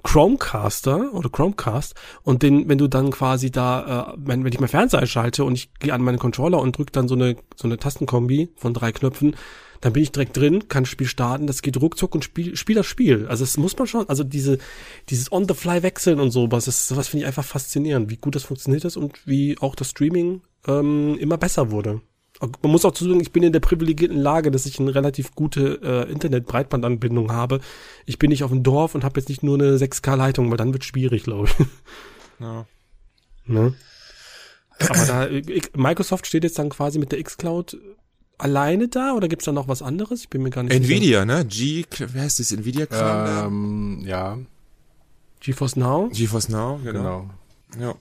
Chromecaster 0.03 1.13
oder 1.13 1.29
Chromecast 1.29 1.95
und 2.23 2.43
den, 2.43 2.67
wenn 2.69 2.77
du 2.77 2.87
dann 2.87 3.11
quasi 3.11 3.51
da, 3.51 4.11
äh, 4.11 4.13
wenn, 4.17 4.43
wenn 4.43 4.53
ich 4.53 4.59
mein 4.59 4.69
Fernseher 4.69 5.01
einschalte 5.01 5.43
und 5.43 5.53
ich 5.55 5.73
gehe 5.75 5.93
an 5.93 6.01
meinen 6.01 6.19
Controller 6.19 6.59
und 6.59 6.77
drücke 6.77 6.91
dann 6.91 7.07
so 7.07 7.15
eine 7.15 7.35
so 7.55 7.67
eine 7.67 7.77
Tastenkombi 7.77 8.49
von 8.55 8.73
drei 8.73 8.91
Knöpfen, 8.91 9.35
dann 9.81 9.93
bin 9.93 10.03
ich 10.03 10.11
direkt 10.11 10.37
drin, 10.37 10.67
kann 10.67 10.85
Spiel 10.85 11.07
starten, 11.07 11.47
das 11.47 11.61
geht 11.61 11.81
ruckzuck 11.81 12.13
und 12.13 12.23
spiel, 12.23 12.55
spiel 12.55 12.75
das 12.75 12.85
Spiel. 12.85 13.27
Also 13.27 13.43
das 13.43 13.57
muss 13.57 13.77
man 13.77 13.87
schon, 13.87 14.07
also 14.09 14.23
diese 14.23 14.57
dieses 15.09 15.31
on 15.31 15.47
the 15.47 15.53
fly 15.53 15.83
wechseln 15.83 16.19
und 16.19 16.31
sowas, 16.31 16.65
das 16.65 16.87
sowas 16.87 17.07
finde 17.07 17.23
ich 17.23 17.27
einfach 17.27 17.45
faszinierend, 17.45 18.09
wie 18.09 18.17
gut 18.17 18.35
das 18.35 18.43
funktioniert 18.43 18.85
ist 18.85 18.97
und 18.97 19.25
wie 19.25 19.57
auch 19.59 19.75
das 19.75 19.89
Streaming 19.89 20.41
ähm, 20.67 21.17
immer 21.19 21.37
besser 21.37 21.71
wurde. 21.71 22.01
Man 22.41 22.71
muss 22.71 22.85
auch 22.85 22.93
zu 22.93 23.05
sagen, 23.07 23.19
ich 23.19 23.31
bin 23.31 23.43
in 23.43 23.53
der 23.53 23.59
privilegierten 23.59 24.17
Lage, 24.17 24.49
dass 24.49 24.65
ich 24.65 24.79
eine 24.79 24.95
relativ 24.95 25.35
gute 25.35 25.79
äh, 25.83 26.11
Internet-Breitbandanbindung 26.11 27.31
habe. 27.31 27.61
Ich 28.05 28.17
bin 28.17 28.29
nicht 28.29 28.43
auf 28.43 28.49
dem 28.49 28.63
Dorf 28.63 28.95
und 28.95 29.03
habe 29.03 29.19
jetzt 29.19 29.29
nicht 29.29 29.43
nur 29.43 29.55
eine 29.59 29.77
6K-Leitung, 29.77 30.49
weil 30.49 30.57
dann 30.57 30.73
wird 30.73 30.83
schwierig, 30.83 31.23
glaube 31.23 31.47
ich. 31.47 31.65
Ja. 32.39 32.65
Ne? 33.45 33.75
Aber 34.79 35.05
da, 35.05 35.27
Microsoft 35.75 36.25
steht 36.25 36.43
jetzt 36.43 36.57
dann 36.57 36.69
quasi 36.69 36.97
mit 36.97 37.11
der 37.11 37.19
X-Cloud 37.19 37.77
alleine 38.39 38.87
da 38.87 39.13
oder 39.13 39.27
gibt's 39.27 39.45
da 39.45 39.51
noch 39.51 39.67
was 39.67 39.81
anderes? 39.83 40.21
Ich 40.21 40.29
bin 40.29 40.41
mir 40.41 40.49
gar 40.49 40.63
nicht 40.63 40.73
Nvidia, 40.73 41.21
sicher. 41.21 41.25
ne? 41.25 41.45
G, 41.45 41.85
wie 41.97 42.19
heißt 42.19 42.39
das? 42.39 42.51
Nvidia-Kram? 42.51 43.47
Ähm, 43.47 44.01
ja. 44.05 44.39
GeForce 45.41 45.75
Now? 45.75 46.09
GeForce 46.11 46.49
Now, 46.49 46.79
genau. 46.83 47.29
genau. 47.73 47.85
Ja. 47.87 47.95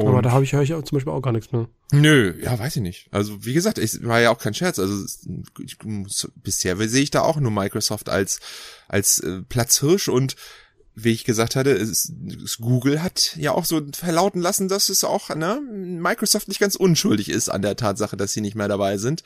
Und 0.00 0.08
Aber 0.08 0.22
da 0.22 0.32
habe 0.32 0.44
ich, 0.44 0.52
höre 0.52 0.62
ich 0.62 0.70
zum 0.70 0.84
Beispiel 0.92 1.12
auch 1.12 1.20
gar 1.20 1.32
nichts 1.32 1.52
mehr. 1.52 1.68
Nö, 1.92 2.34
ja, 2.42 2.58
weiß 2.58 2.76
ich 2.76 2.82
nicht. 2.82 3.08
Also 3.10 3.44
wie 3.44 3.52
gesagt, 3.52 3.78
ich 3.78 4.04
war 4.04 4.20
ja 4.20 4.30
auch 4.30 4.38
kein 4.38 4.54
Scherz. 4.54 4.78
Also 4.78 5.04
ich, 5.58 5.76
bisher 6.36 6.76
sehe 6.88 7.02
ich 7.02 7.10
da 7.10 7.22
auch 7.22 7.36
nur 7.36 7.50
Microsoft 7.50 8.08
als 8.08 8.40
als 8.88 9.18
äh, 9.18 9.42
Platzhirsch 9.42 10.08
und 10.08 10.36
wie 10.94 11.12
ich 11.12 11.24
gesagt 11.24 11.56
hatte, 11.56 11.70
es, 11.70 12.12
es, 12.44 12.58
Google 12.58 13.02
hat 13.02 13.36
ja 13.36 13.52
auch 13.52 13.64
so 13.64 13.80
verlauten 13.92 14.40
lassen, 14.40 14.68
dass 14.68 14.88
es 14.88 15.04
auch 15.04 15.34
ne, 15.34 15.60
Microsoft 15.70 16.48
nicht 16.48 16.60
ganz 16.60 16.74
unschuldig 16.74 17.28
ist 17.28 17.48
an 17.48 17.62
der 17.62 17.76
Tatsache, 17.76 18.16
dass 18.16 18.32
sie 18.32 18.40
nicht 18.40 18.56
mehr 18.56 18.68
dabei 18.68 18.98
sind. 18.98 19.22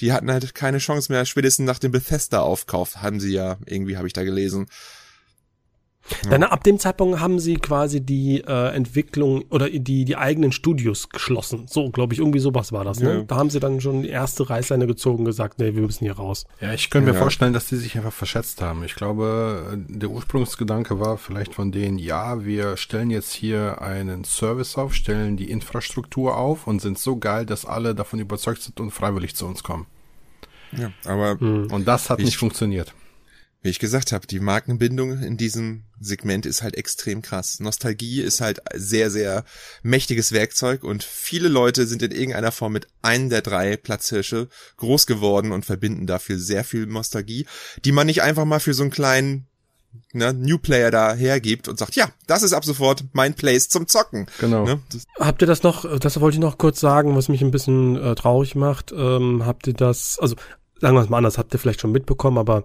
Die 0.00 0.12
hatten 0.12 0.30
halt 0.30 0.54
keine 0.54 0.78
Chance 0.78 1.10
mehr, 1.10 1.24
spätestens 1.24 1.66
nach 1.66 1.78
dem 1.78 1.92
Bethesda-Aufkauf, 1.92 2.96
haben 2.96 3.18
sie 3.18 3.32
ja, 3.32 3.56
irgendwie 3.64 3.96
habe 3.96 4.06
ich 4.06 4.12
da 4.12 4.24
gelesen. 4.24 4.66
Dann 6.28 6.42
ab 6.42 6.64
dem 6.64 6.78
Zeitpunkt 6.78 7.20
haben 7.20 7.38
sie 7.38 7.54
quasi 7.56 8.00
die 8.00 8.42
äh, 8.46 8.74
Entwicklung 8.74 9.44
oder 9.50 9.68
die 9.68 10.04
die 10.04 10.16
eigenen 10.16 10.52
Studios 10.52 11.08
geschlossen. 11.08 11.66
So, 11.68 11.90
glaube 11.90 12.14
ich, 12.14 12.20
irgendwie 12.20 12.38
sowas 12.38 12.72
war 12.72 12.84
das. 12.84 13.00
Ne? 13.00 13.14
Ja. 13.14 13.22
Da 13.22 13.36
haben 13.36 13.50
sie 13.50 13.60
dann 13.60 13.80
schon 13.80 14.02
die 14.02 14.08
erste 14.08 14.48
Reißleine 14.48 14.86
gezogen 14.86 15.20
und 15.20 15.24
gesagt, 15.24 15.58
nee, 15.58 15.74
wir 15.74 15.82
müssen 15.82 16.04
hier 16.04 16.16
raus. 16.16 16.46
Ja, 16.60 16.72
ich 16.72 16.90
könnte 16.90 17.08
mir 17.10 17.14
ja. 17.14 17.20
vorstellen, 17.20 17.52
dass 17.52 17.66
die 17.66 17.76
sich 17.76 17.96
einfach 17.96 18.12
verschätzt 18.12 18.62
haben. 18.62 18.84
Ich 18.84 18.94
glaube, 18.94 19.78
der 19.88 20.10
Ursprungsgedanke 20.10 21.00
war 21.00 21.18
vielleicht 21.18 21.54
von 21.54 21.72
denen, 21.72 21.98
ja, 21.98 22.44
wir 22.44 22.76
stellen 22.76 23.10
jetzt 23.10 23.32
hier 23.32 23.80
einen 23.82 24.24
Service 24.24 24.76
auf, 24.76 24.94
stellen 24.94 25.36
die 25.36 25.50
Infrastruktur 25.50 26.36
auf 26.36 26.66
und 26.66 26.80
sind 26.80 26.98
so 26.98 27.16
geil, 27.16 27.46
dass 27.46 27.64
alle 27.64 27.94
davon 27.94 28.20
überzeugt 28.20 28.62
sind 28.62 28.80
und 28.80 28.90
freiwillig 28.90 29.34
zu 29.34 29.46
uns 29.46 29.62
kommen. 29.62 29.86
Ja, 30.72 30.90
aber 31.04 31.36
mhm. 31.40 31.68
und 31.70 31.86
das 31.86 32.10
hat 32.10 32.18
nicht 32.18 32.36
funktioniert 32.36 32.92
wie 33.66 33.70
ich 33.70 33.78
gesagt 33.80 34.12
habe, 34.12 34.26
die 34.28 34.38
Markenbindung 34.38 35.20
in 35.20 35.36
diesem 35.36 35.82
Segment 36.00 36.46
ist 36.46 36.62
halt 36.62 36.76
extrem 36.76 37.20
krass. 37.20 37.58
Nostalgie 37.58 38.22
ist 38.22 38.40
halt 38.40 38.60
sehr, 38.74 39.10
sehr 39.10 39.44
mächtiges 39.82 40.30
Werkzeug 40.30 40.84
und 40.84 41.02
viele 41.02 41.48
Leute 41.48 41.86
sind 41.86 42.00
in 42.02 42.12
irgendeiner 42.12 42.52
Form 42.52 42.72
mit 42.72 42.86
einem 43.02 43.28
der 43.28 43.42
drei 43.42 43.76
Platzhirsche 43.76 44.48
groß 44.76 45.06
geworden 45.06 45.50
und 45.50 45.66
verbinden 45.66 46.06
dafür 46.06 46.38
sehr 46.38 46.62
viel 46.62 46.86
Nostalgie, 46.86 47.46
die 47.84 47.90
man 47.90 48.06
nicht 48.06 48.22
einfach 48.22 48.44
mal 48.44 48.60
für 48.60 48.72
so 48.72 48.84
einen 48.84 48.92
kleinen 48.92 49.46
ne, 50.12 50.32
New 50.32 50.58
Player 50.58 50.92
da 50.92 51.14
hergibt 51.14 51.66
und 51.66 51.76
sagt, 51.76 51.96
ja, 51.96 52.08
das 52.28 52.44
ist 52.44 52.52
ab 52.52 52.64
sofort 52.64 53.02
mein 53.14 53.34
Place 53.34 53.68
zum 53.68 53.88
Zocken. 53.88 54.28
Genau. 54.38 54.64
Ne? 54.64 54.80
Habt 55.18 55.42
ihr 55.42 55.48
das 55.48 55.64
noch, 55.64 55.98
das 55.98 56.20
wollte 56.20 56.36
ich 56.36 56.40
noch 56.40 56.58
kurz 56.58 56.78
sagen, 56.78 57.16
was 57.16 57.28
mich 57.28 57.42
ein 57.42 57.50
bisschen 57.50 57.96
äh, 57.96 58.14
traurig 58.14 58.54
macht, 58.54 58.92
ähm, 58.92 59.44
habt 59.44 59.66
ihr 59.66 59.74
das, 59.74 60.20
also 60.20 60.36
sagen 60.80 60.94
wir 60.94 61.02
es 61.02 61.08
mal 61.08 61.18
anders, 61.18 61.36
habt 61.36 61.52
ihr 61.52 61.58
vielleicht 61.58 61.80
schon 61.80 61.90
mitbekommen, 61.90 62.38
aber 62.38 62.64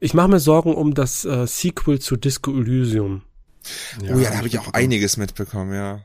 ich 0.00 0.14
mache 0.14 0.28
mir 0.28 0.40
Sorgen 0.40 0.74
um 0.74 0.94
das 0.94 1.24
äh, 1.24 1.46
Sequel 1.46 2.00
zu 2.00 2.16
Disco 2.16 2.50
Elysium. 2.50 3.22
Ja, 4.02 4.14
oh 4.14 4.18
ja, 4.18 4.30
da 4.30 4.38
habe 4.38 4.48
ich 4.48 4.58
auch 4.58 4.72
einiges 4.72 5.16
mitbekommen, 5.16 5.74
ja. 5.74 6.00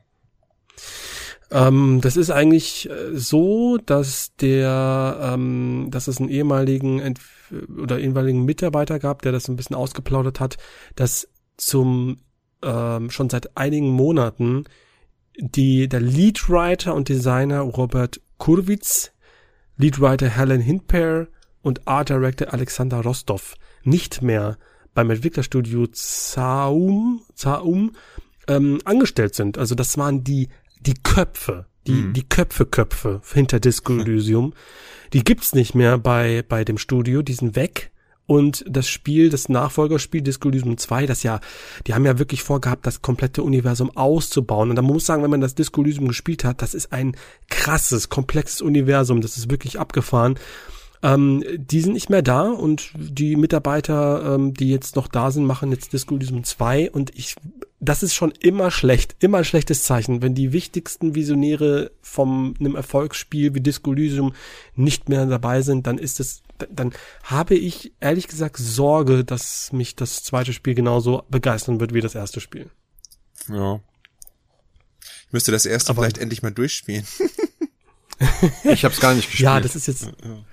Ähm, 1.52 2.02
das 2.02 2.18
ist 2.18 2.32
eigentlich 2.32 2.90
äh, 2.90 3.18
so, 3.18 3.78
dass 3.78 4.36
der, 4.36 5.20
ähm, 5.22 5.88
dass 5.90 6.08
es 6.08 6.20
einen 6.20 6.30
ehemaligen 6.30 7.00
Ent 7.00 7.20
oder 7.82 8.00
ehemaligen 8.00 8.44
Mitarbeiter 8.44 9.00
gab, 9.00 9.22
der 9.22 9.32
das 9.32 9.48
ein 9.48 9.56
bisschen 9.56 9.76
ausgeplaudert 9.76 10.40
hat, 10.40 10.58
dass 10.96 11.30
zum 11.58 12.20
ähm, 12.64 13.10
schon 13.10 13.30
seit 13.30 13.56
einigen 13.56 13.90
Monaten 13.90 14.66
die 15.38 15.88
der 15.88 16.02
Leadwriter 16.02 16.96
und 16.96 17.10
Designer 17.10 17.62
Robert 17.62 18.20
Kurwitz, 18.38 19.12
Leadwriter 19.78 20.30
Helen 20.30 20.62
Hintper 20.62 21.28
und 21.62 21.88
Art 21.88 22.10
Director 22.10 22.54
Alexander 22.54 23.02
Rostov 23.02 23.56
nicht 23.86 24.22
mehr 24.22 24.58
beim 24.94 25.10
Entwicklerstudio 25.10 25.88
Zaum, 25.88 27.22
Zaum 27.36 27.92
ähm, 28.48 28.80
angestellt 28.86 29.36
sind. 29.36 29.58
Also 29.58 29.76
das 29.76 29.98
waren 29.98 30.24
die, 30.24 30.50
die 30.80 30.96
Köpfe, 30.96 31.66
die, 31.88 31.94
mhm. 31.94 32.14
die 32.14 32.28
Köpfe, 32.28 32.66
Köpfe 32.66 33.22
hinter 33.34 33.60
Disco 33.60 33.94
Elysium. 33.94 34.54
Die 35.14 35.24
gibt's 35.24 35.54
nicht 35.54 35.76
mehr 35.76 35.98
bei, 35.98 36.44
bei 36.46 36.66
dem 36.66 36.78
Studio, 36.78 37.22
die 37.22 37.36
sind 37.36 37.56
weg. 37.56 37.92
Und 38.28 38.66
das 38.68 38.90
Spiel, 38.90 39.30
das 39.30 39.50
Nachfolgerspiel 39.50 40.22
Disco 40.22 40.50
Elysium 40.50 40.78
2, 40.78 41.06
das 41.06 41.22
ja, 41.24 41.40
die 41.86 41.94
haben 41.94 42.06
ja 42.06 42.18
wirklich 42.18 42.42
vorgehabt, 42.42 42.88
das 42.88 43.04
komplette 43.04 43.44
Universum 43.44 43.96
auszubauen. 43.96 44.72
Und 44.72 44.76
da 44.76 44.82
muss 44.82 45.06
sagen, 45.06 45.22
wenn 45.22 45.30
man 45.30 45.42
das 45.42 45.54
Disco 45.54 45.82
Elysium 45.84 46.08
gespielt 46.08 46.44
hat, 46.44 46.62
das 46.62 46.74
ist 46.74 46.92
ein 46.92 47.16
krasses, 47.50 48.10
komplexes 48.10 48.62
Universum, 48.62 49.22
das 49.22 49.38
ist 49.38 49.52
wirklich 49.52 49.80
abgefahren. 49.80 50.40
Ähm, 51.06 51.44
die 51.56 51.82
sind 51.82 51.94
nicht 51.94 52.10
mehr 52.10 52.24
da 52.24 52.50
und 52.50 52.90
die 52.96 53.36
Mitarbeiter, 53.36 54.34
ähm, 54.34 54.56
die 54.56 54.72
jetzt 54.72 54.96
noch 54.96 55.08
da 55.08 55.30
sind, 55.30 55.46
machen 55.46 55.72
jetzt 55.72 55.94
Disco 55.94 56.16
Elysium 56.16 56.44
2 56.44 56.90
und 56.90 57.16
ich, 57.16 57.36
das 57.80 58.02
ist 58.02 58.16
schon 58.16 58.32
immer 58.32 58.72
schlecht, 58.72 59.16
immer 59.20 59.38
ein 59.38 59.46
schlechtes 59.46 59.84
Zeichen, 59.84 60.24
wenn 60.24 60.34
die 60.34 60.52
wichtigsten 60.52 61.14
Visionäre 61.14 61.92
von 62.02 62.56
einem 62.60 62.76
Erfolgsspiel 62.76 63.54
wie 63.54 63.62
Disco 63.62 63.94
Elysium 63.94 64.34
nicht 64.74 65.08
mehr 65.08 65.28
dabei 65.28 65.62
sind, 65.62 65.86
dann 65.86 66.00
ist 66.00 66.20
es, 66.20 66.42
dann 66.72 66.92
habe 67.22 67.54
ich 67.54 67.94
ehrlich 68.00 68.28
gesagt 68.28 68.58
Sorge, 68.58 69.24
dass 69.24 69.72
mich 69.74 69.96
das 69.96 70.24
zweite 70.24 70.54
Spiel 70.54 70.74
genauso 70.74 71.22
begeistern 71.30 71.80
wird 71.80 71.94
wie 71.94 72.02
das 72.02 72.16
erste 72.16 72.42
Spiel. 72.42 72.72
Ja. 73.48 73.80
Ich 75.28 75.34
müsste 75.34 75.52
das 75.52 75.68
erste 75.68 75.92
Aber 75.92 76.02
vielleicht 76.02 76.18
endlich 76.18 76.42
mal 76.42 76.52
durchspielen. 76.52 77.06
ich 78.64 78.84
habe 78.84 78.96
es 78.96 79.00
gar 79.00 79.14
nicht 79.14 79.28
gespielt. 79.28 79.46
Ja, 79.46 79.60
das 79.60 79.76
ist 79.76 79.86
jetzt. 79.86 80.06
Ja, 80.06 80.44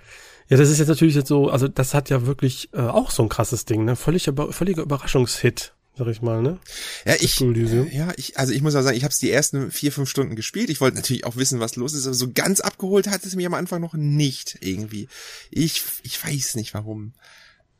das 0.56 0.68
ist 0.68 0.78
jetzt 0.78 0.88
natürlich 0.88 1.14
jetzt 1.14 1.28
so, 1.28 1.48
also 1.48 1.68
das 1.68 1.94
hat 1.94 2.10
ja 2.10 2.26
wirklich 2.26 2.68
äh, 2.72 2.80
auch 2.80 3.10
so 3.10 3.22
ein 3.22 3.28
krasses 3.28 3.64
Ding, 3.64 3.84
ne? 3.84 3.96
Völliger, 3.96 4.52
völliger 4.52 4.82
Überraschungshit, 4.82 5.72
sag 5.96 6.08
ich 6.08 6.20
mal, 6.20 6.42
ne? 6.42 6.58
Ja, 7.06 7.14
ich, 7.20 7.38
ja, 7.40 8.12
ich, 8.16 8.38
also 8.38 8.52
ich 8.52 8.62
muss 8.62 8.74
auch 8.74 8.82
sagen, 8.82 8.96
ich 8.96 9.04
habe 9.04 9.12
es 9.12 9.18
die 9.18 9.30
ersten 9.30 9.70
vier, 9.70 9.92
fünf 9.92 10.08
Stunden 10.08 10.36
gespielt. 10.36 10.68
Ich 10.68 10.80
wollte 10.80 10.96
natürlich 10.96 11.24
auch 11.24 11.36
wissen, 11.36 11.60
was 11.60 11.76
los 11.76 11.94
ist, 11.94 12.06
aber 12.06 12.14
so 12.14 12.32
ganz 12.32 12.60
abgeholt 12.60 13.08
hat 13.08 13.24
es 13.24 13.36
mich 13.36 13.46
am 13.46 13.54
Anfang 13.54 13.80
noch 13.80 13.94
nicht 13.94 14.58
irgendwie. 14.60 15.08
Ich, 15.50 15.82
ich 16.02 16.22
weiß 16.22 16.56
nicht 16.56 16.74
warum. 16.74 17.14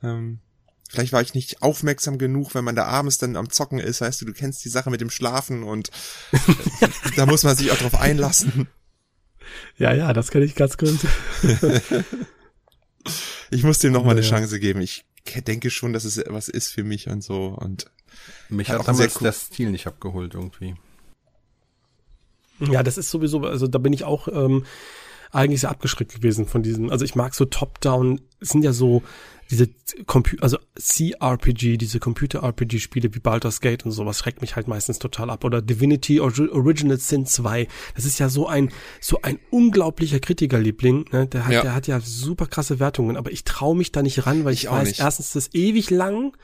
Ähm, 0.03 0.39
vielleicht 0.89 1.13
war 1.13 1.23
ich 1.23 1.35
nicht 1.35 1.63
aufmerksam 1.63 2.19
genug, 2.19 2.55
wenn 2.55 2.65
man 2.65 2.77
da 2.77 2.85
abends 2.85 3.19
dann 3.19 3.37
am 3.37 3.51
Zocken 3.51 3.81
ist, 3.81 4.01
weißt 4.01 4.21
du, 4.21 4.27
du 4.27 4.33
kennst 4.33 4.65
die 4.65 4.69
Sache 4.69 4.91
mit 4.91 5.01
dem 5.01 5.11
Schlafen 5.11 5.63
und 5.63 5.91
da 7.17 7.27
muss 7.27 7.43
man 7.43 7.57
sich 7.57 7.71
auch 7.71 7.79
drauf 7.79 8.01
einlassen. 8.01 8.69
Ja, 9.77 9.93
ja, 9.93 10.13
das 10.15 10.31
kenne 10.31 10.47
ich 10.47 10.55
ganz 10.55 10.79
gut. 10.79 10.99
ich 13.51 13.63
muss 13.63 13.79
dem 13.79 13.93
noch 13.93 14.05
mal 14.05 14.13
eine 14.13 14.21
ja. 14.21 14.29
Chance 14.29 14.61
geben. 14.61 14.81
Ich 14.81 15.05
denke 15.47 15.71
schon, 15.71 15.93
dass 15.93 16.05
es 16.05 16.23
was 16.27 16.49
ist 16.49 16.69
für 16.69 16.85
mich 16.85 17.09
und 17.09 17.23
so 17.23 17.57
und 17.59 17.91
mich 18.49 18.69
hat, 18.69 18.81
hat 18.81 18.89
damals 18.89 19.17
cool 19.17 19.25
der 19.25 19.33
Stil 19.33 19.71
nicht 19.71 19.87
abgeholt 19.87 20.35
irgendwie. 20.35 20.75
Ja, 22.61 22.83
das 22.83 22.99
ist 22.99 23.11
sowieso, 23.11 23.41
also 23.41 23.67
da 23.67 23.79
bin 23.79 23.93
ich 23.93 24.05
auch 24.05 24.29
ähm, 24.29 24.65
eigentlich 25.33 25.63
sehr 25.63 25.71
abgeschreckt 25.71 26.15
gewesen 26.15 26.47
von 26.47 26.63
diesem. 26.63 26.91
Also 26.91 27.05
ich 27.05 27.15
mag 27.15 27.35
so 27.35 27.45
Top-Down, 27.45 28.21
es 28.41 28.51
sind 28.51 28.65
ja 28.65 28.73
so 28.73 29.03
diese 29.51 29.69
Compu 30.07 30.37
also 30.41 30.57
CRPG, 30.77 31.77
diese 31.77 31.99
Computer-RPG-Spiele 32.01 33.15
wie 33.15 33.19
Baldur's 33.19 33.61
Gate 33.61 33.85
und 33.85 33.93
sowas 33.93 34.19
schreckt 34.19 34.41
mich 34.41 34.57
halt 34.57 34.67
meistens 34.67 34.99
total 34.99 35.29
ab. 35.29 35.45
Oder 35.45 35.61
Divinity 35.61 36.21
Original 36.21 36.99
Sin 36.99 37.27
2. 37.27 37.69
Das 37.95 38.07
ist 38.07 38.19
ja 38.19 38.31
so 38.31 38.47
ein, 38.47 38.71
so 39.01 39.21
ein 39.23 39.39
unglaublicher 39.51 40.21
Kritikerliebling. 40.21 41.07
Ne? 41.13 41.27
Der, 41.27 41.45
hat, 41.47 41.53
ja. 41.53 41.63
der 41.63 41.75
hat 41.75 41.87
ja 41.87 42.01
super 42.01 42.47
krasse 42.47 42.81
Wertungen, 42.81 43.17
aber 43.17 43.31
ich 43.31 43.45
traue 43.45 43.77
mich 43.77 43.93
da 43.93 44.03
nicht 44.03 44.27
ran, 44.27 44.45
weil 44.45 44.55
ich, 44.55 44.65
ich 44.65 44.71
weiß, 44.71 44.89
nicht. 44.89 45.01
erstens, 45.01 45.33
das 45.33 45.49
ist 45.49 45.55
ewig 45.55 45.91
lang 45.91 46.35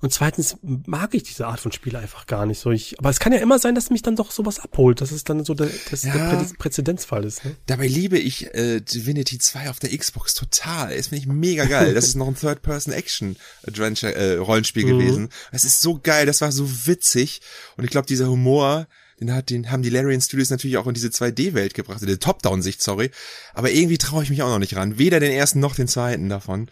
und 0.00 0.12
zweitens 0.12 0.56
mag 0.62 1.12
ich 1.14 1.24
diese 1.24 1.48
Art 1.48 1.58
von 1.58 1.72
Spiel 1.72 1.96
einfach 1.96 2.26
gar 2.26 2.46
nicht 2.46 2.60
so. 2.60 2.70
Ich, 2.70 2.96
aber 3.00 3.10
es 3.10 3.18
kann 3.18 3.32
ja 3.32 3.40
immer 3.40 3.58
sein, 3.58 3.74
dass 3.74 3.90
mich 3.90 4.02
dann 4.02 4.14
doch 4.14 4.30
sowas 4.30 4.60
abholt. 4.60 5.00
dass 5.00 5.10
es 5.10 5.24
dann 5.24 5.44
so 5.44 5.54
der, 5.54 5.68
das, 5.90 6.04
ja, 6.04 6.12
der 6.12 6.36
Prä 6.36 6.46
Präzedenzfall 6.56 7.24
ist. 7.24 7.44
Ne? 7.44 7.56
Dabei 7.66 7.88
liebe 7.88 8.16
ich 8.16 8.54
äh, 8.54 8.80
Divinity 8.80 9.38
2 9.38 9.70
auf 9.70 9.80
der 9.80 9.90
Xbox 9.96 10.34
total. 10.34 10.96
Das 10.96 11.08
finde 11.08 11.22
ich 11.22 11.28
mega 11.28 11.64
geil. 11.64 11.94
Das 11.94 12.06
ist 12.06 12.14
noch 12.14 12.28
ein 12.28 12.36
Third-Person-Action-Adventure-Rollenspiel 12.36 14.84
äh, 14.84 14.92
mhm. 14.92 14.98
gewesen. 14.98 15.30
Es 15.50 15.64
ist 15.64 15.80
so 15.80 15.98
geil, 16.00 16.26
das 16.26 16.42
war 16.42 16.52
so 16.52 16.86
witzig. 16.86 17.40
Und 17.76 17.82
ich 17.84 17.90
glaube, 17.90 18.06
dieser 18.06 18.28
Humor, 18.28 18.86
den 19.18 19.34
hat, 19.34 19.50
den 19.50 19.68
haben 19.70 19.82
die 19.82 19.90
Larian 19.90 20.20
Studios 20.20 20.50
natürlich 20.50 20.76
auch 20.76 20.86
in 20.86 20.94
diese 20.94 21.08
2D-Welt 21.08 21.74
gebracht, 21.74 22.02
in 22.02 22.08
die 22.08 22.18
Top-Down-Sicht, 22.18 22.80
sorry. 22.80 23.10
Aber 23.52 23.72
irgendwie 23.72 23.98
traue 23.98 24.22
ich 24.22 24.30
mich 24.30 24.42
auch 24.42 24.50
noch 24.50 24.60
nicht 24.60 24.76
ran. 24.76 24.98
Weder 24.98 25.18
den 25.18 25.32
ersten 25.32 25.58
noch 25.58 25.74
den 25.74 25.88
zweiten 25.88 26.28
davon. 26.28 26.70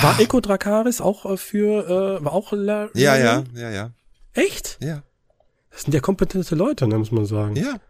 War 0.00 0.20
Eco 0.20 0.40
Dracaris 0.40 1.00
auch 1.00 1.26
äh, 1.26 1.36
für, 1.36 2.18
äh, 2.20 2.24
war 2.24 2.32
auch 2.32 2.52
Larian? 2.52 2.90
Ja, 2.94 3.16
ja, 3.16 3.44
ja, 3.54 3.70
ja. 3.70 3.90
Echt? 4.32 4.78
Ja. 4.80 5.02
Das 5.70 5.82
sind 5.82 5.94
ja 5.94 6.00
kompetente 6.00 6.54
Leute, 6.54 6.86
ne, 6.86 6.98
muss 6.98 7.12
man 7.12 7.26
sagen. 7.26 7.56
Ja. 7.56 7.80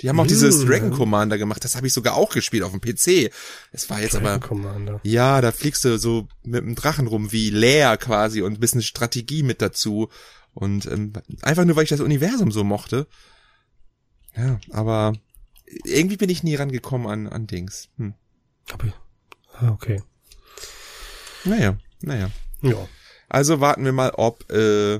Die 0.00 0.08
haben 0.08 0.18
auch 0.18 0.24
hm, 0.24 0.28
dieses 0.28 0.64
Dragon 0.64 0.90
Commander 0.92 1.36
gemacht. 1.36 1.62
Das 1.62 1.76
habe 1.76 1.86
ich 1.86 1.92
sogar 1.92 2.16
auch 2.16 2.32
gespielt 2.32 2.62
auf 2.62 2.72
dem 2.72 2.80
PC. 2.80 3.30
Es 3.72 3.90
war 3.90 4.00
jetzt 4.00 4.14
Dragon 4.14 4.28
aber 4.28 4.40
Commander. 4.40 5.00
ja, 5.02 5.40
da 5.40 5.52
fliegst 5.52 5.84
du 5.84 5.98
so 5.98 6.26
mit 6.42 6.62
dem 6.62 6.74
Drachen 6.74 7.06
rum 7.06 7.32
wie 7.32 7.50
Leer 7.50 7.96
quasi 7.98 8.40
und 8.40 8.54
ein 8.54 8.60
bisschen 8.60 8.82
Strategie 8.82 9.42
mit 9.42 9.60
dazu 9.60 10.08
und 10.54 10.86
ähm, 10.86 11.12
einfach 11.42 11.64
nur, 11.64 11.76
weil 11.76 11.84
ich 11.84 11.90
das 11.90 12.00
Universum 12.00 12.50
so 12.50 12.64
mochte. 12.64 13.06
Ja, 14.36 14.58
aber 14.70 15.12
irgendwie 15.84 16.16
bin 16.16 16.30
ich 16.30 16.42
nie 16.42 16.54
rangekommen 16.54 17.06
an, 17.08 17.26
an 17.26 17.46
Dings. 17.46 17.88
Hm. 17.96 18.14
Ah, 19.58 19.70
okay. 19.70 20.02
Naja, 21.44 21.76
naja. 22.02 22.30
Ja. 22.62 22.88
Also 23.28 23.60
warten 23.60 23.84
wir 23.84 23.92
mal, 23.92 24.10
ob, 24.10 24.50
äh, 24.50 24.98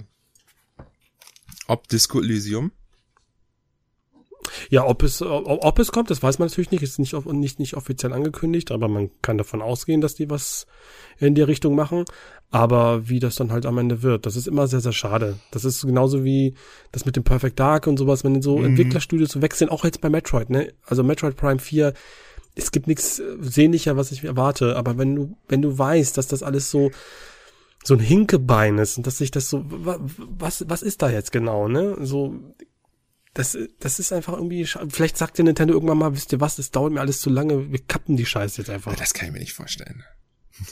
ob 1.67 1.89
Disco 1.89 2.21
Elysium. 2.21 2.73
Ja, 4.71 4.87
ob 4.87 5.03
es, 5.03 5.21
ob, 5.23 5.65
ob 5.65 5.79
es 5.79 5.93
kommt, 5.93 6.11
das 6.11 6.23
weiß 6.23 6.39
man 6.39 6.49
natürlich 6.49 6.71
nicht, 6.71 6.83
ist 6.83 6.99
nicht, 6.99 7.15
nicht, 7.27 7.59
nicht 7.59 7.75
offiziell 7.75 8.13
angekündigt, 8.13 8.71
aber 8.71 8.89
man 8.89 9.11
kann 9.23 9.39
davon 9.39 9.63
ausgehen, 9.63 10.01
dass 10.01 10.15
die 10.15 10.31
was 10.31 10.67
in 11.19 11.35
die 11.35 11.43
Richtung 11.43 11.75
machen. 11.75 12.05
Aber 12.51 13.09
wie 13.09 13.21
das 13.21 13.37
dann 13.37 13.53
halt 13.53 13.65
am 13.65 13.79
Ende 13.79 14.03
wird, 14.03 14.27
das 14.27 14.35
ist 14.35 14.49
immer 14.49 14.67
sehr, 14.67 14.81
sehr 14.81 14.93
schade. 14.93 15.37
Das 15.53 15.65
ist 15.65 15.83
genauso 15.83 16.25
wie 16.25 16.55
das 16.91 17.05
mit 17.05 17.15
dem 17.15 17.23
Perfect 17.23 17.61
Dark 17.61 17.87
und 17.87 17.97
sowas, 17.97 18.25
wenn 18.25 18.43
so 18.43 18.59
mhm. 18.59 18.67
Entwicklerstudios 18.67 19.41
wechseln, 19.41 19.71
auch 19.71 19.85
jetzt 19.85 20.01
bei 20.01 20.09
Metroid, 20.09 20.51
ne? 20.51 20.73
Also 20.85 21.05
Metroid 21.05 21.37
Prime 21.37 21.61
4, 21.61 21.95
es 22.63 22.73
gibt 22.73 22.87
nichts 22.87 23.23
sehnlicher, 23.41 23.97
was 23.97 24.13
ich 24.13 24.25
erwarte, 24.25 24.77
aber 24.77 24.99
wenn 24.99 25.15
du, 25.15 25.37
wenn 25.49 25.63
du 25.63 25.79
weißt, 25.79 26.17
dass 26.17 26.27
das 26.27 26.43
alles 26.43 26.71
so, 26.71 26.91
so 27.83 27.95
ein 27.95 28.01
Hinkebein 28.01 28.79
ist 28.79 28.99
und 28.99 29.07
dass 29.07 29.19
sich 29.19 29.31
das 29.31 29.49
so, 29.49 29.65
was, 29.67 30.65
was 30.69 30.83
ist 30.83 31.03
da 31.03 31.11
jetzt 31.11 31.33
genau, 31.33 31.69
ne? 31.69 31.97
So, 32.01 32.55
das, 33.35 33.57
das 33.79 33.99
ist 33.99 34.13
einfach 34.13 34.35
irgendwie, 34.35 34.65
vielleicht 34.65 35.17
sagt 35.17 35.39
der 35.39 35.45
Nintendo 35.45 35.75
irgendwann 35.75 35.99
mal, 35.99 36.15
wisst 36.15 36.33
ihr 36.33 36.41
was, 36.41 36.57
das 36.57 36.71
dauert 36.71 36.93
mir 36.93 37.01
alles 37.01 37.21
zu 37.21 37.31
lange, 37.31 37.71
wir 37.71 37.79
kappen 37.79 38.17
die 38.17 38.27
Scheiße 38.27 38.61
jetzt 38.61 38.71
einfach. 38.71 38.95
Das 38.97 39.15
kann 39.15 39.29
ich 39.29 39.33
mir 39.33 39.41
nicht 39.41 39.55
vorstellen. 39.55 40.05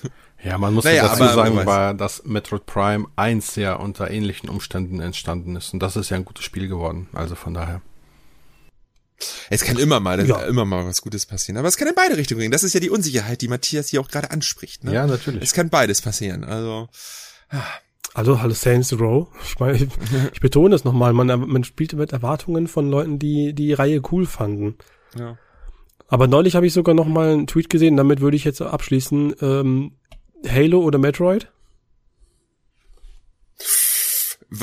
Ja, 0.44 0.56
man 0.56 0.72
muss 0.72 0.84
naja, 0.84 1.02
dazu 1.02 1.24
sagen, 1.34 1.66
weil 1.66 1.96
das 1.96 2.24
Metroid 2.24 2.64
Prime 2.64 3.06
1 3.16 3.56
ja 3.56 3.74
unter 3.74 4.08
ähnlichen 4.08 4.48
Umständen 4.48 5.00
entstanden 5.00 5.56
ist. 5.56 5.72
Und 5.72 5.80
das 5.80 5.96
ist 5.96 6.10
ja 6.10 6.16
ein 6.16 6.24
gutes 6.24 6.44
Spiel 6.44 6.68
geworden. 6.68 7.08
Also 7.12 7.34
von 7.34 7.54
daher. 7.54 7.82
Es 9.50 9.62
kann 9.62 9.78
immer 9.78 10.00
mal, 10.00 10.26
ja. 10.26 10.44
immer 10.44 10.64
mal 10.64 10.86
was 10.86 11.02
Gutes 11.02 11.26
passieren. 11.26 11.56
Aber 11.56 11.68
es 11.68 11.76
kann 11.76 11.88
in 11.88 11.94
beide 11.94 12.16
Richtungen 12.16 12.40
gehen. 12.40 12.52
Das 12.52 12.62
ist 12.62 12.74
ja 12.74 12.80
die 12.80 12.90
Unsicherheit, 12.90 13.40
die 13.40 13.48
Matthias 13.48 13.88
hier 13.88 14.00
auch 14.00 14.08
gerade 14.08 14.30
anspricht. 14.30 14.84
Ne? 14.84 14.94
Ja, 14.94 15.06
natürlich. 15.06 15.42
Es 15.42 15.52
kann 15.52 15.70
beides 15.70 16.02
passieren. 16.02 16.44
Also. 16.44 16.88
Ah. 17.50 17.62
Also, 18.14 18.40
hallo 18.40 18.54
Saints 18.54 18.92
Row. 18.98 19.28
Ich 19.44 19.58
meine, 19.58 19.76
ich, 19.76 19.86
ich 20.32 20.40
betone 20.40 20.70
das 20.70 20.84
nochmal. 20.84 21.12
Man, 21.12 21.26
man 21.26 21.64
spielt 21.64 21.92
mit 21.92 22.12
Erwartungen 22.12 22.66
von 22.66 22.90
Leuten, 22.90 23.18
die 23.18 23.52
die 23.52 23.72
Reihe 23.72 24.02
cool 24.10 24.26
fanden. 24.26 24.76
Ja. 25.16 25.38
Aber 26.08 26.26
neulich 26.26 26.56
habe 26.56 26.66
ich 26.66 26.72
sogar 26.72 26.94
noch 26.94 27.06
mal 27.06 27.32
einen 27.32 27.46
Tweet 27.46 27.68
gesehen, 27.68 27.96
damit 27.96 28.20
würde 28.20 28.36
ich 28.36 28.44
jetzt 28.44 28.62
abschließen. 28.62 29.34
Ähm, 29.40 29.92
Halo 30.46 30.80
oder 30.80 30.98
Metroid? 30.98 31.50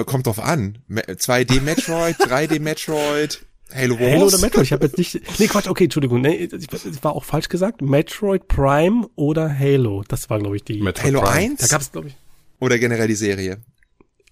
Kommt 0.05 0.25
drauf 0.25 0.39
an. 0.39 0.79
2D 0.89 1.61
Metroid, 1.61 2.17
3D 2.17 2.59
Metroid, 2.59 3.45
Halo 3.73 3.99
Wars. 3.99 4.11
Halo 4.11 4.25
oder 4.27 4.37
Metroid? 4.39 4.63
Ich 4.63 4.73
habe 4.73 4.85
jetzt 4.85 4.97
nicht. 4.97 5.39
Nee, 5.39 5.47
Quatsch, 5.47 5.67
okay, 5.67 5.85
Entschuldigung. 5.85 6.21
Nee, 6.21 6.49
ich, 6.51 7.03
war 7.03 7.13
auch 7.13 7.23
falsch 7.23 7.49
gesagt. 7.49 7.81
Metroid 7.81 8.47
Prime 8.47 9.07
oder 9.15 9.57
Halo. 9.57 10.03
Das 10.07 10.29
war, 10.29 10.39
glaube 10.39 10.55
ich, 10.55 10.63
die. 10.63 10.81
Metroid 10.81 11.15
Halo 11.15 11.21
Prime. 11.21 11.51
1? 11.51 11.61
Da 11.61 11.67
gab's, 11.67 11.91
glaube 11.91 12.09
ich. 12.09 12.15
Oder 12.59 12.77
generell 12.77 13.07
die 13.07 13.15
Serie. 13.15 13.57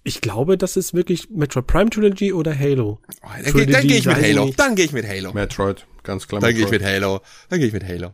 Ich 0.04 0.20
glaube, 0.20 0.58
das 0.58 0.76
ist 0.76 0.94
wirklich 0.94 1.30
Metroid 1.30 1.66
Prime 1.66 1.90
Trilogy 1.90 2.32
oder 2.32 2.56
Halo. 2.56 3.00
Oh, 3.22 3.28
dann, 3.34 3.44
Trilogy, 3.44 3.72
dann 3.72 3.86
gehe 3.88 3.96
ich 3.98 4.06
mit 4.06 4.16
Halo. 4.16 4.52
Dann 4.56 4.74
gehe 4.76 4.84
ich 4.84 4.92
mit 4.92 5.08
Halo. 5.08 5.32
Metroid, 5.32 5.86
ganz 6.02 6.28
klar. 6.28 6.40
Dann 6.40 6.54
gehe 6.54 6.64
ich 6.64 6.70
mit 6.70 6.84
Halo. 6.84 7.20
Dann 7.48 7.58
gehe 7.58 7.68
ich 7.68 7.74
mit 7.74 7.84
Halo. 7.84 8.10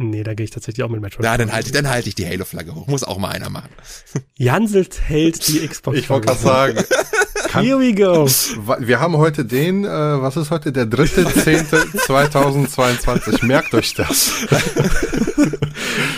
Nee, 0.00 0.22
da 0.22 0.34
gehe 0.34 0.44
ich 0.44 0.50
tatsächlich 0.50 0.84
auch 0.84 0.90
mit 0.90 1.00
Metroid. 1.00 1.24
Ja, 1.24 1.36
dann 1.36 1.52
halte 1.52 1.68
ich, 1.68 1.72
dann 1.72 1.88
halte 1.88 2.08
ich 2.08 2.14
die 2.14 2.26
Halo-Flagge 2.26 2.74
hoch. 2.74 2.86
Muss 2.86 3.02
auch 3.02 3.18
mal 3.18 3.30
einer 3.30 3.50
machen. 3.50 3.70
Janselt 4.36 5.00
hält 5.08 5.46
die 5.48 5.58
Xbox. 5.68 5.98
Ich 5.98 6.08
wollte 6.08 6.26
gerade 6.28 6.40
sagen. 6.40 6.78
Here 7.52 7.78
we 7.78 7.94
go. 7.94 8.28
Wir 8.78 9.00
haben 9.00 9.16
heute 9.16 9.44
den, 9.44 9.84
äh, 9.84 9.88
was 9.88 10.36
ist 10.36 10.50
heute, 10.50 10.72
der 10.72 10.86
dritte, 10.86 11.26
zehnte 11.32 11.84
2022. 12.06 13.42
Merkt 13.42 13.74
euch 13.74 13.94
das. 13.94 14.32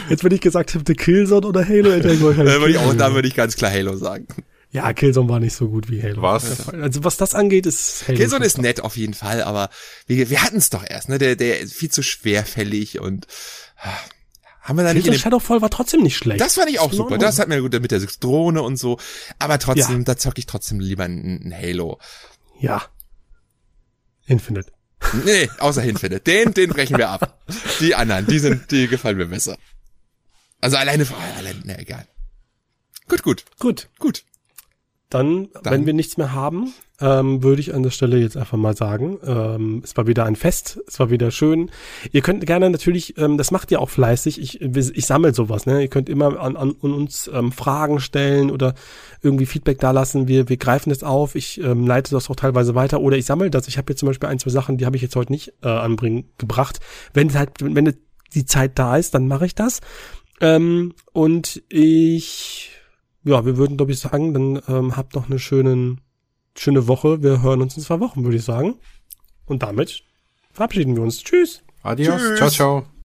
Jetzt, 0.08 0.24
wenn 0.24 0.32
ich 0.32 0.40
gesagt 0.40 0.74
hätte 0.74 0.94
Killzone 0.94 1.46
oder 1.46 1.66
Halo, 1.66 1.92
hätte 1.92 2.12
ich 2.12 2.20
ich 2.20 2.78
auch, 2.78 2.94
da 2.94 3.14
würde 3.14 3.28
ich 3.28 3.34
ganz 3.34 3.56
klar 3.56 3.70
Halo 3.70 3.96
sagen. 3.96 4.26
Ja, 4.72 4.92
Killzone 4.92 5.28
war 5.28 5.40
nicht 5.40 5.54
so 5.54 5.68
gut 5.68 5.90
wie 5.90 6.02
Halo. 6.02 6.22
Was? 6.22 6.68
Also 6.68 7.04
was 7.04 7.16
das 7.16 7.34
angeht, 7.34 7.66
ist 7.66 8.04
Halo. 8.06 8.18
Killzone 8.18 8.44
ist 8.44 8.58
nett 8.58 8.80
auf 8.82 8.96
jeden 8.96 9.14
Fall, 9.14 9.42
aber 9.42 9.68
wir, 10.06 10.30
wir 10.30 10.42
hatten 10.42 10.58
es 10.58 10.70
doch 10.70 10.84
erst, 10.88 11.08
ne? 11.08 11.18
Der, 11.18 11.36
der 11.36 11.60
ist 11.60 11.74
viel 11.74 11.90
zu 11.90 12.02
schwerfällig 12.02 13.00
und 13.00 13.26
haben 14.70 14.76
wir 14.76 14.84
da 14.84 14.94
nicht 14.94 15.20
Shadowfall 15.20 15.62
war 15.62 15.70
trotzdem 15.70 16.02
nicht 16.02 16.16
schlecht. 16.16 16.40
Das 16.40 16.54
fand 16.54 16.70
ich 16.70 16.78
auch 16.78 16.92
super. 16.92 17.18
Das 17.18 17.40
hat 17.40 17.48
mir 17.48 17.60
gut 17.60 17.72
mit 17.72 17.90
der 17.90 17.98
Drohne 18.20 18.62
und 18.62 18.76
so. 18.76 18.98
Aber 19.40 19.58
trotzdem, 19.58 19.98
ja. 19.98 20.04
da 20.04 20.16
zocke 20.16 20.38
ich 20.38 20.46
trotzdem 20.46 20.78
lieber 20.78 21.04
ein, 21.04 21.52
Halo. 21.52 21.98
Ja. 22.60 22.82
Infinite. 24.26 24.70
Nee, 25.24 25.50
außer 25.58 25.82
Hinfälle. 25.82 26.20
Den, 26.20 26.54
den 26.54 26.70
brechen 26.70 26.98
wir 26.98 27.08
ab. 27.08 27.42
Die 27.80 27.96
anderen, 27.96 28.26
die 28.26 28.38
sind, 28.38 28.70
die 28.70 28.86
gefallen 28.86 29.16
mir 29.16 29.26
besser. 29.26 29.58
Also 30.60 30.76
alleine, 30.76 31.04
alleine, 31.36 31.60
ne, 31.64 31.78
egal. 31.78 32.06
Gut, 33.08 33.24
gut. 33.24 33.44
Gut. 33.58 33.88
Gut. 33.98 34.24
Dann, 35.10 35.48
Dann, 35.62 35.72
wenn 35.72 35.86
wir 35.86 35.92
nichts 35.92 36.16
mehr 36.16 36.32
haben, 36.32 36.72
ähm, 37.00 37.42
würde 37.42 37.60
ich 37.60 37.74
an 37.74 37.82
der 37.82 37.90
Stelle 37.90 38.18
jetzt 38.18 38.36
einfach 38.36 38.56
mal 38.56 38.76
sagen, 38.76 39.18
ähm, 39.24 39.82
es 39.84 39.96
war 39.96 40.06
wieder 40.06 40.24
ein 40.24 40.36
Fest, 40.36 40.80
es 40.86 41.00
war 41.00 41.10
wieder 41.10 41.30
schön. 41.30 41.70
Ihr 42.12 42.20
könnt 42.20 42.46
gerne 42.46 42.70
natürlich, 42.70 43.18
ähm, 43.18 43.36
das 43.36 43.50
macht 43.50 43.70
ihr 43.72 43.80
auch 43.80 43.90
fleißig, 43.90 44.40
ich, 44.40 44.60
ich 44.60 45.06
sammle 45.06 45.34
sowas, 45.34 45.66
ne? 45.66 45.82
Ihr 45.82 45.88
könnt 45.88 46.08
immer 46.08 46.38
an, 46.38 46.56
an, 46.56 46.70
uns 46.72 47.28
ähm, 47.32 47.50
Fragen 47.50 47.98
stellen 47.98 48.50
oder 48.50 48.74
irgendwie 49.20 49.46
Feedback 49.46 49.80
dalassen. 49.80 50.28
Wir, 50.28 50.48
wir 50.48 50.58
greifen 50.58 50.90
es 50.90 51.02
auf, 51.02 51.34
ich 51.34 51.60
ähm, 51.60 51.86
leite 51.86 52.12
das 52.12 52.30
auch 52.30 52.36
teilweise 52.36 52.74
weiter 52.74 53.00
oder 53.00 53.16
ich 53.16 53.26
sammle 53.26 53.50
das. 53.50 53.66
Ich 53.66 53.78
habe 53.78 53.92
jetzt 53.92 54.00
zum 54.00 54.06
Beispiel 54.06 54.28
ein, 54.28 54.38
zwei 54.38 54.50
Sachen, 54.50 54.78
die 54.78 54.86
habe 54.86 54.94
ich 54.94 55.02
jetzt 55.02 55.16
heute 55.16 55.32
nicht 55.32 55.54
äh, 55.62 55.68
anbringen 55.68 56.24
gebracht. 56.38 56.80
Wenn 57.14 57.32
halt, 57.34 57.50
wenn 57.60 57.96
die 58.34 58.44
Zeit 58.44 58.78
da 58.78 58.96
ist, 58.96 59.14
dann 59.14 59.26
mache 59.26 59.46
ich 59.46 59.56
das. 59.56 59.80
Ähm, 60.40 60.94
und 61.12 61.62
ich 61.68 62.79
ja, 63.24 63.44
wir 63.44 63.56
würden, 63.56 63.76
glaube 63.76 63.92
ich, 63.92 63.98
sagen, 63.98 64.32
dann 64.34 64.62
ähm, 64.68 64.96
habt 64.96 65.14
noch 65.14 65.28
eine 65.28 65.38
schönen, 65.38 66.00
schöne 66.56 66.86
Woche. 66.88 67.22
Wir 67.22 67.42
hören 67.42 67.62
uns 67.62 67.76
in 67.76 67.82
zwei 67.82 68.00
Wochen, 68.00 68.24
würde 68.24 68.36
ich 68.36 68.44
sagen. 68.44 68.74
Und 69.46 69.62
damit 69.62 70.02
verabschieden 70.52 70.96
wir 70.96 71.02
uns. 71.02 71.22
Tschüss. 71.22 71.62
Adios. 71.82 72.20
Tschüss. 72.20 72.36
Ciao, 72.38 72.50
ciao. 72.50 72.99